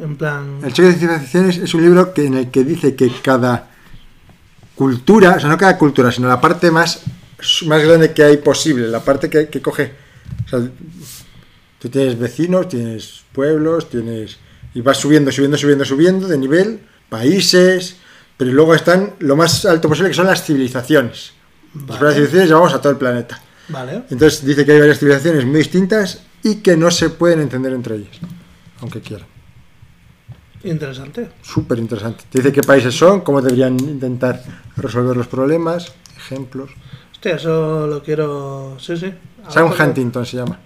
En 0.00 0.16
plan. 0.16 0.58
El 0.64 0.72
Choque 0.72 0.88
de 0.88 0.94
Civilizaciones 0.94 1.58
es 1.58 1.74
un 1.74 1.82
libro 1.82 2.12
que, 2.14 2.26
en 2.26 2.34
el 2.34 2.50
que 2.50 2.64
dice 2.64 2.94
que 2.96 3.10
cada 3.22 3.68
cultura, 4.82 5.36
o 5.36 5.40
sea, 5.40 5.48
no 5.48 5.56
cada 5.56 5.78
cultura, 5.78 6.10
sino 6.10 6.26
la 6.26 6.40
parte 6.40 6.72
más, 6.72 7.02
más 7.66 7.84
grande 7.84 8.12
que 8.12 8.24
hay 8.24 8.38
posible, 8.38 8.88
la 8.88 8.98
parte 8.98 9.30
que, 9.30 9.48
que 9.48 9.62
coge. 9.62 9.92
O 10.44 10.48
sea, 10.48 10.58
tú 11.78 11.88
tienes 11.88 12.18
vecinos, 12.18 12.68
tienes 12.68 13.22
pueblos, 13.32 13.88
tienes. 13.88 14.38
Y 14.74 14.80
vas 14.80 14.98
subiendo, 14.98 15.30
subiendo, 15.30 15.56
subiendo, 15.56 15.84
subiendo 15.84 16.26
de 16.26 16.36
nivel, 16.36 16.80
países, 17.08 17.94
pero 18.36 18.50
luego 18.50 18.74
están 18.74 19.14
lo 19.20 19.36
más 19.36 19.64
alto 19.66 19.88
posible, 19.88 20.10
que 20.10 20.16
son 20.16 20.26
las 20.26 20.42
civilizaciones. 20.42 21.32
Las 21.74 22.00
Vale. 22.00 22.14
civilizaciones 22.14 22.48
llevamos 22.48 22.74
a 22.74 22.80
todo 22.80 22.90
el 22.90 22.98
planeta. 22.98 23.40
Vale. 23.68 24.02
Entonces 24.10 24.44
dice 24.44 24.64
que 24.64 24.72
hay 24.72 24.80
varias 24.80 24.98
civilizaciones 24.98 25.44
muy 25.44 25.58
distintas 25.58 26.22
y 26.42 26.56
que 26.56 26.76
no 26.76 26.90
se 26.90 27.10
pueden 27.10 27.40
entender 27.40 27.72
entre 27.72 27.94
ellas, 27.94 28.16
aunque 28.80 29.00
quieran. 29.00 29.31
Interesante. 30.64 31.28
Súper 31.42 31.78
interesante. 31.78 32.24
Te 32.30 32.38
dice 32.38 32.52
qué 32.52 32.62
países 32.62 32.94
son, 32.94 33.20
cómo 33.20 33.40
deberían 33.40 33.78
intentar 33.80 34.42
resolver 34.76 35.16
los 35.16 35.26
problemas, 35.26 35.92
ejemplos. 36.16 36.70
Hostia, 37.12 37.36
eso 37.36 37.86
lo 37.86 38.02
quiero. 38.02 38.76
Sí, 38.78 38.96
sí. 38.96 39.12
Sam 39.48 39.72
Huntington 39.78 40.24
se 40.24 40.36
llama. 40.36 40.58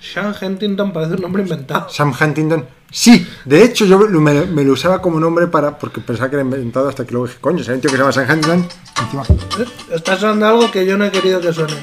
Sam 0.00 0.34
Huntington 0.40 0.92
parece 0.92 1.14
un 1.14 1.22
nombre 1.22 1.42
inventado. 1.42 1.88
Sam 1.88 2.12
Huntington. 2.18 2.66
Sí, 2.90 3.26
de 3.44 3.64
hecho 3.64 3.86
yo 3.86 3.98
me, 3.98 4.46
me 4.46 4.62
lo 4.62 4.72
usaba 4.72 5.00
como 5.02 5.18
nombre 5.18 5.48
para 5.48 5.78
porque 5.78 6.00
pensaba 6.00 6.30
que 6.30 6.36
era 6.36 6.44
inventado 6.44 6.88
hasta 6.88 7.04
que 7.04 7.12
luego 7.12 7.26
dije, 7.26 7.38
coño, 7.40 7.64
hay 7.66 7.74
un 7.74 7.80
tío 7.80 7.90
que 7.90 7.96
se 7.96 8.02
llama 8.02 8.12
Sam 8.12 8.30
Huntington, 8.30 8.68
encima. 9.02 9.22
¿Eh? 9.58 9.66
Está 9.94 10.16
sonando 10.16 10.46
algo 10.46 10.70
que 10.70 10.86
yo 10.86 10.96
no 10.96 11.04
he 11.04 11.10
querido 11.10 11.40
que 11.40 11.52
suene. 11.52 11.74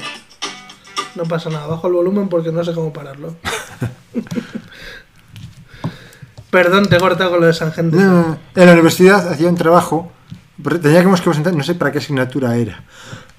No 1.14 1.24
pasa 1.24 1.50
nada, 1.50 1.66
bajo 1.66 1.88
el 1.88 1.92
volumen 1.94 2.28
porque 2.28 2.52
no 2.52 2.64
sé 2.64 2.72
cómo 2.72 2.92
pararlo. 2.92 3.36
Perdón, 6.52 6.86
te 6.86 6.96
he 6.96 7.00
cortado 7.00 7.30
con 7.30 7.40
lo 7.40 7.46
de 7.46 7.54
San 7.54 7.72
Gente. 7.72 7.96
En 7.96 8.66
la 8.66 8.72
universidad 8.74 9.26
hacía 9.26 9.48
un 9.48 9.54
trabajo, 9.54 10.12
teníamos 10.82 11.22
que 11.22 11.30
presentar, 11.30 11.54
no 11.54 11.64
sé 11.64 11.74
para 11.74 11.90
qué 11.90 11.96
asignatura 11.96 12.54
era. 12.56 12.84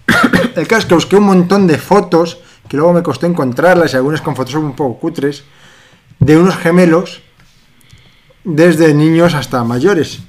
El 0.56 0.68
caso 0.68 0.80
es 0.80 0.86
que 0.88 0.96
busqué 0.96 1.16
un 1.18 1.26
montón 1.26 1.68
de 1.68 1.78
fotos, 1.78 2.40
que 2.68 2.76
luego 2.76 2.92
me 2.92 3.04
costó 3.04 3.28
encontrarlas 3.28 3.94
y 3.94 3.98
algunas 3.98 4.22
con 4.22 4.36
fotos 4.36 4.56
un 4.56 4.76
poco 4.76 5.00
cutres, 5.00 5.44
de 6.18 6.40
unos 6.40 6.58
gemelos, 6.58 7.22
desde 8.44 8.96
niños 8.96 9.36
hasta 9.36 9.64
mayores. 9.64 10.22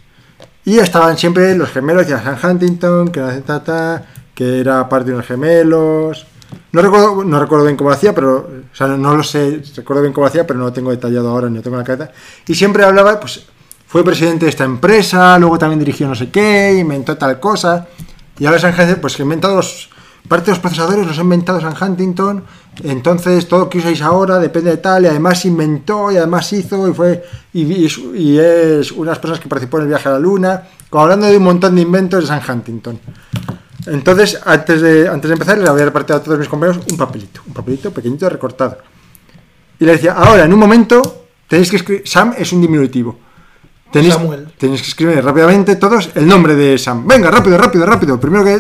Y 0.67 0.79
estaban 0.79 1.17
siempre 1.17 1.57
los 1.57 1.71
gemelos 1.71 2.07
de 2.07 2.19
San 2.19 2.39
Huntington, 2.39 3.09
que 3.09 3.21
era, 3.21 4.05
que 4.35 4.61
era 4.61 4.87
parte 4.91 5.09
de 5.09 5.15
unos 5.15 5.27
gemelos. 5.27 6.27
No 6.73 6.83
recuerdo, 6.83 7.25
no 7.25 7.39
recuerdo 7.39 7.65
bien 7.67 7.77
cómo 7.77 7.91
hacía, 7.91 8.15
pero. 8.15 8.49
No 8.81 9.17
lo 9.17 9.23
sé, 9.23 9.63
recuerdo 9.77 10.03
bien 10.03 10.13
cómo 10.13 10.27
hacía, 10.27 10.47
pero 10.47 10.59
no 10.59 10.67
lo 10.67 10.73
tengo 10.73 10.91
detallado 10.91 11.29
ahora, 11.31 11.49
ni 11.49 11.57
lo 11.57 11.63
tengo 11.63 11.77
en 11.77 11.81
la 11.81 11.85
cabeza. 11.85 12.11
Y 12.47 12.55
siempre 12.55 12.85
hablaba, 12.85 13.21
pues, 13.21 13.47
fue 13.87 14.03
presidente 14.03 14.47
de 14.47 14.51
esta 14.51 14.65
empresa, 14.65 15.39
luego 15.39 15.57
también 15.57 15.79
dirigió 15.79 16.09
no 16.09 16.17
sé 16.17 16.29
qué, 16.31 16.77
inventó 16.77 17.17
tal 17.17 17.39
cosa. 17.39 17.87
Y 18.39 18.47
ahora 18.47 18.59
San 18.59 18.73
Huntington, 18.73 19.01
pues 19.01 19.17
que 19.17 19.23
inventado 19.23 19.57
los. 19.57 19.91
Parte 20.27 20.47
de 20.47 20.53
los 20.53 20.59
procesadores 20.59 21.07
los 21.07 21.19
ha 21.19 21.21
inventado 21.21 21.61
San 21.61 21.75
Huntington, 21.81 22.43
entonces 22.83 23.47
todo 23.47 23.61
lo 23.61 23.69
que 23.69 23.79
usáis 23.79 24.01
ahora 24.01 24.39
depende 24.39 24.71
de 24.71 24.79
tal, 24.79 25.05
y 25.05 25.07
además 25.07 25.45
inventó, 25.45 26.11
y 26.11 26.17
además 26.17 26.51
hizo, 26.55 26.89
y 26.89 26.95
fue. 26.95 27.25
Y, 27.53 27.63
y 27.63 28.39
es 28.39 28.91
unas 28.91 29.19
personas 29.19 29.39
que 29.39 29.49
participó 29.49 29.77
en 29.77 29.83
el 29.83 29.89
viaje 29.91 30.09
a 30.09 30.13
la 30.13 30.19
luna, 30.19 30.63
como 30.89 31.05
hablando 31.05 31.27
de 31.27 31.37
un 31.37 31.45
montón 31.45 31.75
de 31.75 31.83
inventos 31.83 32.23
de 32.23 32.27
San 32.27 32.41
Huntington. 32.49 32.99
Entonces, 33.87 34.41
antes 34.45 34.81
de, 34.81 35.09
antes 35.09 35.29
de 35.29 35.33
empezar, 35.35 35.59
les 35.59 35.69
había 35.69 35.85
repartido 35.85 36.17
a 36.19 36.23
todos 36.23 36.39
mis 36.39 36.49
compañeros 36.49 36.83
un 36.91 36.97
papelito, 36.97 37.43
un 37.47 37.53
papelito 37.53 37.91
pequeñito 37.93 38.29
recortado. 38.29 38.79
Y 39.79 39.85
le 39.85 39.93
decía, 39.93 40.13
ahora, 40.13 40.45
en 40.45 40.53
un 40.53 40.59
momento, 40.59 41.27
tenéis 41.49 41.71
que 41.71 41.77
escribir, 41.77 42.03
Sam 42.09 42.35
es 42.39 42.53
un 42.53 42.61
diminutivo. 42.63 43.19
Tenéis, 43.93 44.15
Samuel. 44.15 44.49
tenéis 44.59 44.83
que 44.83 44.89
escribir 44.89 45.23
rápidamente 45.25 45.77
todos 45.77 46.11
el 46.15 46.27
nombre 46.27 46.55
de 46.55 46.79
Sam. 46.79 47.07
Venga, 47.07 47.31
rápido, 47.31 47.59
rápido, 47.59 47.87
rápido. 47.87 48.19
Primero 48.19 48.45
que... 48.45 48.59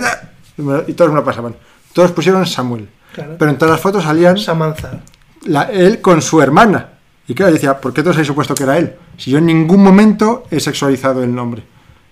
Y 0.86 0.92
todos 0.92 1.10
me 1.10 1.16
lo 1.16 1.24
pasaban. 1.24 1.56
Todos 1.92 2.12
pusieron 2.12 2.44
Samuel. 2.46 2.88
Claro. 3.12 3.36
Pero 3.38 3.50
en 3.50 3.58
todas 3.58 3.72
las 3.72 3.80
fotos 3.80 4.04
salían 4.04 4.36
Samantha. 4.38 5.00
la- 5.44 5.64
él 5.72 6.00
con 6.00 6.20
su 6.22 6.40
hermana. 6.42 6.90
Y 7.26 7.34
claro, 7.34 7.50
yo 7.50 7.54
decía, 7.54 7.80
¿por 7.80 7.92
qué 7.94 8.02
todos 8.02 8.16
habéis 8.16 8.28
supuesto 8.28 8.54
que 8.54 8.62
era 8.64 8.76
él? 8.78 8.94
Si 9.16 9.30
yo 9.30 9.38
en 9.38 9.46
ningún 9.46 9.82
momento 9.82 10.44
he 10.50 10.60
sexualizado 10.60 11.22
el 11.24 11.34
nombre. 11.34 11.64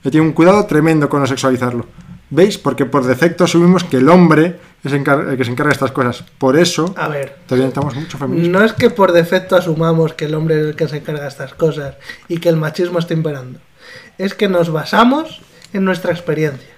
He 0.02 0.10
tenido 0.10 0.24
un 0.24 0.32
cuidado 0.32 0.64
tremendo 0.66 1.08
con 1.08 1.20
no 1.20 1.26
sexualizarlo. 1.26 1.86
¿Veis? 2.34 2.56
Porque 2.56 2.86
por 2.86 3.04
defecto 3.04 3.44
asumimos 3.44 3.84
que 3.84 3.98
el 3.98 4.08
hombre 4.08 4.58
es 4.82 4.90
el 4.92 5.04
que 5.04 5.44
se 5.44 5.50
encarga 5.50 5.68
de 5.68 5.74
estas 5.74 5.92
cosas. 5.92 6.24
Por 6.38 6.56
eso, 6.56 6.94
A 6.96 7.06
ver, 7.08 7.36
todavía 7.46 7.66
necesitamos 7.66 7.94
mucho 7.94 8.16
feminismo. 8.16 8.58
no 8.58 8.64
es 8.64 8.72
que 8.72 8.88
por 8.88 9.12
defecto 9.12 9.54
asumamos 9.54 10.14
que 10.14 10.24
el 10.24 10.34
hombre 10.34 10.58
es 10.60 10.66
el 10.68 10.74
que 10.76 10.88
se 10.88 10.96
encarga 10.96 11.22
de 11.22 11.28
estas 11.28 11.52
cosas 11.52 11.96
y 12.28 12.38
que 12.38 12.48
el 12.48 12.56
machismo 12.56 12.98
está 12.98 13.12
imperando. 13.12 13.58
Es 14.16 14.34
que 14.34 14.48
nos 14.48 14.70
basamos 14.72 15.42
en 15.74 15.84
nuestra 15.84 16.10
experiencia. 16.12 16.68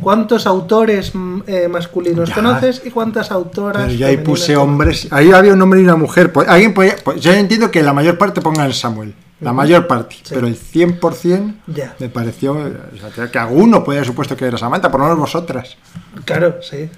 ¿Cuántos 0.00 0.46
autores 0.46 1.12
mm, 1.14 1.40
eh, 1.48 1.66
masculinos 1.68 2.28
Ya. 2.28 2.34
conoces 2.36 2.82
y 2.84 2.90
cuántas 2.90 3.30
autoras? 3.32 3.82
Pero 3.86 3.94
yo 3.98 4.06
ahí 4.06 4.18
puse 4.18 4.56
hombres. 4.56 5.08
Ahí 5.10 5.32
había 5.32 5.52
un 5.54 5.62
hombre 5.62 5.80
y 5.80 5.84
una 5.84 5.96
mujer. 5.96 6.32
Po- 6.32 6.44
Alguien 6.46 6.74
podía- 6.74 6.94
pues 7.02 7.20
yo 7.20 7.32
entiendo 7.32 7.70
que 7.72 7.82
la 7.82 7.92
mayor 7.92 8.18
parte 8.18 8.40
pongan 8.40 8.72
Samuel. 8.72 9.14
La 9.42 9.52
mayor 9.52 9.86
parte. 9.86 10.16
Sí. 10.22 10.34
Pero 10.34 10.46
el 10.46 10.56
100% 10.56 11.54
Ya. 11.66 11.94
me 11.98 12.08
pareció. 12.08 12.52
o 12.54 13.12
sea, 13.14 13.30
que- 13.30 13.38
alguno 13.38 13.82
podía 13.84 13.98
haber 13.98 14.06
supuesto 14.06 14.36
que 14.36 14.46
era 14.46 14.56
Samantha, 14.56 14.90
por 14.90 15.00
lo 15.00 15.06
menos 15.06 15.18
vosotras. 15.18 15.76
Claro, 16.24 16.62
sí. 16.62 16.88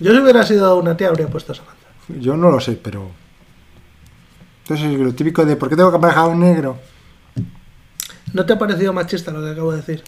Yo 0.00 0.12
si 0.12 0.18
hubiera 0.18 0.44
sido 0.44 0.76
una 0.76 0.96
tía 0.96 1.08
habría 1.08 1.28
puesto 1.28 1.54
Samantha. 1.54 1.74
Yo 2.08 2.36
no 2.36 2.50
lo 2.50 2.60
sé, 2.60 2.72
pero. 2.82 3.10
Entonces, 4.64 4.98
lo 4.98 5.14
típico 5.14 5.44
de 5.44 5.56
¿por 5.56 5.68
qué 5.68 5.76
tengo 5.76 5.90
que 5.90 5.96
aparejar 5.98 6.24
a 6.24 6.28
un 6.28 6.40
negro? 6.40 6.78
¿No 8.32 8.44
te 8.44 8.54
ha 8.54 8.58
parecido 8.58 8.92
machista 8.92 9.30
lo 9.30 9.42
que 9.42 9.50
acabo 9.50 9.70
de 9.72 9.78
decir? 9.78 10.02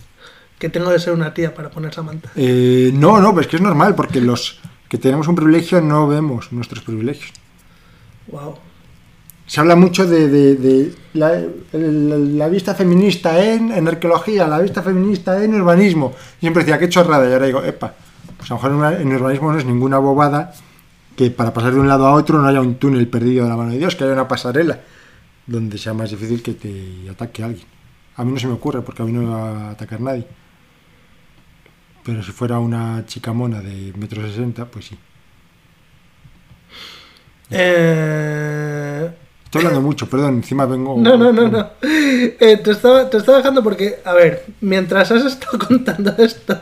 Que 0.59 0.69
tengo 0.71 0.91
que 0.91 0.99
ser 0.99 1.13
una 1.13 1.33
tía 1.35 1.55
para 1.55 1.71
poner 1.71 1.93
Samantha. 1.95 2.31
Eh, 2.35 2.91
no, 2.95 3.21
no, 3.21 3.31
pero 3.31 3.43
es 3.43 3.47
que 3.47 3.57
es 3.57 3.63
normal, 3.63 3.95
porque 3.95 4.21
los 4.21 4.59
que 4.89 4.99
tenemos 4.99 5.29
un 5.29 5.37
privilegio 5.37 5.81
no 5.81 6.09
vemos 6.09 6.51
nuestros 6.53 6.83
privilegios. 6.83 7.33
Wow. 8.29 8.57
Se 9.47 9.61
habla 9.61 9.77
mucho 9.77 10.07
de, 10.07 10.29
de- 10.29 10.95
la, 11.15 12.49
vista 12.49 12.75
feminista 12.75 13.43
en, 13.43 13.73
en 13.73 13.89
arqueología, 13.89 14.47
la 14.47 14.59
vista 14.59 14.83
feminista 14.83 15.43
en 15.43 15.55
urbanismo. 15.55 16.15
Siempre 16.41 16.65
decía, 16.65 16.79
qué 16.79 16.89
chorrada. 16.89 17.29
Y 17.29 17.33
ahora 17.33 17.47
digo, 17.47 17.63
epa, 17.63 17.95
pues 18.37 18.51
a 18.51 18.55
lo 18.55 18.61
mejor 18.61 19.01
en 19.01 19.13
urbanismo 19.13 19.53
no 19.53 19.59
es 19.59 19.65
ninguna 19.65 19.99
bobada 19.99 20.53
que 21.17 21.31
para 21.31 21.53
pasar 21.55 21.73
de 21.73 21.81
un 21.81 21.89
lado 21.89 22.07
a 22.07 22.13
otro 22.13 22.39
no 22.39 22.47
haya 22.47 22.61
un 22.61 22.75
túnel 22.75 23.09
perdido 23.09 23.45
de 23.45 23.51
la 23.51 23.57
mano 23.57 23.71
de 23.71 23.79
Dios, 23.79 23.97
que 23.97 24.05
haya 24.05 24.13
una 24.13 24.29
pasarela 24.29 24.81
donde 25.47 25.79
sea 25.79 25.95
más 25.95 26.11
difícil 26.11 26.43
que 26.43 26.53
te 26.55 27.09
ataque 27.11 27.43
alguien. 27.43 27.67
A 28.17 28.25
mí 28.25 28.33
no 28.33 28.39
se 28.39 28.47
me 28.47 28.55
ocurre, 28.55 28.83
porque 28.83 29.03
a 29.03 29.07
mí 29.07 29.13
no 29.13 29.23
me 29.23 29.29
va 29.29 29.69
a 29.69 29.71
atacar 29.71 30.01
nadie. 30.01 30.27
Pero 32.05 32.23
si 32.23 32.33
fuera 32.33 32.59
una 32.59 33.05
chica 33.07 33.33
mona 33.33 33.61
de 33.61 33.93
metro 33.97 34.23
sesenta, 34.23 34.67
pues 34.67 34.87
sí. 34.87 34.99
Eh... 37.51 38.86
Estoy 39.47 39.61
hablando 39.63 39.81
mucho, 39.81 40.09
perdón, 40.11 40.35
encima 40.37 40.67
vengo... 40.67 40.97
No, 40.99 41.17
no, 41.17 41.33
no, 41.33 41.49
no. 41.49 41.71
Eh, 41.83 42.61
te, 42.63 42.71
estaba, 42.73 43.09
te 43.09 43.17
estaba 43.17 43.39
dejando 43.39 43.63
porque, 43.63 44.01
a 44.05 44.13
ver, 44.13 44.45
mientras 44.61 45.11
has 45.11 45.25
estado 45.25 45.59
contando 45.67 46.15
esto, 46.19 46.59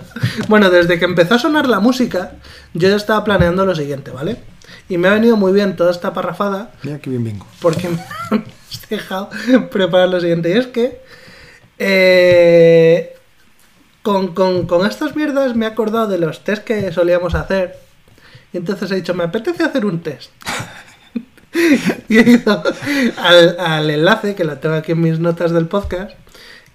bueno, 0.48 0.70
desde 0.70 0.98
que 0.98 1.04
empezó 1.06 1.34
a 1.34 1.38
sonar 1.38 1.66
la 1.66 1.80
música, 1.80 2.32
yo 2.72 2.88
ya 2.88 2.96
estaba 2.96 3.24
planeando 3.24 3.64
lo 3.66 3.74
siguiente, 3.74 4.10
¿vale? 4.12 4.36
Y 4.88 4.98
me 4.98 5.08
ha 5.08 5.14
venido 5.14 5.36
muy 5.36 5.52
bien 5.52 5.76
toda 5.76 5.90
esta 5.90 6.12
parrafada 6.12 6.72
Mira 6.82 6.98
qué 6.98 7.10
bien 7.10 7.24
vengo. 7.24 7.46
porque 7.60 7.88
me 8.30 8.44
has 8.70 8.88
dejado 8.88 9.30
preparar 9.70 10.08
lo 10.10 10.20
siguiente. 10.20 10.50
Y 10.50 10.58
es 10.58 10.66
que 10.68 11.00
eh, 11.78 13.14
con, 14.02 14.34
con- 14.34 14.66
con 14.66 14.86
estas 14.86 15.16
mierdas 15.16 15.56
me 15.56 15.64
he 15.66 15.68
acordado 15.68 16.06
de 16.06 16.18
los 16.18 16.44
test 16.44 16.64
que 16.64 16.92
solíamos 16.92 17.34
hacer. 17.34 17.78
Y 18.52 18.58
entonces 18.58 18.90
he 18.90 18.96
dicho, 18.96 19.14
me 19.14 19.24
apetece 19.24 19.62
hacer 19.64 19.84
un 19.86 20.00
test. 20.02 20.30
y 22.08 22.18
he 22.18 22.30
ido 22.30 22.62
al, 23.16 23.56
al 23.58 23.90
enlace, 23.90 24.34
que 24.34 24.44
lo 24.44 24.58
tengo 24.58 24.74
aquí 24.74 24.92
en 24.92 25.00
mis 25.00 25.18
notas 25.18 25.52
del 25.52 25.66
podcast, 25.66 26.12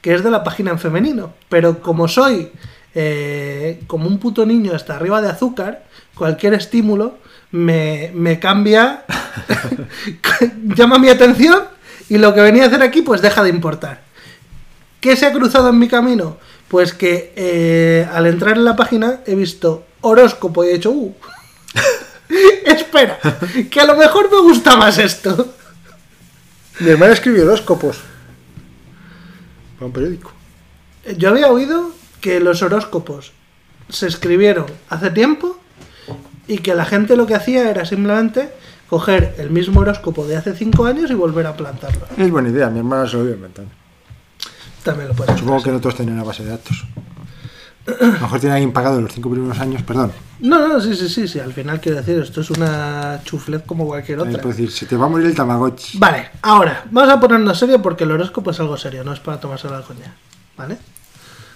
que 0.02 0.14
es 0.14 0.24
de 0.24 0.32
la 0.32 0.44
página 0.44 0.72
en 0.72 0.80
femenino. 0.80 1.34
Pero 1.50 1.82
como 1.82 2.08
soy 2.08 2.52
eh, 2.96 3.82
como 3.86 4.08
un 4.08 4.18
puto 4.18 4.46
niño 4.46 4.74
hasta 4.74 4.96
arriba 4.96 5.22
de 5.22 5.30
azúcar, 5.30 5.84
cualquier 6.16 6.56
estímulo 6.56 7.18
me, 7.52 8.12
me 8.16 8.40
cambia, 8.40 9.06
llama 10.76 10.98
mi 10.98 11.10
atención 11.10 11.64
y 12.10 12.18
lo 12.18 12.34
que 12.34 12.42
venía 12.42 12.64
a 12.64 12.68
hacer 12.68 12.82
aquí 12.82 13.02
pues 13.02 13.22
deja 13.22 13.44
de 13.44 13.50
importar. 13.50 14.02
¿Qué 15.00 15.16
se 15.16 15.26
ha 15.26 15.32
cruzado 15.32 15.70
en 15.70 15.80
mi 15.80 15.88
camino? 15.88 16.38
Pues 16.68 16.94
que 16.94 17.32
eh, 17.36 18.08
al 18.12 18.28
entrar 18.28 18.58
en 18.58 18.66
la 18.66 18.76
página 18.76 19.22
he 19.26 19.36
visto 19.36 19.86
horóscopo 20.02 20.64
y 20.64 20.70
he 20.70 20.74
dicho, 20.74 20.92
uh, 20.92 21.16
espera, 22.66 23.20
que 23.70 23.80
a 23.80 23.86
lo 23.86 23.96
mejor 23.96 24.32
me 24.32 24.40
gusta 24.42 24.76
más 24.76 24.98
esto. 24.98 25.54
Mi 26.80 26.90
hermana 26.90 27.14
escribió 27.14 27.44
horóscopos. 27.44 27.98
Para 29.76 29.88
un 29.88 29.92
periódico. 29.92 30.32
Yo 31.18 31.30
había 31.30 31.48
oído 31.48 31.92
que 32.22 32.40
los 32.40 32.62
horóscopos 32.62 33.34
se 33.90 34.08
escribieron 34.08 34.66
hace 34.90 35.10
tiempo 35.10 35.60
y 36.48 36.60
que 36.60 36.76
la 36.76 36.86
gente 36.86 37.16
lo 37.16 37.26
que 37.26 37.36
hacía 37.36 37.70
era 37.70 37.86
simplemente 37.86 38.50
coger 38.90 39.36
el 39.38 39.50
mismo 39.50 39.82
horóscopo 39.82 40.26
de 40.26 40.38
hace 40.38 40.56
5 40.56 40.86
años 40.86 41.12
y 41.12 41.14
volver 41.14 41.48
a 41.48 41.56
plantarlo. 41.56 42.08
Es 42.18 42.30
buena 42.30 42.50
idea, 42.50 42.70
mi 42.70 42.80
hermana 42.80 43.08
se 43.08 43.18
lo 43.18 43.26
iba 43.26 43.36
inventando. 43.36 43.72
También 44.84 45.10
lo 45.10 45.14
puedes 45.14 45.38
Supongo 45.40 45.62
que 45.62 45.72
no 45.72 45.80
todos 45.80 45.96
tienen 45.96 46.16
una 46.16 46.24
base 46.24 46.44
de 46.44 46.52
datos. 46.52 46.86
A 48.02 48.06
lo 48.06 48.12
mejor 48.12 48.40
tiene 48.40 48.56
alguien 48.56 48.72
pagado 48.72 49.02
los 49.02 49.14
cinco 49.14 49.30
primeros 49.30 49.60
años, 49.60 49.82
perdón. 49.84 50.12
No, 50.40 50.68
no, 50.68 50.80
sí, 50.80 50.96
sí, 50.96 51.10
sí, 51.10 51.28
sí. 51.28 51.40
Al 51.40 51.54
final 51.54 51.82
quiero 51.82 51.98
decir, 51.98 52.18
esto 52.18 52.42
es 52.42 52.50
una 52.52 53.22
chuflet 53.24 53.66
como 53.66 53.86
cualquier 53.86 54.20
Es 54.20 54.36
otra. 54.36 54.42
decir, 54.44 54.72
se 54.72 54.86
te 54.86 54.96
va 54.96 55.08
a 55.08 55.10
morir 55.10 55.28
el 55.28 55.36
Tamagotchi. 55.36 55.98
Vale, 55.98 56.30
ahora, 56.42 56.86
vamos 56.92 57.14
a 57.14 57.20
ponernos 57.20 57.58
serio 57.58 57.82
porque 57.82 58.06
el 58.06 58.12
horóscopo 58.12 58.52
es 58.52 58.60
algo 58.60 58.78
serio, 58.78 59.04
no 59.04 59.14
es 59.14 59.20
para 59.20 59.40
tomárselo 59.40 59.76
a 59.76 59.80
la 59.80 59.86
coña. 59.86 60.14
¿Vale? 60.58 60.78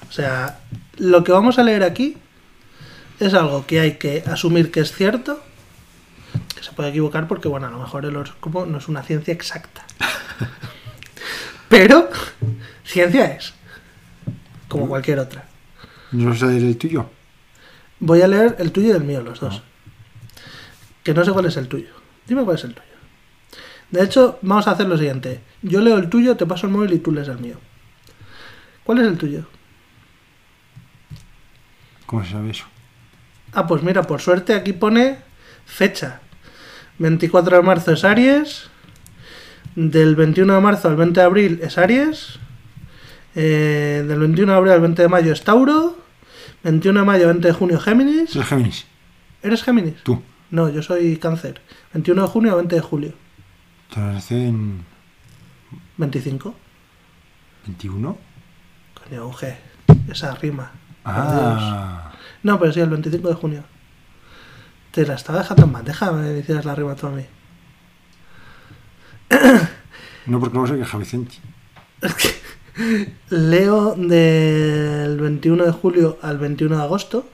O 0.10 0.12
sea, 0.12 0.60
lo 0.98 1.24
que 1.24 1.32
vamos 1.32 1.60
a 1.60 1.64
leer 1.64 1.84
aquí 1.84 2.18
es 3.20 3.34
algo 3.34 3.66
que 3.66 3.80
hay 3.80 3.94
que 3.94 4.24
asumir 4.28 4.72
que 4.72 4.82
es 4.82 4.92
cierto, 4.92 5.42
que 6.56 6.64
se 6.64 6.72
puede 6.72 6.90
equivocar 6.90 7.28
porque, 7.28 7.48
bueno, 7.48 7.68
a 7.68 7.72
lo 7.72 7.80
mejor 7.80 8.06
el 8.06 8.16
horóscopo 8.16 8.66
no 8.66 8.78
es 8.78 8.88
una 8.88 9.04
ciencia 9.04 9.34
exacta. 9.34 9.86
Pero, 11.70 12.10
ciencia 12.84 13.26
es, 13.26 13.54
como 14.68 14.88
cualquier 14.88 15.20
otra. 15.20 15.46
No 16.14 16.36
sé 16.36 16.46
el 16.58 16.78
tuyo. 16.78 17.10
Voy 18.00 18.22
a 18.22 18.28
leer 18.28 18.56
el 18.60 18.72
tuyo 18.72 18.90
y 18.90 18.92
el 18.92 19.04
mío, 19.04 19.22
los 19.22 19.40
dos. 19.40 19.64
Que 21.04 21.14
no 21.14 21.26
sé 21.26 21.32
cuál 21.32 21.48
es 21.48 21.58
el 21.58 21.68
tuyo. 21.68 21.90
Dime 22.28 22.44
cuál 22.44 22.58
es 22.58 22.64
el 22.64 22.76
tuyo. 22.76 22.88
De 23.90 24.04
hecho, 24.04 24.40
vamos 24.42 24.68
a 24.68 24.72
hacer 24.72 24.88
lo 24.88 24.98
siguiente. 24.98 25.42
Yo 25.62 25.82
leo 25.82 25.98
el 25.98 26.10
tuyo, 26.10 26.38
te 26.38 26.46
paso 26.46 26.68
el 26.68 26.74
móvil 26.74 26.94
y 26.94 27.00
tú 27.00 27.12
lees 27.12 27.28
el 27.28 27.40
mío. 27.40 27.58
¿Cuál 28.84 29.00
es 29.00 29.08
el 29.08 29.18
tuyo? 29.18 29.46
¿Cómo 32.06 32.24
se 32.24 32.32
sabe 32.32 32.52
eso? 32.52 32.66
Ah, 33.52 33.66
pues 33.66 33.82
mira, 33.82 34.04
por 34.04 34.22
suerte 34.22 34.54
aquí 34.54 34.74
pone 34.74 35.18
fecha. 35.66 36.22
24 37.00 37.58
de 37.58 37.64
marzo 37.64 37.92
es 37.92 38.04
Aries. 38.04 38.70
Del 39.76 40.16
21 40.16 40.54
de 40.54 40.62
marzo 40.62 40.90
al 40.90 40.96
20 40.96 41.20
de 41.20 41.26
abril 41.26 41.60
es 41.64 41.78
Aries. 41.80 42.40
Eh, 43.36 44.04
del 44.08 44.20
21 44.20 44.52
de 44.52 44.58
abril 44.58 44.74
al 44.74 44.82
20 44.82 45.02
de 45.02 45.08
mayo 45.08 45.34
es 45.34 45.44
Tauro. 45.44 46.03
21 46.64 47.00
de 47.00 47.06
mayo 47.06 47.28
al 47.28 47.34
20 47.34 47.48
de 47.48 47.54
junio 47.54 47.80
Géminis. 47.80 48.30
Soy 48.30 48.44
Géminis. 48.44 48.86
¿Eres 49.42 49.64
Géminis? 49.64 50.02
Tú. 50.04 50.22
No, 50.50 50.70
yo 50.70 50.82
soy 50.82 51.18
Cáncer. 51.18 51.62
21 51.94 52.22
de 52.22 52.28
junio 52.28 52.52
al 52.52 52.58
20 52.58 52.76
de 52.76 52.82
julio. 52.82 53.14
Te 53.94 54.36
en 54.36 54.86
25. 55.98 56.56
21. 57.66 58.18
Coño, 58.94 59.32
G. 59.34 59.56
Esa 60.10 60.34
rima. 60.36 60.72
Ah. 61.06 62.14
No, 62.44 62.60
pero 62.60 62.72
sí, 62.72 62.80
el 62.80 62.90
25 62.90 63.28
de 63.28 63.36
junio. 63.36 63.64
Te 64.92 65.06
la 65.06 65.16
estaba 65.16 65.40
dejando 65.40 65.66
en 65.66 65.74
bandeja, 65.74 66.12
me 66.12 66.40
hicieras 66.40 66.66
la 66.66 66.76
rima 66.76 66.96
tú 66.96 67.08
a 67.08 67.12
mí. 67.12 67.26
No, 70.26 70.40
porque 70.40 70.58
no 70.58 70.68
sé 70.68 70.80
que 70.80 70.98
Vicente. 70.98 71.36
Leo 73.30 73.96
del 73.96 75.20
21 75.20 75.66
de 75.66 75.72
julio 75.72 76.18
al 76.22 76.38
21 76.40 76.78
de 76.78 76.84
agosto. 76.84 77.28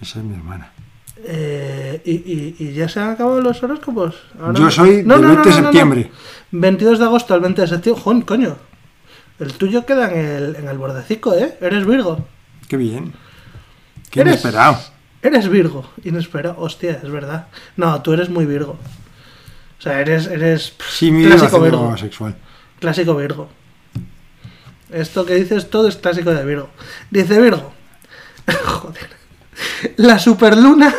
Esa 0.00 0.18
es 0.18 0.24
mi 0.24 0.34
hermana. 0.34 0.72
Eh, 1.24 2.02
y, 2.04 2.12
y- 2.12 2.56
y 2.58 2.72
ya 2.72 2.88
se 2.88 2.98
han 3.00 3.10
acabado 3.10 3.40
los 3.40 3.62
horóscopos. 3.62 4.16
Ahora 4.40 4.58
Yo 4.58 4.70
soy 4.70 5.02
No, 5.04 5.14
del 5.18 5.22
no, 5.22 5.28
no, 5.28 5.34
20 5.34 5.48
de 5.48 5.54
no. 5.56 5.62
septiembre. 5.62 6.10
22 6.50 6.98
de 6.98 7.04
agosto 7.04 7.34
al 7.34 7.40
20 7.40 7.60
de 7.62 7.68
septiembre. 7.68 8.02
Jón, 8.02 8.22
coño. 8.22 8.56
El 9.38 9.52
tuyo 9.54 9.86
queda 9.86 10.10
en 10.12 10.26
el, 10.26 10.56
en 10.56 10.68
el 10.68 10.78
bordecico, 10.78 11.34
¿eh? 11.34 11.56
Eres 11.60 11.86
Virgo. 11.86 12.26
Qué 12.68 12.76
bien. 12.76 13.12
Qué 14.10 14.20
Eres- 14.20 14.32
inesperado. 14.34 14.78
Eres 15.22 15.48
Virgo. 15.48 15.88
Inesperado. 16.04 16.56
Hostia, 16.58 17.00
es 17.02 17.10
verdad. 17.10 17.46
No, 17.76 18.02
tú 18.02 18.12
eres 18.12 18.28
muy 18.28 18.44
Virgo. 18.44 18.76
O 19.82 19.84
sea, 19.84 20.00
eres, 20.00 20.28
eres 20.28 20.74
Sí, 20.92 21.10
clásico 21.10 21.60
Virgo. 21.60 21.96
sexual. 21.96 22.36
Clásico 22.78 23.16
Virgo. 23.16 23.48
Esto 24.92 25.26
que 25.26 25.34
dices 25.34 25.70
todo 25.70 25.88
es 25.88 25.96
clásico 25.96 26.30
de 26.32 26.44
Virgo. 26.44 26.70
Dice 27.10 27.40
Virgo. 27.40 27.72
Joder. 28.64 29.10
La 29.96 30.20
superluna 30.20 30.94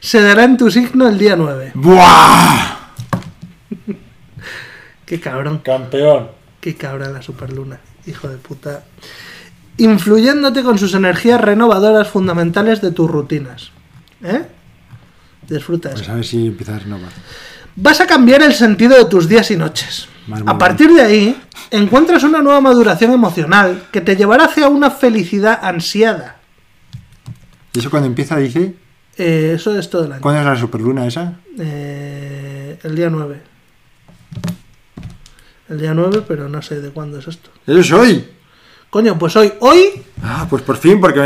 se 0.00 0.20
dará 0.20 0.42
en 0.42 0.56
tu 0.56 0.68
signo 0.68 1.06
el 1.06 1.16
día 1.16 1.36
9. 1.36 1.72
¡Buah! 1.74 2.76
Qué 5.06 5.20
cabrón. 5.20 5.58
Campeón. 5.58 6.30
Qué 6.60 6.74
cabrón 6.74 7.12
la 7.12 7.22
superluna. 7.22 7.78
Hijo 8.04 8.26
de 8.26 8.38
puta. 8.38 8.82
Influyéndote 9.76 10.64
con 10.64 10.76
sus 10.78 10.92
energías 10.94 11.40
renovadoras 11.40 12.08
fundamentales 12.08 12.80
de 12.80 12.90
tus 12.90 13.08
rutinas. 13.08 13.70
¿Eh? 14.24 14.44
Disfruta 15.48 15.90
eso. 15.90 15.98
Pues 15.98 16.08
a 16.08 16.14
ver 16.14 16.24
si 16.24 16.48
empieza 16.48 16.74
a 16.74 16.80
renovar. 16.80 17.12
Vas 17.76 18.00
a 18.00 18.06
cambiar 18.06 18.42
el 18.42 18.54
sentido 18.54 18.96
de 18.96 19.04
tus 19.06 19.28
días 19.28 19.50
y 19.50 19.56
noches. 19.56 20.08
Vale, 20.26 20.44
A 20.46 20.56
partir 20.56 20.92
de 20.92 21.02
ahí, 21.02 21.42
encuentras 21.70 22.22
una 22.22 22.40
nueva 22.40 22.60
maduración 22.60 23.12
emocional 23.12 23.84
que 23.92 24.00
te 24.00 24.16
llevará 24.16 24.44
hacia 24.44 24.68
una 24.68 24.90
felicidad 24.90 25.58
ansiada. 25.62 26.36
¿Y 27.72 27.80
eso 27.80 27.90
cuando 27.90 28.06
empieza 28.06 28.36
dice? 28.38 28.74
Eh, 29.16 29.52
eso 29.56 29.76
es 29.78 29.90
todo 29.90 30.04
el 30.04 30.12
año. 30.12 30.20
¿Cuándo 30.22 30.40
es 30.40 30.46
la 30.46 30.56
superluna 30.56 31.06
esa? 31.06 31.34
Eh, 31.58 32.78
el 32.82 32.94
día 32.94 33.10
9. 33.10 33.40
El 35.68 35.80
día 35.80 35.94
9, 35.94 36.22
pero 36.26 36.48
no 36.48 36.62
sé 36.62 36.80
de 36.80 36.90
cuándo 36.90 37.18
es 37.18 37.26
esto. 37.28 37.50
¡Eso 37.66 37.80
es 37.80 37.92
hoy! 37.92 38.28
Coño, 38.90 39.18
pues 39.18 39.34
hoy, 39.34 39.52
hoy, 39.60 40.02
Ah, 40.22 40.46
pues 40.48 40.62
por 40.62 40.76
fin, 40.76 41.00
porque 41.00 41.20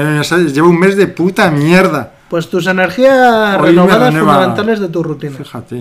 llevo 0.52 0.68
un 0.70 0.78
mes 0.78 0.96
de 0.96 1.06
puta 1.06 1.50
mierda. 1.50 2.14
Pues 2.28 2.48
tus 2.50 2.66
energías 2.66 3.58
Hoy 3.60 3.68
renovadas 3.70 4.14
fundamentales 4.14 4.80
de 4.80 4.88
tu 4.88 5.02
rutina. 5.02 5.36
Fíjate. 5.36 5.80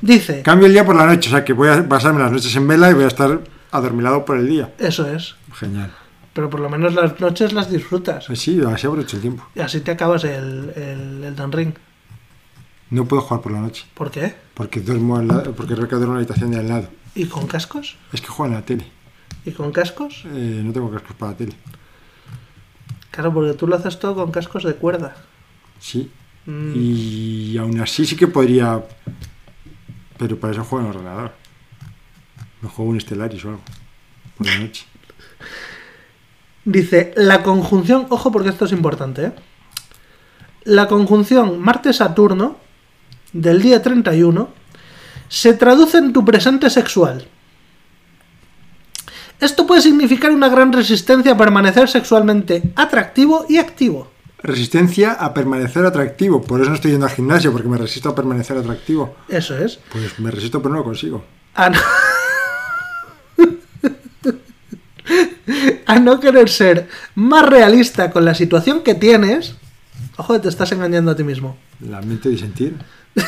Dice, 0.00 0.42
Cambio 0.42 0.66
el 0.66 0.72
día 0.72 0.84
por 0.86 0.96
la 0.96 1.06
noche, 1.06 1.28
o 1.28 1.32
sea 1.32 1.44
que 1.44 1.52
voy 1.52 1.68
a 1.68 1.88
pasarme 1.88 2.20
las 2.20 2.30
noches 2.32 2.54
en 2.56 2.66
vela 2.68 2.90
y 2.90 2.94
voy 2.94 3.04
a 3.04 3.08
estar 3.08 3.40
adormilado 3.70 4.24
por 4.24 4.36
el 4.38 4.48
día. 4.48 4.72
eso 4.78 5.06
es. 5.08 5.34
Genial. 5.54 5.92
Pero 6.32 6.48
por 6.50 6.60
lo 6.60 6.68
menos 6.70 6.94
las 6.94 7.18
noches 7.20 7.52
las 7.52 7.70
disfrutas. 7.70 8.26
Pues 8.26 8.38
sí, 8.40 8.60
así 8.66 8.86
aprovecho 8.86 9.16
el 9.16 9.22
tiempo. 9.22 9.44
Y 9.56 9.60
así 9.60 9.80
te 9.80 9.90
acabas 9.90 10.22
el, 10.24 10.72
el, 10.76 11.24
el 11.24 11.34
Dan 11.36 11.50
Ring. 11.50 11.74
No 12.90 13.04
puedo 13.04 13.20
jugar 13.22 13.42
por 13.42 13.52
la 13.52 13.60
noche, 13.60 13.84
¿Por 13.94 14.10
qué? 14.10 14.34
porque 14.54 14.80
duermo 14.80 15.16
al 15.18 15.28
lado, 15.28 15.52
porque 15.52 15.74
recuerdo 15.74 16.04
en 16.06 16.10
la 16.12 16.16
habitación 16.18 16.50
de 16.52 16.58
al 16.58 16.68
lado. 16.68 16.88
¿Y 17.14 17.26
con 17.26 17.46
cascos? 17.46 17.96
Es 18.12 18.20
que 18.22 18.28
juego 18.28 18.46
en 18.46 18.54
la 18.54 18.64
tele. 18.64 18.86
¿Y 19.44 19.50
con 19.50 19.72
cascos? 19.72 20.22
Eh, 20.32 20.62
no 20.64 20.72
tengo 20.72 20.90
cascos 20.90 21.14
para 21.16 21.32
la 21.32 21.36
tele. 21.38 21.52
Claro, 23.10 23.32
porque 23.34 23.52
tú 23.54 23.66
lo 23.66 23.76
haces 23.76 23.98
todo 23.98 24.14
con 24.14 24.30
cascos 24.30 24.62
de 24.64 24.74
cuerda. 24.74 25.16
Sí. 25.78 26.10
Mm, 26.46 26.72
Y 26.74 27.58
aún 27.58 27.80
así 27.80 28.06
sí 28.06 28.16
que 28.16 28.26
podría. 28.26 28.82
Pero 30.18 30.38
para 30.38 30.52
eso 30.52 30.64
juego 30.64 30.84
en 30.86 30.90
ordenador. 30.90 31.32
Me 32.60 32.68
juego 32.68 32.90
un 32.90 33.00
Stellaris 33.00 33.44
o 33.44 33.48
algo. 33.50 33.62
Por 34.36 34.46
la 34.46 34.58
noche. 34.58 34.84
Dice, 36.64 37.12
la 37.16 37.42
conjunción, 37.42 38.06
ojo 38.10 38.30
porque 38.30 38.50
esto 38.50 38.66
es 38.66 38.72
importante, 38.72 39.26
¿eh? 39.26 39.32
La 40.64 40.86
conjunción 40.86 41.60
Marte-Saturno 41.60 42.58
del 43.32 43.62
día 43.62 43.80
31 43.80 44.50
se 45.28 45.54
traduce 45.54 45.96
en 45.98 46.12
tu 46.12 46.24
presente 46.24 46.68
sexual. 46.68 47.26
Esto 49.40 49.66
puede 49.66 49.82
significar 49.82 50.30
una 50.32 50.48
gran 50.48 50.72
resistencia 50.72 51.32
a 51.32 51.36
permanecer 51.36 51.88
sexualmente 51.88 52.62
atractivo 52.74 53.46
y 53.48 53.58
activo. 53.58 54.10
Resistencia 54.42 55.12
a 55.12 55.34
permanecer 55.34 55.84
atractivo. 55.84 56.42
Por 56.42 56.60
eso 56.60 56.70
no 56.70 56.76
estoy 56.76 56.92
yendo 56.92 57.06
al 57.06 57.12
gimnasio, 57.12 57.52
porque 57.52 57.68
me 57.68 57.76
resisto 57.76 58.08
a 58.08 58.14
permanecer 58.14 58.56
atractivo. 58.56 59.16
Eso 59.28 59.58
es. 59.58 59.80
Pues 59.90 60.18
me 60.20 60.30
resisto, 60.30 60.62
pero 60.62 60.74
no 60.74 60.80
lo 60.80 60.84
consigo. 60.84 61.24
A 61.54 61.70
no, 61.70 61.78
a 65.86 65.98
no 65.98 66.20
querer 66.20 66.48
ser 66.48 66.88
más 67.14 67.48
realista 67.48 68.10
con 68.10 68.24
la 68.24 68.34
situación 68.34 68.82
que 68.82 68.94
tienes. 68.94 69.56
Ojo, 70.16 70.40
te 70.40 70.48
estás 70.48 70.70
engañando 70.72 71.10
a 71.10 71.16
ti 71.16 71.24
mismo. 71.24 71.58
La 71.80 72.00
mente 72.00 72.28
de 72.28 72.38
sentir. 72.38 72.76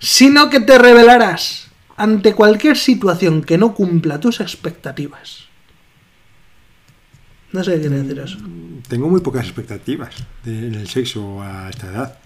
sino 0.00 0.50
que 0.50 0.60
te 0.60 0.78
revelarás 0.78 1.68
ante 1.96 2.34
cualquier 2.34 2.76
situación 2.76 3.42
que 3.42 3.58
no 3.58 3.74
cumpla 3.74 4.18
tus 4.18 4.40
expectativas. 4.40 5.49
No 7.52 7.64
sé 7.64 7.74
qué 7.74 7.80
quiere 7.80 8.02
decir 8.02 8.18
eso. 8.18 8.38
Tengo 8.88 9.08
muy 9.08 9.20
pocas 9.20 9.44
expectativas 9.44 10.14
de- 10.44 10.68
en 10.68 10.74
el 10.74 10.88
sexo 10.88 11.42
a 11.42 11.68
esta 11.70 11.86
edad. 11.88 12.18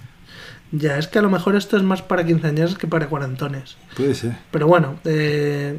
Ya, 0.73 0.99
es 0.99 1.07
que 1.07 1.19
a 1.19 1.23
lo 1.23 1.31
mejor 1.31 1.55
esto 1.57 1.77
es 1.77 1.83
más 1.83 2.03
para 2.03 2.25
quinceañeras 2.25 2.77
que 2.77 2.87
para 2.87 3.07
cuarentones. 3.09 3.77
Puede 3.97 4.15
ser. 4.15 4.37
Pero 4.51 4.67
bueno, 4.67 4.99
eh, 5.05 5.79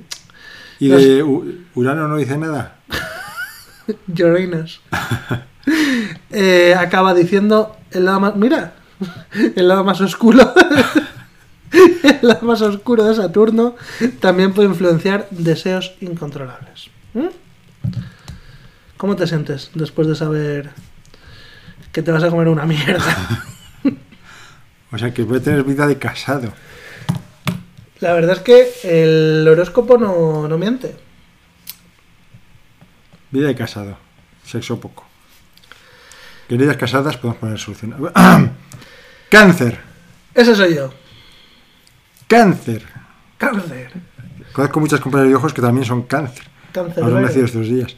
¿Y 0.80 0.90
No 0.90 0.98
de 0.98 1.24
Urano 1.76 2.08
no 2.08 2.18
dice 2.18 2.38
nada? 2.38 2.78
Uranus. 4.08 4.82
Eh, 6.30 6.76
acaba 6.78 7.16
diciendo 7.16 7.76
el 7.90 8.06
lado 8.06 8.20
más... 8.20 8.36
Mira, 8.36 8.76
el 9.56 9.68
lado 9.68 9.84
más 9.84 10.00
oscuro. 10.00 10.54
el 12.04 12.20
lado 12.28 12.46
más 12.46 12.62
oscuro 12.62 13.04
de 13.04 13.16
Saturno 13.16 13.76
también 14.20 14.54
puede 14.54 14.68
influenciar 14.70 15.28
deseos 15.32 15.96
incontrolables. 16.02 16.90
¿Mm? 17.16 17.28
¿Cómo 18.98 19.16
te 19.16 19.28
sientes 19.28 19.72
después 19.74 20.08
de 20.08 20.16
saber 20.16 20.72
que 21.92 22.02
te 22.02 22.12
vas 22.12 22.24
a 22.24 22.30
comer 22.30 22.48
una 22.48 22.66
mierda? 22.66 23.44
O 24.92 24.98
sea 24.98 25.14
que 25.14 25.24
voy 25.24 25.40
a 25.40 25.42
tener 25.42 25.64
vida 25.64 25.88
de 25.88 25.98
casado. 25.98 26.54
La 28.00 28.14
verdad 28.14 28.38
es 28.38 28.44
que 28.44 28.72
el 28.84 29.46
horóscopo 29.46 29.98
no, 29.98 30.48
no 30.48 30.58
miente. 30.58 30.96
Vida 33.32 33.48
de 33.48 33.56
casado. 33.56 33.98
Sexo 34.46 34.80
poco. 34.80 35.06
Queridas 36.48 36.78
casadas, 36.78 37.18
podemos 37.18 37.40
poner 37.40 37.60
solución. 37.60 38.12
Cáncer. 39.30 39.80
Ese 40.34 40.56
soy 40.56 40.76
yo. 40.76 40.94
Cáncer. 42.28 42.86
Cáncer. 43.38 43.92
Conozco 44.54 44.80
muchas 44.80 45.02
compañeras 45.02 45.32
de 45.32 45.36
ojos 45.36 45.54
que 45.54 45.62
también 45.62 45.86
son 45.86 46.04
cáncer. 46.04 46.46
Cáncer. 46.72 47.04
Habrán 47.04 47.24
nacido 47.24 47.46
estos 47.46 47.68
días. 47.68 47.96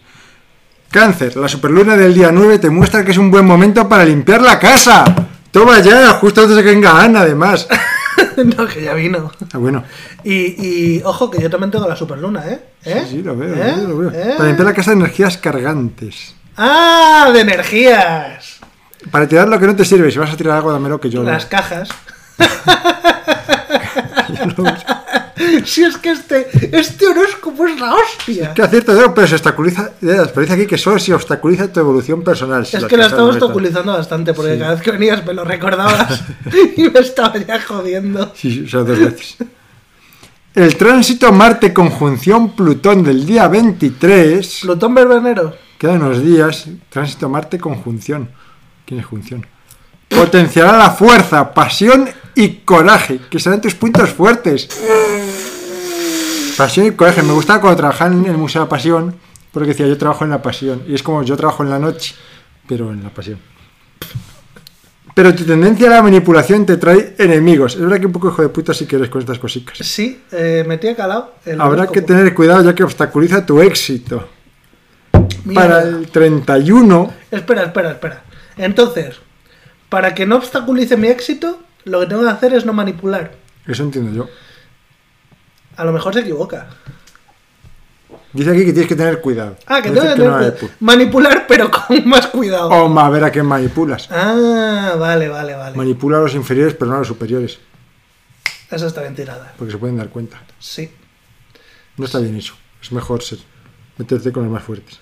Cáncer. 0.91 1.35
La 1.35 1.47
superluna 1.47 1.95
del 1.95 2.13
día 2.13 2.31
9 2.31 2.59
te 2.59 2.69
muestra 2.69 3.03
que 3.03 3.11
es 3.11 3.17
un 3.17 3.29
buen 3.29 3.45
momento 3.45 3.87
para 3.87 4.05
limpiar 4.05 4.41
la 4.41 4.57
casa. 4.59 5.03
Toma 5.51 5.79
ya, 5.79 6.13
justo 6.13 6.41
antes 6.41 6.55
de 6.55 6.63
que 6.63 6.69
venga 6.69 7.01
Ana, 7.01 7.21
además. 7.21 7.67
no, 8.37 8.67
que 8.67 8.83
ya 8.83 8.93
vino. 8.93 9.31
Ah, 9.53 9.57
bueno. 9.57 9.83
Y, 10.23 10.33
y, 10.33 11.01
ojo, 11.03 11.29
que 11.29 11.41
yo 11.41 11.49
también 11.49 11.71
tengo 11.71 11.87
la 11.87 11.95
superluna, 11.95 12.47
¿eh? 12.47 12.61
¿Eh? 12.83 13.05
Sí, 13.05 13.17
sí, 13.17 13.23
lo 13.23 13.35
veo, 13.35 13.53
¿Eh? 13.53 13.75
lo 13.77 13.77
veo, 13.77 13.87
lo 13.87 13.97
veo. 13.97 14.11
¿Eh? 14.11 14.33
Para 14.37 14.47
limpiar 14.47 14.67
la 14.67 14.73
casa 14.73 14.91
de 14.91 14.97
energías 14.97 15.37
cargantes. 15.37 16.35
¡Ah! 16.55 17.29
¡De 17.33 17.41
energías! 17.41 18.59
Para 19.11 19.27
tirar 19.27 19.47
lo 19.47 19.59
que 19.59 19.67
no 19.67 19.75
te 19.75 19.85
sirve. 19.85 20.11
Si 20.11 20.17
vas 20.17 20.31
a 20.31 20.37
tirar 20.37 20.57
algo, 20.57 20.71
dámelo 20.71 20.99
que 20.99 21.09
yo 21.09 21.23
Las 21.23 21.45
cajas. 21.45 21.89
yo 24.29 24.63
uso. 24.63 24.96
Si 25.65 25.83
es 25.83 25.97
que 25.97 26.11
este, 26.11 26.47
este 26.77 27.07
horóscopo 27.07 27.65
es 27.67 27.79
la 27.79 27.95
hostia. 27.95 28.53
Que 28.53 28.61
acierto, 28.61 28.93
no, 28.93 29.13
pero 29.13 29.27
se 29.27 29.35
obstaculiza. 29.35 29.91
eh, 30.01 30.25
Parece 30.33 30.53
aquí 30.53 30.65
que 30.65 30.77
solo 30.77 30.99
se 30.99 31.13
obstaculiza 31.13 31.71
tu 31.71 31.79
evolución 31.79 32.23
personal. 32.23 32.65
si 32.65 32.77
Es 32.77 32.85
que 32.85 32.95
casas 32.95 33.11
estaba 33.11 33.29
obstaculizando 33.29 33.93
bastante 33.93 34.33
porque 34.33 34.57
cada 34.57 34.73
vez 34.73 34.81
que 34.81 34.91
venías 34.91 35.25
me 35.25 35.33
lo 35.33 35.43
recordabas 35.43 36.23
y 36.77 36.89
me 36.89 36.99
estaba 36.99 37.37
ya 37.37 37.61
jodiendo. 37.61 38.31
Sí, 38.35 38.67
sea, 38.67 38.81
dos 38.81 38.99
veces. 38.99 39.37
el 40.55 40.75
tránsito 40.75 41.31
Marte 41.31 41.73
conjunción 41.73 42.55
Plutón 42.55 43.03
del 43.03 43.25
día 43.25 43.47
23. 43.47 44.59
Plutón 44.61 44.95
Verbenero. 44.95 45.55
Quedan 45.77 46.01
unos 46.01 46.23
días. 46.23 46.65
Tránsito 46.89 47.29
Marte 47.29 47.59
conjunción. 47.59 48.29
¿Quién 48.85 48.99
es 49.01 49.05
junción? 49.05 49.45
Potenciará 50.09 50.77
la 50.77 50.89
fuerza, 50.89 51.53
pasión 51.53 52.09
y 52.37 52.59
coraje, 52.63 53.19
que 53.31 53.39
serán 53.39 53.59
tus 53.59 53.73
puntos 53.73 54.11
fuertes. 54.11 54.69
Pasión 56.55 56.85
y 56.85 56.91
coraje. 56.91 57.23
Me 57.23 57.33
gustaba 57.33 57.59
cuando 57.59 57.77
trabajaba 57.77 58.13
en 58.13 58.25
el 58.25 58.37
Museo 58.37 58.61
de 58.61 58.65
la 58.65 58.69
Pasión, 58.69 59.15
porque 59.51 59.69
decía 59.69 59.87
yo 59.87 59.97
trabajo 59.97 60.23
en 60.23 60.29
la 60.29 60.39
pasión. 60.39 60.83
Y 60.87 60.93
es 60.93 61.01
como 61.01 61.23
yo 61.23 61.35
trabajo 61.35 61.63
en 61.63 61.71
la 61.71 61.79
noche, 61.79 62.13
pero 62.67 62.91
en 62.91 63.01
la 63.01 63.09
pasión. 63.09 63.39
Pero 65.15 65.33
tu 65.33 65.45
tendencia 65.45 65.87
a 65.87 65.95
la 65.95 66.03
manipulación 66.03 66.63
te 66.63 66.77
trae 66.77 67.15
enemigos. 67.17 67.73
Es 67.73 67.81
verdad 67.81 67.99
que 67.99 68.05
un 68.05 68.11
poco 68.11 68.27
hijo 68.27 68.43
de 68.43 68.49
puta 68.49 68.71
si 68.71 68.85
quieres 68.85 69.09
con 69.09 69.19
estas 69.19 69.39
cositas. 69.39 69.75
Sí, 69.79 70.21
eh, 70.31 70.63
me 70.67 70.77
tiene 70.77 70.95
calado. 70.95 71.33
el 71.43 71.59
Habrá 71.59 71.87
que 71.87 72.03
tener 72.03 72.35
cuidado 72.35 72.63
ya 72.63 72.75
que 72.75 72.83
obstaculiza 72.83 73.43
tu 73.43 73.59
éxito. 73.63 74.29
Para 75.55 75.81
el 75.81 76.07
31, 76.11 77.13
Espera, 77.31 77.63
espera, 77.63 77.91
espera. 77.91 78.23
Entonces, 78.57 79.15
para 79.89 80.13
que 80.13 80.27
no 80.27 80.35
obstaculice 80.35 80.97
mi 80.97 81.07
éxito, 81.07 81.61
lo 81.87 81.99
que 82.01 82.05
tengo 82.07 82.23
que 82.23 82.29
hacer 82.29 82.53
es 82.53 82.65
no 82.65 82.73
manipular. 82.73 83.31
eso 83.65 83.83
entiendo 83.83 84.13
yo. 84.13 84.29
A 85.75 85.83
lo 85.85 85.91
mejor 85.91 86.13
se 86.13 86.21
equivoca. 86.21 86.67
Dice 88.33 88.51
aquí 88.51 88.59
que 88.65 88.71
tienes 88.73 88.87
que 88.87 88.95
tener 88.95 89.21
cuidado. 89.21 89.57
Ah, 89.67 89.81
que 89.81 89.89
No 89.89 90.01
tengo 90.01 90.15
que 90.15 90.21
no 90.23 90.37
tener 90.37 90.53
cuidado. 90.53 90.75
manipular, 90.79 91.45
pero 91.47 91.71
con 91.87 92.07
más 92.07 92.27
cuidado. 92.27 92.69
O 92.69 92.87
más, 92.89 93.05
a 93.05 93.09
ver 93.09 93.23
a 93.23 93.31
quién 93.31 93.45
manipulas. 93.45 94.09
Ah, 94.11 94.95
vale, 94.97 95.27
vale, 95.29 95.55
vale. 95.55 95.75
Manipula 95.77 96.17
a 96.17 96.21
los 96.21 96.33
inferiores, 96.35 96.73
pero 96.75 96.89
no 96.91 96.95
a 96.97 96.99
los 96.99 97.07
superiores, 97.07 97.59
Esa 98.69 98.87
está 98.87 99.01
bien 99.01 99.15
tirada. 99.15 99.53
porque 99.57 99.71
se 99.73 99.77
pueden 99.77 99.97
dar 99.97 100.09
cuenta. 100.09 100.41
Sí. 100.59 100.91
No 101.97 102.05
está 102.05 102.19
bien 102.19 102.35
eso. 102.35 102.53
Es 102.81 102.91
mejor 102.91 103.23
ser, 103.23 103.39
meterte 103.97 104.31
con 104.31 104.43
los 104.43 104.51
más 104.51 104.63
fuertes. 104.63 104.99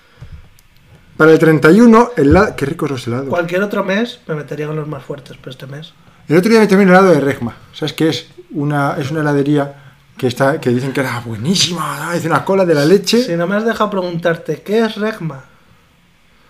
Para 1.16 1.32
el 1.32 1.38
31, 1.38 2.12
el 2.16 2.28
helado... 2.28 2.56
Qué 2.56 2.66
ricos 2.66 2.90
los 2.90 3.06
helados. 3.06 3.28
Cualquier 3.28 3.62
otro 3.62 3.82
mes 3.84 4.20
me 4.26 4.34
metería 4.34 4.66
con 4.66 4.76
los 4.76 4.86
más 4.88 5.02
fuertes, 5.02 5.36
pero 5.38 5.50
este 5.50 5.66
mes. 5.66 5.92
El 6.28 6.36
otro 6.36 6.50
día 6.50 6.60
me 6.60 6.66
tomé 6.66 6.82
un 6.82 6.88
helado 6.90 7.10
de 7.10 7.20
Regma. 7.20 7.56
¿Sabes 7.72 7.92
qué 7.92 8.08
es? 8.08 8.26
Una, 8.50 8.96
es 8.98 9.10
una 9.10 9.20
heladería 9.20 9.74
que, 10.16 10.26
está, 10.26 10.60
que 10.60 10.70
dicen 10.70 10.92
que 10.92 11.00
era 11.00 11.20
buenísima. 11.20 12.12
Dice 12.14 12.26
una 12.26 12.44
cola 12.44 12.64
de 12.64 12.74
la 12.74 12.84
leche. 12.84 13.22
Si 13.22 13.36
no 13.36 13.46
me 13.46 13.56
has 13.56 13.64
dejado 13.64 13.90
preguntarte, 13.90 14.62
¿qué 14.62 14.80
es 14.84 14.96
Regma? 14.96 15.44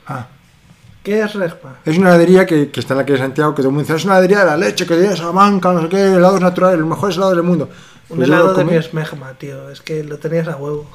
Ah, 0.06 0.26
¿Qué 1.02 1.20
es 1.20 1.34
Regma? 1.34 1.76
Es 1.84 1.98
una 1.98 2.08
heladería 2.08 2.46
que, 2.46 2.70
que 2.70 2.80
está 2.80 2.94
en 2.94 2.98
la 2.98 3.04
calle 3.04 3.18
de 3.18 3.24
Santiago, 3.24 3.54
que 3.54 3.62
todo 3.62 3.68
el 3.68 3.74
mundo 3.74 3.84
dice, 3.86 3.96
es 3.96 4.04
una 4.04 4.14
heladería 4.14 4.40
de 4.40 4.46
la 4.46 4.56
leche, 4.56 4.86
que 4.86 4.96
tiene 4.96 5.16
Salamanca, 5.16 5.72
no 5.72 5.82
sé 5.82 5.88
qué, 5.88 6.14
helados 6.14 6.40
naturales, 6.40 6.78
los 6.78 6.88
mejores 6.88 7.16
helados 7.16 7.36
del 7.36 7.44
mundo. 7.44 7.68
Un 8.08 8.16
Pues 8.16 8.28
helado 8.28 8.54
de 8.54 8.64
mi 8.64 8.76
esmegma, 8.76 9.34
tío. 9.34 9.68
Es 9.68 9.80
que 9.80 10.04
lo 10.04 10.18
tenías 10.18 10.48
a 10.48 10.56
huevo. 10.56 10.88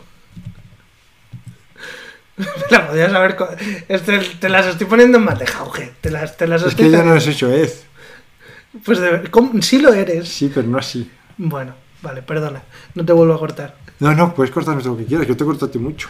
la 2.71 2.87
podías 2.87 3.13
haber... 3.13 3.37
Este, 3.89 4.19
te 4.39 4.49
las 4.49 4.65
estoy 4.65 4.87
poniendo 4.87 5.17
en 5.17 5.25
matejauge. 5.25 5.93
Te 6.01 6.09
las, 6.09 6.37
te 6.37 6.47
las 6.47 6.61
Es 6.61 6.69
estoy... 6.69 6.85
que 6.85 6.91
ya 6.91 7.03
no 7.03 7.13
les 7.13 7.27
he 7.27 7.31
hecho 7.31 7.51
ez. 7.51 7.83
Pues 8.83 8.99
de... 8.99 9.29
¿cómo? 9.29 9.61
sí 9.61 9.79
lo 9.79 9.93
eres. 9.93 10.27
Sí, 10.29 10.51
pero 10.53 10.67
no 10.67 10.77
así. 10.77 11.09
Bueno, 11.37 11.73
vale, 12.01 12.21
perdona. 12.21 12.61
No 12.95 13.05
te 13.05 13.13
vuelvo 13.13 13.33
a 13.33 13.39
cortar. 13.39 13.75
No, 13.99 14.13
no, 14.13 14.33
puedes 14.33 14.51
cortarme 14.51 14.81
lo 14.83 14.97
que 14.97 15.05
quieras, 15.05 15.27
yo 15.27 15.35
te 15.37 15.45
corto 15.45 15.65
a 15.65 15.71
ti 15.71 15.77
mucho. 15.77 16.07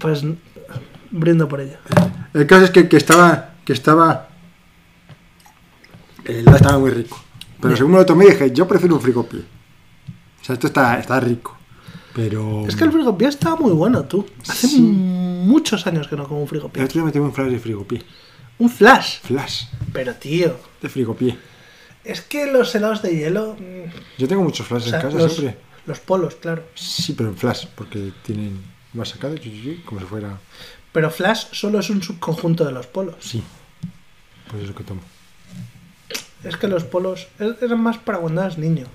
Pues 0.00 0.22
brindo 1.10 1.48
por 1.48 1.60
ello. 1.60 1.76
El 2.34 2.46
caso 2.46 2.64
es 2.64 2.70
que, 2.70 2.88
que 2.88 2.96
estaba, 2.96 3.54
que 3.64 3.72
estaba... 3.72 4.28
El 6.24 6.36
helado 6.40 6.56
estaba 6.56 6.78
muy 6.78 6.90
rico. 6.90 7.18
Pero 7.60 7.76
según 7.76 7.92
me 7.92 7.98
lo 7.98 8.06
tomé 8.06 8.26
dije, 8.26 8.52
yo 8.52 8.66
prefiero 8.68 8.94
un 8.96 9.00
frigopié. 9.00 9.40
O 9.40 10.44
sea, 10.44 10.54
esto 10.54 10.66
está, 10.66 10.98
está 10.98 11.18
rico. 11.20 11.56
Pero... 12.14 12.66
Es 12.66 12.74
que 12.76 12.84
el 12.84 12.92
frigopié 12.92 13.28
estaba 13.28 13.56
muy 13.56 13.72
bueno, 13.72 14.04
tú. 14.04 14.26
Hace 14.48 14.66
Sí. 14.68 14.80
muchos 14.80 15.86
años 15.86 16.08
que 16.08 16.16
no 16.16 16.24
como 16.26 16.40
un 16.40 16.44
El 16.44 16.48
frigopié. 16.48 16.84
otro 16.84 16.94
día 16.94 17.04
me 17.04 17.12
tomé 17.12 17.24
un 17.26 17.32
flash 17.34 17.50
de 17.50 17.58
frigopié. 17.58 18.02
Un 18.58 18.68
flash. 18.70 19.20
Flash 19.22 19.66
Pero, 19.92 20.14
tío, 20.14 20.56
de 20.82 20.88
frigopié. 20.88 21.38
Es 22.10 22.20
que 22.22 22.50
los 22.50 22.74
helados 22.74 23.02
de 23.02 23.16
hielo... 23.16 23.56
Yo 24.18 24.26
tengo 24.28 24.42
muchos 24.42 24.66
flashes 24.66 24.88
o 24.88 24.90
sea, 24.90 25.00
en 25.00 25.06
casa 25.06 25.18
los, 25.18 25.32
siempre. 25.34 25.58
los 25.86 26.00
polos, 26.00 26.34
claro. 26.36 26.64
Sí, 26.74 27.12
pero 27.12 27.28
en 27.28 27.36
flash, 27.36 27.66
porque 27.74 28.12
tienen 28.22 28.60
más 28.94 29.10
sacado, 29.10 29.36
como 29.84 30.00
si 30.00 30.06
fuera... 30.06 30.38
Pero 30.92 31.10
flash 31.10 31.46
solo 31.52 31.78
es 31.80 31.90
un 31.90 32.02
subconjunto 32.02 32.64
de 32.64 32.72
los 32.72 32.86
polos. 32.86 33.16
Sí. 33.20 33.42
Pues 34.50 34.62
es 34.62 34.68
lo 34.70 34.74
que 34.74 34.84
tomo. 34.84 35.02
Es 36.42 36.56
que 36.56 36.66
los 36.66 36.84
polos 36.84 37.28
er- 37.38 37.58
eran 37.60 37.80
más 37.80 37.98
para 37.98 38.18
cuando 38.18 38.40
eras 38.40 38.58
niño. 38.58 38.86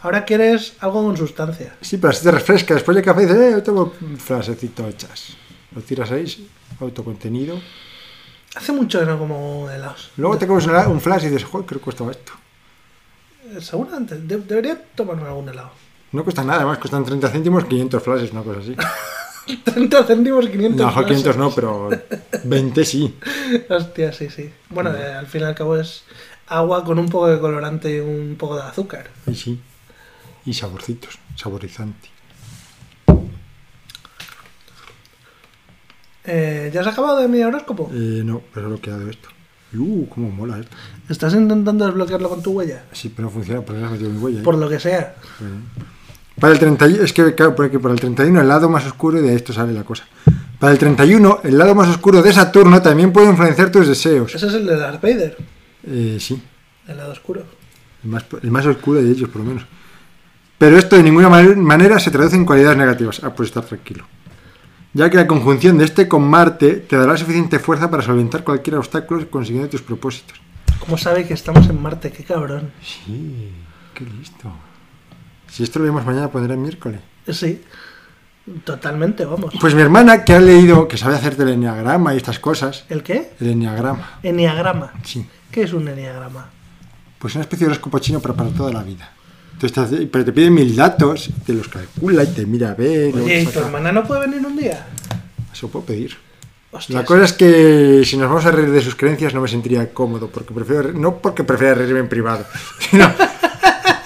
Ahora 0.00 0.24
quieres 0.24 0.74
algo 0.80 1.04
con 1.04 1.16
sustancia. 1.16 1.74
Sí, 1.80 1.98
pero 1.98 2.10
así 2.10 2.22
te 2.24 2.30
refresca. 2.30 2.74
Después 2.74 2.94
del 2.96 3.04
café 3.04 3.22
dices, 3.22 3.36
eh, 3.36 3.50
yo 3.52 3.62
tomo 3.62 3.92
un 4.00 4.18
flashecito 4.18 4.86
hechas. 4.88 5.36
Lo 5.74 5.80
tiras 5.82 6.10
ahí, 6.10 6.48
autocontenido. 6.80 7.60
Hace 8.54 8.72
mucho 8.72 8.98
que 9.00 9.06
no 9.06 9.18
como 9.18 9.70
helados. 9.70 10.10
Luego 10.16 10.38
te 10.38 10.46
comes 10.46 10.66
un 10.66 11.00
flash 11.00 11.24
y 11.24 11.28
dices, 11.28 11.44
joder, 11.44 11.66
creo 11.66 11.80
que 11.80 11.84
costaba 11.84 12.10
esto. 12.10 12.32
Seguramente. 13.60 14.16
de- 14.18 14.38
debería 14.38 14.80
tomarme 14.94 15.26
algún 15.28 15.48
helado. 15.48 15.70
No 16.12 16.22
cuesta 16.24 16.42
nada, 16.44 16.60
además 16.60 16.78
cuestan 16.78 17.04
30 17.04 17.28
céntimos, 17.30 17.64
500 17.64 18.02
flashes, 18.02 18.32
una 18.32 18.42
cosa 18.42 18.60
así. 18.60 18.76
30 19.64 20.04
céntimos, 20.04 20.46
500 20.48 20.80
No, 20.80 20.92
flashes. 20.92 21.08
500 21.22 21.36
no, 21.36 21.50
pero 21.54 21.90
20 22.44 22.84
sí. 22.84 23.16
Hostia, 23.68 24.12
sí, 24.12 24.28
sí. 24.30 24.50
Bueno, 24.70 24.94
eh, 24.94 25.12
al 25.14 25.26
fin 25.26 25.42
y 25.42 25.44
al 25.44 25.54
cabo 25.54 25.76
es 25.76 26.04
agua 26.48 26.84
con 26.84 26.98
un 26.98 27.08
poco 27.08 27.28
de 27.28 27.38
colorante 27.40 27.96
y 27.96 28.00
un 28.00 28.36
poco 28.38 28.56
de 28.56 28.62
azúcar. 28.62 29.08
Y 29.26 29.34
sí. 29.34 29.60
Y 30.44 30.54
saborcitos, 30.54 31.18
saborizante. 31.34 32.08
Eh, 36.24 36.70
¿Ya 36.74 36.80
has 36.80 36.86
acabado 36.88 37.18
de 37.20 37.28
mi 37.28 37.42
horóscopo? 37.42 37.88
Eh, 37.92 38.22
no, 38.24 38.42
pero 38.52 38.68
lo 38.68 38.80
que 38.80 38.90
ha 38.90 38.94
dado 38.96 39.08
esto. 39.10 39.28
Uh, 39.78 40.06
cómo 40.08 40.30
mola 40.30 40.58
esto. 40.58 40.76
¿Estás 41.08 41.34
intentando 41.34 41.84
desbloquearlo 41.86 42.28
con 42.28 42.42
tu 42.42 42.52
huella? 42.52 42.84
Sí, 42.92 43.12
pero 43.14 43.26
no 43.28 43.32
funciona, 43.32 43.60
porque 43.62 43.82
has 43.84 43.90
metido 43.90 44.10
mi 44.10 44.18
huella. 44.18 44.38
ahí. 44.38 44.44
Por 44.44 44.56
lo 44.58 44.68
que 44.68 44.78
sea. 44.80 45.14
Para 46.40 46.52
el 46.52 46.58
31, 46.58 47.02
es 47.04 47.12
que 47.12 47.34
claro, 47.34 47.54
porque 47.54 47.78
para 47.78 47.94
el 47.94 48.00
31 48.00 48.40
el 48.40 48.48
lado 48.48 48.68
más 48.68 48.84
oscuro 48.86 49.18
y 49.18 49.22
de 49.22 49.34
esto 49.34 49.52
sale 49.52 49.72
la 49.72 49.84
cosa. 49.84 50.04
Para 50.58 50.72
el 50.72 50.78
31, 50.78 51.40
el 51.44 51.56
lado 51.58 51.74
más 51.74 51.88
oscuro 51.88 52.22
de 52.22 52.32
Saturno 52.32 52.80
también 52.82 53.12
puede 53.12 53.28
influenciar 53.30 53.70
tus 53.70 53.86
deseos. 53.88 54.34
Ese 54.34 54.46
es 54.46 54.54
el 54.54 54.66
de 54.66 54.76
Darth 54.76 55.00
Vader, 55.02 55.36
Eh, 55.86 56.18
sí, 56.20 56.42
el 56.88 56.96
lado 56.96 57.12
oscuro. 57.12 57.42
el 58.04 58.10
más, 58.10 58.24
el 58.42 58.50
más 58.50 58.66
oscuro 58.66 59.00
de 59.02 59.10
ellos, 59.10 59.28
por 59.30 59.42
lo 59.42 59.48
menos. 59.48 59.64
Pero 60.58 60.78
esto 60.78 60.96
de 60.96 61.02
ninguna 61.02 61.28
man- 61.28 61.60
manera 61.60 61.98
se 61.98 62.10
traduce 62.10 62.36
en 62.36 62.44
cualidades 62.46 62.78
negativas. 62.78 63.20
Ah, 63.22 63.34
pues 63.34 63.48
estar 63.50 63.64
tranquilo. 63.64 64.04
Ya 64.96 65.10
que 65.10 65.18
la 65.18 65.26
conjunción 65.26 65.76
de 65.76 65.84
este 65.84 66.08
con 66.08 66.22
Marte 66.26 66.72
te 66.76 66.96
dará 66.96 67.18
suficiente 67.18 67.58
fuerza 67.58 67.90
para 67.90 68.02
solventar 68.02 68.42
cualquier 68.44 68.76
obstáculo 68.76 69.28
consiguiendo 69.28 69.68
tus 69.68 69.82
propósitos. 69.82 70.40
¿Cómo 70.80 70.96
sabe 70.96 71.26
que 71.26 71.34
estamos 71.34 71.68
en 71.68 71.82
Marte? 71.82 72.10
Qué 72.10 72.24
cabrón. 72.24 72.72
Sí, 72.82 73.52
qué 73.92 74.04
listo. 74.04 74.50
Si 75.50 75.62
esto 75.64 75.80
lo 75.80 75.84
vemos 75.84 76.06
mañana, 76.06 76.28
pondrá 76.30 76.54
el 76.54 76.60
miércoles. 76.60 77.00
Sí, 77.28 77.60
totalmente, 78.64 79.26
vamos. 79.26 79.52
Pues 79.60 79.74
mi 79.74 79.82
hermana, 79.82 80.24
que 80.24 80.32
ha 80.32 80.40
leído, 80.40 80.88
que 80.88 80.96
sabe 80.96 81.16
hacer 81.16 81.36
del 81.36 81.50
enneagrama 81.50 82.14
y 82.14 82.16
estas 82.16 82.38
cosas, 82.38 82.86
¿El 82.88 83.02
qué? 83.02 83.32
el 83.38 83.48
enneagrama, 83.50 84.18
Eniagrama. 84.22 84.92
sí, 85.04 85.28
¿Qué 85.50 85.64
es 85.64 85.74
un 85.74 85.88
eniagrama? 85.88 86.48
pues 87.18 87.34
una 87.34 87.42
especie 87.42 87.66
de 87.66 87.72
horóscopo 87.72 87.98
chino, 87.98 88.20
pero 88.20 88.34
para 88.34 88.48
toda 88.48 88.72
la 88.72 88.82
vida. 88.82 89.10
Te 89.60 90.06
pero 90.06 90.24
te 90.24 90.32
pide 90.32 90.50
mil 90.50 90.76
datos, 90.76 91.30
te 91.46 91.52
los 91.54 91.68
calcula 91.68 92.24
y 92.24 92.26
te 92.26 92.44
mira 92.44 92.72
a 92.72 92.74
ver. 92.74 93.14
Oye, 93.14 93.42
¿y 93.42 93.46
tu 93.46 93.58
hermana 93.58 93.90
no 93.90 94.04
puede 94.04 94.26
venir 94.26 94.46
un 94.46 94.56
día? 94.56 94.86
Eso 95.52 95.68
puedo 95.68 95.84
pedir. 95.86 96.14
Hostia, 96.72 96.96
La 96.96 97.04
cosa 97.06 97.24
es 97.24 97.32
que 97.32 98.02
si 98.04 98.16
nos 98.18 98.28
vamos 98.28 98.44
a 98.44 98.50
reír 98.50 98.70
de 98.70 98.82
sus 98.82 98.94
creencias 98.94 99.32
no 99.32 99.40
me 99.40 99.48
sentiría 99.48 99.94
cómodo, 99.94 100.28
porque 100.28 100.52
prefiero, 100.52 100.92
no 100.92 101.16
porque 101.18 101.42
prefiera 101.44 101.74
reírme 101.74 102.00
en 102.00 102.08
privado, 102.08 102.44
sino 102.90 103.10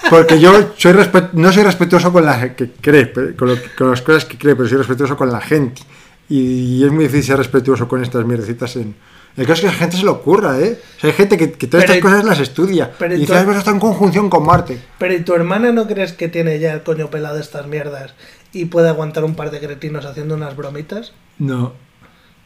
porque 0.09 0.39
yo 0.39 0.73
soy 0.77 0.93
no 1.33 1.51
soy 1.51 1.63
respetuoso 1.63 2.11
con 2.13 2.25
la 2.25 2.53
que 2.55 2.71
cree, 2.79 3.11
con, 3.35 3.49
lo- 3.49 3.57
con 3.77 3.89
las 3.91 4.01
cosas 4.01 4.25
que 4.25 4.37
cree, 4.37 4.55
pero 4.55 4.69
soy 4.69 4.77
respetuoso 4.77 5.17
con 5.17 5.31
la 5.31 5.41
gente. 5.41 5.81
Y, 6.29 6.83
es 6.85 6.91
muy 6.91 7.05
difícil 7.05 7.25
ser 7.25 7.37
respetuoso 7.37 7.87
con 7.89 8.01
estas 8.01 8.25
mierdecitas 8.25 8.75
en... 8.77 8.95
El 9.37 9.45
caso 9.47 9.53
es 9.53 9.61
que 9.61 9.67
a 9.67 9.71
la 9.71 9.77
gente 9.77 9.97
se 9.97 10.03
le 10.03 10.09
ocurra, 10.09 10.59
¿eh? 10.59 10.79
O 10.97 10.99
sea, 10.99 11.09
hay 11.09 11.15
gente 11.15 11.37
que, 11.37 11.51
que 11.53 11.67
todas 11.67 11.85
Pero 11.85 11.93
estas 11.93 11.97
y- 11.97 12.01
cosas 12.01 12.25
las 12.25 12.39
estudia. 12.39 12.91
pero 12.99 13.13
y 13.13 13.17
y 13.17 13.19
dice, 13.21 13.33
tú- 13.33 13.39
"Ah, 13.39 13.43
pues 13.45 13.57
está 13.57 13.71
en 13.71 13.79
conjunción 13.79 14.29
con 14.29 14.45
Marte. 14.45 14.81
Pero 14.99 15.13
¿y 15.13 15.21
tu 15.21 15.33
hermana 15.33 15.71
no 15.71 15.87
crees 15.87 16.13
que 16.13 16.27
tiene 16.27 16.59
ya 16.59 16.73
el 16.73 16.83
coño 16.83 17.09
pelado 17.09 17.35
de 17.35 17.41
estas 17.41 17.65
mierdas 17.67 18.13
y 18.51 18.65
puede 18.65 18.89
aguantar 18.89 19.23
un 19.23 19.35
par 19.35 19.49
de 19.51 19.59
cretinos 19.59 20.05
haciendo 20.05 20.35
unas 20.35 20.55
bromitas? 20.57 21.13
No, 21.39 21.73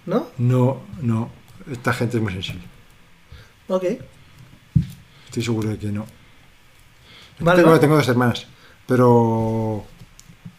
¿No? 0.06 0.28
no, 0.38 0.82
no. 1.02 1.32
Esta 1.72 1.91
gente 1.94 2.18
es 2.18 2.24
muy 2.24 2.32
sensible. 2.34 2.62
Ok. 3.68 3.84
Estoy 5.26 5.44
seguro 5.44 5.70
de 5.70 5.78
que 5.80 5.88
no. 5.88 6.06
Vale, 7.40 7.57
tengo, 7.57 7.70
vale. 7.72 7.82
tengo 7.82 7.95
dos 7.95 8.07
hermanas, 8.07 8.45
pero... 8.88 9.84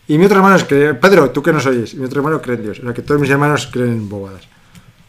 Y 0.08 0.18
mi 0.18 0.24
otro 0.26 0.36
hermano 0.38 0.56
es 0.56 0.64
que... 0.64 0.94
Pedro, 0.94 1.30
tú 1.30 1.42
que 1.42 1.52
no 1.52 1.58
oyes, 1.58 1.94
mi 1.94 2.04
otro 2.04 2.20
hermano 2.20 2.42
cree 2.42 2.56
en 2.56 2.62
Dios. 2.64 2.78
O 2.80 2.82
sea, 2.82 2.92
que 2.94 3.02
todos 3.02 3.20
mis 3.20 3.30
hermanos 3.30 3.68
creen 3.72 3.92
en 3.92 4.08
bobadas. 4.08 4.42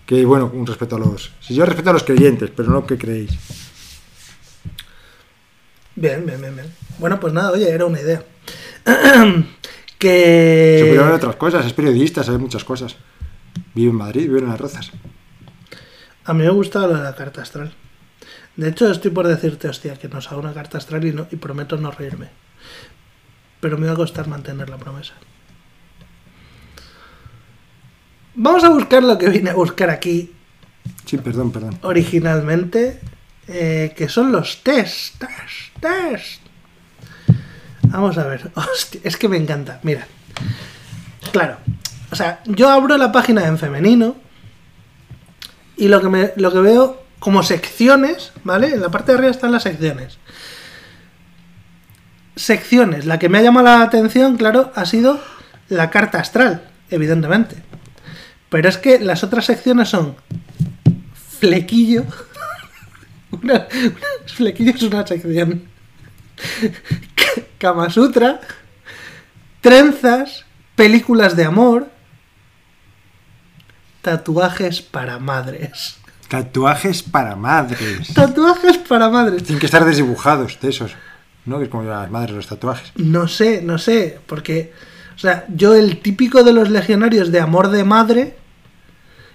Que 0.07 0.25
bueno, 0.25 0.49
un 0.51 0.65
respeto 0.65 0.95
a 0.95 0.99
los... 0.99 1.33
Si 1.41 1.53
yo 1.53 1.65
respeto 1.65 1.89
a 1.91 1.93
los 1.93 2.03
creyentes, 2.03 2.49
pero 2.55 2.71
no 2.71 2.87
que 2.87 2.97
creéis. 2.97 3.31
Bien, 5.95 6.25
bien, 6.25 6.39
bien, 6.41 6.55
bien. 6.55 6.73
Bueno, 6.97 7.19
pues 7.19 7.33
nada, 7.33 7.51
oye, 7.51 7.69
era 7.69 7.85
una 7.85 7.99
idea. 7.99 8.23
Se 8.85 9.99
puede 9.99 10.99
hablar 10.99 11.05
de 11.05 11.11
Que. 11.11 11.15
otras 11.15 11.35
cosas, 11.35 11.65
es 11.65 11.73
periodista, 11.73 12.23
sabe 12.23 12.37
muchas 12.37 12.63
cosas. 12.63 12.95
Vive 13.75 13.89
en 13.91 13.97
Madrid, 13.97 14.23
vive 14.27 14.39
en 14.39 14.47
las 14.47 14.59
Rozas. 14.61 14.91
A 16.23 16.33
mí 16.33 16.43
me 16.43 16.49
gusta 16.51 16.81
lo 16.87 16.95
de 16.95 17.03
la 17.03 17.15
carta 17.15 17.41
astral. 17.41 17.73
De 18.55 18.69
hecho, 18.69 18.89
estoy 18.89 19.11
por 19.11 19.27
decirte, 19.27 19.67
hostia, 19.67 19.95
que 19.95 20.07
nos 20.07 20.27
haga 20.31 20.37
una 20.39 20.53
carta 20.53 20.77
astral 20.77 21.05
y, 21.05 21.11
no, 21.13 21.27
y 21.31 21.35
prometo 21.35 21.77
no 21.77 21.91
reírme. 21.91 22.29
Pero 23.59 23.77
me 23.77 23.87
va 23.87 23.93
a 23.93 23.97
costar 23.97 24.27
mantener 24.27 24.69
la 24.69 24.77
promesa. 24.77 25.13
Vamos 28.39 28.63
a 28.63 28.69
buscar 28.69 29.03
lo 29.03 29.17
que 29.17 29.29
vine 29.29 29.49
a 29.49 29.55
buscar 29.55 29.89
aquí 29.89 30.31
Sí, 31.05 31.17
perdón, 31.17 31.51
perdón. 31.51 31.79
originalmente, 31.81 32.99
eh, 33.47 33.93
que 33.97 34.07
son 34.07 34.31
los 34.31 34.61
test, 34.61 35.15
test, 35.17 35.79
test. 35.79 36.41
Vamos 37.83 38.15
a 38.19 38.27
ver, 38.27 38.51
hostia, 38.55 39.01
es 39.03 39.17
que 39.17 39.27
me 39.27 39.37
encanta, 39.37 39.79
mira. 39.81 40.05
Claro, 41.31 41.57
o 42.11 42.15
sea, 42.15 42.41
yo 42.45 42.69
abro 42.69 42.95
la 42.97 43.11
página 43.11 43.47
en 43.47 43.57
femenino 43.57 44.15
y 45.75 45.87
lo 45.87 45.99
que, 45.99 46.09
me, 46.09 46.31
lo 46.35 46.51
que 46.53 46.59
veo 46.59 47.03
como 47.17 47.41
secciones, 47.41 48.33
¿vale? 48.43 48.67
En 48.67 48.81
la 48.81 48.89
parte 48.89 49.13
de 49.13 49.17
arriba 49.17 49.31
están 49.31 49.51
las 49.51 49.63
secciones. 49.63 50.19
Secciones, 52.35 53.05
la 53.07 53.17
que 53.17 53.29
me 53.29 53.39
ha 53.39 53.41
llamado 53.41 53.65
la 53.65 53.81
atención, 53.81 54.37
claro, 54.37 54.71
ha 54.75 54.85
sido 54.85 55.19
la 55.69 55.89
carta 55.89 56.19
astral, 56.19 56.69
evidentemente. 56.91 57.66
Pero 58.49 58.69
es 58.69 58.77
que 58.77 58.99
las 58.99 59.23
otras 59.23 59.45
secciones 59.45 59.89
son 59.89 60.15
flequillo. 61.39 62.03
Una, 63.31 63.67
una- 63.75 64.27
flequillo 64.33 64.71
es 64.71 64.81
una 64.83 65.05
sección. 65.05 65.63
Kama 67.57 67.89
Sutra. 67.89 68.39
Trenzas. 69.61 70.45
Películas 70.75 71.35
de 71.35 71.43
amor. 71.45 71.89
Tatuajes 74.01 74.81
para 74.81 75.19
madres. 75.19 75.97
Tatuajes 76.29 77.03
para 77.03 77.35
madres. 77.35 78.13
Tatuajes 78.13 78.77
para 78.77 79.09
madres. 79.09 79.43
Tienen 79.43 79.59
que 79.59 79.65
estar 79.65 79.83
desdibujados 79.85 80.59
de 80.61 80.69
esos. 80.69 80.95
¿No? 81.45 81.57
Que 81.57 81.65
es 81.65 81.69
como 81.69 81.83
las 81.83 82.09
madres 82.11 82.35
los 82.35 82.47
tatuajes. 82.47 82.91
No 82.95 83.27
sé, 83.27 83.61
no 83.61 83.77
sé. 83.77 84.19
Porque, 84.25 84.73
o 85.17 85.19
sea, 85.19 85.45
yo 85.49 85.73
el 85.73 85.99
típico 85.99 86.43
de 86.43 86.53
los 86.53 86.69
legionarios 86.69 87.31
de 87.31 87.39
amor 87.41 87.69
de 87.69 87.83
madre. 87.83 88.37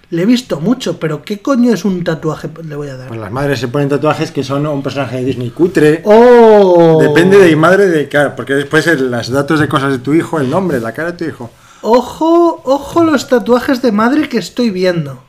Le 0.09 0.21
he 0.21 0.25
visto 0.25 0.59
mucho, 0.59 0.99
pero 0.99 1.23
¿qué 1.23 1.41
coño 1.41 1.73
es 1.73 1.85
un 1.85 2.03
tatuaje? 2.03 2.47
Le 2.63 2.75
voy 2.75 2.87
a 2.87 2.95
dar. 2.97 3.07
Pues 3.07 3.19
las 3.19 3.31
madres 3.31 3.59
se 3.59 3.67
ponen 3.67 3.89
tatuajes 3.89 4.29
que 4.31 4.43
son 4.43 4.67
un 4.67 4.83
personaje 4.83 5.17
de 5.17 5.25
Disney 5.25 5.49
cutre. 5.49 6.01
¡Oh! 6.05 6.99
Depende 7.01 7.39
de 7.39 7.55
madre 7.55 7.87
de 7.87 8.07
cara, 8.07 8.35
porque 8.35 8.53
después 8.53 8.85
los 8.99 9.29
datos 9.29 9.59
de 9.59 9.67
cosas 9.67 9.91
de 9.91 9.99
tu 9.99 10.13
hijo, 10.13 10.39
el 10.39 10.49
nombre, 10.51 10.79
la 10.79 10.91
cara 10.93 11.13
de 11.13 11.17
tu 11.17 11.25
hijo. 11.25 11.49
Ojo, 11.81 12.61
ojo 12.63 13.03
los 13.03 13.27
tatuajes 13.27 13.81
de 13.81 13.91
madre 13.91 14.29
que 14.29 14.37
estoy 14.37 14.69
viendo. 14.69 15.23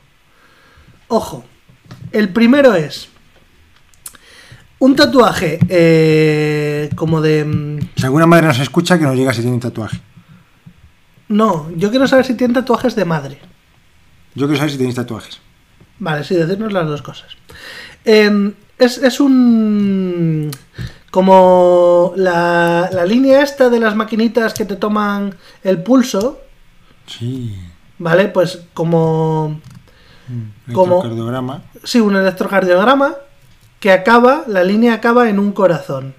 Ojo. 1.07 1.43
El 2.11 2.29
primero 2.29 2.75
es 2.75 3.09
un 4.79 4.95
tatuaje 4.95 5.57
eh, 5.67 6.89
como 6.95 7.21
de... 7.21 7.43
mm, 7.43 7.79
Si 7.97 8.05
alguna 8.05 8.27
madre 8.27 8.47
nos 8.47 8.59
escucha, 8.59 8.99
que 8.99 9.05
nos 9.05 9.15
diga 9.15 9.33
si 9.33 9.41
tiene 9.41 9.55
un 9.55 9.61
tatuaje. 9.61 9.99
No, 11.27 11.69
yo 11.75 11.89
quiero 11.89 12.07
saber 12.07 12.25
si 12.25 12.35
tienen 12.35 12.53
tatuajes 12.53 12.95
de 12.95 13.05
madre. 13.05 13.39
Yo 14.35 14.45
quiero 14.47 14.57
saber 14.57 14.71
si 14.71 14.77
tenéis 14.77 14.95
tatuajes. 14.95 15.39
Vale, 15.99 16.23
sí, 16.23 16.35
decirnos 16.35 16.73
las 16.73 16.85
dos 16.87 17.01
cosas. 17.01 17.35
Eh, 18.03 18.53
es, 18.77 18.97
es 18.99 19.19
un... 19.19 20.51
Como 21.09 22.11
la, 22.17 22.89
la 22.91 23.05
línea 23.05 23.41
esta 23.41 23.69
de 23.69 23.79
las 23.79 23.95
maquinitas 23.95 24.53
que 24.53 24.65
te 24.65 24.75
toman 24.75 25.35
el 25.63 25.81
pulso, 25.81 26.41
Sí. 27.07 27.55
¿vale? 27.97 28.27
Pues 28.27 28.63
como... 28.73 29.61
¿Cómo? 30.73 30.95
Electrocardiograma. 30.95 31.61
Sí, 31.83 31.99
un 31.99 32.15
electrocardiograma 32.15 33.15
que 33.79 33.91
acaba, 33.91 34.43
la 34.47 34.63
línea 34.63 34.95
acaba 34.95 35.29
en 35.29 35.37
un 35.39 35.51
corazón. 35.53 36.15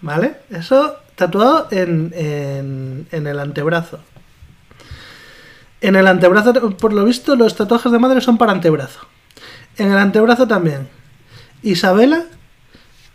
¿Vale? 0.00 0.40
Eso 0.50 0.96
tatuado 1.22 1.68
en, 1.70 2.12
en, 2.14 3.06
en 3.12 3.26
el 3.26 3.38
antebrazo. 3.38 4.00
En 5.80 5.94
el 5.96 6.06
antebrazo, 6.06 6.52
por 6.76 6.92
lo 6.92 7.04
visto, 7.04 7.36
los 7.36 7.54
tatuajes 7.54 7.92
de 7.92 7.98
madre 7.98 8.20
son 8.20 8.38
para 8.38 8.52
antebrazo. 8.52 9.00
En 9.76 9.90
el 9.92 9.98
antebrazo 9.98 10.46
también. 10.46 10.88
Isabela 11.62 12.24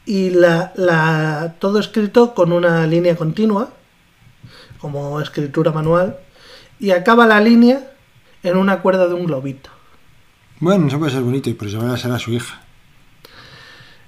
y 0.05 0.29
la, 0.29 0.71
la, 0.75 1.55
todo 1.59 1.79
escrito 1.79 2.33
con 2.33 2.51
una 2.53 2.87
línea 2.87 3.15
continua, 3.15 3.69
como 4.79 5.19
escritura 5.19 5.71
manual, 5.71 6.17
y 6.79 6.91
acaba 6.91 7.25
la 7.25 7.41
línea 7.41 7.91
en 8.43 8.57
una 8.57 8.81
cuerda 8.81 9.07
de 9.07 9.15
un 9.15 9.25
globito. 9.25 9.69
Bueno, 10.59 10.87
eso 10.87 10.97
puede 10.97 11.11
ser 11.11 11.23
bonito, 11.23 11.49
pero 11.59 11.69
se 11.69 11.77
va 11.77 11.93
a 11.93 11.97
ser 11.97 12.11
a 12.11 12.19
su 12.19 12.31
hija. 12.31 12.61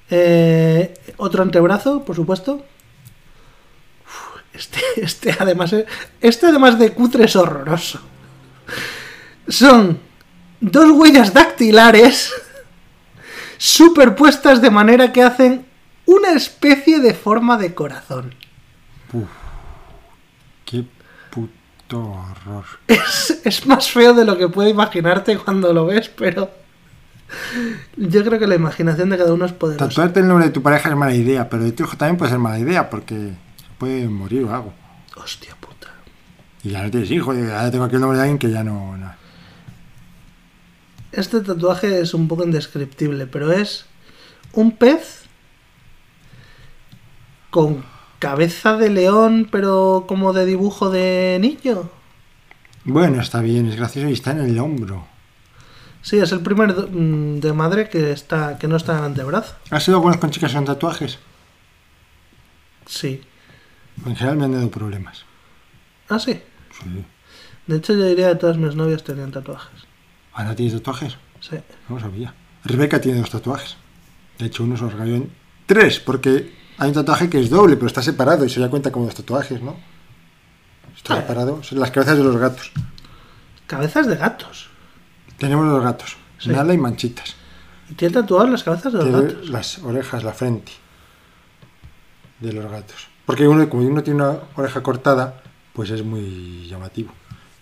Eh, 0.09 0.93
otro 1.17 1.43
antebrazo, 1.43 2.03
por 2.05 2.15
supuesto. 2.15 2.63
Uf, 4.60 4.65
Este, 4.65 4.80
este 5.02 5.36
además 5.40 5.72
es- 5.73 5.86
este 6.22 6.48
además 6.48 6.77
de 6.77 6.91
cutre 6.94 7.26
es 7.26 7.36
horroroso. 7.36 7.99
Son 9.48 9.99
dos 10.60 10.91
huellas 10.91 11.34
dactilares 11.34 12.31
superpuestas 13.57 14.61
de 14.61 14.69
manera 14.69 15.11
que 15.11 15.23
hacen 15.23 15.65
una 16.06 16.31
especie 16.31 16.99
de 16.99 17.14
forma 17.14 17.57
de 17.57 17.73
corazón. 17.73 18.36
Qué 20.65 20.86
puto 21.31 21.99
horror. 22.02 22.65
Es, 22.88 23.40
es 23.44 23.65
más 23.65 23.90
feo 23.90 24.14
de 24.14 24.26
lo 24.26 24.38
que 24.38 24.48
puede 24.49 24.69
imaginarte 24.69 25.38
cuando 25.38 25.73
lo 25.73 25.86
ves, 25.86 26.10
pero 26.10 26.52
yo 27.98 28.23
creo 28.23 28.40
que 28.40 28.48
la 28.48 28.56
imaginación 28.56 29.10
de 29.10 29.18
cada 29.18 29.34
uno 29.34 29.45
es 29.45 29.53
poderosa. 29.53 29.88
Tatuarte 29.90 30.19
el 30.19 30.27
nombre 30.27 30.45
de 30.48 30.52
tu 30.52 30.61
pareja 30.61 30.90
es 30.90 30.95
mala 30.95 31.14
idea, 31.15 31.49
pero 31.49 31.64
de 31.64 31.72
tu 31.72 31.84
hijo 31.84 31.98
también 31.98 32.18
puede 32.18 32.31
ser 32.31 32.40
mala 32.40 32.60
idea, 32.60 32.90
porque 32.90 33.34
puede 33.80 34.07
morir 34.07 34.43
o 34.43 34.53
algo. 34.53 34.73
Hostia 35.15 35.56
puta. 35.60 35.88
Y 36.64 36.69
ya 36.69 36.84
no 36.84 36.91
tienes 36.91 37.10
hijo, 37.10 37.34
y 37.34 37.41
ahora 37.49 37.72
tengo 37.72 37.85
aquí 37.85 37.95
el 37.95 38.01
nombre 38.01 38.18
de 38.18 38.23
alguien 38.23 38.38
que 38.38 38.51
ya 38.51 38.64
no. 38.64 38.95
no. 38.97 39.11
Este 41.11 41.41
tatuaje 41.41 42.01
es 42.01 42.14
un 42.14 42.27
poco 42.27 42.43
indescriptible, 42.43 43.26
pero 43.26 43.51
es 43.51 43.85
un 44.53 44.73
pez 44.73 45.23
con 47.49 47.84
cabeza 48.19 48.77
de 48.77 48.89
león, 48.89 49.47
pero 49.49 50.06
como 50.07 50.34
de 50.34 50.45
dibujo 50.45 50.91
de 50.91 51.39
niño. 51.41 51.89
Bueno, 52.84 53.22
está 53.22 53.41
bien, 53.41 53.68
es 53.68 53.76
gracioso 53.76 54.10
y 54.10 54.14
está 54.14 54.31
en 54.31 54.41
el 54.41 54.60
hombro. 54.60 55.07
Sí, 56.01 56.18
es 56.18 56.31
el 56.31 56.41
primer 56.41 56.73
mm, 56.73 57.39
de 57.39 57.53
madre 57.53 57.89
que 57.89 58.11
está 58.11 58.57
que 58.57 58.68
no 58.68 58.77
está 58.77 58.93
en 58.93 58.99
el 58.99 59.06
antebrazo. 59.06 59.56
¿Has 59.69 59.84
sido 59.84 59.99
buenos 59.99 60.19
con 60.19 60.30
chicas 60.30 60.53
con 60.53 60.65
tatuajes? 60.65 61.19
Sí. 62.85 63.22
En 64.05 64.15
general 64.15 64.38
me 64.38 64.45
han 64.45 64.51
dado 64.53 64.71
problemas. 64.71 65.23
Ah, 66.09 66.19
sí. 66.19 66.41
Sí. 66.81 67.05
De 67.67 67.77
hecho, 67.77 67.93
yo 67.93 68.05
diría 68.05 68.30
que 68.30 68.35
todas 68.35 68.57
mis 68.57 68.76
novias 68.76 69.03
tenían 69.03 69.31
tatuajes. 69.31 69.81
¿Ahora 70.34 70.55
tienes 70.55 70.73
tatuajes? 70.76 71.17
Sí. 71.41 71.57
No 71.88 71.95
lo 71.95 72.01
sabía. 72.01 72.34
Rebeca 72.63 72.99
tiene 72.99 73.19
dos 73.19 73.30
tatuajes. 73.30 73.77
De 74.38 74.45
hecho, 74.45 74.63
uno 74.63 74.76
se 74.77 74.84
los 74.84 74.93
regaló 74.93 75.15
en 75.15 75.31
tres, 75.65 75.99
porque 75.99 76.53
hay 76.77 76.88
un 76.88 76.93
tatuaje 76.93 77.30
que 77.30 77.39
es 77.39 77.49
doble, 77.49 77.76
pero 77.76 77.88
está 77.88 78.01
separado 78.01 78.45
y 78.45 78.49
se 78.49 78.59
da 78.59 78.69
cuenta 78.69 78.91
como 78.91 79.05
dos 79.05 79.15
tatuajes, 79.15 79.61
¿no? 79.61 79.77
Está 80.95 81.15
Ah. 81.15 81.17
separado. 81.21 81.61
Son 81.63 81.80
las 81.80 81.91
cabezas 81.91 82.17
de 82.17 82.23
los 82.23 82.38
gatos. 82.38 82.71
Cabezas 83.67 84.07
de 84.07 84.15
gatos. 84.15 84.69
Tenemos 85.38 85.65
los 85.67 85.84
gatos. 85.84 86.17
Sí. 86.39 86.49
Nala 86.49 86.73
y 86.73 86.77
manchitas. 86.77 87.35
Y 87.89 87.93
tiene 87.95 88.13
tatuadas 88.13 88.49
las 88.49 88.63
cabezas 88.63 88.91
de 88.93 88.99
los 88.99 89.07
Tiene 89.07 89.21
gatos. 89.34 89.49
las 89.49 89.80
orejas, 89.80 90.23
la 90.23 90.34
frente 90.34 90.71
de 92.39 92.53
los 92.53 92.69
gatos. 92.71 93.07
Porque 93.30 93.47
uno, 93.47 93.69
como 93.69 93.85
uno 93.85 94.01
tiene 94.01 94.23
una 94.23 94.39
oreja 94.56 94.81
cortada, 94.81 95.43
pues 95.73 95.91
es 95.91 96.03
muy 96.03 96.65
llamativo. 96.68 97.11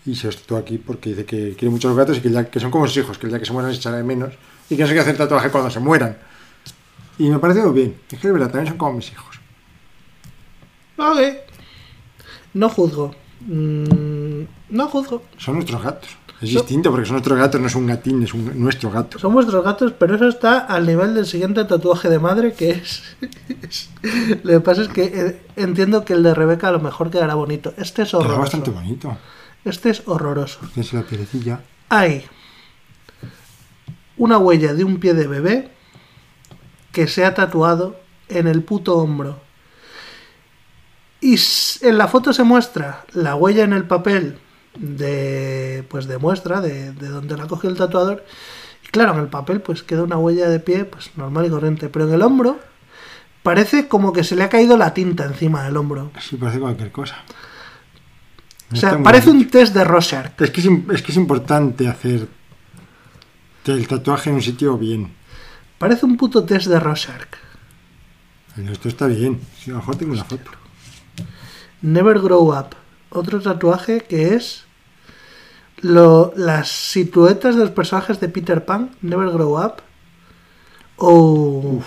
Y 0.06 0.16
se 0.16 0.30
tatúa 0.30 0.60
aquí 0.60 0.78
porque 0.78 1.10
dice 1.10 1.26
que 1.26 1.58
quiere 1.58 1.70
muchos 1.70 1.94
gatos 1.94 2.20
y 2.20 2.22
que, 2.22 2.60
son 2.62 2.72
como 2.72 2.88
sus 2.88 2.96
hijos, 2.96 3.18
que 3.18 3.26
el 3.26 3.34
día 3.34 3.40
que 3.40 3.46
se 3.46 3.52
mueran 3.52 3.74
se 3.74 3.80
echará 3.80 3.98
de 3.98 4.04
menos 4.06 4.34
y 4.70 4.78
que 4.78 4.84
no 4.84 4.88
se 4.88 4.94
quiere 4.94 5.02
hacer 5.02 5.18
tatuaje 5.18 5.50
cuando 5.50 5.70
se 5.70 5.82
mueran. 5.82 6.18
Y 7.18 7.30
me 7.30 7.38
pareció 7.40 7.74
bien. 7.74 8.00
Es 8.10 8.18
que 8.18 8.28
de 8.28 8.32
verdad, 8.32 8.48
también 8.50 8.70
son 8.70 8.78
como 8.78 8.94
mis 8.94 9.12
hijos. 9.12 9.42
Vale. 10.96 11.42
No 12.54 12.70
juzgo. 12.70 13.14
Mm, 13.42 14.44
no 14.70 14.88
juzgo. 14.88 15.24
Son 15.36 15.56
nuestros 15.56 15.84
gatos. 15.84 16.16
Es 16.42 16.52
So- 16.54 16.60
distinto 16.60 16.92
porque 16.92 17.06
son 17.08 17.16
nuestros 17.16 17.38
gatos, 17.40 17.60
no 17.60 17.66
es 17.68 17.76
un 17.76 17.88
gatín, 17.88 18.22
es 18.24 18.34
un- 18.34 18.60
nuestro 18.62 18.92
gato. 18.92 19.18
Son 19.18 19.34
vuestros 19.34 19.64
gatos, 19.64 19.94
pero 19.98 20.16
eso 20.16 20.28
está 20.28 20.60
al 20.60 20.86
nivel 20.86 21.16
del 21.16 21.26
siguiente 21.26 21.64
tatuaje 21.66 22.10
de 22.10 22.20
madre, 22.20 22.54
que 22.54 22.70
es... 22.72 23.02
es- 23.64 23.90
Lo 24.44 24.52
que 24.52 24.60
pasa 24.60 24.84
es 24.84 24.88
que 24.90 25.04
eh, 25.06 25.42
entiendo 25.56 26.06
que 26.06 26.14
el 26.14 26.22
de 26.24 26.34
Rebeca 26.36 26.68
a 26.68 26.72
lo 26.72 26.80
mejor 26.80 27.10
quedará 27.10 27.34
bonito. 27.34 27.74
Este 27.78 28.04
es 28.04 28.10
Queda 28.10 28.20
horroroso. 28.20 28.40
bastante 28.42 28.70
bonito. 28.72 29.18
Este 29.66 29.90
es 29.90 30.04
horroroso. 30.06 30.60
Tienes 30.74 30.94
la 30.94 31.02
pielecilla. 31.02 31.60
Hay 31.90 32.24
una 34.18 34.38
huella 34.38 34.74
de 34.74 34.84
un 34.84 35.00
pie 35.00 35.14
de 35.14 35.28
bebé 35.28 35.70
que 36.92 37.08
se 37.08 37.26
ha 37.26 37.34
tatuado 37.34 38.00
en 38.30 38.48
el 38.48 38.62
puto 38.64 38.98
hombro. 38.98 39.40
Y 41.20 41.36
en 41.82 41.98
la 41.98 42.08
foto 42.08 42.32
se 42.32 42.44
muestra 42.44 43.06
la 43.14 43.36
huella 43.36 43.64
en 43.64 43.74
el 43.74 43.86
papel 43.86 44.38
de 44.80 45.86
pues 45.90 46.08
de 46.08 46.18
muestra 46.18 46.62
de, 46.62 46.92
de 46.92 47.08
donde 47.08 47.38
la 47.38 47.48
cogió 47.48 47.70
el 47.70 47.78
tatuador. 47.78 48.26
Y 48.84 48.88
claro, 48.90 49.14
en 49.14 49.20
el 49.20 49.28
papel 49.28 49.62
pues 49.62 49.84
queda 49.84 50.04
una 50.04 50.18
huella 50.18 50.50
de 50.50 50.60
pie 50.60 50.86
pues 50.86 51.12
normal 51.16 51.46
y 51.46 51.50
corriente, 51.50 51.90
pero 51.90 52.08
en 52.08 52.14
el 52.14 52.22
hombro 52.22 52.60
parece 53.44 53.88
como 53.88 54.12
que 54.12 54.24
se 54.24 54.36
le 54.36 54.44
ha 54.44 54.50
caído 54.50 54.78
la 54.78 54.94
tinta 54.94 55.26
encima 55.26 55.64
del 55.64 55.78
hombro. 55.78 56.12
Sí, 56.20 56.36
parece 56.36 56.60
cualquier 56.60 56.92
cosa. 56.92 57.24
O 58.72 58.76
sea, 58.76 59.02
parece 59.02 59.30
un 59.30 59.48
test 59.48 59.74
de 59.74 59.84
Rorschach. 59.84 60.42
Es 60.42 60.52
que 60.52 60.60
es, 60.60 60.68
es 60.68 61.02
que 61.02 61.12
es 61.12 61.18
importante 61.18 61.88
hacer 61.88 62.28
el 63.66 63.88
tatuaje 63.88 64.30
en 64.30 64.36
un 64.36 64.42
sitio 64.42 64.78
bien. 64.78 65.14
Parece 65.78 66.06
un 66.06 66.18
puto 66.18 66.44
test 66.44 66.68
de 66.68 66.80
Rorschach. 66.80 67.28
Esto 68.70 68.90
está 68.90 69.08
bien. 69.08 69.40
Sí, 69.58 69.70
a 69.70 69.76
lo 69.76 69.80
mejor 69.80 69.96
tengo 69.96 70.14
una 70.14 70.24
foto. 70.24 70.52
Never 71.82 72.20
Grow 72.20 72.58
Up. 72.58 72.76
Otro 73.10 73.40
tatuaje 73.40 74.02
que 74.02 74.34
es 74.36 74.66
lo, 75.78 76.34
las 76.36 76.70
siluetas 76.70 77.56
de 77.56 77.62
los 77.62 77.72
personajes 77.72 78.20
de 78.20 78.30
Peter 78.30 78.66
Pan. 78.66 78.96
Never 79.02 79.30
Grow 79.30 79.64
Up. 79.64 79.76
O... 80.98 81.82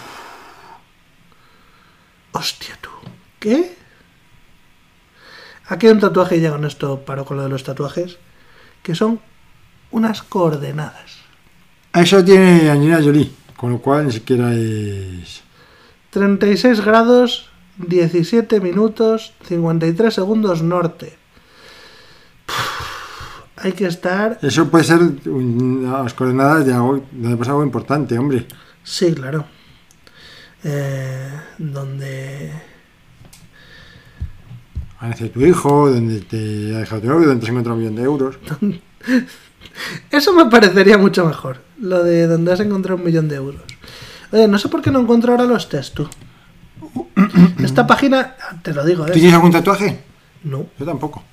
Hostia 2.32 2.78
tú. 2.80 2.90
¿Qué? 3.38 3.76
Aquí 5.66 5.86
hay 5.86 5.92
un 5.92 6.00
tatuaje, 6.00 6.36
y 6.36 6.40
ya 6.40 6.50
con 6.50 6.64
esto 6.64 7.00
paro 7.04 7.24
con 7.24 7.36
lo 7.36 7.44
de 7.44 7.48
los 7.48 7.64
tatuajes, 7.64 8.18
que 8.82 8.94
son 8.94 9.20
unas 9.90 10.22
coordenadas. 10.22 11.18
Eso 11.94 12.24
tiene 12.24 12.70
Angelina 12.70 13.02
Jolie, 13.02 13.30
con 13.56 13.72
lo 13.72 13.78
cual 13.78 14.06
ni 14.06 14.12
siquiera 14.12 14.52
es... 14.52 15.42
36 16.10 16.80
grados, 16.80 17.50
17 17.78 18.60
minutos, 18.60 19.32
53 19.46 20.12
segundos 20.12 20.62
norte. 20.62 21.16
Hay 23.62 23.72
que 23.72 23.86
estar... 23.86 24.38
Eso 24.42 24.68
puede 24.68 24.84
ser 24.84 25.00
unas 25.26 26.14
coordenadas 26.14 26.66
de 26.66 26.72
algo, 26.72 27.04
donde 27.12 27.36
pasa 27.36 27.50
algo 27.50 27.64
importante, 27.64 28.18
hombre. 28.18 28.46
Sí, 28.82 29.12
claro. 29.14 29.44
Eh, 30.64 31.30
donde... 31.58 32.52
Ha 34.98 35.08
nacido 35.08 35.30
tu 35.30 35.40
hijo, 35.40 35.90
donde 35.90 36.20
te 36.20 36.74
ha 36.74 36.80
dejado 36.80 37.00
tu 37.00 37.08
novio, 37.08 37.28
donde 37.28 37.40
te 37.40 37.46
has 37.46 37.50
encontrado 37.50 37.76
un 37.76 37.82
millón 37.82 37.96
de 37.96 38.02
euros. 38.02 38.38
Eso 40.10 40.32
me 40.34 40.46
parecería 40.46 40.98
mucho 40.98 41.24
mejor. 41.24 41.62
Lo 41.80 42.02
de 42.02 42.26
donde 42.26 42.52
has 42.52 42.60
encontrado 42.60 42.98
un 42.98 43.04
millón 43.04 43.28
de 43.28 43.36
euros. 43.36 43.62
Oye, 44.32 44.46
no 44.46 44.58
sé 44.58 44.68
por 44.68 44.82
qué 44.82 44.90
no 44.90 45.00
encuentro 45.00 45.32
ahora 45.32 45.44
los 45.44 45.68
test, 45.68 45.94
tú. 45.94 46.08
Esta 47.64 47.86
página, 47.86 48.36
te 48.62 48.72
lo 48.74 48.84
digo, 48.84 49.04
¿Tú 49.06 49.12
¿eh? 49.12 49.14
tienes 49.14 49.34
algún 49.34 49.52
tatuaje? 49.52 50.04
No. 50.44 50.66
Yo 50.78 50.84
tampoco. 50.84 51.24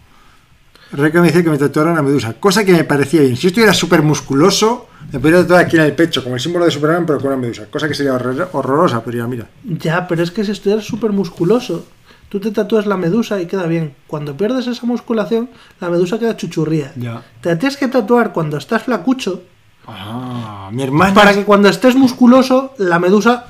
Rebeca 0.91 1.21
me 1.21 1.27
dice 1.27 1.43
que 1.43 1.49
me 1.49 1.57
tatuaron 1.57 1.95
la 1.95 2.01
medusa, 2.01 2.33
cosa 2.33 2.63
que 2.63 2.71
me 2.73 2.83
parecía 2.83 3.21
bien. 3.21 3.35
Si 3.35 3.43
yo 3.43 3.47
estuviera 3.49 3.73
súper 3.73 4.01
musculoso, 4.01 4.87
me 5.11 5.19
podría 5.19 5.41
tatuar 5.41 5.65
aquí 5.65 5.75
en 5.77 5.83
el 5.83 5.93
pecho, 5.93 6.23
como 6.23 6.35
el 6.35 6.41
símbolo 6.41 6.65
de 6.65 6.71
Superman, 6.71 7.05
pero 7.05 7.19
con 7.19 7.27
una 7.27 7.37
medusa. 7.37 7.65
Cosa 7.69 7.87
que 7.87 7.93
sería 7.93 8.13
horror- 8.13 8.49
horrorosa, 8.53 9.03
pero 9.03 9.17
ya, 9.17 9.27
mira. 9.27 9.47
Ya, 9.63 10.07
pero 10.07 10.23
es 10.23 10.31
que 10.31 10.43
si 10.45 10.51
estuvieras 10.51 10.85
súper 10.85 11.11
musculoso, 11.11 11.85
tú 12.29 12.39
te 12.39 12.51
tatúas 12.51 12.85
la 12.85 12.97
medusa 12.97 13.41
y 13.41 13.47
queda 13.47 13.65
bien. 13.67 13.95
Cuando 14.07 14.35
pierdes 14.37 14.67
esa 14.67 14.85
musculación, 14.85 15.49
la 15.79 15.89
medusa 15.89 16.19
queda 16.19 16.35
chuchurría. 16.37 16.93
Ya. 16.95 17.21
Te 17.41 17.55
tienes 17.57 17.77
que 17.77 17.87
tatuar 17.87 18.31
cuando 18.33 18.57
estás 18.57 18.83
flacucho 18.83 19.43
Ah, 19.89 20.69
mi 20.73 20.83
hermana. 20.83 21.13
para 21.13 21.33
que 21.33 21.43
cuando 21.45 21.69
estés 21.69 21.95
musculoso, 21.95 22.73
la 22.77 22.99
medusa 22.99 23.45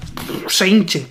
se 0.47 0.68
hinche. 0.68 1.07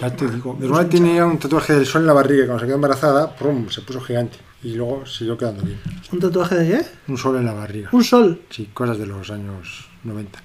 Ya 0.00 0.10
te 0.14 0.26
digo, 0.26 0.54
mi 0.58 0.64
hermana 0.66 0.88
tenía 0.88 1.24
un 1.26 1.38
tatuaje 1.38 1.74
del 1.74 1.86
sol 1.86 2.00
en 2.02 2.06
la 2.08 2.12
barriga 2.14 2.44
y 2.44 2.46
cuando 2.46 2.60
se 2.60 2.66
quedó 2.66 2.74
embarazada, 2.76 3.36
¡prum! 3.36 3.68
se 3.68 3.82
puso 3.82 4.00
gigante. 4.00 4.38
Y 4.64 4.74
luego 4.74 5.04
siguió 5.04 5.36
quedando 5.36 5.62
bien. 5.62 5.78
¿Un 6.10 6.20
tatuaje 6.20 6.54
de 6.54 6.66
qué? 6.66 6.86
Un 7.06 7.18
sol 7.18 7.36
en 7.36 7.44
la 7.44 7.52
barriga. 7.52 7.90
Un 7.92 8.02
sol. 8.02 8.40
Sí, 8.48 8.70
cosas 8.72 8.96
de 8.96 9.06
los 9.06 9.30
años 9.30 9.90
90. 10.04 10.40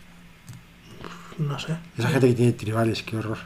No 1.38 1.58
sé. 1.58 1.78
Esa 1.98 2.10
gente 2.10 2.28
que 2.28 2.34
tiene 2.34 2.52
tribales, 2.52 3.02
qué 3.02 3.16
horror. 3.16 3.38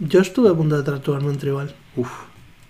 Yo 0.00 0.20
estuve 0.20 0.48
a 0.48 0.54
punto 0.54 0.78
de 0.78 0.82
tatuarme 0.82 1.28
un 1.28 1.36
tribal. 1.36 1.74
Uf, 1.94 2.10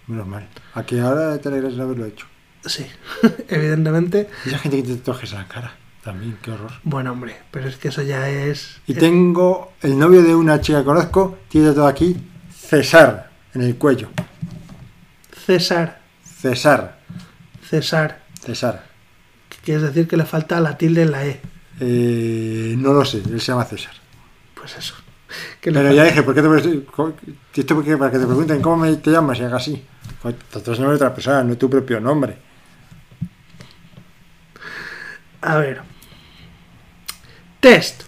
menos 0.09 0.27
mal. 0.27 0.49
A 0.75 0.85
que 0.85 1.01
ahora 1.01 1.39
te 1.39 1.49
alegras 1.49 1.77
de 1.77 1.83
haberlo 1.83 2.07
hecho. 2.07 2.27
Sí, 2.67 2.85
evidentemente. 3.49 4.29
Esa 4.45 4.59
gente 4.59 4.79
que 4.79 4.83
tiene 4.83 4.99
tatuajes 4.99 5.33
en 5.33 5.39
la 5.39 5.47
cara, 5.47 5.77
también, 6.03 6.39
qué 6.43 6.51
horror. 6.51 6.73
Bueno, 6.83 7.13
hombre, 7.13 7.37
pero 7.53 7.69
es 7.69 7.77
que 7.77 7.89
eso 7.89 8.03
ya 8.03 8.29
es. 8.29 8.81
Y 8.89 8.95
tengo 8.95 9.75
el 9.81 9.97
novio 9.97 10.25
de 10.25 10.35
una 10.35 10.61
chica 10.61 10.81
que 10.81 10.85
conozco, 10.87 11.39
tiene 11.49 11.71
todo 11.73 11.87
aquí 11.87 12.17
César 12.53 13.31
en 13.55 13.63
el 13.63 13.77
cuello. 13.77 14.09
César. 15.47 16.04
César, 16.45 16.99
César. 17.71 18.21
César. 18.45 18.85
que 19.49 19.57
Quiere 19.65 19.81
decir 19.81 20.07
que 20.07 20.19
le 20.19 20.27
falta 20.27 20.61
la 20.61 20.77
tilde 20.77 21.01
en 21.03 21.11
la 21.11 21.25
E. 21.25 21.41
Eh, 21.81 22.75
no 22.77 22.93
lo 22.93 23.03
sé, 23.07 23.23
él 23.25 23.41
se 23.41 23.51
llama 23.53 23.65
César. 23.65 23.95
Pues 24.55 24.77
eso. 24.77 24.95
Pero 25.63 25.89
falta- 25.89 25.95
ya 25.97 26.05
dije, 26.05 26.23
¿por 26.23 26.35
qué 26.35 26.43
te, 26.43 26.49
esto 27.63 27.75
porque- 27.75 27.97
para 27.97 28.11
que 28.11 28.19
te 28.19 28.27
pregunten 28.27 28.61
cómo 28.61 28.77
me 28.77 28.95
te 28.97 29.11
llamas 29.11 29.39
y 29.39 29.43
haga 29.45 29.57
así? 29.57 29.83
Te 30.53 30.59
el 30.77 30.83
nombre 30.83 30.89
de 30.91 30.97
otra 30.97 31.15
persona, 31.15 31.43
no 31.43 31.57
tu 31.57 31.71
propio 31.71 31.99
nombre. 31.99 32.37
A 35.41 35.57
ver. 35.57 35.81
Test. 37.61 38.03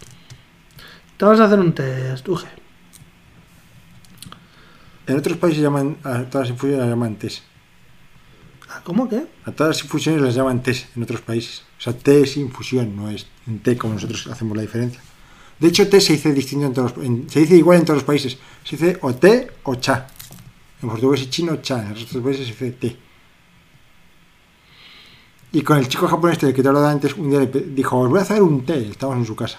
Te 1.16 1.24
vamos 1.24 1.40
a 1.40 1.44
hacer 1.46 1.58
un 1.58 1.72
test, 1.74 2.28
Uge. 2.28 2.48
En 5.06 5.16
otros 5.16 5.38
países 5.38 5.62
llaman 5.62 5.96
a 6.04 6.24
todas 6.24 6.48
las 6.48 6.50
infusiones 6.50 6.80
las 6.80 6.90
llaman 6.90 7.16
tés. 7.16 7.42
Ah, 8.76 8.80
¿Cómo 8.84 9.08
que? 9.08 9.26
A 9.44 9.52
todas 9.52 9.76
las 9.76 9.84
infusiones 9.84 10.20
las 10.20 10.34
llaman 10.34 10.62
tés 10.62 10.86
en 10.94 11.02
otros 11.02 11.20
países. 11.22 11.62
O 11.78 11.80
sea, 11.80 11.92
té 11.96 12.20
es 12.22 12.36
infusión, 12.36 12.94
no 12.96 13.08
es 13.10 13.26
un 13.46 13.60
té 13.60 13.76
como 13.76 13.94
nosotros 13.94 14.26
hacemos 14.26 14.56
la 14.56 14.62
diferencia. 14.62 15.00
De 15.58 15.68
hecho, 15.68 15.88
té 15.88 16.00
se 16.00 16.12
dice 16.14 16.32
distinto 16.34 16.66
en 16.66 16.74
todos 16.74 16.96
los, 16.96 17.06
en- 17.06 17.30
se 17.30 17.40
dice 17.40 17.56
igual 17.56 17.78
en 17.78 17.84
todos 17.84 17.98
los 17.98 18.04
países. 18.04 18.36
Se 18.64 18.76
dice 18.76 18.98
o 19.00 19.14
té 19.14 19.50
o 19.62 19.74
cha. 19.76 20.06
En 20.82 20.88
portugués 20.90 21.22
y 21.22 21.30
chino, 21.30 21.56
cha. 21.62 21.80
En 21.82 21.92
otros 21.92 22.22
países 22.22 22.46
se 22.46 22.52
dice 22.52 22.70
té. 22.72 22.96
Y 25.52 25.62
con 25.62 25.78
el 25.78 25.88
chico 25.88 26.06
japonés 26.06 26.38
del 26.40 26.52
que 26.52 26.62
te 26.62 26.68
hablaba 26.68 26.90
antes, 26.90 27.14
un 27.16 27.30
día 27.30 27.40
le 27.40 27.46
dijo, 27.46 27.98
os 27.98 28.10
voy 28.10 28.18
a 28.18 28.22
hacer 28.22 28.42
un 28.42 28.66
té. 28.66 28.88
Estábamos 28.90 29.20
en 29.20 29.26
su 29.26 29.36
casa. 29.36 29.58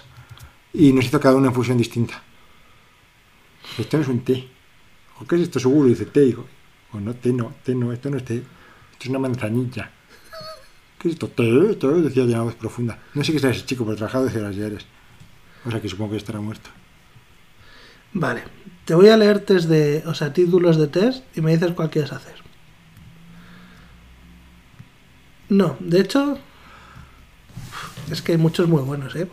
Y 0.72 0.92
nos 0.92 1.04
hizo 1.06 1.18
cada 1.18 1.34
una 1.34 1.48
infusión 1.48 1.76
distinta. 1.78 2.22
Esto 3.76 3.96
no 3.96 4.02
es 4.04 4.08
un 4.08 4.20
té. 4.20 4.34
Dijo, 4.34 5.26
¿Qué 5.28 5.36
es 5.36 5.42
esto 5.42 5.58
seguro? 5.58 5.88
Dice, 5.88 6.06
té. 6.06 6.20
Digo, 6.20 6.46
"Oh, 6.92 7.00
no, 7.00 7.14
té 7.14 7.32
no, 7.32 7.52
té 7.64 7.74
no, 7.74 7.92
esto 7.92 8.10
no 8.10 8.18
es 8.18 8.24
té. 8.24 8.42
Es 9.00 9.06
una 9.06 9.18
manzanilla. 9.18 9.90
¿Qué 10.98 11.08
es 11.08 11.14
esto? 11.14 11.28
Té, 11.28 11.74
té, 11.74 11.86
decía 11.86 12.24
de 12.26 12.34
una 12.34 12.42
voz 12.42 12.54
profunda. 12.54 12.98
No 13.14 13.22
sé 13.22 13.32
qué 13.32 13.38
será 13.38 13.52
ese 13.52 13.64
chico, 13.64 13.84
pero 13.84 13.96
trabajado 13.96 14.24
desde 14.24 14.40
las 14.40 14.56
diarias. 14.56 14.84
O 15.64 15.70
sea 15.70 15.80
que 15.80 15.88
supongo 15.88 16.12
que 16.12 16.16
estará 16.16 16.40
muerto. 16.40 16.70
Vale. 18.12 18.42
Te 18.84 18.94
voy 18.94 19.08
a 19.08 19.16
leer 19.16 19.40
test 19.40 19.68
de. 19.68 20.02
O 20.06 20.14
sea, 20.14 20.32
títulos 20.32 20.76
de 20.76 20.88
test 20.88 21.24
y 21.36 21.40
me 21.40 21.52
dices 21.52 21.72
cuál 21.72 21.90
quieres 21.90 22.12
hacer. 22.12 22.34
No, 25.48 25.76
de 25.78 26.00
hecho. 26.00 26.38
Es 28.10 28.22
que 28.22 28.32
hay 28.32 28.38
muchos 28.38 28.66
muy 28.66 28.82
buenos, 28.82 29.14
¿eh? 29.14 29.28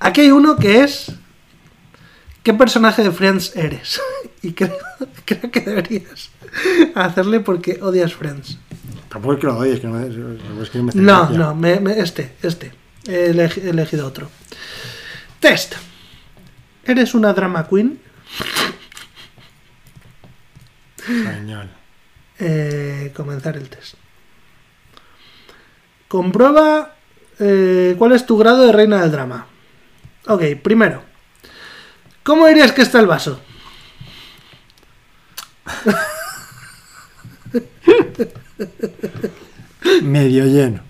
Aquí 0.00 0.22
hay 0.22 0.30
uno 0.30 0.56
que 0.56 0.82
es. 0.82 1.12
¿Qué 2.42 2.54
personaje 2.54 3.02
de 3.02 3.12
Friends 3.12 3.54
eres? 3.56 4.00
Y 4.44 4.54
creo, 4.54 4.76
creo 5.24 5.52
que 5.52 5.60
deberías 5.60 6.31
hacerle 6.94 7.40
porque 7.40 7.78
odias 7.82 8.14
Friends. 8.14 8.58
Tampoco 9.08 9.34
es 9.34 9.40
que 9.40 9.46
lo 9.46 9.58
odies, 9.58 9.80
que 9.80 9.86
no 9.86 9.94
me, 9.94 10.06
es 10.62 10.70
que 10.70 10.78
me 10.82 10.88
hace 10.90 10.98
No, 10.98 11.28
no, 11.30 11.54
me- 11.54 11.80
me- 11.80 11.98
este, 11.98 12.34
este. 12.42 12.72
He 13.06 13.30
elegi- 13.34 13.62
he 13.62 13.70
elegido 13.70 14.06
otro. 14.06 14.30
Test. 15.40 15.74
¿Eres 16.84 17.14
una 17.14 17.32
drama 17.32 17.66
queen? 17.68 18.00
Genial. 21.04 21.70
Eh, 22.38 23.12
comenzar 23.14 23.56
el 23.56 23.68
test. 23.68 23.94
Comprueba 26.08 26.94
eh, 27.38 27.94
cuál 27.98 28.12
es 28.12 28.24
tu 28.26 28.36
grado 28.38 28.62
de 28.66 28.72
reina 28.72 29.00
del 29.02 29.10
drama. 29.10 29.46
Ok, 30.26 30.42
primero. 30.62 31.02
¿Cómo 32.22 32.46
dirías 32.46 32.72
que 32.72 32.82
está 32.82 33.00
el 33.00 33.06
vaso? 33.06 33.40
Medio 40.02 40.46
lleno. 40.46 40.80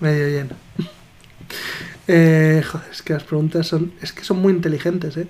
Medio 0.00 0.28
lleno. 0.28 0.54
Eh, 2.06 2.62
joder, 2.66 2.86
es 2.90 3.02
que 3.02 3.14
las 3.14 3.22
preguntas 3.22 3.66
son. 3.66 3.92
Es 4.00 4.12
que 4.12 4.24
son 4.24 4.38
muy 4.38 4.52
inteligentes, 4.52 5.16
eh. 5.16 5.28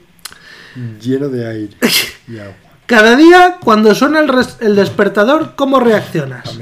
Lleno 1.01 1.28
de 1.28 1.46
aire 1.46 1.76
y 2.28 2.38
agua. 2.38 2.55
Cada 2.86 3.16
día, 3.16 3.59
cuando 3.62 3.94
suena 3.94 4.20
el, 4.20 4.76
despertador, 4.76 5.55
¿cómo 5.56 5.80
reaccionas? 5.80 6.59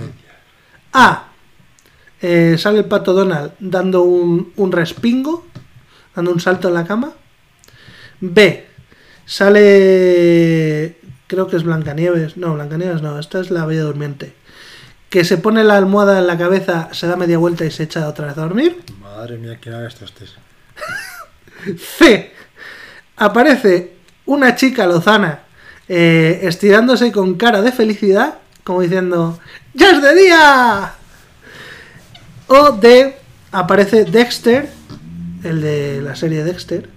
A. 0.93 1.29
eh, 2.21 2.57
sale 2.59 2.79
el 2.81 2.85
pato 2.85 3.13
Donald 3.13 3.55
dando 3.59 4.03
un, 4.03 4.53
un 4.55 4.71
respingo, 4.71 5.47
dando 6.15 6.31
un 6.31 6.39
salto 6.39 6.69
en 6.69 6.75
la 6.75 6.87
cama. 6.87 7.13
B. 8.21 8.67
Sale 9.27 10.99
creo 11.33 11.47
que 11.47 11.57
es 11.57 11.63
Blancanieves, 11.63 12.37
no, 12.37 12.53
Blancanieves 12.53 13.01
no, 13.01 13.19
esta 13.19 13.41
es 13.41 13.51
la 13.51 13.65
Bella 13.65 13.85
Durmiente, 13.85 14.35
que 15.09 15.25
se 15.25 15.39
pone 15.39 15.65
la 15.65 15.79
almohada 15.79 16.19
en 16.19 16.27
la 16.27 16.37
cabeza, 16.37 16.91
se 16.93 17.07
da 17.07 17.17
media 17.17 17.39
vuelta 17.39 17.65
y 17.65 17.71
se 17.71 17.85
echa 17.85 18.07
otra 18.07 18.27
vez 18.27 18.37
a 18.37 18.43
dormir. 18.43 18.83
Madre 19.01 19.39
mía, 19.39 19.57
¿quién 19.59 19.75
haga 19.75 19.89
estos 19.89 20.13
test? 20.15 20.35
C. 21.79 22.33
Aparece 23.17 23.95
una 24.27 24.55
chica 24.55 24.87
lozana 24.87 25.45
eh, 25.89 26.41
estirándose 26.43 27.11
con 27.13 27.37
cara 27.37 27.63
de 27.63 27.73
felicidad, 27.73 28.35
como 28.63 28.83
diciendo 28.83 29.41
¡Ya 29.73 29.93
es 29.93 30.03
de 30.03 30.15
día! 30.15 30.93
O 32.49 32.73
D. 32.73 33.17
Aparece 33.53 34.05
Dexter, 34.05 34.69
el 35.45 35.63
de 35.63 36.03
la 36.03 36.15
serie 36.15 36.45
Dexter, 36.45 36.91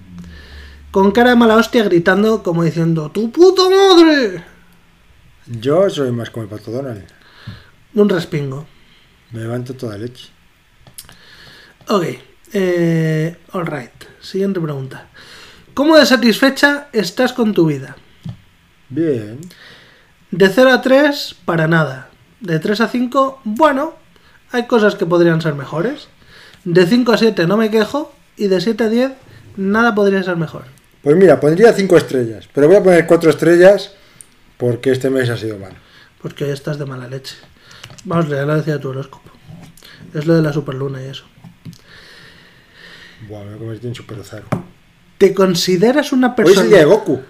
con 0.96 1.12
cara 1.12 1.32
de 1.32 1.36
mala 1.36 1.58
hostia 1.58 1.84
gritando 1.84 2.42
como 2.42 2.64
diciendo 2.64 3.12
¡Tu 3.12 3.30
puta 3.30 3.64
madre! 3.64 4.46
Yo 5.46 5.90
soy 5.90 6.10
más 6.14 6.30
como 6.30 6.44
el 6.44 6.50
pato 6.50 6.72
Donald. 6.72 7.04
Un 7.96 8.08
respingo. 8.08 8.66
Me 9.32 9.42
levanto 9.42 9.74
toda 9.74 9.98
leche. 9.98 10.30
Ok. 11.90 12.06
Eh, 12.54 13.36
alright. 13.52 14.06
Siguiente 14.22 14.62
pregunta. 14.62 15.10
¿Cómo 15.74 15.98
de 15.98 16.06
satisfecha 16.06 16.88
estás 16.94 17.34
con 17.34 17.54
tu 17.54 17.66
vida? 17.66 17.98
Bien. 18.88 19.42
De 20.32 20.48
0 20.48 20.72
a 20.72 20.82
3, 20.82 21.36
para 21.44 21.68
nada. 21.68 22.10
De 22.40 22.58
3 22.58 22.80
a 22.80 22.88
5, 22.88 23.42
bueno, 23.44 23.96
hay 24.50 24.66
cosas 24.66 24.96
que 24.96 25.06
podrían 25.06 25.42
ser 25.42 25.56
mejores. 25.56 26.08
De 26.64 26.86
5 26.88 27.12
a 27.12 27.18
7 27.18 27.48
no 27.48 27.58
me 27.58 27.70
quejo. 27.70 28.14
Y 28.38 28.48
de 28.48 28.62
7 28.62 28.86
a 28.86 28.88
10, 28.88 29.12
nada 29.58 29.94
podría 29.94 30.24
ser 30.24 30.38
mejor. 30.38 30.74
Pues 31.06 31.16
mira, 31.18 31.40
pondría 31.40 31.72
5 31.72 31.98
estrellas. 31.98 32.50
Pero 32.52 32.66
voy 32.66 32.78
a 32.78 32.84
poner 32.84 33.06
4 33.06 33.30
estrellas 33.30 33.92
porque 34.58 34.90
este 34.90 35.12
mes 35.12 35.30
ha 35.30 35.38
sido 35.38 35.60
malo. 35.60 35.76
Porque 36.20 36.46
hoy 36.46 36.50
estás 36.50 36.80
de 36.80 36.86
mala 36.88 37.08
leche. 37.08 37.36
Vamos, 38.06 38.28
ya 38.28 38.44
lo 38.44 38.56
decía 38.56 38.80
tu 38.80 38.90
horóscopo. 38.90 39.30
Es 40.16 40.26
lo 40.26 40.34
de 40.34 40.42
la 40.42 40.52
superluna 40.52 41.04
y 41.04 41.06
eso. 41.06 41.26
Buah, 43.30 43.44
me 43.44 43.54
he 43.54 43.58
convertido 43.60 43.90
en 43.90 43.94
Super 43.94 44.20
Ozaru. 44.20 44.48
¿Te 45.20 45.32
consideras 45.36 46.12
una 46.12 46.30
Hoy 46.30 46.32
es 46.32 46.36
persona... 46.38 46.62
el 46.64 46.70
día 46.70 46.80
de 46.80 46.86
Goku. 46.86 47.22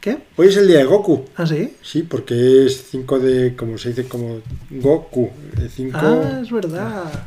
¿Qué? 0.00 0.18
Hoy 0.36 0.46
es 0.46 0.56
el 0.58 0.68
día 0.68 0.78
de 0.78 0.84
Goku. 0.84 1.24
¿Ah, 1.34 1.46
sí? 1.48 1.76
Sí, 1.82 2.02
porque 2.04 2.66
es 2.66 2.90
5 2.92 3.18
de. 3.18 3.56
como 3.56 3.76
se 3.76 3.88
dice, 3.88 4.06
como 4.06 4.40
Goku. 4.70 5.32
5. 5.74 5.98
Ah, 6.00 6.38
es 6.40 6.52
verdad. 6.52 7.26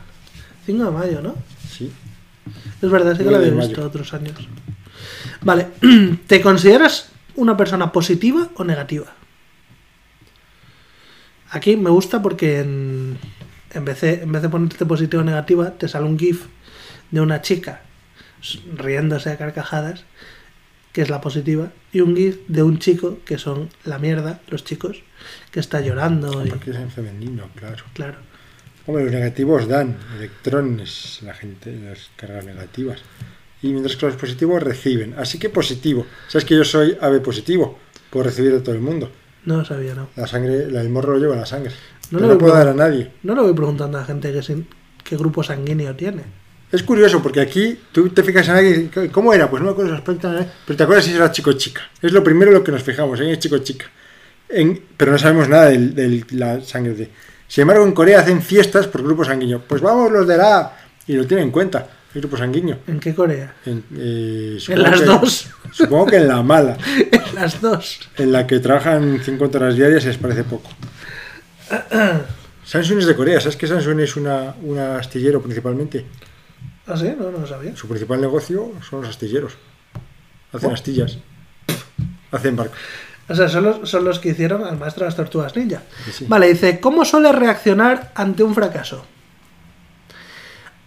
5 0.65 0.81
de 0.81 0.91
mayo, 0.91 1.21
¿no? 1.21 1.35
Sí. 1.69 1.91
Es 2.81 2.89
verdad, 2.89 3.17
sí 3.17 3.25
que 3.25 3.31
lo 3.31 3.35
había 3.35 3.49
visto 3.49 3.75
mayo. 3.75 3.87
otros 3.87 4.13
años. 4.13 4.37
Vale, 5.41 5.67
¿te 6.27 6.41
consideras 6.41 7.09
una 7.35 7.55
persona 7.57 7.91
positiva 7.91 8.49
o 8.55 8.63
negativa? 8.63 9.07
Aquí 11.51 11.77
me 11.77 11.89
gusta 11.89 12.21
porque 12.21 12.59
en, 12.59 13.17
en, 13.73 13.85
vez 13.85 14.01
de, 14.01 14.21
en 14.23 14.31
vez 14.31 14.41
de 14.41 14.49
ponerte 14.49 14.85
positiva 14.85 15.21
o 15.21 15.25
negativa, 15.25 15.71
te 15.71 15.87
sale 15.87 16.05
un 16.05 16.17
GIF 16.17 16.45
de 17.11 17.21
una 17.21 17.41
chica 17.41 17.81
riéndose 18.75 19.31
a 19.31 19.37
carcajadas, 19.37 20.05
que 20.93 21.01
es 21.01 21.09
la 21.09 21.21
positiva, 21.21 21.71
y 21.91 22.01
un 22.01 22.15
GIF 22.15 22.39
de 22.47 22.63
un 22.63 22.79
chico, 22.79 23.19
que 23.25 23.37
son 23.37 23.69
la 23.83 23.99
mierda, 23.99 24.41
los 24.47 24.63
chicos, 24.63 25.03
que 25.51 25.59
está 25.59 25.81
llorando. 25.81 26.45
Y, 26.45 26.49
Porque 26.49 26.71
es 26.71 26.77
en 26.77 26.91
femenino, 26.91 27.49
claro. 27.55 27.83
claro. 27.93 28.17
Hombre, 28.85 29.03
los 29.03 29.13
negativos 29.13 29.67
dan 29.67 29.97
electrones 30.17 31.19
la 31.23 31.33
gente, 31.33 31.75
las 31.75 32.09
cargas 32.15 32.45
negativas. 32.45 33.01
Y 33.61 33.69
mientras 33.71 33.95
que 33.97 34.05
los 34.05 34.15
positivos 34.15 34.63
reciben. 34.63 35.15
Así 35.17 35.37
que 35.37 35.49
positivo. 35.49 36.05
Sabes 36.27 36.45
que 36.45 36.55
yo 36.55 36.63
soy 36.63 36.97
ave 37.01 37.19
positivo. 37.19 37.77
Puedo 38.09 38.25
recibir 38.25 38.53
de 38.53 38.61
todo 38.61 38.73
el 38.75 38.81
mundo. 38.81 39.11
No 39.45 39.57
lo 39.57 39.65
sabía, 39.65 39.93
¿no? 39.95 40.09
La 40.15 40.27
sangre, 40.27 40.69
la- 40.71 40.81
el 40.81 40.89
morro 40.89 41.13
lo 41.13 41.19
lleva 41.19 41.33
en 41.33 41.39
la 41.41 41.45
sangre. 41.45 41.71
No 42.11 42.19
lo 42.19 42.27
no 42.27 42.37
puedo 42.37 42.53
dar 42.53 42.69
a 42.69 42.73
nadie. 42.73 43.11
No 43.23 43.35
lo 43.35 43.43
voy 43.43 43.53
preguntando 43.53 43.97
a 43.97 44.01
la 44.01 44.07
gente 44.07 44.31
que 44.31 44.41
sin- 44.41 44.67
qué 45.03 45.15
grupo 45.17 45.43
sanguíneo 45.43 45.95
tiene. 45.95 46.23
Es 46.71 46.83
curioso 46.83 47.21
porque 47.21 47.41
aquí 47.41 47.79
tú 47.91 48.09
te 48.09 48.23
fijas 48.23 48.47
en 48.49 48.55
alguien. 48.55 48.91
y, 48.95 49.07
¿Cómo 49.09 49.33
era? 49.33 49.49
Pues 49.49 49.59
no 49.61 49.67
me 49.67 49.71
acuerdo 49.71 49.91
su 49.91 49.95
aspecto, 49.97 50.37
¿eh? 50.39 50.47
pero 50.65 50.77
te 50.77 50.83
acuerdas 50.83 51.05
si 51.05 51.13
era 51.13 51.31
chico 51.31 51.53
chica. 51.53 51.81
Es 52.01 52.11
lo 52.11 52.23
primero 52.23 52.51
en 52.51 52.57
lo 52.59 52.63
que 52.63 52.71
nos 52.71 52.83
fijamos, 52.83 53.19
es 53.19 53.39
chico 53.39 53.55
o 53.55 53.59
chica. 53.59 53.85
En- 54.47 54.81
pero 54.97 55.11
no 55.11 55.17
sabemos 55.17 55.47
nada 55.49 55.69
de 55.69 56.25
la 56.31 56.61
sangre 56.61 56.93
de. 56.93 57.09
Sin 57.47 57.63
embargo, 57.63 57.83
en 57.85 57.91
Corea 57.93 58.19
hacen 58.19 58.41
fiestas 58.41 58.87
por 58.87 59.03
grupo 59.03 59.25
sanguíneo. 59.25 59.63
Pues 59.67 59.81
vamos 59.81 60.11
los 60.11 60.27
de 60.27 60.37
la 60.37 60.57
A 60.59 60.77
y 61.07 61.13
lo 61.13 61.25
tienen 61.25 61.45
en 61.47 61.51
cuenta, 61.51 61.87
el 62.15 62.21
grupo 62.21 62.37
sanguíneo. 62.37 62.79
¿En 62.87 62.99
qué 62.99 63.13
Corea? 63.13 63.55
En, 63.65 63.83
eh, 63.95 64.57
En 64.67 64.81
las 64.83 64.99
que- 64.99 65.05
dos. 65.05 65.47
Supongo 65.71 66.07
que 66.07 66.17
en 66.17 66.27
la 66.27 66.41
mala, 66.41 66.77
En 67.11 67.35
las 67.35 67.61
dos. 67.61 67.99
en 68.17 68.31
la 68.31 68.47
que 68.47 68.59
trabajan 68.59 69.19
50 69.23 69.57
horas 69.57 69.75
diarias 69.75 70.05
les 70.05 70.17
parece 70.17 70.43
poco. 70.43 70.69
Samsung 72.65 72.99
es 72.99 73.05
de 73.07 73.15
Corea, 73.15 73.39
¿sabes 73.39 73.55
que 73.57 73.67
Samsung 73.67 73.99
es 73.99 74.15
una, 74.15 74.55
un 74.63 74.77
astillero 74.79 75.41
principalmente? 75.41 76.05
¿Ah, 76.87 76.97
sí? 76.97 77.13
No, 77.17 77.31
no 77.31 77.39
lo 77.39 77.47
sabía. 77.47 77.75
Su 77.75 77.87
principal 77.87 78.19
negocio 78.21 78.71
son 78.87 79.01
los 79.01 79.09
astilleros. 79.09 79.53
Hacen 80.51 80.71
Oh. 80.71 80.73
astillas. 80.73 81.17
Hacen 82.31 82.55
barcos. 82.55 82.77
O 83.27 83.35
sea, 83.35 83.47
son 83.47 83.63
los, 83.65 83.87
son 83.89 84.03
los 84.05 84.17
que 84.19 84.29
hicieron 84.29 84.63
al 84.63 84.77
maestro 84.79 85.03
de 85.03 85.09
las 85.09 85.15
tortugas 85.15 85.55
ninja. 85.55 85.83
Sí. 86.11 86.25
Vale, 86.27 86.47
dice, 86.47 86.79
¿cómo 86.79 87.05
suele 87.05 87.31
reaccionar 87.31 88.11
ante 88.15 88.41
un 88.41 88.55
fracaso? 88.55 89.05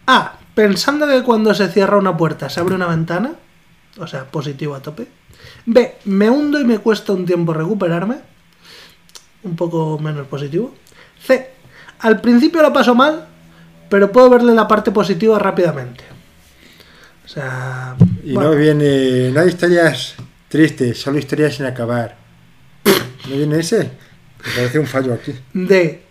A. 0.08 0.38
Pensando 0.54 1.06
que 1.06 1.22
cuando 1.22 1.54
se 1.54 1.68
cierra 1.68 1.96
una 1.96 2.16
puerta 2.16 2.48
se 2.48 2.60
abre 2.60 2.74
una 2.74 2.86
ventana. 2.86 3.32
O 3.98 4.06
sea, 4.06 4.24
positivo 4.24 4.74
a 4.74 4.82
tope. 4.82 5.06
B. 5.66 5.96
Me 6.04 6.30
hundo 6.30 6.60
y 6.60 6.64
me 6.64 6.78
cuesta 6.78 7.12
un 7.12 7.26
tiempo 7.26 7.52
recuperarme. 7.52 8.16
Un 9.42 9.56
poco 9.56 9.98
menos 9.98 10.26
positivo. 10.26 10.74
C. 11.20 11.50
Al 12.00 12.20
principio 12.20 12.62
lo 12.62 12.72
paso 12.72 12.94
mal, 12.94 13.26
pero 13.88 14.10
puedo 14.10 14.30
verle 14.30 14.54
la 14.54 14.66
parte 14.66 14.90
positiva 14.90 15.38
rápidamente. 15.38 16.04
O 17.24 17.28
sea... 17.28 17.96
Y 18.24 18.34
bueno, 18.34 18.50
no 18.50 18.56
viene. 18.56 19.30
No 19.30 19.40
hay 19.40 19.48
historias 19.48 20.14
tristes, 20.48 21.00
solo 21.00 21.18
historias 21.18 21.54
sin 21.54 21.66
acabar. 21.66 22.16
¿No 23.28 23.36
viene 23.36 23.60
ese? 23.60 23.90
Me 24.44 24.52
parece 24.56 24.78
un 24.78 24.86
fallo 24.86 25.14
aquí. 25.14 25.34
D. 25.52 26.02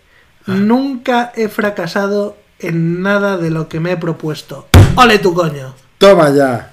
Nunca 0.46 1.32
he 1.36 1.48
fracasado 1.48 2.36
en 2.62 3.02
nada 3.02 3.36
de 3.36 3.50
lo 3.50 3.68
que 3.68 3.80
me 3.80 3.92
he 3.92 3.96
propuesto. 3.96 4.68
¡Ole 4.96 5.18
tu 5.18 5.34
coño! 5.34 5.74
Toma 5.98 6.30
ya. 6.30 6.72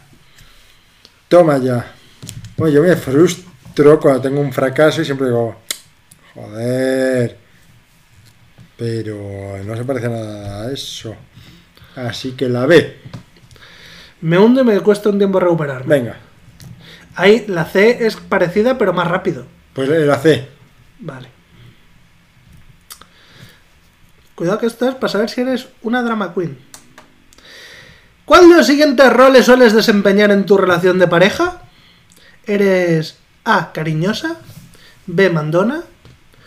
Toma 1.28 1.57
ya. 1.57 1.91
Bueno, 2.57 2.74
yo 2.76 2.82
me 2.84 2.95
frustro 2.95 3.99
cuando 3.99 4.22
tengo 4.22 4.41
un 4.41 4.52
fracaso 4.52 5.02
y 5.02 5.06
siempre 5.06 5.28
digo, 5.28 5.56
joder. 6.34 7.38
Pero 8.78 9.57
no 9.64 9.76
se 9.76 9.84
parece 9.84 10.10
nada 10.10 10.64
a 10.64 10.72
eso. 10.72 11.16
Así 11.95 12.32
que 12.32 12.48
la 12.49 12.66
B. 12.66 12.98
Me 14.22 14.38
hundo 14.38 14.61
y 14.61 14.64
me 14.64 14.80
cuesta 14.82 15.10
un 15.10 15.18
tiempo 15.18 15.40
recuperarme. 15.40 15.88
Venga, 15.88 16.18
Ahí 17.16 17.45
la 17.48 17.66
C 17.66 18.06
es 18.06 18.16
parecida 18.16 18.78
pero 18.78 18.94
más 18.94 19.07
rápido. 19.07 19.45
pues 19.74 19.90
la 19.90 20.18
C. 20.18 20.48
Vale. 20.99 21.30
Cuidado 24.40 24.60
que 24.60 24.68
esto 24.68 24.88
es 24.88 24.95
para 24.95 25.11
saber 25.11 25.30
si 25.30 25.41
eres 25.41 25.68
una 25.82 26.02
drama 26.02 26.34
queen. 26.34 26.57
¿Cuál 28.24 28.49
de 28.49 28.56
los 28.56 28.68
siguientes 28.68 29.11
roles 29.11 29.45
sueles 29.45 29.74
desempeñar 29.74 30.32
en 30.32 30.45
tu 30.45 30.56
relación 30.56 30.98
de 30.98 31.10
pareja? 31.10 31.64
¿Eres 32.45 33.18
A. 33.44 33.74
cariñosa? 33.74 34.38
B. 35.07 35.30
mandona? 35.30 35.84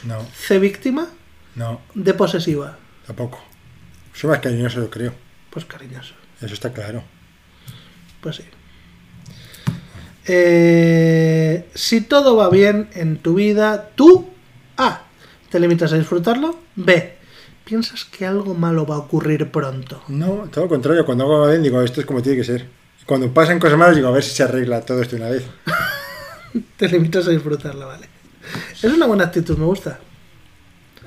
No, 0.04 0.26
C. 0.34 0.58
víctima? 0.58 1.08
no, 1.54 1.82
D. 1.92 2.14
posesiva? 2.14 2.78
tampoco. 3.06 3.38
Soy 4.14 4.30
más 4.30 4.38
cariñoso, 4.38 4.80
yo 4.80 4.88
creo. 4.88 5.12
Pues 5.50 5.66
cariñoso. 5.66 6.14
Eso 6.40 6.54
está 6.54 6.72
claro. 6.72 7.04
Pues 8.22 8.36
sí. 8.36 8.44
Eh, 10.24 11.68
si 11.74 12.00
todo 12.00 12.36
va 12.36 12.48
bien 12.48 12.88
en 12.94 13.18
tu 13.18 13.34
vida, 13.34 13.90
tú 13.94 14.30
A. 14.78 15.02
Te 15.50 15.60
limitas 15.60 15.92
a 15.92 15.98
disfrutarlo. 15.98 16.58
B. 16.74 17.20
Piensas 17.64 18.04
que 18.04 18.26
algo 18.26 18.54
malo 18.54 18.84
va 18.86 18.96
a 18.96 18.98
ocurrir 18.98 19.50
pronto. 19.50 20.02
No, 20.08 20.48
todo 20.52 20.64
lo 20.64 20.68
contrario. 20.68 21.04
Cuando 21.06 21.24
hago 21.24 21.48
bien, 21.48 21.62
digo, 21.62 21.80
esto 21.82 22.00
es 22.00 22.06
como 22.06 22.20
tiene 22.22 22.38
que 22.38 22.44
ser. 22.44 22.66
Y 23.00 23.04
cuando 23.04 23.32
pasan 23.32 23.58
cosas 23.58 23.78
malas, 23.78 23.96
digo, 23.96 24.08
a 24.08 24.12
ver 24.12 24.22
si 24.22 24.30
se 24.34 24.42
arregla 24.42 24.80
todo 24.80 25.00
esto 25.02 25.16
de 25.16 25.22
una 25.22 25.30
vez. 25.30 25.44
Te 26.76 26.88
limitas 26.88 27.26
a 27.28 27.30
disfrutarlo, 27.30 27.86
vale. 27.86 28.08
Es 28.74 28.84
una 28.84 29.06
buena 29.06 29.24
actitud, 29.24 29.56
me 29.56 29.64
gusta. 29.64 29.98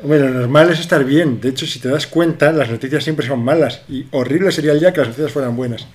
Hombre, 0.01 0.19
lo 0.19 0.29
normal 0.29 0.71
es 0.71 0.79
estar 0.79 1.03
bien. 1.03 1.39
De 1.41 1.49
hecho, 1.49 1.65
si 1.65 1.79
te 1.79 1.87
das 1.89 2.07
cuenta, 2.07 2.51
las 2.51 2.69
noticias 2.69 3.03
siempre 3.03 3.25
son 3.27 3.43
malas. 3.43 3.81
Y 3.87 4.05
horrible 4.11 4.51
sería 4.51 4.71
el 4.73 4.79
día 4.79 4.91
que 4.93 4.99
las 4.99 5.09
noticias 5.09 5.31
fueran 5.31 5.55
buenas. 5.55 5.85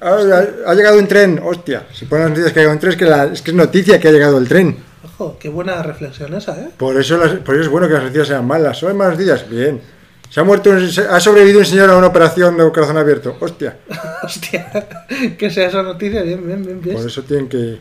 Ah, 0.00 0.16
Ha, 0.66 0.70
ha 0.70 0.74
llegado 0.74 0.98
un 0.98 1.08
tren, 1.08 1.40
hostia. 1.42 1.86
Si 1.92 2.04
ponen 2.06 2.24
las 2.24 2.30
noticias 2.30 2.52
que 2.52 2.60
ha 2.60 2.62
llegado 2.62 2.74
un 2.76 2.80
tren, 2.80 2.92
es 2.92 2.98
que, 2.98 3.04
la- 3.04 3.24
es 3.26 3.42
que 3.42 3.50
es 3.50 3.56
noticia 3.56 3.98
que 4.00 4.08
ha 4.08 4.12
llegado 4.12 4.38
el 4.38 4.48
tren. 4.48 4.76
Ojo, 5.04 5.36
qué 5.38 5.48
buena 5.48 5.82
reflexión 5.82 6.34
esa, 6.34 6.60
¿eh? 6.60 6.70
Por 6.76 6.96
eso, 6.98 7.16
las- 7.16 7.32
por 7.40 7.54
eso 7.54 7.64
es 7.64 7.68
bueno 7.70 7.86
que 7.88 7.94
las 7.94 8.02
noticias 8.04 8.28
sean 8.28 8.46
malas. 8.46 8.78
¿Son 8.78 8.96
malas 8.96 9.14
noticias? 9.14 9.48
Bien. 9.48 9.80
Se 10.30 10.40
ha 10.40 10.44
muerto, 10.44 10.70
un- 10.70 10.90
se- 10.90 11.06
ha 11.06 11.20
sobrevivido 11.20 11.60
un 11.60 11.64
señor 11.66 11.88
a 11.90 11.96
una 11.96 12.08
operación 12.08 12.56
de 12.56 12.70
corazón 12.72 12.96
abierto. 12.98 13.36
Hostia. 13.40 13.76
Hostia, 14.22 14.70
que 15.38 15.50
sea 15.50 15.68
esa 15.68 15.82
noticia, 15.82 16.22
bien, 16.22 16.46
bien, 16.46 16.64
bien, 16.64 16.80
bien. 16.80 16.96
Por 16.96 17.06
eso 17.06 17.22
tienen 17.22 17.48
que. 17.48 17.78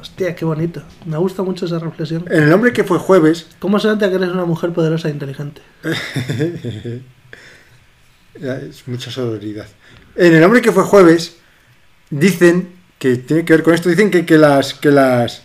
Hostia, 0.00 0.34
qué 0.34 0.44
bonito. 0.44 0.82
Me 1.06 1.16
gusta 1.16 1.42
mucho 1.42 1.64
esa 1.66 1.78
reflexión. 1.78 2.24
En 2.30 2.42
el 2.44 2.52
hombre 2.52 2.72
que 2.72 2.84
fue 2.84 2.98
jueves, 2.98 3.46
¿Cómo 3.58 3.78
se 3.78 3.88
nota 3.88 4.08
que 4.10 4.16
eres 4.16 4.28
una 4.28 4.44
mujer 4.44 4.72
poderosa 4.72 5.08
e 5.08 5.12
inteligente? 5.12 5.62
Es 8.40 8.86
mucha 8.86 9.10
sororidad. 9.10 9.66
En 10.14 10.34
el 10.34 10.44
hombre 10.44 10.60
que 10.60 10.70
fue 10.72 10.82
jueves, 10.84 11.36
dicen 12.10 12.68
que 12.98 13.16
tiene 13.16 13.44
que 13.46 13.54
ver 13.54 13.62
con 13.62 13.72
esto, 13.74 13.88
dicen 13.88 14.10
que, 14.10 14.26
que 14.26 14.36
las 14.36 14.74
que 14.74 14.90
las 14.90 15.42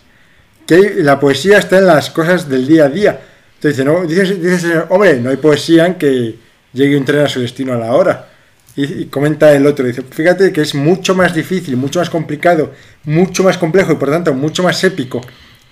que 0.66 0.96
la 0.98 1.20
poesía 1.20 1.58
está 1.58 1.78
en 1.80 1.88
las 1.88 2.10
cosas 2.10 2.48
del 2.50 2.68
día 2.68 2.86
a 2.86 2.90
día. 2.90 3.20
Entonces 3.56 3.86
no, 3.86 4.06
dice, 4.06 4.36
dice 4.36 4.54
el 4.54 4.60
señor, 4.60 4.88
hombre, 4.90 5.20
no 5.20 5.30
hay 5.30 5.38
poesía 5.38 5.86
en 5.86 5.96
que 5.96 6.36
llegue 6.74 6.98
un 6.98 7.06
tren 7.06 7.26
a 7.26 7.30
su 7.30 7.42
destino 7.42 7.74
a 7.74 7.78
la 7.78 7.94
hora. 7.94 8.28
Y, 8.76 9.02
y 9.02 9.06
comenta 9.06 9.54
el 9.54 9.68
otro, 9.68 9.86
dice, 9.86 10.02
fíjate 10.02 10.54
que 10.54 10.62
es 10.62 10.74
mucho 10.74 11.14
más 11.14 11.36
difícil, 11.36 11.76
mucho 11.76 12.00
más 12.00 12.10
complicado, 12.10 12.72
mucho 13.04 13.44
más 13.44 13.58
complejo 13.58 13.92
y 13.92 13.96
por 13.96 14.10
tanto 14.10 14.34
mucho 14.34 14.64
más 14.64 14.82
épico 14.84 15.22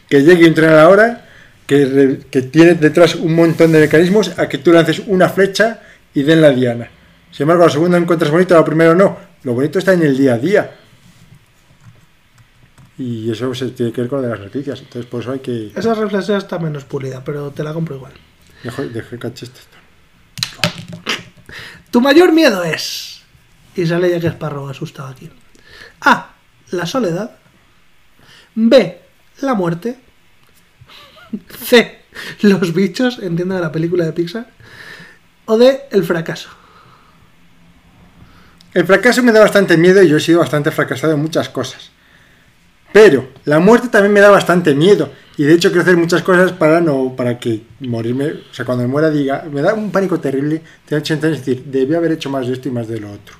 que 0.10 0.24
llegue 0.24 0.48
un 0.48 0.54
tren 0.54 0.72
a 0.72 0.76
la 0.76 0.90
hora, 0.90 1.26
que, 1.68 2.20
que 2.32 2.42
tiene 2.42 2.74
detrás 2.74 3.16
un 3.16 3.36
montón 3.36 3.72
de 3.72 3.80
mecanismos, 3.80 4.38
a 4.38 4.50
que 4.50 4.58
tú 4.58 4.74
lances 4.74 5.04
una 5.06 5.30
flecha 5.30 5.82
y 6.14 6.24
den 6.24 6.42
la 6.42 6.50
diana. 6.50 6.90
Sin 7.32 7.44
embargo, 7.44 7.66
lo 7.66 7.70
segundo 7.70 7.96
encuentras 7.96 8.32
bonito, 8.32 8.56
lo 8.56 8.66
primero 8.66 8.96
no. 8.96 9.18
Lo 9.44 9.54
bonito 9.54 9.78
está 9.78 9.94
en 9.94 10.02
el 10.02 10.18
día 10.18 10.34
a 10.34 10.38
día. 10.40 10.72
Y 13.00 13.32
eso 13.32 13.56
se 13.56 13.70
tiene 13.70 13.94
que 13.94 14.02
ver 14.02 14.10
con 14.10 14.22
lo 14.22 14.28
de 14.28 14.36
las 14.36 14.42
noticias. 14.42 14.78
Entonces, 14.80 15.06
por 15.06 15.22
eso 15.22 15.32
hay 15.32 15.40
que. 15.40 15.72
Esa 15.74 15.96
reflexión 15.96 16.38
está 16.38 16.60
menos 16.60 16.84
pulida, 16.84 17.24
pero 17.24 17.50
te 17.50 17.64
la 17.64 17.74
compro 17.74 17.96
igual. 17.96 18.12
Dejo, 18.62 18.84
dejé 18.84 19.18
cachiste 19.18 19.58
esto. 19.58 19.78
Tu 21.92 22.02
mayor 22.02 22.34
miedo 22.34 22.62
es. 22.66 23.22
Y 23.74 23.88
sale 23.88 24.12
ya 24.12 24.20
que 24.20 24.28
es 24.28 24.34
párrogo 24.34 24.68
asustado 24.68 25.08
aquí. 25.08 25.30
A. 26.02 26.34
La 26.72 26.86
soledad. 26.86 27.38
B. 28.54 29.02
La 29.42 29.54
muerte. 29.54 29.98
C. 31.48 32.02
Los 32.42 32.74
bichos, 32.74 33.20
entiendo 33.20 33.56
de 33.56 33.62
la 33.62 33.72
película 33.72 34.04
de 34.04 34.12
Pixar. 34.12 34.52
O 35.46 35.58
D. 35.58 35.84
El 35.90 36.04
fracaso. 36.04 36.50
El 38.74 38.86
fracaso 38.86 39.24
me 39.24 39.32
da 39.32 39.40
bastante 39.40 39.78
miedo 39.78 40.04
y 40.04 40.10
yo 40.10 40.18
he 40.18 40.20
sido 40.20 40.40
bastante 40.40 40.70
fracasado 40.70 41.14
en 41.14 41.22
muchas 41.22 41.48
cosas. 41.48 41.92
Pero 42.92 43.30
la 43.46 43.60
muerte 43.60 43.90
también 43.90 44.14
me 44.14 44.20
da 44.20 44.30
bastante 44.30 44.74
miedo. 44.74 45.12
Y 45.38 45.44
de 45.44 45.54
hecho 45.54 45.70
quiero 45.70 45.84
hacer 45.84 45.96
muchas 45.96 46.22
cosas 46.22 46.52
para 46.52 46.82
no 46.82 47.16
para 47.16 47.40
que 47.40 47.62
morirme, 47.80 48.26
o 48.26 48.54
sea, 48.54 48.66
cuando 48.66 48.84
me 48.84 48.90
muera 48.90 49.10
diga, 49.10 49.46
me 49.50 49.62
da 49.62 49.74
un 49.74 49.90
pánico 49.90 50.20
terrible, 50.20 50.62
tengo 50.86 51.02
80 51.02 51.28
años, 51.28 51.40
decir, 51.40 51.64
debí 51.64 51.96
haber 51.96 52.12
hecho 52.12 52.30
más 52.30 52.46
de 52.46 52.54
esto 52.54 52.68
y 52.68 52.72
más 52.72 52.90
de 52.90 53.00
lo 53.00 53.10
otro. 53.10 53.36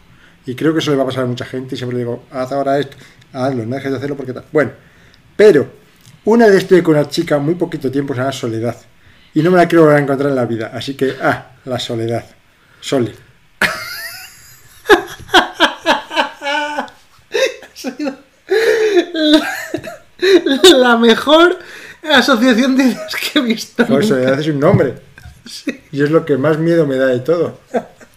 Y 0.46 0.56
creo 0.56 0.72
que 0.72 0.80
eso 0.80 0.92
le 0.92 0.98
va 0.98 1.04
a 1.04 1.08
pasar 1.08 1.26
a 1.26 1.28
mucha 1.28 1.44
gente 1.44 1.76
y 1.76 1.78
siempre 1.78 1.98
digo, 1.98 2.24
haz 2.32 2.54
ahora 2.54 2.80
esto, 2.80 2.96
hazlo, 3.34 3.66
no 3.66 3.76
dejes 3.76 3.92
de 3.92 3.98
hacerlo 3.98 4.16
porque 4.16 4.32
tal. 4.32 4.46
Bueno, 4.54 4.72
pero 5.36 5.68
una 6.24 6.48
vez 6.48 6.58
estuve 6.58 6.82
con 6.82 6.96
una 6.96 7.10
chica 7.10 7.38
muy 7.38 7.56
poquito 7.56 7.92
tiempo, 7.92 8.14
se 8.14 8.22
llama 8.22 8.32
Soledad. 8.32 8.78
Y 9.34 9.44
no 9.44 9.52
me 9.52 9.58
la 9.58 9.68
quiero 9.68 9.84
volver 9.84 9.98
a 9.98 10.02
encontrar 10.02 10.30
en 10.30 10.36
la 10.36 10.46
vida. 10.46 10.72
Así 10.74 10.96
que, 10.96 11.16
ah, 11.22 11.52
la 11.66 11.80
soledad. 11.80 12.26
Sole. 12.82 13.14
La, 19.20 20.62
la 20.78 20.98
mejor 20.98 21.60
asociación 22.04 22.76
de 22.78 22.84
ideas 22.84 23.16
que 23.16 23.40
he 23.40 23.42
visto. 23.42 23.86
Nunca. 23.88 24.04
Soledad 24.04 24.40
es 24.40 24.48
un 24.48 24.60
nombre. 24.60 24.96
Y 25.92 26.04
es 26.04 26.12
lo 26.12 26.26
que 26.26 26.38
más 26.38 26.58
miedo 26.58 26.86
me 26.86 26.96
da 26.96 27.08
de 27.08 27.20
todo. 27.20 27.60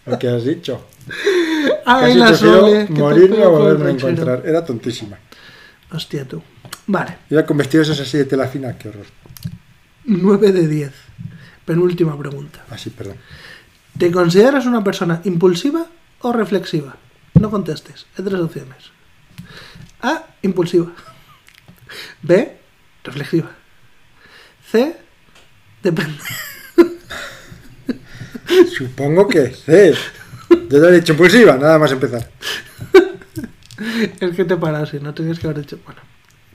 Lo 0.07 0.19
que 0.19 0.29
has 0.29 0.45
dicho. 0.45 0.87
Ay, 1.85 2.15
Casi 2.15 2.19
la 2.19 2.35
Sole, 2.35 2.87
morirme 2.91 3.45
o 3.45 3.51
volverme 3.51 3.87
a 3.87 3.91
encontrar. 3.91 4.43
Era 4.45 4.65
tontísima. 4.65 5.19
Hostia, 5.91 6.27
tú. 6.27 6.43
Vale, 6.87 7.19
Iba 7.31 7.45
con 7.47 7.57
vestidos 7.57 7.91
así 7.99 8.19
de 8.19 8.25
tela 8.25 8.49
fina, 8.49 8.77
qué 8.77 8.89
horror. 8.89 9.07
9 10.05 10.53
de 10.53 10.67
10. 10.67 10.93
Penúltima 11.65 12.19
pregunta. 12.19 12.65
Así, 12.71 12.91
perdón. 12.91 13.17
¿Te 13.99 14.11
consideras 14.11 14.67
una 14.67 14.83
persona 14.83 15.21
impulsiva 15.25 15.87
o 16.21 16.33
reflexiva? 16.33 16.97
No 17.35 17.51
contestes. 17.51 18.07
Hay 18.17 18.25
tres 18.25 18.41
opciones. 18.41 18.91
A. 20.03 20.27
Impulsiva. 20.43 20.91
B. 22.23 22.53
Reflexiva. 23.05 23.51
C. 24.71 24.97
Depende. 25.83 26.19
Supongo 28.77 29.29
que 29.29 29.51
C. 29.51 29.95
Yo 30.51 30.81
te 30.81 30.89
he 30.89 30.93
dicho 30.93 31.13
impulsiva, 31.13 31.57
nada 31.57 31.79
más 31.79 31.93
empezar. 31.93 32.29
Es 34.21 34.37
que 34.37 34.45
te 34.45 34.57
paras 34.57 34.95
y 34.95 35.01
no 35.01 35.13
tenías 35.13 35.39
que 35.39 35.47
haber 35.47 35.61
dicho. 35.61 35.79
Bueno, 35.85 36.01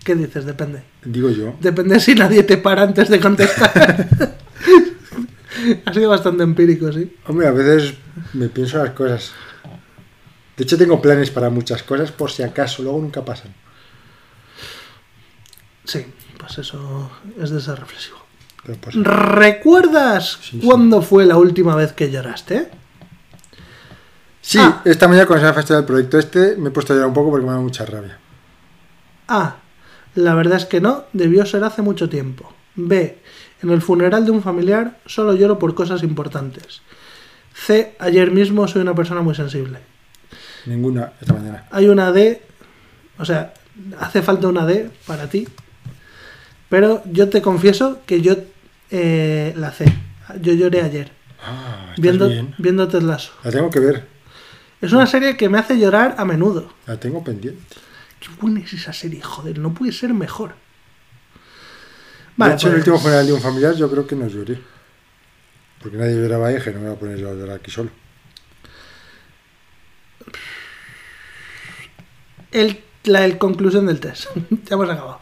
¿qué 0.04 0.16
dices? 0.16 0.46
Depende. 0.46 0.84
Digo 1.04 1.30
yo. 1.30 1.56
Depende 1.60 2.00
si 2.00 2.16
nadie 2.16 2.44
te 2.44 2.58
para 2.58 2.84
antes 2.84 3.10
de 3.10 3.20
contestar. 3.20 4.08
ha 5.86 5.94
sido 5.94 6.10
bastante 6.10 6.44
empírico, 6.44 6.92
sí. 6.94 7.14
Hombre, 7.26 7.48
a 7.48 7.52
veces 7.52 7.96
me 8.34 8.48
pienso 8.48 8.78
las 8.78 8.92
cosas. 8.92 9.34
De 10.58 10.64
hecho, 10.64 10.78
tengo 10.78 11.02
planes 11.02 11.30
para 11.30 11.50
muchas 11.50 11.84
cosas 11.84 12.12
por 12.12 12.32
si 12.32 12.42
acaso, 12.44 12.82
luego 12.84 13.00
nunca 13.00 13.24
pasan. 13.24 13.54
Sí, 15.86 16.06
pues 16.38 16.58
eso 16.58 17.12
es 17.40 17.50
de 17.52 17.62
ser 17.62 17.80
reflexivo. 17.80 18.18
Pues, 18.82 18.96
¿Recuerdas 18.96 20.40
Sí, 20.42 20.60
sí. 20.60 20.66
cuándo 20.66 21.02
fue 21.02 21.26
la 21.26 21.38
última 21.38 21.76
vez 21.76 21.94
que 21.94 22.12
lloraste? 22.12 22.70
sí, 24.42 24.58
Ah. 24.62 24.82
esta 24.86 25.08
mañana 25.08 25.26
cuando 25.26 25.42
se 25.42 25.46
me 25.46 25.50
ha 25.52 25.54
fastidiado 25.54 25.82
el 25.82 25.86
proyecto 25.86 26.20
este, 26.20 26.56
me 26.58 26.70
he 26.70 26.72
puesto 26.72 26.92
a 26.94 26.96
llorar 26.96 27.10
un 27.10 27.14
poco 27.14 27.32
porque 27.32 27.46
me 27.46 27.54
da 27.54 27.60
mucha 27.60 27.86
rabia. 27.86 28.18
A. 29.28 29.58
La 30.16 30.34
verdad 30.34 30.58
es 30.58 30.66
que 30.66 30.82
no, 30.82 31.06
debió 31.14 31.46
ser 31.46 31.64
hace 31.64 31.82
mucho 31.82 32.10
tiempo. 32.10 32.52
B. 32.76 33.20
En 33.62 33.70
el 33.72 33.82
funeral 33.82 34.26
de 34.26 34.32
un 34.32 34.42
familiar 34.42 35.00
solo 35.06 35.34
lloro 35.36 35.60
por 35.60 35.74
cosas 35.76 36.02
importantes. 36.04 36.82
C. 37.54 37.96
Ayer 38.00 38.32
mismo 38.32 38.68
soy 38.68 38.82
una 38.82 38.96
persona 38.96 39.22
muy 39.22 39.36
sensible. 39.36 39.80
Ninguna 40.68 41.14
esta 41.22 41.34
mañana. 41.34 41.66
Hay 41.72 41.88
una 41.88 42.12
D, 42.12 42.42
o 43.18 43.26
sea, 43.26 43.54
hace 44.00 44.22
falta 44.22 44.48
una 44.48 44.66
D 44.66 44.90
para 45.06 45.30
ti. 45.30 45.48
Pero 46.70 47.02
yo 47.06 47.30
te 47.30 47.42
confieso 47.42 48.02
que 48.06 48.22
yo 48.22 48.36
eh, 48.92 49.54
la 49.56 49.72
C. 49.72 49.86
Yo 50.42 50.54
lloré 50.54 50.82
ayer, 50.82 51.12
Ah, 51.42 51.94
viendo, 51.98 52.28
bien. 52.28 53.08
Lasso. 53.08 53.32
La 53.44 53.52
tengo 53.52 53.70
que 53.70 53.80
ver. 53.80 54.06
Es 54.82 54.92
una 54.92 55.08
serie 55.08 55.38
que 55.38 55.48
me 55.48 55.58
hace 55.58 55.80
llorar 55.80 56.16
a 56.18 56.26
menudo. 56.26 56.74
La 56.86 57.00
tengo 57.00 57.24
pendiente. 57.24 57.62
Qué 58.20 58.28
buena 58.42 58.60
es 58.60 58.74
esa 58.74 58.92
serie, 58.92 59.22
joder, 59.22 59.58
no 59.60 59.74
puede 59.74 59.92
ser 59.92 60.14
mejor. 60.14 60.56
de 62.36 62.54
hecho, 62.54 62.68
en 62.68 62.74
el 62.74 62.80
pues, 62.80 62.88
último 62.88 63.00
funeral 63.00 63.26
de 63.28 63.34
un 63.34 63.42
familiar 63.42 63.76
yo 63.76 63.90
creo 63.90 64.06
que 64.06 64.16
no 64.16 64.28
lloré. 64.28 64.60
Porque 65.82 65.98
nadie 65.98 66.16
lloraba 66.16 66.48
ahí, 66.48 66.56
dije, 66.56 66.74
no 66.74 66.80
me 66.80 66.88
voy 66.88 66.96
a 66.96 67.00
poner 67.00 67.18
yo 67.18 67.30
a 67.30 67.34
llorar 67.34 67.58
aquí 67.58 67.72
solo. 67.72 67.90
El, 72.52 72.82
la 73.04 73.26
el 73.26 73.38
conclusión 73.38 73.86
del 73.88 74.00
test. 74.00 74.28
ya 74.66 74.76
hemos 74.76 74.90
acabado. 74.90 75.20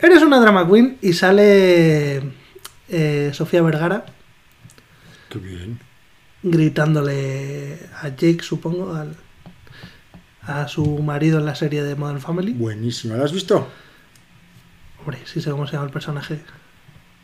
Eres 0.00 0.22
una 0.22 0.40
drama 0.40 0.68
queen 0.68 0.98
y 1.00 1.12
sale 1.12 2.22
eh, 2.88 3.30
Sofía 3.32 3.62
Vergara 3.62 4.04
Qué 5.28 5.38
bien. 5.38 5.78
gritándole 6.42 7.78
a 8.02 8.08
Jake, 8.08 8.38
supongo, 8.42 8.94
al- 8.94 9.16
a 10.42 10.66
su 10.66 10.84
marido 10.98 11.38
en 11.38 11.46
la 11.46 11.54
serie 11.54 11.84
de 11.84 11.94
Modern 11.94 12.20
Family. 12.20 12.52
Buenísima. 12.52 13.16
¿La 13.16 13.24
has 13.24 13.32
visto? 13.32 13.68
Hombre, 14.98 15.18
sí 15.24 15.40
sé 15.40 15.50
cómo 15.50 15.66
se 15.66 15.74
llama 15.74 15.86
el 15.86 15.92
personaje. 15.92 16.40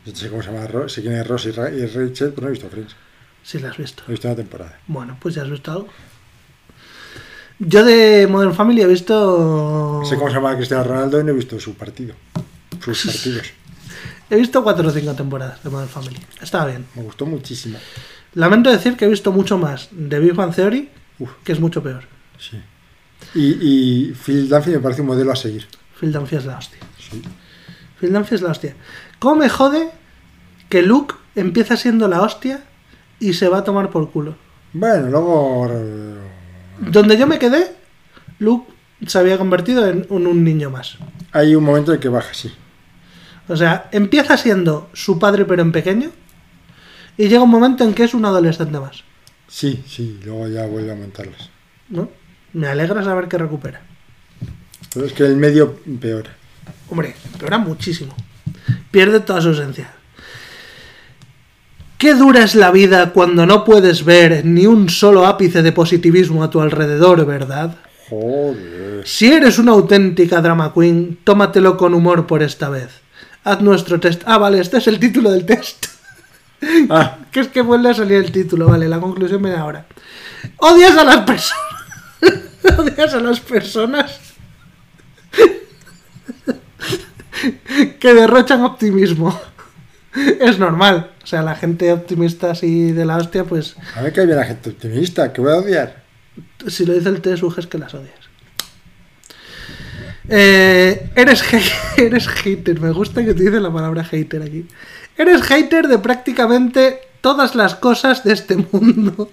Yo 0.05 0.13
no 0.13 0.17
sé 0.17 0.29
cómo 0.29 0.41
se 0.41 0.51
llama, 0.51 0.65
Ro- 0.67 0.87
sé 0.87 1.01
quién 1.01 1.15
es 1.15 1.27
Ross 1.27 1.45
y, 1.47 1.51
Ra- 1.51 1.69
y 1.69 1.85
Rachel, 1.85 2.29
pero 2.33 2.41
no 2.43 2.47
he 2.47 2.51
visto 2.51 2.69
Friends. 2.69 2.95
Si 3.43 3.59
la 3.59 3.69
has 3.69 3.77
visto. 3.77 4.03
He 4.07 4.11
visto 4.11 4.27
una 4.27 4.37
temporada. 4.37 4.79
Bueno, 4.87 5.17
pues 5.19 5.35
ya 5.35 5.41
has 5.43 5.49
visto 5.49 5.69
algo. 5.71 5.89
Yo 7.59 7.83
de 7.83 8.27
Modern 8.27 8.53
Family 8.53 8.81
he 8.81 8.87
visto. 8.87 10.01
Sé 10.05 10.15
cómo 10.15 10.29
se 10.29 10.35
llama 10.35 10.55
Cristiano 10.55 10.83
Ronaldo 10.83 11.19
y 11.19 11.23
no 11.23 11.31
he 11.31 11.35
visto 11.35 11.59
su 11.59 11.73
partido. 11.75 12.15
Sus 12.83 13.05
partidos. 13.05 13.47
He 14.29 14.35
visto 14.37 14.63
cuatro 14.63 14.87
o 14.87 14.91
cinco 14.91 15.13
temporadas 15.13 15.61
de 15.63 15.69
Modern 15.69 15.89
Family. 15.89 16.19
Estaba 16.41 16.67
bien. 16.67 16.85
Me 16.95 17.01
gustó 17.03 17.25
muchísimo. 17.25 17.77
Lamento 18.35 18.69
decir 18.71 18.95
que 18.95 19.05
he 19.05 19.07
visto 19.09 19.31
mucho 19.31 19.57
más 19.57 19.89
de 19.91 20.19
Big 20.19 20.33
Bang 20.35 20.53
Theory, 20.53 20.89
Uf. 21.17 21.31
que 21.43 21.51
es 21.51 21.59
mucho 21.59 21.81
peor. 21.83 22.03
Sí. 22.37 22.61
Y, 23.33 23.57
y 24.09 24.13
Phil 24.13 24.47
Dunphy 24.47 24.71
me 24.71 24.79
parece 24.79 25.01
un 25.01 25.07
modelo 25.07 25.31
a 25.31 25.35
seguir. 25.35 25.65
Phil 25.99 26.11
Dunphy 26.13 26.35
es 26.37 26.45
la 26.45 26.57
hostia. 26.57 26.79
Sí. 26.97 27.21
Phil 27.99 28.13
Dunphy 28.13 28.35
es 28.35 28.41
la 28.41 28.51
hostia. 28.51 28.75
¿Cómo 29.17 29.35
me 29.37 29.49
jode 29.49 29.89
que 30.69 30.81
Luke 30.83 31.15
empieza 31.35 31.75
siendo 31.75 32.07
la 32.07 32.21
hostia 32.21 32.63
y 33.19 33.33
se 33.33 33.49
va 33.49 33.57
a 33.57 33.63
tomar 33.63 33.89
por 33.89 34.11
culo? 34.11 34.35
Bueno, 34.71 35.07
luego. 35.09 35.67
Donde 36.79 37.17
yo 37.17 37.27
me 37.27 37.39
quedé, 37.39 37.75
Luke 38.39 38.71
se 39.05 39.17
había 39.17 39.37
convertido 39.37 39.87
en 39.87 40.05
un, 40.09 40.27
un 40.27 40.43
niño 40.43 40.69
más. 40.69 40.97
Hay 41.31 41.55
un 41.55 41.63
momento 41.63 41.93
en 41.93 41.99
que 41.99 42.09
baja, 42.09 42.33
sí. 42.33 42.51
O 43.47 43.55
sea, 43.55 43.89
empieza 43.91 44.37
siendo 44.37 44.89
su 44.93 45.17
padre 45.17 45.45
pero 45.45 45.61
en 45.61 45.71
pequeño 45.71 46.11
y 47.17 47.27
llega 47.27 47.41
un 47.41 47.49
momento 47.49 47.83
en 47.83 47.93
que 47.93 48.03
es 48.03 48.13
un 48.13 48.25
adolescente 48.25 48.79
más. 48.79 49.03
Sí, 49.47 49.83
sí, 49.87 50.19
luego 50.23 50.47
ya 50.47 50.65
vuelve 50.67 50.91
a 50.91 50.95
montarlas. 50.95 51.49
¿no? 51.89 52.09
Me 52.53 52.67
alegra 52.67 53.03
saber 53.03 53.27
que 53.27 53.37
recupera. 53.37 53.81
Pero 54.93 55.05
es 55.05 55.13
que 55.13 55.23
el 55.25 55.35
medio 55.35 55.75
peor. 55.99 56.27
Hombre, 56.89 57.15
empeora 57.33 57.57
muchísimo. 57.57 58.15
Pierde 58.91 59.19
toda 59.19 59.41
su 59.41 59.51
esencia. 59.51 59.91
Qué 61.99 62.13
dura 62.13 62.45
es 62.45 62.55
la 62.55 62.71
vida 62.71 63.11
cuando 63.11 63.45
no 63.45 63.65
puedes 63.65 64.05
ver 64.05 64.45
ni 64.45 64.65
un 64.65 64.87
solo 64.87 65.27
ápice 65.27 65.61
de 65.61 65.73
positivismo 65.73 66.45
a 66.45 66.49
tu 66.49 66.61
alrededor, 66.61 67.25
¿verdad? 67.25 67.75
Joder. 68.09 69.05
Si 69.05 69.29
eres 69.29 69.59
una 69.59 69.73
auténtica 69.73 70.39
drama 70.39 70.73
queen, 70.73 71.19
tómatelo 71.25 71.75
con 71.75 71.93
humor 71.93 72.25
por 72.25 72.41
esta 72.41 72.69
vez. 72.69 72.87
Haz 73.43 73.59
nuestro 73.59 73.99
test. 73.99 74.21
Ah, 74.25 74.37
vale, 74.37 74.61
este 74.61 74.77
es 74.77 74.87
el 74.87 74.97
título 74.97 75.29
del 75.29 75.45
test. 75.45 75.87
Ah, 76.89 77.17
Que 77.31 77.41
es 77.41 77.49
que 77.49 77.61
vuelve 77.61 77.89
a 77.89 77.93
salir 77.93 78.17
el 78.17 78.31
título, 78.31 78.67
vale, 78.67 78.87
la 78.87 79.01
conclusión 79.01 79.41
viene 79.41 79.57
ahora. 79.57 79.85
Odias 80.57 80.97
a 80.97 81.03
las 81.03 81.17
personas. 81.17 81.63
Odias 82.77 83.13
a 83.13 83.19
las 83.19 83.39
personas 83.41 84.19
que 87.99 88.13
derrochan 88.13 88.63
optimismo. 88.63 89.37
Es 90.39 90.59
normal. 90.59 91.11
O 91.23 91.27
sea, 91.27 91.41
la 91.41 91.55
gente 91.55 91.91
optimista 91.91 92.51
así 92.51 92.91
de 92.91 93.05
la 93.05 93.17
hostia, 93.17 93.43
pues 93.43 93.75
a 93.95 94.01
ver 94.01 94.13
que 94.13 94.21
hay 94.21 94.25
bien 94.25 94.39
la 94.39 94.45
gente 94.45 94.69
optimista, 94.69 95.31
que 95.31 95.41
voy 95.41 95.51
a 95.51 95.57
odiar. 95.57 96.03
si 96.67 96.85
lo 96.85 96.93
dice 96.93 97.09
el 97.09 97.21
test, 97.21 97.43
es 97.57 97.67
que 97.67 97.77
las 97.77 97.93
odias. 97.93 98.15
Eh, 100.27 101.09
eres, 101.15 101.43
eres 101.97 102.27
hater, 102.27 102.79
me 102.79 102.91
gusta 102.91 103.25
que 103.25 103.33
te 103.33 103.43
dice 103.43 103.59
la 103.59 103.73
palabra 103.73 104.03
hater 104.03 104.41
aquí. 104.41 104.65
Eres 105.17 105.41
hater 105.41 105.87
de 105.87 105.97
prácticamente 105.97 107.01
todas 107.21 107.55
las 107.55 107.75
cosas 107.75 108.23
de 108.23 108.33
este 108.33 108.55
mundo. 108.55 109.31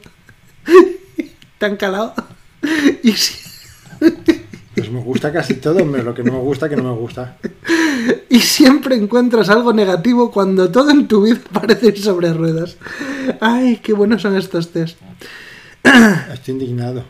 ¿Te 1.59 1.67
han 1.67 1.77
calado? 1.77 2.15
Y 3.03 3.13
si, 3.13 3.37
Pues 4.77 4.91
me 4.91 5.01
gusta 5.01 5.33
casi 5.33 5.55
todo, 5.55 5.83
menos 5.87 6.05
lo 6.05 6.15
que 6.15 6.23
no 6.23 6.33
me 6.33 6.39
gusta, 6.39 6.69
que 6.69 6.77
no 6.77 6.83
me 6.83 7.01
gusta. 7.01 7.39
y 8.29 8.41
siempre 8.41 8.95
encuentras 8.95 9.49
algo 9.49 9.73
negativo 9.73 10.31
cuando 10.31 10.71
todo 10.71 10.91
en 10.91 11.09
tu 11.09 11.23
vida 11.23 11.41
parece 11.53 11.87
ir 11.87 11.99
sobre 11.99 12.33
ruedas. 12.35 12.77
Ay, 13.41 13.81
qué 13.83 13.95
buenos 13.95 14.21
son 14.21 14.37
estos 14.37 14.73
test. 14.73 14.99
Estoy 15.83 16.53
indignado. 16.53 17.05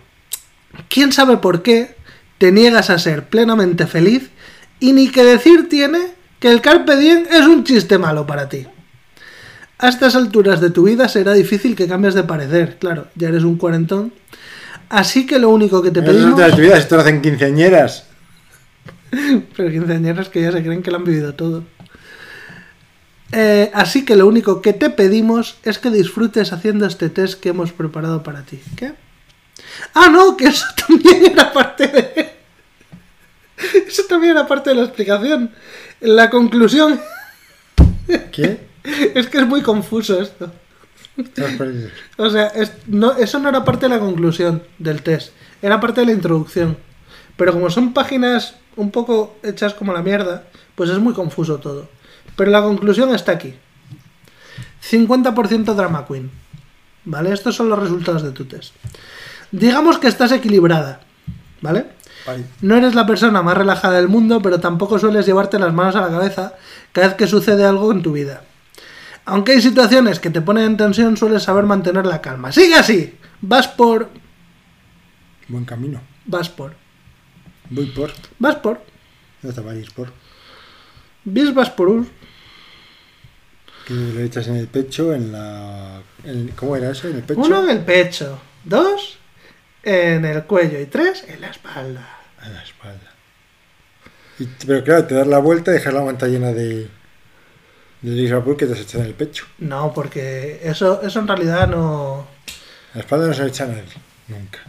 ¿Quién 0.89 1.13
sabe 1.13 1.39
por 1.39 1.63
qué 1.63 1.97
te 2.39 2.53
niegas 2.53 2.89
a 2.89 3.01
ser 3.01 3.29
plenamente 3.29 3.89
feliz 3.89 4.31
y 4.79 4.93
ni 4.93 5.09
que 5.09 5.25
decir 5.25 5.69
tiene 5.69 5.99
que 6.39 6.53
el 6.53 6.61
carpe 6.61 6.97
diem 6.97 7.25
es 7.29 7.47
un 7.47 7.65
chiste 7.65 7.99
malo 7.99 8.29
para 8.29 8.49
ti? 8.49 8.65
A 9.79 9.89
estas 9.89 10.15
alturas 10.15 10.61
de 10.61 10.71
tu 10.71 10.85
vida 10.85 11.09
será 11.09 11.33
difícil 11.33 11.75
que 11.75 11.89
cambies 11.89 12.15
de 12.15 12.23
parecer, 12.23 12.79
claro, 12.79 13.09
ya 13.17 13.29
eres 13.29 13.43
un 13.43 13.57
cuarentón. 13.57 14.13
Así 14.89 15.27
que 15.27 15.39
lo 15.39 15.51
único 15.51 15.83
que 15.83 15.91
te 15.91 16.01
es 16.01 16.07
pedimos... 16.07 16.39
las 16.39 16.57
vidas, 16.57 16.79
esto 16.81 16.97
lo 16.97 17.03
hacen 17.03 17.23
quinceañeras. 17.23 18.07
Pero 19.57 19.71
quinceañeros 19.71 20.29
que 20.29 20.43
ya 20.43 20.53
se 20.53 20.63
creen 20.63 20.83
que 20.83 20.91
lo 20.91 20.99
han 20.99 21.05
vivido 21.05 21.35
todo. 21.35 21.65
Eh, 23.33 23.71
así 23.75 24.05
que 24.05 24.15
lo 24.15 24.27
único 24.27 24.63
que 24.63 24.73
te 24.73 24.91
pedimos 24.91 25.59
es 25.65 25.79
que 25.79 25.91
disfrutes 25.91 26.53
haciendo 26.53 26.87
este 26.87 27.09
test 27.09 27.41
que 27.41 27.49
hemos 27.49 27.73
preparado 27.73 28.23
para 28.23 28.43
ti. 28.43 28.61
¿Qué? 28.77 28.93
Ah, 29.95 30.09
no, 30.09 30.37
que 30.37 30.47
eso 30.47 30.67
también 30.87 31.27
era 31.33 31.53
parte 31.53 31.89
de... 31.89 32.37
Eso 33.89 34.03
también 34.07 34.33
era 34.33 34.47
parte 34.47 34.69
de 34.69 34.77
la 34.77 34.83
explicación. 34.83 35.51
La 36.01 36.29
conclusión 36.29 37.01
¿Qué? 38.31 38.61
es 39.15 39.27
que 39.29 39.39
es 39.39 39.47
muy 39.47 39.63
confuso 39.63 40.21
esto. 40.21 40.53
O 42.19 42.31
sea, 42.31 42.47
es- 42.49 42.73
no, 42.87 43.13
eso 43.17 43.39
no 43.39 43.49
era 43.49 43.65
parte 43.65 43.87
de 43.89 43.95
la 43.95 44.01
conclusión 44.01 44.63
del 44.79 45.03
test, 45.03 45.33
era 45.63 45.81
parte 45.81 46.01
de 46.01 46.07
la 46.07 46.13
introducción. 46.13 46.77
Pero 47.37 47.53
como 47.53 47.71
son 47.71 47.93
páginas 47.93 48.55
un 48.77 48.91
poco 48.91 49.37
hechas 49.43 49.75
como 49.75 49.93
la 49.93 50.03
mierda, 50.03 50.45
pues 50.75 50.91
es 50.91 50.99
muy 50.99 51.13
confuso 51.15 51.59
todo. 51.59 51.89
Pero 52.37 52.51
la 52.51 52.63
conclusión 52.63 53.15
está 53.15 53.33
aquí. 53.33 53.55
50% 54.83 55.75
drama 55.75 56.07
queen. 56.07 56.31
¿Vale? 57.05 57.33
Estos 57.33 57.55
son 57.55 57.69
los 57.69 57.79
resultados 57.79 58.23
de 58.23 58.33
tu 58.33 58.47
test. 58.47 58.75
Digamos 59.53 59.99
que 59.99 60.09
estás 60.09 60.33
equilibrada. 60.33 61.01
Vale. 61.61 61.87
No 62.61 62.75
eres 62.77 62.95
la 62.95 63.07
persona 63.07 63.43
más 63.43 63.57
relajada 63.57 63.97
del 63.97 64.09
mundo, 64.09 64.43
pero 64.43 64.59
tampoco 64.59 64.99
sueles 64.99 65.25
llevarte 65.27 65.59
las 65.59 65.73
manos 65.73 65.95
a 65.95 66.01
la 66.01 66.09
cabeza 66.09 66.55
cada 66.93 67.09
vez 67.09 67.17
que 67.17 67.27
sucede 67.29 67.65
algo 67.65 67.93
en 67.93 68.03
tu 68.03 68.13
vida. 68.13 68.43
Aunque 69.27 69.53
hay 69.53 69.61
situaciones 69.61 70.21
que 70.21 70.31
te 70.31 70.41
ponen 70.41 70.65
en 70.65 70.77
tensión, 70.77 71.17
sueles 71.17 71.43
saber 71.43 71.65
mantener 71.65 72.07
la 72.07 72.21
calma. 72.23 72.53
¡Sigue 72.53 72.75
así! 72.77 73.19
Vas 73.41 73.69
por... 73.69 74.09
Buen 75.49 75.65
camino. 75.65 76.01
Vas 76.25 76.49
por... 76.49 76.75
Voy 77.71 77.87
por. 77.87 78.13
Vas 78.39 78.57
por... 78.57 78.81
No 79.43 79.53
te 79.53 79.61
vayas 79.61 79.91
por. 79.91 80.13
Vis 81.25 81.53
vas 81.53 81.71
por 81.71 81.89
us. 81.89 82.07
Que 83.87 83.95
lo 83.95 84.21
echas 84.21 84.47
en 84.49 84.57
el 84.57 84.67
pecho, 84.69 85.13
en 85.13 85.31
la. 85.33 86.01
en- 86.25 86.49
¿Cómo 86.57 86.75
era 86.77 86.91
eso? 86.91 87.09
En 87.09 87.17
el 87.17 87.23
pecho. 87.23 87.41
Uno 87.41 87.63
en 87.65 87.71
el 87.71 87.85
pecho. 87.85 88.41
Dos 88.65 89.19
en 89.83 90.25
el 90.25 90.45
cuello. 90.45 90.81
Y 90.81 90.87
tres 90.87 91.25
en 91.29 91.41
la 91.41 91.49
espalda. 91.49 92.19
A 92.41 92.49
la 92.49 92.63
espalda. 92.63 93.13
Y- 94.41 94.49
pero 94.67 94.83
claro, 94.83 95.05
te 95.07 95.15
das 95.15 95.27
la 95.27 95.39
vuelta 95.39 95.71
y 95.71 95.75
dejas 95.75 95.95
la 95.95 96.03
manta 96.03 96.27
llena 96.27 96.53
de. 96.53 96.89
De 98.11 98.23
Liverpool 98.23 98.57
que 98.57 98.67
te 98.67 98.99
en 98.99 99.05
el 99.05 99.15
pecho. 99.15 99.47
No, 99.59 99.93
porque 99.93 100.61
eso, 100.63 101.03
eso 101.03 101.19
en 101.21 101.27
realidad 101.29 101.67
no... 101.69 102.27
La 102.95 103.01
espalda 103.01 103.27
no 103.27 103.35
se 103.35 103.43
le 103.43 103.49
echa 103.49 103.65
a 103.65 103.69
nadie. 103.69 103.83
Nunca. 104.29 104.61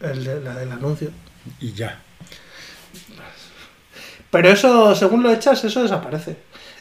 El 0.00 0.24
de- 0.24 0.40
la 0.40 0.54
del 0.54 0.70
anuncio. 0.72 1.10
Y 1.60 1.72
ya. 1.72 2.00
Pero 4.30 4.48
eso, 4.48 4.94
según 4.94 5.22
lo 5.22 5.32
echas, 5.32 5.64
eso 5.64 5.82
desaparece. 5.82 6.36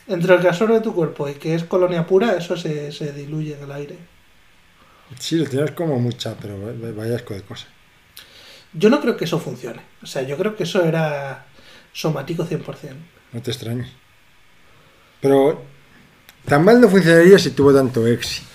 Entre 0.07 0.33
el 0.35 0.41
que 0.41 0.47
absorbe 0.49 0.79
tu 0.81 0.93
cuerpo 0.93 1.27
y 1.27 1.33
que 1.35 1.55
es 1.55 1.63
colonia 1.63 2.05
pura, 2.05 2.35
eso 2.37 2.55
se, 2.55 2.91
se 2.91 3.11
diluye 3.13 3.55
en 3.55 3.63
el 3.63 3.71
aire. 3.71 3.97
Sí, 5.19 5.35
lo 5.37 5.45
tienes 5.45 5.71
como 5.71 5.99
mucha, 5.99 6.35
pero 6.35 6.59
va- 6.61 6.91
vaya 6.91 7.15
asco 7.15 7.33
de 7.33 7.41
cosa. 7.41 7.65
Yo 8.73 8.89
no 8.89 8.99
creo 9.01 9.17
que 9.17 9.25
eso 9.25 9.39
funcione. 9.39 9.81
O 10.03 10.05
sea, 10.05 10.21
yo 10.23 10.37
creo 10.37 10.55
que 10.55 10.63
eso 10.63 10.83
era 10.83 11.45
somático 11.93 12.45
100%. 12.45 12.63
No 13.33 13.41
te 13.41 13.51
extrañes. 13.51 13.89
Pero 15.21 15.61
tan 16.47 16.63
mal 16.63 16.79
no 16.79 16.87
funcionaría 16.87 17.37
si 17.37 17.51
tuvo 17.51 17.73
tanto 17.73 18.07
éxito. 18.07 18.47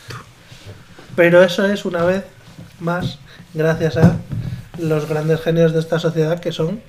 Pero 1.15 1.43
eso 1.43 1.67
es 1.67 1.85
una 1.85 2.05
vez 2.05 2.25
más 2.81 3.19
gracias 3.53 3.99
a 3.99 4.17
los 4.79 5.09
grandes 5.09 5.41
genios 5.43 5.73
de 5.73 5.81
esta 5.81 5.99
sociedad 5.99 6.41
que 6.41 6.53
son 6.53 6.81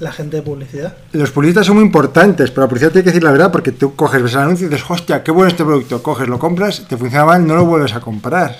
la 0.00 0.10
gente 0.10 0.38
de 0.38 0.42
publicidad. 0.42 0.96
Los 1.12 1.30
publicistas 1.30 1.66
son 1.66 1.76
muy 1.76 1.84
importantes, 1.84 2.50
pero 2.50 2.62
la 2.62 2.68
publicidad 2.68 2.90
tiene 2.90 3.04
que 3.04 3.10
decir 3.10 3.22
la 3.22 3.30
verdad 3.30 3.52
porque 3.52 3.70
tú 3.70 3.94
coges, 3.94 4.22
ves 4.22 4.32
el 4.32 4.40
anuncio 4.40 4.66
y 4.66 4.70
dices, 4.70 4.84
hostia, 4.88 5.22
qué 5.22 5.30
bueno 5.30 5.48
este 5.48 5.64
producto. 5.64 6.02
Coges, 6.02 6.26
lo 6.26 6.38
compras, 6.38 6.86
te 6.88 6.96
funciona 6.96 7.26
mal, 7.26 7.46
no 7.46 7.54
lo 7.54 7.66
vuelves 7.66 7.94
a 7.94 8.00
comprar. 8.00 8.58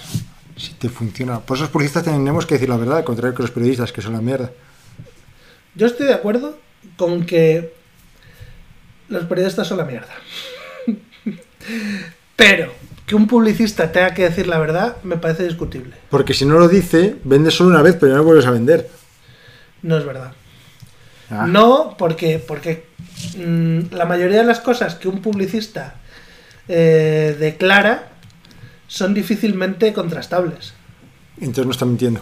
Si 0.56 0.74
te 0.74 0.90
funciona. 0.90 1.40
Por 1.40 1.56
eso 1.56 1.64
los 1.64 1.72
publicistas 1.72 2.04
tenemos 2.04 2.46
que 2.46 2.54
decir 2.54 2.68
la 2.68 2.76
verdad, 2.76 2.98
al 2.98 3.04
contrario 3.04 3.34
que 3.34 3.42
los 3.42 3.50
periodistas, 3.50 3.92
que 3.92 4.02
son 4.02 4.12
la 4.12 4.20
mierda. 4.20 4.50
Yo 5.74 5.86
estoy 5.86 6.06
de 6.06 6.14
acuerdo 6.14 6.58
con 6.96 7.24
que 7.24 7.72
los 9.08 9.24
periodistas 9.24 9.66
son 9.66 9.78
la 9.78 9.84
mierda. 9.84 10.12
Pero 12.36 12.72
que 13.06 13.14
un 13.14 13.26
publicista 13.26 13.90
tenga 13.92 14.14
que 14.14 14.22
decir 14.22 14.46
la 14.46 14.58
verdad 14.58 14.96
me 15.02 15.16
parece 15.16 15.44
discutible. 15.44 15.96
Porque 16.10 16.32
si 16.32 16.44
no 16.44 16.58
lo 16.58 16.68
dice, 16.68 17.16
vendes 17.24 17.54
solo 17.54 17.70
una 17.70 17.82
vez, 17.82 17.96
pero 17.98 18.12
ya 18.12 18.18
no 18.18 18.24
vuelves 18.24 18.46
a 18.46 18.52
vender. 18.52 18.88
No 19.82 19.98
es 19.98 20.04
verdad. 20.04 20.32
Ah. 21.30 21.46
No, 21.46 21.96
porque, 21.98 22.38
porque 22.38 22.86
mm, 23.36 23.92
la 23.92 24.04
mayoría 24.04 24.38
de 24.38 24.44
las 24.44 24.60
cosas 24.60 24.94
que 24.94 25.08
un 25.08 25.22
publicista 25.22 25.96
eh, 26.68 27.36
declara 27.38 28.10
son 28.86 29.14
difícilmente 29.14 29.92
contrastables. 29.92 30.74
Entonces 31.40 31.66
no 31.66 31.72
está 31.72 31.86
mintiendo. 31.86 32.20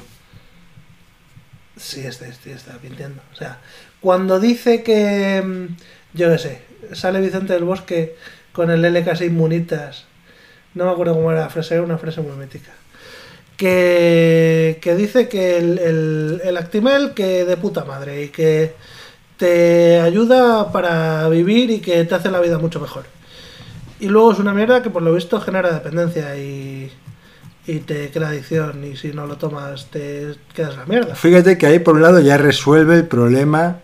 Sí, 1.76 2.00
está, 2.00 2.26
sí, 2.32 2.50
está 2.50 2.78
mintiendo. 2.82 3.22
O 3.32 3.36
sea, 3.36 3.58
cuando 4.00 4.40
dice 4.40 4.82
que, 4.82 5.42
mm, 5.42 5.76
yo 6.14 6.30
qué 6.30 6.38
sé, 6.38 6.62
sale 6.92 7.20
Vicente 7.20 7.52
del 7.52 7.64
Bosque 7.64 8.16
con 8.58 8.72
el 8.72 8.84
LK6 8.84 9.30
Munitas, 9.30 10.06
no 10.74 10.86
me 10.86 10.90
acuerdo 10.90 11.14
cómo 11.14 11.30
era 11.30 11.42
la 11.42 11.48
frase, 11.48 11.74
era 11.74 11.84
una 11.84 11.96
frase 11.96 12.22
muy 12.22 12.36
mítica. 12.36 12.72
Que, 13.56 14.80
que 14.82 14.96
dice 14.96 15.28
que 15.28 15.58
el, 15.58 15.78
el, 15.78 16.40
el 16.42 16.56
Actimel 16.56 17.14
que 17.14 17.44
de 17.44 17.56
puta 17.56 17.84
madre 17.84 18.24
y 18.24 18.30
que 18.30 18.74
te 19.36 20.00
ayuda 20.00 20.72
para 20.72 21.28
vivir 21.28 21.70
y 21.70 21.78
que 21.78 22.04
te 22.04 22.12
hace 22.16 22.32
la 22.32 22.40
vida 22.40 22.58
mucho 22.58 22.80
mejor. 22.80 23.04
Y 24.00 24.08
luego 24.08 24.32
es 24.32 24.40
una 24.40 24.52
mierda 24.52 24.82
que 24.82 24.90
por 24.90 25.02
lo 25.02 25.14
visto 25.14 25.40
genera 25.40 25.70
dependencia 25.70 26.36
y, 26.36 26.90
y 27.64 27.78
te 27.78 28.10
crea 28.10 28.30
adicción 28.30 28.84
y 28.84 28.96
si 28.96 29.12
no 29.12 29.28
lo 29.28 29.36
tomas 29.36 29.88
te 29.92 30.34
quedas 30.52 30.76
la 30.76 30.84
mierda. 30.84 31.14
Fíjate 31.14 31.56
que 31.58 31.66
ahí 31.66 31.78
por 31.78 31.94
un 31.94 32.02
lado 32.02 32.18
ya 32.18 32.36
resuelve 32.36 32.96
el 32.96 33.06
problema 33.06 33.78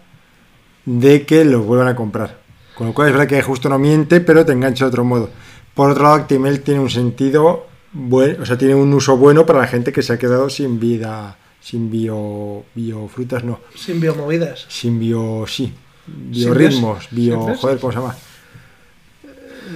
de 0.84 1.24
que 1.26 1.44
lo 1.44 1.62
vuelvan 1.62 1.86
a 1.86 1.94
comprar. 1.94 2.43
Con 2.76 2.88
lo 2.88 2.94
cual 2.94 3.08
es 3.08 3.14
verdad 3.14 3.28
que 3.28 3.42
justo 3.42 3.68
no 3.68 3.78
miente, 3.78 4.20
pero 4.20 4.44
te 4.44 4.52
engancha 4.52 4.84
de 4.84 4.88
otro 4.88 5.04
modo. 5.04 5.30
Por 5.74 5.90
otro 5.90 6.04
lado, 6.04 6.14
Actimel 6.16 6.60
tiene 6.60 6.80
un 6.80 6.90
sentido 6.90 7.66
bueno, 7.96 8.42
o 8.42 8.46
sea, 8.46 8.58
tiene 8.58 8.74
un 8.74 8.92
uso 8.92 9.16
bueno 9.16 9.46
para 9.46 9.60
la 9.60 9.68
gente 9.68 9.92
que 9.92 10.02
se 10.02 10.12
ha 10.12 10.18
quedado 10.18 10.50
sin 10.50 10.80
vida, 10.80 11.36
sin 11.60 11.90
bio, 11.90 12.64
biofrutas, 12.74 13.44
no, 13.44 13.60
Sin 13.76 14.00
biomovidas. 14.00 14.66
sin 14.68 14.98
bio, 14.98 15.44
sí, 15.46 15.72
biorritmos, 16.06 17.06
bio, 17.12 17.54
joder, 17.54 17.78
¿cómo 17.78 17.92
se 17.92 17.98
llama? 18.00 18.16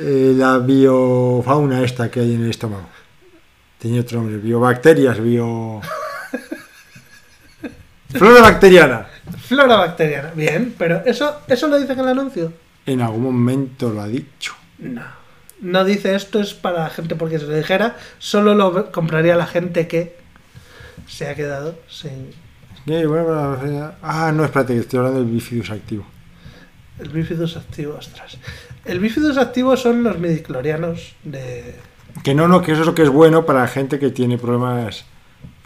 Eh, 0.00 0.34
la 0.36 0.58
biofauna 0.58 1.84
esta 1.84 2.10
que 2.10 2.18
hay 2.20 2.34
en 2.34 2.42
el 2.42 2.50
estómago. 2.50 2.88
Tenía 3.78 4.00
otro 4.00 4.18
nombre, 4.18 4.38
biobacterias, 4.38 5.20
bio... 5.20 5.80
Flora 8.08 8.40
bacteriana. 8.40 9.06
Flora 9.46 9.76
bacteriana. 9.76 10.32
Bien, 10.34 10.74
pero 10.76 11.04
¿eso, 11.06 11.42
¿eso 11.46 11.68
lo 11.68 11.78
dice 11.78 11.92
en 11.92 12.00
el 12.00 12.08
anuncio? 12.08 12.52
En 12.92 13.00
algún 13.00 13.22
momento 13.22 13.92
lo 13.92 14.00
ha 14.00 14.08
dicho. 14.08 14.54
No. 14.78 15.02
No 15.60 15.84
dice 15.84 16.14
esto 16.14 16.40
es 16.40 16.54
para 16.54 16.84
la 16.84 16.90
gente 16.90 17.16
porque 17.16 17.38
si 17.38 17.46
lo 17.46 17.54
dijera, 17.54 17.96
solo 18.18 18.54
lo 18.54 18.92
compraría 18.92 19.34
la 19.36 19.46
gente 19.46 19.88
que 19.88 20.16
se 21.06 21.28
ha 21.28 21.34
quedado 21.34 21.78
sin 21.88 22.32
Ah, 24.02 24.32
no, 24.34 24.44
espérate, 24.44 24.74
que 24.74 24.80
estoy 24.80 24.98
hablando 24.98 25.20
del 25.20 25.28
bifidus 25.30 25.70
activo. 25.70 26.06
el 26.98 27.08
bifidus 27.10 27.56
activo. 27.56 27.96
Ostras. 27.98 28.38
El 28.84 28.98
bifidus 29.00 29.36
activo 29.36 29.76
son 29.76 30.02
los 30.02 30.18
midiclorianos 30.18 31.14
de... 31.22 31.74
Que 32.24 32.34
no, 32.34 32.48
no, 32.48 32.62
que 32.62 32.72
eso 32.72 32.80
es 32.80 32.86
lo 32.86 32.94
que 32.94 33.02
es 33.02 33.10
bueno 33.10 33.44
para 33.44 33.60
la 33.60 33.68
gente 33.68 33.98
que 33.98 34.10
tiene 34.10 34.38
problemas 34.38 35.04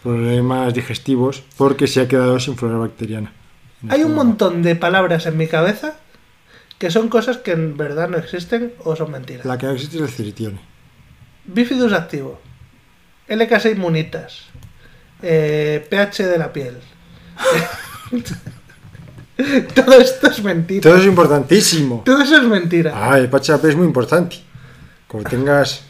problemas 0.03 0.73
digestivos 0.73 1.43
porque 1.57 1.87
se 1.87 2.01
ha 2.01 2.07
quedado 2.09 2.37
sin 2.39 2.57
flora 2.57 2.77
bacteriana. 2.77 3.31
Hay 3.87 4.03
un 4.03 4.13
montón 4.13 4.61
de 4.61 4.75
palabras 4.75 5.25
en 5.25 5.37
mi 5.37 5.47
cabeza 5.47 5.95
que 6.77 6.91
son 6.91 7.09
cosas 7.09 7.37
que 7.37 7.51
en 7.51 7.77
verdad 7.77 8.09
no 8.09 8.17
existen 8.17 8.73
o 8.83 8.95
son 8.95 9.11
mentiras. 9.11 9.45
La 9.45 9.57
que 9.57 9.65
no 9.65 9.73
existe 9.73 9.97
es 9.97 10.03
el 10.03 10.09
ciritione. 10.09 10.59
Bifidus 11.45 11.93
activo, 11.93 12.39
LK6 13.27 13.75
munitas, 13.75 14.45
eh, 15.21 15.85
pH 15.89 16.27
de 16.27 16.37
la 16.37 16.53
piel. 16.53 16.77
Todo 19.73 19.99
esto 19.99 20.29
es 20.29 20.43
mentira. 20.43 20.81
Todo 20.81 20.97
es 20.97 21.05
importantísimo. 21.05 22.03
Todo 22.05 22.21
eso 22.21 22.37
es 22.37 22.43
mentira. 22.43 22.91
Ah, 22.95 23.17
el 23.17 23.29
pachapé 23.29 23.69
es 23.69 23.75
muy 23.75 23.87
importante. 23.87 24.37
Como 25.07 25.23
tengas... 25.23 25.83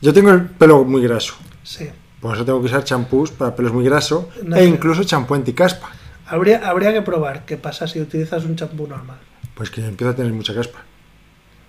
Yo 0.00 0.12
tengo 0.12 0.30
el 0.30 0.46
pelo 0.46 0.84
muy 0.84 1.02
graso. 1.02 1.34
Sí. 1.62 1.88
Por 2.20 2.34
eso 2.34 2.44
tengo 2.44 2.60
que 2.60 2.66
usar 2.66 2.84
champús 2.84 3.30
para 3.30 3.54
pelos 3.54 3.72
muy 3.72 3.84
graso 3.84 4.30
No, 4.42 4.56
e 4.56 4.64
incluso 4.64 5.04
champú 5.04 5.34
anticaspa. 5.34 5.90
Habría, 6.26 6.66
habría 6.68 6.92
que 6.92 7.02
probar 7.02 7.44
qué 7.44 7.56
pasa 7.56 7.86
si 7.86 8.00
utilizas 8.00 8.44
un 8.44 8.56
champú 8.56 8.86
normal. 8.86 9.18
Pues 9.54 9.70
que 9.70 9.84
empiezo 9.84 10.10
a 10.10 10.16
tener 10.16 10.32
mucha 10.32 10.54
caspa. 10.54 10.82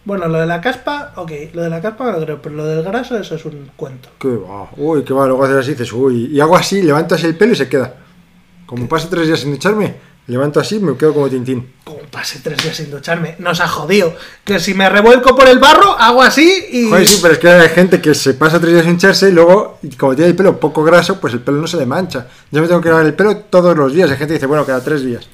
Bueno, 0.05 0.27
lo 0.27 0.39
de 0.39 0.45
la 0.45 0.61
caspa, 0.61 1.13
ok, 1.15 1.31
lo 1.53 1.63
de 1.63 1.69
la 1.69 1.81
caspa 1.81 2.11
no 2.11 2.19
creo, 2.19 2.39
pero 2.39 2.55
lo 2.55 2.65
del 2.65 2.83
graso, 2.83 3.17
eso 3.17 3.35
es 3.35 3.45
un 3.45 3.71
cuento. 3.75 4.09
Que 4.19 4.27
va, 4.27 4.69
uy, 4.77 5.03
que 5.03 5.13
va, 5.13 5.25
luego 5.25 5.43
haces 5.43 5.57
así, 5.57 5.71
dices, 5.71 5.91
uy, 5.93 6.27
y 6.31 6.39
hago 6.39 6.55
así, 6.55 6.83
levanto 6.83 7.15
así 7.15 7.25
el 7.25 7.35
pelo 7.35 7.53
y 7.53 7.55
se 7.55 7.67
queda. 7.67 7.95
Como 8.67 8.87
pase 8.87 9.07
tres 9.09 9.25
días 9.25 9.39
sin 9.39 9.51
ducharme, 9.51 9.95
levanto 10.27 10.59
así, 10.59 10.79
me 10.79 10.95
quedo 10.95 11.11
como 11.11 11.27
tintín. 11.27 11.73
Como 11.83 12.01
pase 12.11 12.39
tres 12.43 12.61
días 12.61 12.77
sin 12.77 12.91
ducharme, 12.91 13.35
nos 13.39 13.59
ha 13.61 13.67
jodido. 13.67 14.13
Que 14.43 14.59
si 14.59 14.75
me 14.75 14.87
revuelco 14.89 15.35
por 15.35 15.47
el 15.47 15.57
barro, 15.57 15.97
hago 15.97 16.21
así 16.21 16.65
y. 16.71 16.87
Joder, 16.87 17.07
sí, 17.07 17.19
pero 17.19 17.33
es 17.33 17.39
que 17.39 17.49
hay 17.49 17.69
gente 17.69 17.99
que 17.99 18.13
se 18.13 18.35
pasa 18.35 18.59
tres 18.59 18.73
días 18.73 18.85
sin 18.85 18.95
echarse 18.95 19.29
y 19.29 19.31
luego, 19.31 19.79
y 19.81 19.89
como 19.95 20.15
tiene 20.15 20.29
el 20.29 20.35
pelo 20.35 20.59
poco 20.59 20.83
graso, 20.83 21.19
pues 21.19 21.33
el 21.33 21.39
pelo 21.39 21.57
no 21.57 21.65
se 21.65 21.77
le 21.77 21.87
mancha. 21.87 22.27
Yo 22.51 22.61
me 22.61 22.67
tengo 22.67 22.79
que 22.81 22.89
lavar 22.89 23.07
el 23.07 23.15
pelo 23.15 23.37
todos 23.37 23.75
los 23.75 23.91
días. 23.91 24.11
Hay 24.11 24.17
gente 24.17 24.33
que 24.33 24.37
dice, 24.37 24.45
bueno, 24.45 24.65
cada 24.65 24.83
tres 24.83 25.03
días. 25.03 25.27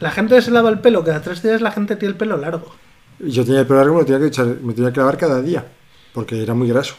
La 0.00 0.10
gente 0.10 0.34
que 0.34 0.42
se 0.42 0.50
lava 0.50 0.70
el 0.70 0.80
pelo 0.80 1.04
cada 1.04 1.20
tres 1.20 1.42
días, 1.42 1.60
la 1.60 1.70
gente 1.70 1.94
tiene 1.96 2.12
el 2.12 2.16
pelo 2.16 2.38
largo. 2.38 2.74
Y 3.18 3.30
yo 3.30 3.44
tenía 3.44 3.60
el 3.60 3.66
pelo 3.66 3.80
largo, 3.80 3.94
me 3.94 4.00
lo 4.00 4.06
tenía 4.06 4.20
que, 4.20 4.28
echar, 4.28 4.46
me 4.46 4.72
tenía 4.72 4.92
que 4.92 5.00
lavar 5.00 5.18
cada 5.18 5.42
día, 5.42 5.64
porque 6.14 6.42
era 6.42 6.54
muy 6.54 6.68
graso. 6.68 6.94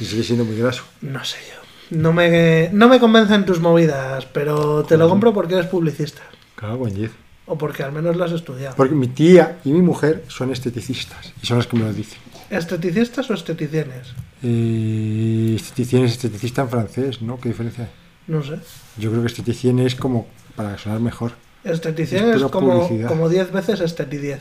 Y 0.00 0.04
sigue 0.04 0.24
siendo 0.24 0.44
muy 0.44 0.58
graso. 0.58 0.82
No 1.00 1.24
sé 1.24 1.38
yo. 1.48 1.96
No 1.96 2.12
me, 2.12 2.70
no 2.72 2.88
me 2.88 2.98
convencen 2.98 3.44
tus 3.44 3.60
movidas, 3.60 4.26
pero 4.26 4.84
te 4.84 4.96
lo 4.96 5.08
compro 5.08 5.32
porque 5.32 5.54
eres 5.54 5.66
publicista. 5.66 6.22
Cago 6.56 6.88
en 6.88 6.94
diez. 6.94 7.12
O 7.46 7.56
porque 7.56 7.84
al 7.84 7.92
menos 7.92 8.16
lo 8.16 8.24
has 8.24 8.32
estudiado. 8.32 8.74
Porque 8.74 8.96
mi 8.96 9.06
tía 9.06 9.60
y 9.64 9.70
mi 9.70 9.82
mujer 9.82 10.24
son 10.26 10.50
esteticistas 10.50 11.32
y 11.40 11.46
son 11.46 11.58
las 11.58 11.68
que 11.68 11.76
me 11.76 11.84
lo 11.84 11.92
dicen. 11.92 12.18
¿Esteticistas 12.50 13.30
o 13.30 13.34
esteticienes? 13.34 14.08
Eh, 14.42 15.52
esteticien 15.54 16.04
es 16.04 16.12
esteticista 16.12 16.62
en 16.62 16.68
francés, 16.68 17.22
¿no? 17.22 17.38
¿Qué 17.38 17.50
diferencia 17.50 17.84
hay? 17.84 17.90
No 18.26 18.42
sé. 18.42 18.58
Yo 18.98 19.10
creo 19.10 19.22
que 19.22 19.28
esteticien 19.28 19.78
es 19.78 19.94
como 19.94 20.26
para 20.56 20.76
sonar 20.78 21.00
mejor. 21.00 21.32
Esteticien 21.64 22.30
Es 22.30 22.36
es 22.36 22.42
como 22.44 22.88
como 23.06 23.28
10 23.28 23.52
veces 23.52 23.80
esteti 23.80 24.18
10. 24.18 24.40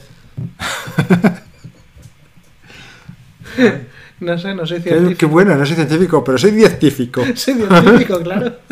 no 4.20 4.38
sé, 4.38 4.54
no 4.54 4.66
soy 4.66 4.82
científico. 4.82 5.18
qué 5.18 5.26
bueno, 5.26 5.56
no 5.56 5.66
soy 5.66 5.76
científico, 5.76 6.24
pero 6.24 6.38
soy 6.38 6.52
científico. 6.52 7.24
Soy 7.36 7.56
científico, 7.56 8.20
claro. 8.22 8.54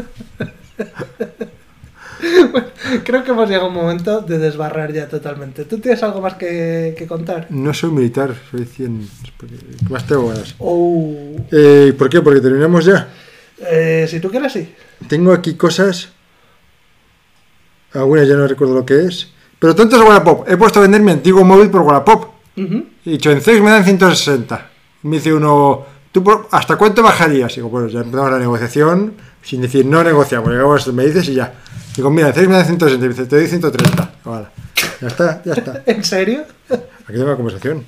Bueno, 2.52 2.68
creo 3.04 3.22
que 3.24 3.32
hemos 3.32 3.50
llegado 3.50 3.66
a 3.66 3.70
un 3.70 3.76
momento 3.76 4.22
de 4.22 4.38
desbarrar 4.38 4.94
ya 4.94 5.10
totalmente. 5.10 5.66
¿Tú 5.66 5.80
tienes 5.80 6.02
algo 6.04 6.22
más 6.22 6.36
que, 6.36 6.96
que 6.98 7.06
contar? 7.06 7.48
No 7.50 7.74
soy 7.74 7.92
militar, 7.92 8.34
soy 8.50 8.64
cien... 8.64 9.06
¿Qué 9.40 9.90
más 9.92 10.08
tengo 10.08 10.30
ganas? 10.30 10.56
Oh, 10.60 11.36
Eh, 11.52 11.94
¿Por 11.98 12.10
qué? 12.10 12.22
Porque 12.22 12.40
terminamos 12.40 12.86
ya. 12.86 13.10
eh, 13.60 14.06
si 14.10 14.22
tú 14.22 14.30
quieres, 14.32 14.54
sí. 14.54 14.74
Tengo 15.10 15.34
aquí 15.34 15.56
cosas. 15.56 16.10
Algunas 17.94 18.28
ya 18.28 18.36
no 18.36 18.48
recuerdo 18.48 18.74
lo 18.76 18.86
que 18.86 19.06
es. 19.06 19.30
Pero 19.60 19.76
tontos 19.76 20.00
de 20.00 20.06
Wallapop. 20.06 20.50
He 20.50 20.58
puesto 20.58 20.80
a 20.80 20.82
vender 20.82 21.02
mi 21.02 21.12
antiguo 21.12 21.44
móvil 21.44 21.70
por 21.70 21.82
Wallapop. 21.82 22.26
Ujú. 22.58 22.86
He 23.06 23.12
dicho, 23.12 23.32
en 23.32 23.42
CEX 23.42 23.62
me 23.62 23.72
dan 23.72 23.84
160. 23.84 24.70
Me 25.04 25.18
dice 25.18 25.34
uno, 25.34 25.86
¿tú 26.12 26.24
por- 26.24 26.48
hasta 26.52 26.76
cuánto 26.76 27.02
bajarías? 27.04 27.52
Y 27.54 27.56
digo, 27.58 27.70
bueno, 27.70 27.88
ya 27.88 28.00
empezamos 28.02 28.32
la 28.32 28.40
negociación 28.40 29.14
sin 29.42 29.62
decir, 29.62 29.86
no 29.86 30.04
negociamos. 30.04 30.50
Llegamos, 30.50 30.88
me 30.94 31.06
dices 31.06 31.28
y 31.30 31.36
ya. 31.36 31.54
Digo, 31.96 32.10
mira, 32.10 32.30
en 32.30 32.34
CEX 32.34 32.48
me 32.48 32.56
dan 32.56 32.66
160. 32.66 33.06
Y 33.06 33.08
me 33.10 33.14
dice, 33.14 33.26
te 33.26 33.36
doy 33.38 33.48
130. 33.48 34.12
Digo, 34.24 34.36
"Hala". 34.36 34.52
Ya 35.02 35.08
está, 35.08 35.42
ya 35.44 35.54
está. 35.54 35.84
¿En 35.86 36.04
serio? 36.04 36.44
Aquí 36.70 37.14
tengo 37.14 37.28
la 37.30 37.36
conversación. 37.36 37.86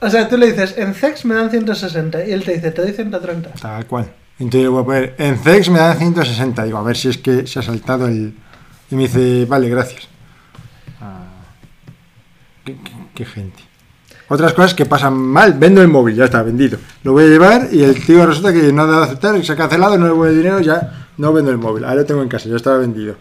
O 0.00 0.08
sea, 0.08 0.28
tú 0.28 0.36
le 0.38 0.46
dices, 0.46 0.74
en 0.78 0.94
CEX 0.94 1.24
me 1.24 1.34
dan 1.34 1.50
160 1.50 2.24
y 2.24 2.32
él 2.32 2.42
te 2.44 2.54
dice, 2.54 2.70
te 2.70 2.82
doy 2.82 2.92
130. 2.92 3.50
Tal 3.60 3.86
cual. 3.86 4.10
Entonces 4.38 4.62
le 4.62 4.68
voy 4.68 4.82
a 4.82 4.84
poner, 4.84 5.14
en 5.18 5.38
CEX 5.38 5.68
me 5.68 5.78
dan 5.78 5.98
160. 5.98 6.64
Digo, 6.64 6.78
a 6.78 6.82
ver 6.82 6.96
si 6.96 7.08
es 7.10 7.18
que 7.18 7.46
se 7.46 7.58
ha 7.58 7.62
saltado 7.62 8.06
el... 8.06 8.34
Y 8.90 8.96
me 8.96 9.02
dice, 9.02 9.46
vale, 9.46 9.68
gracias. 9.68 10.08
Ah, 11.00 11.24
qué, 12.64 12.74
qué- 12.76 12.92
qué 13.14 13.24
gente. 13.24 13.62
Otras 14.28 14.52
cosas 14.52 14.74
que 14.74 14.86
pasan 14.86 15.16
mal, 15.16 15.54
vendo 15.54 15.82
el 15.82 15.88
móvil, 15.88 16.14
ya 16.14 16.24
está, 16.26 16.42
vendido. 16.42 16.78
Lo 17.02 17.12
voy 17.12 17.24
a 17.24 17.26
llevar 17.26 17.68
y 17.72 17.82
el 17.82 18.04
tío 18.04 18.24
resulta 18.26 18.52
que 18.52 18.72
no 18.72 18.82
ha 18.82 18.86
dado 18.86 19.02
a 19.02 19.06
aceptar, 19.06 19.36
y 19.36 19.44
se 19.44 19.52
ha 19.52 19.56
cancelado, 19.56 19.98
no 19.98 20.04
le 20.04 20.10
devuelve 20.12 20.34
el 20.34 20.38
dinero, 20.42 20.60
ya 20.60 21.08
no 21.16 21.32
vendo 21.32 21.50
el 21.50 21.58
móvil. 21.58 21.84
Ahora 21.84 21.96
lo 21.96 22.06
tengo 22.06 22.22
en 22.22 22.28
casa, 22.28 22.48
ya 22.48 22.54
estaba 22.56 22.78
vendido. 22.78 23.16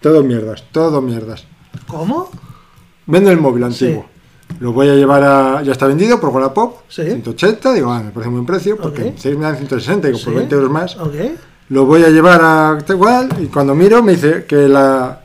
Todo 0.00 0.22
mierdas, 0.22 0.64
todo 0.72 1.02
mierdas. 1.02 1.44
¿Cómo? 1.86 2.30
Vendo 3.06 3.30
el 3.30 3.38
móvil 3.38 3.64
antiguo. 3.64 4.06
Lo 4.60 4.72
voy 4.72 4.88
a 4.88 4.94
llevar 4.94 5.22
a. 5.24 5.62
Ya 5.62 5.72
está 5.72 5.86
vendido 5.86 6.18
por 6.20 6.30
Wallapop. 6.30 6.76
Sí. 6.88 7.02
180, 7.02 7.72
digo, 7.74 7.92
ah, 7.92 8.00
me 8.02 8.10
parece 8.10 8.28
un 8.28 8.34
buen 8.36 8.46
precio, 8.46 8.76
porque 8.78 9.02
Ok. 9.02 9.06
en 9.08 9.18
CEX 9.18 9.36
me 9.36 9.44
dan 9.44 9.56
160, 9.56 10.06
digo, 10.08 10.18
por 10.20 10.32
Sí. 10.32 10.36
20 10.36 10.54
euros 10.54 10.70
más. 10.70 10.96
Ok. 10.96 11.14
Lo 11.68 11.84
voy 11.84 12.04
a 12.04 12.08
llevar 12.10 12.40
a 12.42 12.78
cual 12.96 13.28
y 13.40 13.46
cuando 13.46 13.74
miro 13.74 14.02
me 14.02 14.12
dice 14.12 14.44
que 14.44 14.68
la 14.68 15.20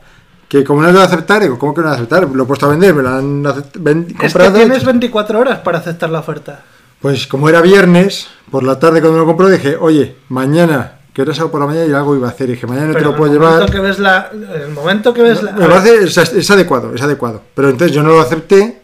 que 0.48 0.64
como 0.64 0.82
no 0.82 0.88
lo 0.88 0.92
voy 0.94 1.02
a 1.02 1.06
aceptar, 1.06 1.40
digo, 1.40 1.58
¿cómo 1.58 1.72
que 1.72 1.80
no 1.80 1.86
lo 1.86 1.90
voy 1.92 1.98
a 1.98 2.02
aceptar? 2.02 2.28
Lo 2.28 2.42
he 2.42 2.46
puesto 2.46 2.66
a 2.66 2.68
vender, 2.68 2.94
me 2.94 3.02
lo 3.02 3.08
han 3.08 3.46
Es 3.46 3.54
que 3.54 4.14
comprado. 4.16 4.52
tienes 4.52 4.84
24 4.84 5.38
horas 5.40 5.60
para 5.60 5.78
aceptar 5.78 6.10
la 6.10 6.18
oferta. 6.18 6.62
Pues 7.00 7.26
como 7.26 7.48
era 7.48 7.62
viernes, 7.62 8.28
por 8.50 8.62
la 8.62 8.78
tarde 8.78 9.00
cuando 9.00 9.18
lo 9.18 9.24
compró 9.26 9.48
dije, 9.48 9.76
oye, 9.80 10.16
mañana, 10.28 10.98
que 11.14 11.22
era 11.22 11.32
sábado 11.32 11.52
por 11.52 11.60
la 11.62 11.66
mañana 11.68 11.86
y 11.86 11.92
algo 11.92 12.14
iba 12.16 12.28
a 12.28 12.30
hacer, 12.32 12.50
y 12.50 12.52
dije, 12.52 12.66
mañana 12.66 12.88
no 12.88 12.94
te 12.94 13.00
lo 13.00 13.16
puedo 13.16 13.32
llevar. 13.32 13.70
que 13.70 13.80
ves 13.80 13.98
la, 13.98 14.30
el 14.54 14.72
momento 14.72 15.14
que 15.14 15.22
ves 15.22 15.42
la, 15.42 15.52
Me 15.52 15.66
parece, 15.66 16.04
es, 16.04 16.16
es 16.18 16.50
adecuado, 16.50 16.94
es 16.94 17.00
adecuado. 17.00 17.40
Pero 17.54 17.70
entonces 17.70 17.94
yo 17.96 18.02
no 18.02 18.10
lo 18.10 18.20
acepté, 18.20 18.82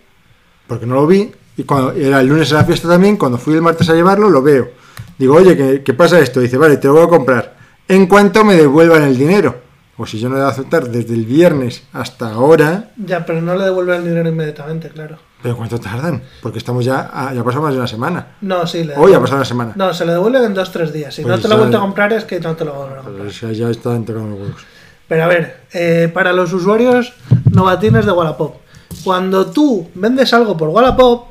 porque 0.67 0.87
no 0.87 0.95
lo 0.95 1.07
vi, 1.07 1.31
y 1.59 1.65
cuando 1.65 1.93
era 1.93 2.21
el 2.21 2.29
lunes 2.29 2.51
a 2.53 2.57
la 2.57 2.65
fiesta 2.65 2.89
también, 2.89 3.19
cuando 3.19 3.37
fui 3.37 3.53
el 3.55 3.63
martes 3.63 3.89
a 3.91 3.95
llevarlo, 3.95 4.31
lo 4.31 4.41
veo. 4.43 4.71
Digo, 5.19 5.35
oye, 5.37 5.57
¿qué, 5.57 5.83
qué 5.83 5.95
pasa 5.95 6.19
esto? 6.21 6.41
Dice, 6.41 6.57
vale, 6.57 6.77
te 6.77 6.87
lo 6.89 6.95
voy 6.95 7.05
a 7.05 7.09
comprar. 7.09 7.57
En 7.89 8.07
cuanto 8.07 8.45
me 8.45 8.55
devuelvan 8.55 9.03
el 9.03 9.17
dinero. 9.17 9.67
O 9.97 10.07
si 10.07 10.19
yo 10.21 10.29
no 10.29 10.37
lo 10.37 10.43
voy 10.43 10.49
a 10.49 10.53
aceptar 10.53 10.89
desde 10.89 11.13
el 11.15 11.25
viernes 11.25 11.83
hasta 11.93 12.31
ahora, 12.33 12.91
Ya, 12.97 13.27
pero 13.27 13.41
no 13.43 13.57
le 13.57 13.65
devuelve 13.65 13.97
el 13.97 14.05
dinero 14.05 14.29
inmediatamente, 14.29 14.91
claro. 14.91 15.19
¿pero 15.43 15.57
cuánto 15.57 15.81
tardan? 15.81 16.23
Porque 16.41 16.59
estamos 16.59 16.85
ya, 16.85 17.11
a- 17.13 17.35
ya 17.35 17.43
pasó 17.43 17.61
más 17.61 17.73
de 17.73 17.79
una 17.79 17.89
semana. 17.89 18.37
No, 18.41 18.65
sí, 18.65 18.85
le 18.85 18.95
Hoy 18.97 19.13
ha 19.15 19.19
pasado 19.21 19.39
una 19.39 19.45
semana. 19.45 19.73
No, 19.75 19.93
se 19.93 20.05
lo 20.05 20.13
devuelven 20.13 20.45
en 20.45 20.55
2-3 20.55 20.93
días. 20.93 21.13
Si 21.15 21.23
Pues 21.23 21.35
no 21.35 21.43
te 21.43 21.49
lo 21.49 21.55
ya- 21.55 21.59
vuelto 21.61 21.79
a 21.79 21.81
comprar 21.81 22.13
es 22.13 22.25
que 22.25 22.39
no 22.39 22.55
te 22.55 22.65
lo 22.65 22.75
voy 22.75 22.85
a 22.93 22.97
comprar. 23.03 23.17
Pues 23.25 23.41
ya, 23.41 23.51
ya 23.51 23.71
están 23.71 24.05
tocando 24.05 24.31
los 24.31 24.41
huevos. 24.41 24.63
Pero 25.09 25.25
a 25.25 25.27
ver, 25.27 25.63
eh, 25.73 26.09
para 26.15 26.33
los 26.33 26.53
usuarios 26.53 27.13
novatines 27.51 28.07
de 28.07 28.13
Wallapop, 28.13 28.55
cuando 29.03 29.47
tú 29.47 29.89
vendes 29.95 30.33
algo 30.33 30.57
por 30.57 30.69
Wallapop, 30.69 31.27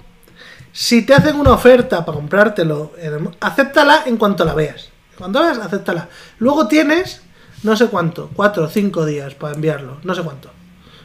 si 0.79 1.01
te 1.01 1.15
hacen 1.15 1.39
una 1.39 1.53
oferta 1.53 2.05
para 2.05 2.15
comprártelo, 2.17 2.91
mo- 3.19 3.31
acéptala 3.39 4.03
en 4.05 4.17
cuanto 4.17 4.45
la 4.45 4.53
veas. 4.53 4.89
Cuando 5.17 5.41
veas, 5.41 5.57
acéptala. 5.57 6.07
Luego 6.37 6.67
tienes, 6.67 7.23
no 7.63 7.75
sé 7.75 7.87
cuánto, 7.87 8.29
4 8.35 8.65
o 8.65 8.67
5 8.69 9.03
días 9.07 9.33
para 9.33 9.55
enviarlo, 9.55 9.97
no 10.03 10.13
sé 10.13 10.21
cuánto. 10.21 10.51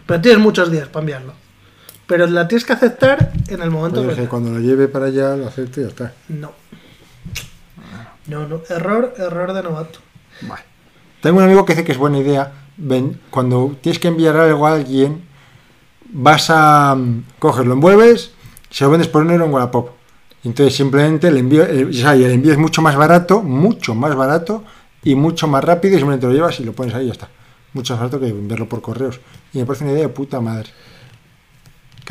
Pero 0.04 0.20
tienes 0.20 0.40
muchos 0.42 0.70
días 0.70 0.88
para 0.88 1.00
enviarlo. 1.04 1.32
Pero 2.06 2.26
la 2.26 2.46
tienes 2.48 2.66
que 2.66 2.74
aceptar 2.74 3.32
en 3.48 3.62
el 3.62 3.70
momento 3.70 4.06
que 4.14 4.28
cuando 4.28 4.50
lo 4.50 4.58
lleve 4.60 4.88
para 4.88 5.06
allá, 5.06 5.36
lo 5.36 5.46
acepto 5.48 5.80
y 5.80 5.84
ya 5.84 5.88
está. 5.88 6.12
No. 6.28 6.52
No, 8.26 8.46
no. 8.46 8.60
Error, 8.68 9.14
error 9.16 9.52
de 9.54 9.62
novato. 9.62 10.00
Vale. 10.42 10.62
Tengo 11.22 11.38
un 11.38 11.44
amigo 11.44 11.64
que 11.64 11.72
dice 11.72 11.84
que 11.84 11.92
es 11.92 11.98
buena 11.98 12.18
idea. 12.18 12.52
ven- 12.76 13.20
cuando 13.30 13.76
tienes 13.80 13.98
que 13.98 14.08
enviar 14.08 14.36
algo 14.36 14.66
a 14.66 14.74
alguien, 14.74 15.22
vas 16.10 16.50
a. 16.50 16.94
mm, 16.94 17.24
coges, 17.38 17.64
lo 17.66 17.74
envuelves, 17.74 18.32
se 18.72 18.84
lo 18.84 18.90
vendes 18.90 19.08
por 19.08 19.22
un 19.22 19.30
euro 19.30 19.44
en 19.44 19.52
Wallapop. 19.52 19.90
Entonces 20.44 20.74
simplemente 20.74 21.28
el 21.28 21.36
envío, 21.36 21.64
eh, 21.64 21.84
o 21.84 21.92
sea, 21.92 22.14
el 22.14 22.32
envío 22.32 22.52
es 22.52 22.58
mucho 22.58 22.82
más 22.82 22.96
barato, 22.96 23.42
mucho 23.42 23.94
más 23.94 24.16
barato 24.16 24.64
y 25.04 25.14
mucho 25.14 25.46
más 25.46 25.62
rápido 25.62 25.94
y 25.94 25.98
simplemente 25.98 26.26
lo 26.26 26.32
llevas 26.32 26.58
y 26.58 26.64
lo 26.64 26.72
pones 26.72 26.94
ahí 26.94 27.04
y 27.04 27.06
ya 27.08 27.12
está. 27.12 27.28
Mucho 27.74 27.92
más 27.94 28.00
barato 28.00 28.18
que 28.18 28.28
enviarlo 28.28 28.68
por 28.68 28.80
correos. 28.80 29.20
Y 29.52 29.58
me 29.58 29.66
parece 29.66 29.84
una 29.84 29.92
idea 29.92 30.02
de 30.02 30.08
puta 30.08 30.40
madre. 30.40 30.70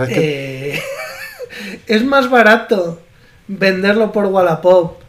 Eh, 0.07 0.79
es 1.87 2.05
más 2.05 2.29
barato 2.29 2.99
venderlo 3.47 4.11
por 4.11 4.25
Wallapop. 4.27 5.01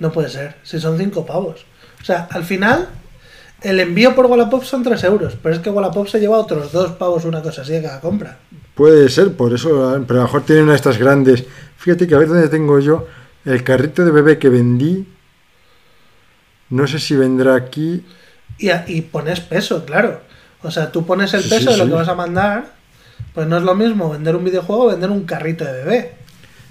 No 0.00 0.12
puede 0.12 0.28
ser, 0.28 0.56
si 0.62 0.80
son 0.80 0.98
5 0.98 1.24
pavos. 1.24 1.64
O 2.00 2.04
sea, 2.04 2.28
al 2.30 2.44
final, 2.44 2.88
el 3.62 3.80
envío 3.80 4.14
por 4.14 4.26
Wallapop 4.26 4.64
son 4.64 4.82
3 4.82 5.04
euros, 5.04 5.36
pero 5.42 5.54
es 5.54 5.60
que 5.60 5.70
Wallapop 5.70 6.08
se 6.08 6.18
lleva 6.18 6.38
otros 6.38 6.72
2 6.72 6.92
pavos, 6.92 7.24
una 7.24 7.42
cosa 7.42 7.62
así 7.62 7.72
de 7.72 7.82
cada 7.82 8.00
compra. 8.00 8.38
Puede 8.74 9.08
ser, 9.08 9.32
por 9.34 9.52
eso, 9.52 9.96
eh, 9.96 10.04
pero 10.06 10.20
a 10.20 10.22
lo 10.22 10.28
mejor 10.28 10.42
tiene 10.44 10.62
una 10.62 10.72
de 10.72 10.76
estas 10.76 10.98
grandes. 10.98 11.44
Fíjate 11.76 12.06
que 12.06 12.14
a 12.14 12.18
ver 12.18 12.28
dónde 12.28 12.48
tengo 12.48 12.78
yo 12.78 13.06
el 13.44 13.62
carrito 13.64 14.04
de 14.04 14.10
bebé 14.10 14.38
que 14.38 14.48
vendí. 14.48 15.06
No 16.70 16.86
sé 16.86 16.98
si 16.98 17.16
vendrá 17.16 17.54
aquí. 17.56 18.04
Y, 18.58 18.68
a- 18.70 18.84
y 18.86 19.00
pones 19.02 19.40
peso, 19.40 19.84
claro. 19.84 20.20
O 20.62 20.70
sea, 20.70 20.92
tú 20.92 21.04
pones 21.06 21.32
el 21.34 21.42
Sí, 21.42 21.48
peso 21.50 21.60
sí, 21.60 21.72
de 21.72 21.76
lo 21.78 21.84
sí. 21.84 21.90
que 21.90 21.96
vas 21.96 22.08
a 22.08 22.14
mandar. 22.14 22.72
Pues 23.34 23.46
no 23.46 23.56
es 23.56 23.62
lo 23.62 23.74
mismo 23.74 24.10
vender 24.10 24.36
un 24.36 24.44
videojuego 24.44 24.84
o 24.84 24.88
vender 24.90 25.10
un 25.10 25.24
carrito 25.24 25.64
de 25.64 25.72
bebé. 25.72 26.14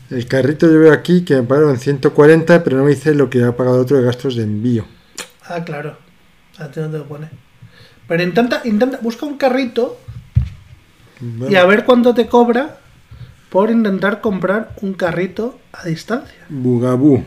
El 0.10 0.26
carrito 0.28 0.68
yo 0.72 0.80
veo 0.80 0.94
aquí 0.94 1.24
que 1.24 1.36
me 1.36 1.44
pagaron 1.44 1.78
140, 1.78 2.64
pero 2.64 2.78
no 2.78 2.84
me 2.84 2.92
dice 2.92 3.14
lo 3.14 3.30
que 3.30 3.44
ha 3.44 3.56
pagado 3.56 3.82
otro 3.82 3.98
de 3.98 4.04
gastos 4.04 4.36
de 4.36 4.44
envío. 4.44 4.86
Ah, 5.48 5.64
claro. 5.64 5.98
A 6.58 6.68
ti 6.70 6.80
no 6.80 6.90
te 6.90 6.98
lo 6.98 7.06
pone. 7.06 7.30
Pero 8.08 8.24
intenta, 8.24 8.62
intenta, 8.66 8.98
busca 9.02 9.26
un 9.26 9.38
carrito 9.38 10.00
Y 11.22 11.56
a 11.56 11.66
ver 11.66 11.86
cuánto 11.86 12.14
te 12.14 12.28
cobra 12.28 12.78
por 13.50 13.70
intentar 13.72 14.22
comprar 14.22 14.74
un 14.82 14.94
carrito 14.94 15.60
a 15.74 15.86
distancia. 15.86 16.46
Bugaboo, 16.50 17.24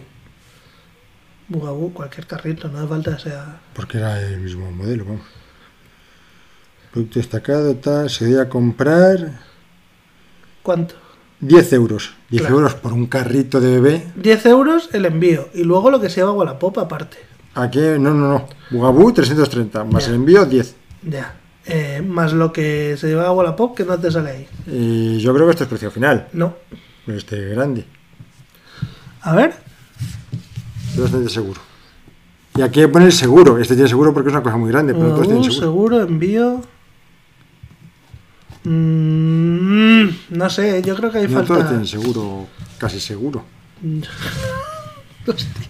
Bugaboo, 1.49 1.93
cualquier 1.93 2.27
carrito, 2.27 2.69
no 2.69 2.79
hace 2.79 2.89
falta 2.89 3.19
sea. 3.19 3.61
porque 3.75 3.99
era 3.99 4.21
el 4.21 4.41
mismo 4.41 4.71
modelo, 4.71 5.05
vamos. 5.05 5.23
Producto 6.93 7.19
destacado, 7.19 7.75
tal, 7.77 8.09
se 8.11 8.27
debe 8.27 8.41
a 8.43 8.49
comprar 8.49 9.41
¿Cuánto? 10.63 10.95
10 11.41 11.73
euros. 11.73 12.15
10 12.31 12.43
Claro. 12.43 12.57
euros 12.57 12.75
por 12.77 12.93
un 12.93 13.07
carrito 13.07 13.61
de 13.61 13.81
bebé. 13.81 14.07
10 14.17 14.47
euros 14.47 14.89
el 14.93 15.07
envío 15.07 15.49
y 15.55 15.65
luego 15.65 15.91
lo 15.91 16.01
que 16.01 16.09
se 16.09 16.21
lleva 16.21 16.33
Wallapop 16.33 16.79
aparte. 16.79 17.19
Aquí, 17.55 17.81
no, 17.81 18.15
no, 18.15 18.29
no. 18.33 18.49
Bugaboo 18.71 19.13
330, 19.13 19.85
más 19.85 20.05
Ya. 20.05 20.11
el 20.11 20.15
envío 20.17 20.47
10. 20.47 20.77
Ya. 21.03 21.35
Eh, 21.67 22.03
más 22.07 22.33
lo 22.33 22.53
que 22.53 22.97
se 22.99 23.07
lleva 23.09 23.31
Wallapop 23.33 23.77
que 23.77 23.85
no 23.85 23.99
te 23.99 24.11
sale 24.11 24.31
ahí. 24.31 24.49
Y 24.67 25.19
yo 25.21 25.33
creo 25.33 25.47
que 25.47 25.53
esto 25.53 25.65
es 25.65 25.69
precio 25.71 25.91
final. 25.91 26.29
No. 26.33 26.55
Este 27.07 27.39
grande. 27.51 27.85
A 29.23 29.35
ver. 29.35 29.55
Estoy 30.89 31.03
bastante 31.03 31.29
seguro. 31.31 31.61
Y 32.57 32.63
aquí 32.63 32.87
pone 32.89 33.07
el 33.07 33.13
seguro. 33.13 33.59
Este 33.59 33.75
tiene 33.75 33.89
seguro 33.89 34.13
porque 34.13 34.29
es 34.29 34.35
una 34.35 34.43
cosa 34.43 34.57
muy 34.57 34.71
grande, 34.71 34.93
pero 34.93 35.13
otros 35.13 35.27
tienen 35.27 35.45
seguro. 35.45 35.61
seguro, 35.67 36.01
envío. 36.03 36.61
Mm, 38.65 40.09
no 40.31 40.51
sé, 40.51 40.83
yo 40.83 40.95
creo 40.97 41.11
que 41.11 41.19
hay 41.19 41.29
No 41.29 41.43
todos 41.43 41.49
falta. 41.49 41.69
tienen 41.69 41.87
seguro, 41.87 42.47
casi 42.79 43.01
seguro. 43.01 43.45
Hostia. 45.27 45.69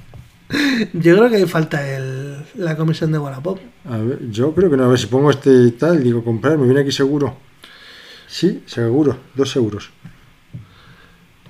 Yo 0.93 1.17
creo 1.17 1.31
que 1.31 1.37
hay 1.37 1.47
falta 1.47 1.87
el, 1.97 2.45
la 2.57 2.77
comisión 2.77 3.11
de 3.13 3.19
Wallapop. 3.19 3.59
A 3.89 3.97
ver, 3.99 4.31
yo 4.31 4.55
creo 4.55 4.71
que 4.71 4.77
no. 4.77 4.85
A 4.85 4.89
ver 4.89 4.99
si 4.99 5.07
pongo 5.07 5.31
este 5.31 5.71
tal, 5.73 6.03
digo 6.03 6.23
comprar, 6.23 6.59
me 6.59 6.65
viene 6.67 6.81
aquí 6.81 6.93
seguro. 6.93 7.37
Sí, 8.27 8.63
seguro, 8.67 9.17
dos 9.35 9.55
euros. 9.57 9.91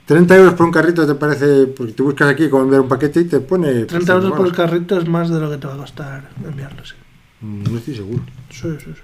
30 0.06 0.36
euros 0.36 0.54
por 0.54 0.66
un 0.66 0.72
carrito 0.72 1.06
te 1.06 1.14
parece, 1.14 1.66
porque 1.68 1.92
tú 1.92 2.04
buscas 2.04 2.28
aquí 2.28 2.48
cómo 2.48 2.64
enviar 2.64 2.80
un 2.82 2.88
paquete 2.88 3.20
y 3.20 3.24
te 3.24 3.40
pone... 3.40 3.84
30 3.84 4.12
euros 4.12 4.32
por 4.32 4.46
el 4.46 4.52
carrito 4.52 4.98
es 4.98 5.08
más 5.08 5.30
de 5.30 5.40
lo 5.40 5.48
que 5.50 5.58
te 5.58 5.66
va 5.66 5.74
a 5.74 5.78
costar 5.78 6.28
enviarlo, 6.44 6.84
sí. 6.84 6.94
Mm, 7.40 7.62
No 7.72 7.78
estoy 7.78 7.94
seguro. 7.94 8.22
Sí, 8.50 8.62
sí, 8.62 8.76
sí. 8.84 8.92
sí. 8.94 9.02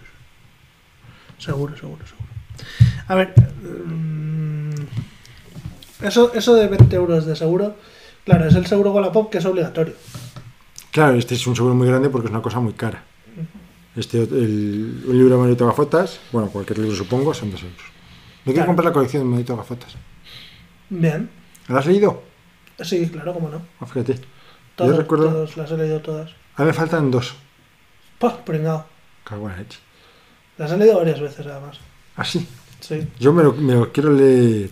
Seguro, 1.38 1.76
seguro, 1.76 2.04
seguro. 2.04 2.28
A 3.06 3.14
ver. 3.14 3.32
mm, 3.86 4.70
Eso, 6.02 6.32
eso 6.34 6.54
de 6.54 6.66
20 6.68 6.94
euros 6.96 7.26
de 7.26 7.36
seguro, 7.36 7.76
claro, 8.28 8.46
es 8.46 8.54
el 8.54 8.66
seguro 8.66 8.92
Wallapop 8.92 9.30
que 9.30 9.38
es 9.38 9.44
obligatorio. 9.46 9.94
Claro, 10.90 11.16
este 11.18 11.34
es 11.34 11.46
un 11.46 11.56
seguro 11.56 11.74
muy 11.74 11.86
grande 11.88 12.08
porque 12.10 12.26
es 12.26 12.30
una 12.30 12.42
cosa 12.42 12.60
muy 12.60 12.72
cara. 12.74 13.02
Este, 13.96 14.18
el, 14.22 15.02
un 15.06 15.18
libro 15.18 15.36
de 15.36 15.40
Manito 15.42 15.66
Gafotas, 15.66 16.20
bueno, 16.30 16.48
cualquier 16.50 16.78
libro 16.78 16.94
supongo, 16.96 17.34
son 17.34 17.50
dos 17.50 17.62
euros. 17.62 17.78
Me 18.44 18.52
quiero 18.52 18.54
Claro. 18.54 18.66
comprar 18.68 18.84
la 18.86 18.92
colección 18.92 19.22
de 19.24 19.28
Manito 19.28 19.56
Gafotas. 19.56 19.94
Bien. 20.88 21.28
¿La 21.68 21.80
has 21.80 21.86
leído? 21.86 22.22
Sí, 22.80 23.08
claro, 23.08 23.34
cómo 23.34 23.48
no. 23.48 23.60
Ah, 23.80 23.86
fíjate. 23.86 24.20
Todos, 24.76 24.92
Yo 24.92 24.96
recuerdo... 24.98 25.30
todos, 25.30 25.56
las 25.56 25.70
he 25.72 25.76
leído 25.76 26.00
todas. 26.00 26.30
A 26.56 26.62
mí 26.62 26.66
me 26.68 26.72
faltan 26.72 27.10
dos. 27.10 27.34
Pues, 28.18 28.34
pringao. 28.44 28.86
Cago 29.24 29.46
en 29.48 29.52
la 29.52 29.58
leche. 29.62 29.78
Las 30.58 30.70
he 30.72 30.76
leído 30.76 30.96
varias 30.98 31.20
veces, 31.20 31.46
además. 31.46 31.78
Así. 32.16 32.46
Sí. 32.80 33.06
Yo 33.18 33.32
me 33.32 33.42
lo, 33.42 33.52
me 33.54 33.74
lo 33.74 33.92
quiero 33.92 34.12
leer. 34.12 34.70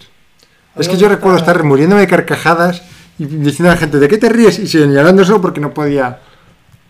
Es 0.76 0.88
que 0.88 0.96
yo 0.96 1.08
recuerdo 1.08 1.38
estar 1.38 1.62
muriéndome 1.64 2.02
de 2.02 2.06
carcajadas 2.06 2.82
y 3.18 3.24
diciendo 3.26 3.70
a 3.70 3.74
la 3.74 3.80
gente, 3.80 3.98
¿de 3.98 4.09
qué 4.09 4.18
te 4.18 4.28
ríes? 4.28 4.59
Y 4.59 4.66
señalándoselo 4.66 5.40
porque 5.40 5.60
no 5.60 5.72
podía. 5.72 6.20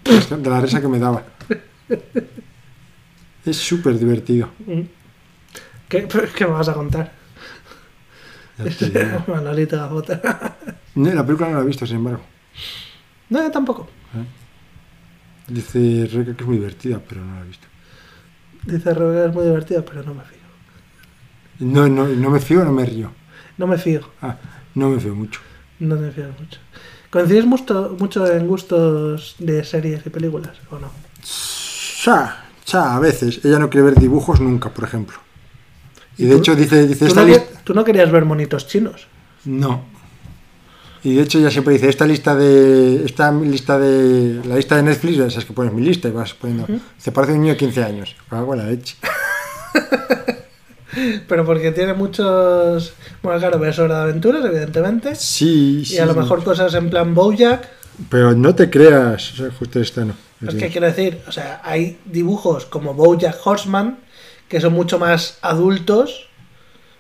De 0.31 0.51
la 0.51 0.61
risa 0.61 0.81
que 0.81 0.89
me 0.89 0.99
daba. 0.99 1.23
Es 3.45 3.57
súper 3.57 3.99
divertido. 3.99 4.51
Mm. 4.67 4.81
¿Qué, 5.89 6.09
¿Qué 6.37 6.45
me 6.47 6.53
vas 6.53 6.69
a 6.69 6.75
contar? 6.75 7.13
Manolito 9.27 9.77
Gafota. 9.81 10.57
No, 10.97 11.13
la 11.13 11.27
película 11.27 11.51
no 11.51 11.57
la 11.59 11.63
he 11.63 11.67
visto, 11.67 11.87
sin 11.87 11.97
embargo. 11.97 12.23
no, 13.29 13.43
yo 13.43 13.51
tampoco. 13.51 13.87
Dice 15.47 16.09
Rebeca 16.11 16.35
que 16.35 16.43
es 16.43 16.49
muy 16.49 16.57
divertida, 16.57 17.03
pero 17.07 17.23
no 17.23 17.35
la 17.35 17.43
he 17.43 17.49
visto. 17.49 17.67
Dice 18.65 18.95
Rebeca 18.95 19.27
es 19.27 19.35
muy 19.35 19.45
divertida, 19.45 19.85
pero 19.85 20.03
no 20.03 20.15
me 20.15 20.23
fío. 20.25 20.39
No, 21.59 21.87
no, 21.87 22.09
no 22.09 22.31
me 22.31 22.41
fío, 22.41 22.65
no 22.65 22.73
me 22.73 22.87
río. 22.87 23.13
No 23.59 23.67
me 23.67 23.77
fío. 23.77 24.09
Ah, 24.23 24.39
no 24.75 24.89
me 24.89 24.99
fío 24.99 25.15
mucho. 25.15 25.41
No 25.81 25.97
me 25.97 26.11
fío 26.11 26.27
mucho. 26.39 26.59
¿Coincidís 27.11 27.47
mucho, 27.47 27.97
mucho 27.99 28.27
en 28.31 28.47
gustos 28.47 29.37
de 29.39 29.65
series 29.65 30.05
y 30.07 30.11
películas 30.11 30.53
o 30.71 30.79
no? 30.79 30.91
Cha, 32.03 32.45
cha, 32.65 32.97
a 32.97 33.01
veces. 33.01 33.41
Ella 33.45 33.59
no 33.59 33.71
quiere 33.71 33.87
ver 33.87 33.95
dibujos 33.99 34.41
nunca, 34.41 34.71
por 34.71 34.85
ejemplo. 34.85 35.17
Y 36.19 36.25
¿Y 36.25 36.27
de 36.27 36.35
tú- 36.35 36.39
hecho 36.41 36.57
dice, 36.57 36.87
dice 36.87 37.01
¿Tú 37.01 37.07
esta 37.07 37.21
no, 37.23 37.27
lista... 37.29 37.61
tú 37.65 37.75
no 37.75 37.85
querías 37.85 38.11
ver 38.11 38.25
monitos 38.25 38.67
chinos. 38.67 39.07
No. 39.45 39.85
Y 41.05 41.15
de 41.15 41.23
hecho 41.23 41.39
ella 41.39 41.51
siempre 41.51 41.75
dice, 41.75 41.89
esta 41.89 42.05
lista 42.07 42.35
de. 42.35 43.05
Esta 43.05 43.31
lista 43.31 43.79
de. 43.79 44.43
La 44.45 44.57
lista 44.57 44.77
de 44.77 44.83
Netflix, 44.83 45.17
ya 45.17 45.31
sabes 45.31 45.45
que 45.45 45.53
pones 45.53 45.73
mi 45.73 45.83
lista 45.83 46.09
y 46.09 46.11
vas 46.11 46.35
poniendo. 46.35 46.67
Se 46.99 47.13
parece 47.13 47.33
a 47.33 47.37
un 47.37 47.43
niño 47.43 47.53
de 47.53 47.59
15 47.59 47.85
años. 47.85 48.17
Cago 48.29 48.55
en 48.55 48.59
la 48.61 48.67
leche. 48.67 48.97
Pero 51.29 51.45
porque 51.45 51.73
tiene 51.73 51.95
muchos... 51.95 52.93
Bueno, 53.23 53.39
claro, 53.39 53.59
ves 53.59 53.79
Hora 53.79 53.99
de 53.99 54.03
Aventuras, 54.05 54.45
evidentemente. 54.45 55.15
Sí, 55.15 55.81
Y 55.81 55.85
sí. 55.85 55.99
a 55.99 56.07
lo 56.07 56.15
mejor 56.15 56.43
cosas 56.43 56.75
en 56.75 56.91
plan 56.91 57.15
Bojack. 57.15 57.69
Pero 58.11 58.35
no 58.35 58.55
te 58.55 58.71
creas. 58.71 59.33
O 59.33 59.37
sea, 59.37 59.51
justo 59.51 59.81
esta 59.81 60.05
no. 60.05 60.15
Es 60.47 60.55
que 60.55 60.69
quiero 60.69 60.87
decir, 60.87 61.21
o 61.27 61.33
sea, 61.33 61.63
hay 61.65 61.99
dibujos 62.05 62.67
como 62.67 62.93
Bojack 62.93 63.39
Horseman 63.45 63.99
que 64.49 64.61
son 64.61 64.75
mucho 64.75 64.99
más 64.99 65.39
adultos, 65.43 66.29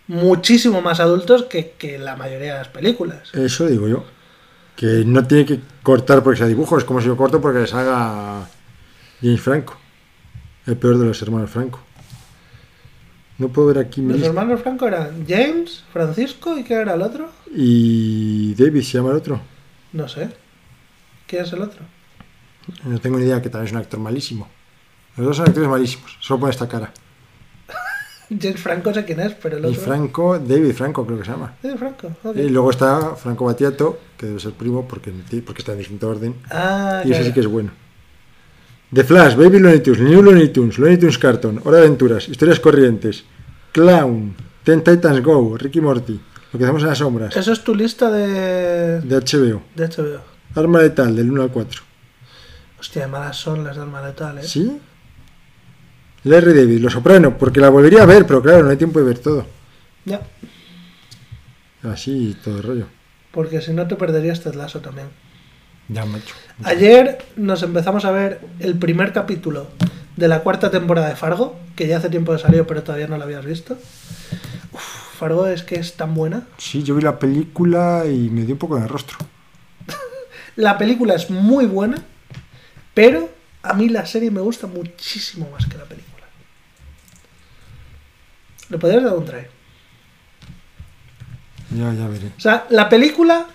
muchísimo 0.09 0.81
más 0.81 1.01
adultos 1.01 1.45
que, 1.45 1.73
que 1.79 1.99
la 1.99 2.17
mayoría 2.17 2.53
de 2.55 2.59
las 2.59 2.69
películas. 2.69 3.33
Eso 3.35 3.67
digo 3.67 3.89
yo. 3.89 4.05
Que 4.75 5.05
no 5.07 5.27
tiene 5.27 5.47
que 5.47 5.61
cortar 5.83 6.23
porque 6.23 6.39
sea 6.39 6.47
dibujo. 6.47 6.77
Es 6.77 6.85
como 6.85 7.01
si 7.01 7.07
yo 7.07 7.17
corto 7.17 7.41
porque 7.41 7.61
les 7.61 7.73
haga 7.75 8.47
James 9.23 9.41
Franco. 9.41 9.79
El 10.67 10.77
peor 10.77 10.99
de 10.99 11.07
los 11.07 11.21
hermanos 11.23 11.51
Franco. 11.51 11.81
No 13.39 13.49
puedo 13.49 13.69
ver 13.69 13.79
aquí 13.79 14.01
Los 14.01 14.23
hermanos 14.23 14.61
Franco 14.63 14.87
eran 14.89 15.27
James, 15.29 15.85
Francisco 15.93 16.57
y 16.59 16.65
¿qué 16.65 16.75
era 16.75 16.95
el 16.95 17.03
otro? 17.03 17.29
Y 17.55 18.55
David 18.55 18.83
se 18.83 18.99
llama 18.99 19.11
el 19.11 19.17
otro. 19.17 19.41
No 19.93 20.09
sé. 20.09 20.31
¿Quién 21.27 21.45
es 21.45 21.53
el 21.53 21.61
otro? 21.63 21.81
No 22.85 22.99
tengo 22.99 23.19
ni 23.19 23.25
idea 23.27 23.43
que 23.43 23.49
también 23.51 23.67
es 23.67 23.73
un 23.73 23.79
actor 23.79 24.01
malísimo. 24.01 24.49
Los 25.17 25.27
dos 25.27 25.37
son 25.37 25.49
actores 25.49 25.69
malísimos. 25.69 26.17
Solo 26.21 26.41
pone 26.41 26.51
esta 26.53 26.67
cara. 26.69 26.93
James 28.31 28.61
Franco 28.61 28.93
sé 28.93 29.05
quién 29.05 29.21
es, 29.21 29.35
pero 29.35 29.59
el 29.59 29.65
Y 29.65 29.69
otro. 29.69 29.81
Franco, 29.83 30.39
David 30.39 30.73
Franco 30.73 31.07
creo 31.07 31.19
que 31.19 31.25
se 31.25 31.31
llama. 31.31 31.55
Eh, 31.63 31.75
Franco. 31.79 32.09
ok. 32.25 32.37
Y 32.37 32.49
luego 32.49 32.71
está 32.71 33.17
Franco 33.17 33.45
Battiato, 33.45 33.99
que 34.17 34.27
debe 34.27 34.41
ser 34.41 34.53
primo 34.53 34.87
porque, 34.89 35.13
porque 35.45 35.61
está 35.63 35.73
en 35.73 35.79
distinto 35.79 36.09
orden. 36.09 36.35
Ah, 36.51 37.03
Y 37.05 37.09
ese 37.11 37.19
claro. 37.19 37.25
sí 37.27 37.33
que 37.33 37.41
es 37.41 37.47
bueno. 37.47 37.71
The 38.93 39.05
Flash, 39.05 39.35
Baby 39.35 39.59
Looney 39.59 39.81
Tunes, 39.81 40.01
New 40.01 40.23
Looney 40.23 40.49
Tunes, 40.49 40.79
Looney 40.79 40.97
Tunes 40.99 41.19
Carton, 41.19 41.61
Hora 41.65 41.79
de 41.79 41.87
Aventuras, 41.87 42.29
Historias 42.29 42.61
Corrientes, 42.61 43.25
Clown, 43.73 44.35
Ten 44.65 44.83
Titans 44.83 45.23
Go, 45.23 45.57
Ricky 45.59 45.81
Morty, 45.81 46.21
Lo 46.53 46.59
que 46.59 46.65
hacemos 46.65 46.83
en 46.83 46.89
las 46.89 46.99
sombras, 46.99 47.37
Eso 47.37 47.53
es 47.53 47.63
tu 47.65 47.75
lista 47.75 48.11
de, 48.11 49.01
de 49.01 49.17
HBO, 49.21 49.63
de 49.75 49.89
HBO. 49.89 50.21
Arma 50.55 50.81
Letal, 50.81 51.15
del 51.15 51.31
1 51.31 51.43
al 51.43 51.51
4. 51.51 51.83
O 51.83 52.81
Hostia, 52.81 53.09
malas 53.09 53.37
son 53.37 53.65
las 53.65 53.77
del 53.77 53.87
Maletal, 53.87 54.39
¿eh? 54.39 54.43
¿Sí? 54.45 54.79
Larry 56.25 56.55
David, 56.55 56.81
Los 56.81 56.93
Soprano, 56.93 57.37
porque 57.37 57.61
la 57.61 57.69
volvería 57.69 58.03
a 58.03 58.07
ver, 58.07 58.27
pero 58.27 58.41
claro, 58.43 58.63
no 58.65 58.71
hay 58.71 58.77
tiempo 58.77 58.99
de 59.01 59.05
ver 59.05 59.19
todo. 59.19 59.47
Ya, 60.05 60.21
Así 61.83 62.37
todo 62.43 62.57
el 62.59 62.63
rollo. 62.63 62.87
porque 63.31 63.61
si 63.61 63.73
no 63.73 63.87
te 63.87 63.97
perderías 63.97 64.41
Ted 64.41 64.55
Lasso 64.55 64.81
también. 64.81 65.09
Ya, 65.89 66.05
macho. 66.05 66.35
Ayer 66.65 67.19
nos 67.37 67.63
empezamos 67.63 68.05
a 68.05 68.11
ver 68.11 68.41
el 68.61 68.79
primer 68.79 69.13
capítulo 69.13 69.69
de 70.17 70.29
la 70.29 70.41
cuarta 70.41 70.71
temporada 70.71 71.09
de 71.09 71.17
Fargo, 71.17 71.59
que 71.77 71.87
ya 71.87 71.99
hace 71.99 72.09
tiempo 72.09 72.33
que 72.33 72.39
salió, 72.39 72.67
pero 72.67 72.83
todavía 72.83 73.07
no 73.07 73.17
la 73.19 73.25
habías 73.25 73.45
visto. 73.45 73.75
Uf, 74.73 74.83
Fargo 75.19 75.47
es 75.47 75.63
que 75.63 75.77
es 75.77 75.95
tan 75.95 76.15
buena. 76.15 76.47
Sí, 76.59 76.83
yo 76.83 76.95
vi 76.95 77.03
la 77.03 77.19
película 77.19 78.05
y 78.07 78.31
me 78.31 78.43
dio 78.43 78.55
un 78.55 78.59
poco 78.59 78.77
en 78.77 78.85
el 78.85 78.89
rostro. 78.89 79.19
La 80.57 80.79
película 80.79 81.15
es 81.15 81.31
muy 81.31 81.67
buena, 81.67 81.99
pero 82.95 83.29
a 83.63 83.75
mí 83.75 83.89
la 83.89 84.07
serie 84.07 84.31
me 84.31 84.41
gusta 84.41 84.67
muchísimo 84.67 85.51
más 85.51 85.67
que 85.67 85.77
la 85.77 85.85
película. 85.85 86.25
Le 88.71 88.79
podrías 88.79 89.05
dar 89.05 89.15
un 89.15 89.25
try. 89.25 89.47
Ya, 91.71 91.93
ya 91.93 92.09
veré. 92.09 92.29
O 92.37 92.41
sea, 92.41 92.67
la 92.71 92.89
película 92.89 93.47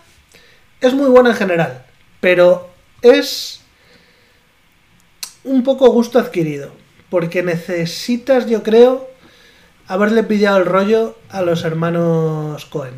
es 0.79 0.93
muy 0.93 1.09
buena 1.09 1.31
en 1.31 1.35
general, 1.35 1.85
pero 2.21 2.69
es 3.01 3.59
un 5.43 5.63
poco 5.63 5.89
gusto 5.91 6.17
adquirido. 6.19 6.71
Porque 7.09 7.43
necesitas, 7.43 8.47
yo 8.49 8.63
creo, 8.63 9.09
haberle 9.87 10.23
pillado 10.23 10.59
el 10.59 10.65
rollo 10.65 11.17
a 11.29 11.41
los 11.41 11.65
hermanos 11.65 12.63
Cohen. 12.67 12.93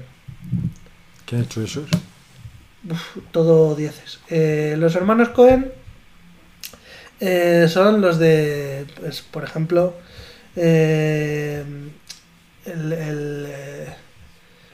¿Qué 1.26 1.38
han 1.38 1.44
hecho 1.44 1.64
esos? 1.64 1.90
Uf, 2.88 3.18
todo 3.32 3.74
dieces. 3.76 4.20
Eh, 4.30 4.76
los 4.78 4.94
hermanos 4.96 5.30
Cohen 5.30 5.72
eh, 7.20 7.68
son 7.70 8.02
los 8.02 8.20
de, 8.20 8.86
pues, 9.00 9.22
por 9.22 9.44
ejemplo, 9.44 9.96
eh, 10.56 11.64
el- 12.66 12.94
el, 12.94 13.48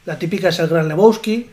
la 0.06 0.20
típica 0.20 0.50
es 0.50 0.60
el 0.60 0.68
Gran 0.68 0.88
Lebowski. 0.88 1.50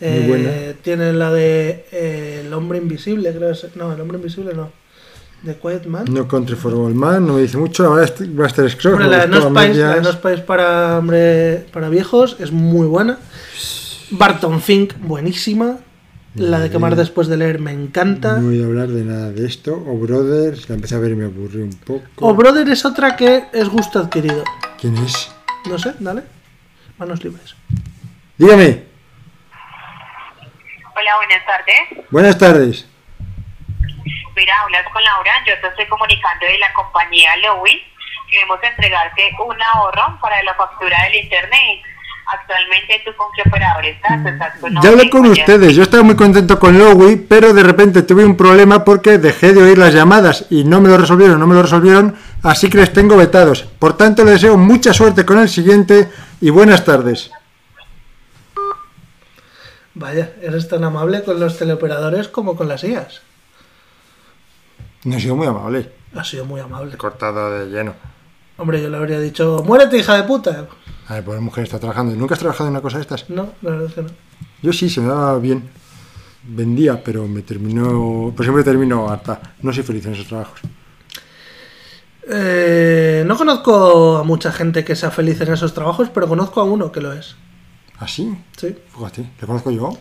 Muy 0.00 0.26
buena. 0.28 0.48
Eh, 0.50 0.76
tienen 0.82 1.18
la 1.18 1.32
de 1.32 1.86
eh, 1.92 2.42
El 2.46 2.52
Hombre 2.52 2.78
Invisible, 2.78 3.32
creo. 3.34 3.50
es- 3.50 3.66
No, 3.76 3.92
El 3.92 4.00
Hombre 4.00 4.18
Invisible 4.18 4.54
no. 4.54 4.70
The 5.44 5.54
Quiet 5.56 5.86
Man. 5.86 6.06
No 6.10 6.26
Country 6.26 6.56
for 6.56 6.74
Old 6.74 6.94
Man, 6.96 7.26
no 7.26 7.34
me 7.34 7.42
dice 7.42 7.56
mucho. 7.58 7.86
Ahora 7.86 8.04
este- 8.04 8.26
va 8.28 8.44
a 8.44 8.46
estar 8.48 8.68
Scrooge. 8.68 8.94
Hombre, 8.94 9.08
la 9.08 9.26
de 9.26 9.28
No 9.28 9.40
Spice, 9.50 9.78
la 9.80 9.94
de. 9.96 10.00
No 10.02 10.12
Spice 10.12 10.38
para, 10.38 10.98
hombre, 10.98 11.66
para 11.72 11.88
viejos 11.88 12.36
es 12.40 12.50
muy 12.52 12.86
buena. 12.86 13.18
Barton 14.10 14.60
Fink, 14.60 14.94
buenísima. 15.00 15.78
La 16.34 16.60
de 16.60 16.70
quemar 16.70 16.94
después 16.94 17.26
de 17.26 17.36
leer 17.36 17.58
me 17.58 17.72
encanta. 17.72 18.38
No 18.38 18.46
voy 18.48 18.62
a 18.62 18.66
hablar 18.66 18.88
de 18.88 19.02
nada 19.04 19.30
de 19.32 19.44
esto. 19.46 19.72
O 19.74 19.96
Brothers, 19.96 20.68
la 20.68 20.76
empecé 20.76 20.94
a 20.94 20.98
ver 20.98 21.12
y 21.12 21.16
me 21.16 21.24
aburrí 21.24 21.62
un 21.62 21.70
poco. 21.72 22.02
O 22.20 22.34
Brother 22.34 22.68
es 22.68 22.84
otra 22.84 23.16
que 23.16 23.44
es 23.52 23.68
gusto 23.68 23.98
adquirido. 23.98 24.44
¿Quién 24.80 24.96
es? 24.98 25.30
No 25.68 25.78
sé, 25.78 25.94
dale. 25.98 26.22
Manos 26.98 27.24
libres. 27.24 27.54
Dígame. 28.36 28.87
Hola, 30.98 31.14
buenas 31.16 31.46
tardes. 31.46 32.06
Buenas 32.10 32.38
tardes. 32.38 32.88
Mira, 34.34 34.54
hablas 34.62 34.84
con 34.92 35.04
Laura. 35.04 35.30
Yo 35.46 35.54
te 35.60 35.68
estoy 35.68 35.86
comunicando 35.86 36.44
de 36.44 36.58
la 36.58 36.72
compañía 36.72 37.36
Lowy. 37.36 37.82
Queremos 38.28 38.58
entregarte 38.60 39.30
un 39.46 39.62
ahorro 39.62 40.18
para 40.20 40.42
la 40.42 40.54
factura 40.54 41.04
del 41.04 41.22
internet. 41.22 41.82
Actualmente, 42.26 43.00
¿tú 43.04 43.14
con 43.16 43.28
qué 43.32 43.48
operador 43.48 43.86
estás? 43.86 44.26
¿Estás 44.26 44.58
con 44.58 44.74
Ya 44.82 44.88
hablé 44.88 45.08
con 45.08 45.26
ustedes. 45.26 45.76
Yo 45.76 45.84
estaba 45.84 46.02
muy 46.02 46.16
contento 46.16 46.58
con 46.58 46.76
Lowy, 46.76 47.14
pero 47.28 47.54
de 47.54 47.62
repente 47.62 48.02
tuve 48.02 48.24
un 48.24 48.36
problema 48.36 48.84
porque 48.84 49.18
dejé 49.18 49.52
de 49.52 49.62
oír 49.62 49.78
las 49.78 49.94
llamadas 49.94 50.46
y 50.50 50.64
no 50.64 50.80
me 50.80 50.88
lo 50.88 50.98
resolvieron, 50.98 51.38
no 51.38 51.46
me 51.46 51.54
lo 51.54 51.62
resolvieron. 51.62 52.16
Así 52.42 52.68
que 52.68 52.78
les 52.78 52.92
tengo 52.92 53.16
vetados. 53.16 53.62
Por 53.62 53.96
tanto, 53.96 54.24
les 54.24 54.34
deseo 54.34 54.56
mucha 54.56 54.92
suerte 54.92 55.24
con 55.24 55.38
el 55.38 55.48
siguiente 55.48 56.08
y 56.40 56.50
buenas 56.50 56.84
tardes. 56.84 57.30
Vaya, 59.98 60.32
eres 60.40 60.68
tan 60.68 60.84
amable 60.84 61.24
con 61.24 61.40
los 61.40 61.58
teleoperadores 61.58 62.28
como 62.28 62.54
con 62.54 62.68
las 62.68 62.84
IAS. 62.84 63.20
No 65.04 65.16
he 65.16 65.20
sido 65.20 65.34
muy 65.34 65.48
amable. 65.48 65.90
Has 66.14 66.28
sido 66.28 66.44
muy 66.44 66.60
amable. 66.60 66.96
Cortado 66.96 67.50
de 67.50 67.66
lleno. 67.66 67.94
Hombre, 68.58 68.80
yo 68.80 68.90
le 68.90 68.96
habría 68.96 69.18
dicho, 69.18 69.62
muérete, 69.66 69.98
hija 69.98 70.16
de 70.16 70.22
puta. 70.22 70.68
A 71.08 71.14
ver, 71.14 71.24
pobre 71.24 71.40
mujer 71.40 71.64
está 71.64 71.80
trabajando. 71.80 72.14
¿Nunca 72.14 72.34
has 72.34 72.40
trabajado 72.40 72.68
en 72.68 72.74
una 72.74 72.80
cosa 72.80 72.98
de 72.98 73.02
estas? 73.02 73.28
No, 73.28 73.54
la 73.60 73.70
verdad 73.70 73.86
es 73.88 73.94
que 73.94 74.02
no. 74.02 74.08
Yo 74.62 74.72
sí, 74.72 74.88
se 74.88 75.00
me 75.00 75.08
daba 75.08 75.36
bien. 75.40 75.68
Vendía, 76.44 77.02
pero 77.02 77.26
me 77.26 77.42
terminó. 77.42 78.32
Pues 78.36 78.46
siempre 78.46 78.62
termino 78.62 79.08
harta. 79.08 79.40
No 79.62 79.72
soy 79.72 79.82
feliz 79.82 80.06
en 80.06 80.12
esos 80.12 80.28
trabajos. 80.28 80.60
Eh, 82.30 83.24
no 83.26 83.36
conozco 83.36 84.18
a 84.18 84.22
mucha 84.22 84.52
gente 84.52 84.84
que 84.84 84.94
sea 84.94 85.10
feliz 85.10 85.40
en 85.40 85.52
esos 85.52 85.74
trabajos, 85.74 86.08
pero 86.14 86.28
conozco 86.28 86.60
a 86.60 86.64
uno 86.64 86.92
que 86.92 87.00
lo 87.00 87.12
es. 87.12 87.34
¿Así? 87.98 88.36
Sí, 88.56 88.76
Fíjate, 88.94 89.30
¿le 89.40 89.46
conozco 89.46 89.70
yo? 89.70 89.96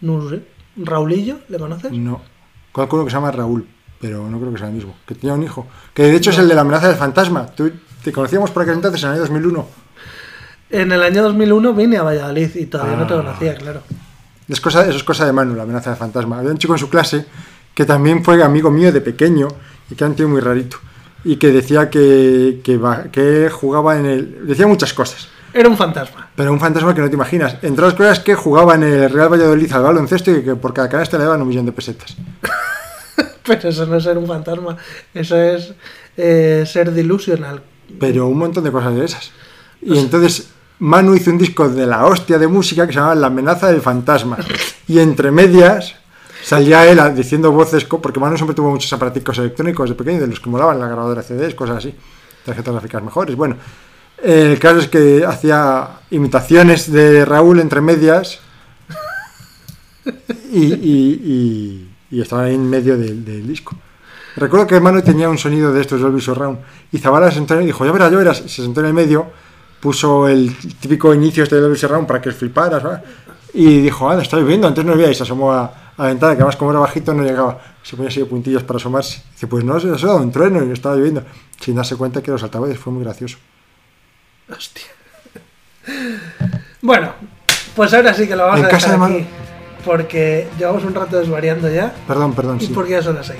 no 0.00 0.28
sé. 0.28 0.42
Raulillo, 0.76 1.38
¿le 1.48 1.58
conoces? 1.58 1.90
No. 1.92 2.20
Conozco 2.70 2.96
uno 2.96 3.04
que 3.06 3.10
se 3.10 3.16
llama 3.16 3.30
Raúl, 3.32 3.66
pero 4.00 4.28
no 4.28 4.38
creo 4.38 4.52
que 4.52 4.58
sea 4.58 4.68
el 4.68 4.74
mismo. 4.74 4.94
Que 5.06 5.14
tenía 5.14 5.34
un 5.34 5.42
hijo. 5.42 5.66
Que 5.94 6.02
de 6.02 6.14
hecho 6.16 6.30
es 6.30 6.38
el 6.38 6.48
de 6.48 6.54
la 6.54 6.60
amenaza 6.60 6.88
del 6.88 6.96
fantasma. 6.96 7.46
Tú, 7.46 7.70
te 8.04 8.12
conocíamos 8.12 8.50
por 8.50 8.62
aquel 8.62 8.74
entonces, 8.74 9.02
en 9.02 9.08
el 9.08 9.14
año 9.14 9.20
2001. 9.22 9.66
En 10.70 10.92
el 10.92 11.02
año 11.02 11.22
2001 11.22 11.72
vine 11.74 11.96
a 11.96 12.02
Valladolid 12.02 12.54
y 12.56 12.66
todavía 12.66 12.96
no 12.96 13.06
te 13.06 13.14
Ah. 13.14 13.16
conocía, 13.16 13.54
claro. 13.54 13.80
Es 14.48 14.60
cosa, 14.60 14.82
eso 14.86 14.96
es 14.98 15.02
cosa 15.04 15.24
de 15.24 15.32
Manu, 15.32 15.54
la 15.54 15.62
amenaza 15.62 15.90
del 15.90 15.98
fantasma. 15.98 16.38
Había 16.38 16.50
un 16.50 16.58
chico 16.58 16.74
en 16.74 16.78
su 16.78 16.90
clase 16.90 17.24
que 17.74 17.84
también 17.86 18.22
fue 18.22 18.42
amigo 18.42 18.70
mío 18.70 18.92
de 18.92 19.00
pequeño 19.00 19.48
y 19.90 19.94
que 19.94 20.04
era 20.04 20.10
un 20.10 20.16
tío 20.16 20.28
muy 20.28 20.40
rarito. 20.40 20.76
Y 21.24 21.36
que 21.36 21.50
decía 21.50 21.88
que, 21.90 22.60
que 22.62 23.48
jugaba 23.50 23.98
en 23.98 24.04
el. 24.06 24.46
Decía 24.46 24.66
muchas 24.66 24.92
cosas. 24.92 25.28
Era 25.56 25.70
un 25.70 25.76
fantasma. 25.78 26.28
Pero 26.36 26.52
un 26.52 26.60
fantasma 26.60 26.94
que 26.94 27.00
no 27.00 27.08
te 27.08 27.14
imaginas. 27.14 27.56
Entre 27.62 27.82
otras 27.82 27.94
cosas 27.94 28.20
que 28.20 28.34
jugaba 28.34 28.74
en 28.74 28.82
el 28.82 29.08
Real 29.08 29.32
Valladolid 29.32 29.72
al 29.72 29.84
baloncesto 29.84 30.30
y 30.30 30.44
que 30.44 30.54
por 30.54 30.74
cada 30.74 30.90
canasta 30.90 31.16
le 31.16 31.24
daban 31.24 31.40
un 31.40 31.48
millón 31.48 31.64
de 31.64 31.72
pesetas. 31.72 32.14
Pero 33.42 33.70
eso 33.70 33.86
no 33.86 33.96
es 33.96 34.04
ser 34.04 34.18
un 34.18 34.26
fantasma, 34.26 34.76
eso 35.14 35.34
es 35.34 35.72
eh, 36.14 36.64
ser 36.66 36.92
delusional. 36.92 37.62
Pero 37.98 38.26
un 38.26 38.36
montón 38.36 38.64
de 38.64 38.70
cosas 38.70 38.96
de 38.96 39.04
esas. 39.06 39.30
Y 39.80 39.96
entonces 39.98 40.50
Manu 40.80 41.14
hizo 41.14 41.30
un 41.30 41.38
disco 41.38 41.70
de 41.70 41.86
la 41.86 42.04
hostia 42.04 42.38
de 42.38 42.48
música 42.48 42.86
que 42.86 42.92
se 42.92 42.98
llamaba 42.98 43.14
La 43.14 43.28
amenaza 43.28 43.68
del 43.68 43.80
fantasma. 43.80 44.36
Y 44.88 44.98
entre 44.98 45.30
medias 45.30 45.96
salía 46.44 46.86
él 46.86 47.00
diciendo 47.16 47.50
voces, 47.50 47.86
porque 47.86 48.20
Manu 48.20 48.36
siempre 48.36 48.54
tuvo 48.54 48.70
muchos 48.70 48.92
aparaticos 48.92 49.38
electrónicos 49.38 49.88
de 49.88 49.94
pequeño, 49.94 50.20
de 50.20 50.26
los 50.26 50.38
que 50.38 50.50
molaban 50.50 50.78
la 50.78 50.86
grabadora 50.86 51.22
CDs, 51.22 51.54
cosas 51.54 51.78
así, 51.78 51.94
tarjetas 52.44 52.74
gráficas 52.74 53.02
mejores. 53.02 53.34
Bueno, 53.34 53.56
el 54.22 54.58
caso 54.58 54.78
es 54.78 54.88
que 54.88 55.24
hacía 55.26 55.88
imitaciones 56.10 56.90
de 56.90 57.24
Raúl 57.24 57.60
entre 57.60 57.80
medias 57.80 58.40
y, 60.52 60.74
y- 62.10 62.20
estaba 62.20 62.44
ahí 62.44 62.54
en 62.54 62.68
medio 62.68 62.96
del, 62.96 63.46
disco. 63.46 63.76
Recuerdo 64.36 64.66
que 64.66 64.80
Manu 64.80 65.02
tenía 65.02 65.28
un 65.28 65.38
sonido 65.38 65.72
de 65.72 65.80
estos 65.80 66.00
Dolby 66.00 66.20
Surround 66.20 66.58
y 66.92 66.98
Zabala 66.98 67.28
se 67.30 67.36
sentó 67.36 67.60
y 67.60 67.66
dijo, 67.66 67.84
ya 67.84 67.92
verás, 67.92 68.10
ya 68.10 68.16
verás, 68.18 68.38
se 68.38 68.62
sentó 68.62 68.80
en 68.80 68.86
el 68.86 68.94
medio, 68.94 69.26
puso 69.80 70.28
el 70.28 70.54
típico 70.80 71.12
inicio 71.14 71.42
este 71.44 71.56
de 71.56 71.62
Dolby 71.62 71.76
Surround 71.76 72.06
para 72.06 72.20
que 72.20 72.32
fliparas, 72.32 72.82
¿verdad? 72.82 73.04
y 73.52 73.80
dijo, 73.80 74.10
ah, 74.10 74.20
está 74.20 74.36
lloviendo, 74.38 74.66
antes 74.66 74.84
no 74.84 74.92
llovía 74.92 75.10
y 75.10 75.14
se 75.14 75.22
asomó 75.22 75.52
a, 75.52 75.64
a 75.96 76.02
la 76.02 76.08
ventana, 76.08 76.32
que 76.34 76.42
además 76.42 76.56
como 76.56 76.70
era 76.72 76.80
bajito 76.80 77.14
no 77.14 77.22
llegaba, 77.22 77.58
se 77.82 77.96
ponía 77.96 78.08
así 78.10 78.20
de 78.20 78.26
puntillas 78.26 78.62
para 78.62 78.76
asomarse. 78.76 79.22
Dice, 79.32 79.46
pues 79.46 79.64
no, 79.64 79.80
se 79.80 79.88
ha 79.88 79.92
dado 79.92 80.18
un 80.18 80.30
trueno 80.30 80.62
y 80.64 80.70
estaba 80.72 80.94
lloviendo, 80.96 81.22
sin 81.60 81.74
darse 81.74 81.96
cuenta 81.96 82.22
que 82.22 82.30
los 82.30 82.42
altavoces, 82.42 82.78
fue 82.78 82.92
muy 82.92 83.02
gracioso. 83.02 83.38
Hostia. 84.50 84.84
Bueno, 86.82 87.12
pues 87.74 87.92
ahora 87.94 88.14
sí 88.14 88.26
que 88.26 88.36
lo 88.36 88.44
vamos 88.44 88.60
En 88.60 88.66
a 88.66 88.68
casa 88.68 88.92
dejar 88.92 89.08
de 89.10 89.14
aquí. 89.16 89.26
Porque 89.84 90.48
llevamos 90.58 90.84
un 90.84 90.94
rato 90.94 91.18
desvariando 91.18 91.70
ya. 91.70 91.94
Perdón, 92.08 92.34
perdón, 92.34 92.58
Y 92.60 92.66
sí. 92.66 92.72
porque 92.74 92.92
ya 92.92 93.02
son 93.02 93.14
las 93.16 93.26
6. 93.26 93.38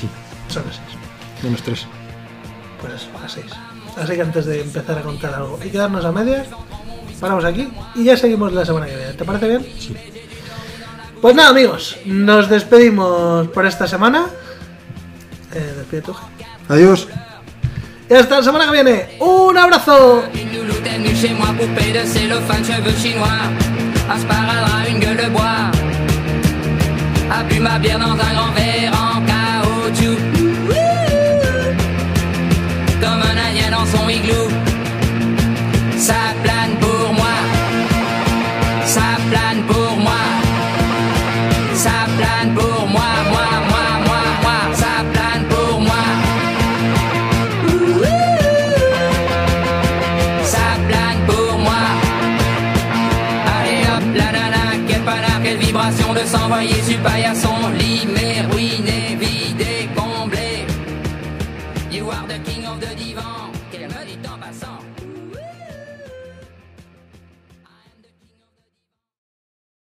Sí, 0.00 0.08
Son 0.48 0.64
las 0.66 0.76
6. 0.76 0.86
menos 1.44 1.62
tres. 1.62 1.86
Pues 2.80 2.94
eso, 2.94 3.08
a 3.16 3.22
las 3.22 3.32
6. 3.32 3.46
Así 3.96 4.14
que 4.14 4.22
antes 4.22 4.46
de 4.46 4.60
empezar 4.62 4.98
a 4.98 5.02
contar 5.02 5.34
algo 5.34 5.58
y 5.64 5.70
quedarnos 5.70 6.04
a 6.04 6.10
medias, 6.12 6.48
paramos 7.20 7.44
aquí 7.44 7.72
y 7.94 8.04
ya 8.04 8.16
seguimos 8.16 8.52
la 8.52 8.64
semana 8.64 8.86
que 8.86 8.96
viene. 8.96 9.12
¿Te 9.12 9.24
parece 9.24 9.48
bien? 9.48 9.66
Sí. 9.78 9.96
Pues 11.22 11.34
nada, 11.36 11.50
amigos, 11.50 11.96
nos 12.04 12.48
despedimos 12.48 13.46
por 13.48 13.64
esta 13.64 13.86
semana. 13.86 14.26
Eh, 15.54 15.74
despide 15.78 16.02
tú. 16.02 16.14
Adiós. 16.68 17.08
Y 18.08 18.14
hasta 18.14 18.36
la 18.36 18.42
semana 18.42 18.66
que 18.66 18.72
viene. 18.72 19.06
¡Un 19.18 19.56
abrazo! 19.56 20.24
Comme 33.00 33.22
un 33.22 33.70
dans 33.70 33.86
son. 33.86 34.53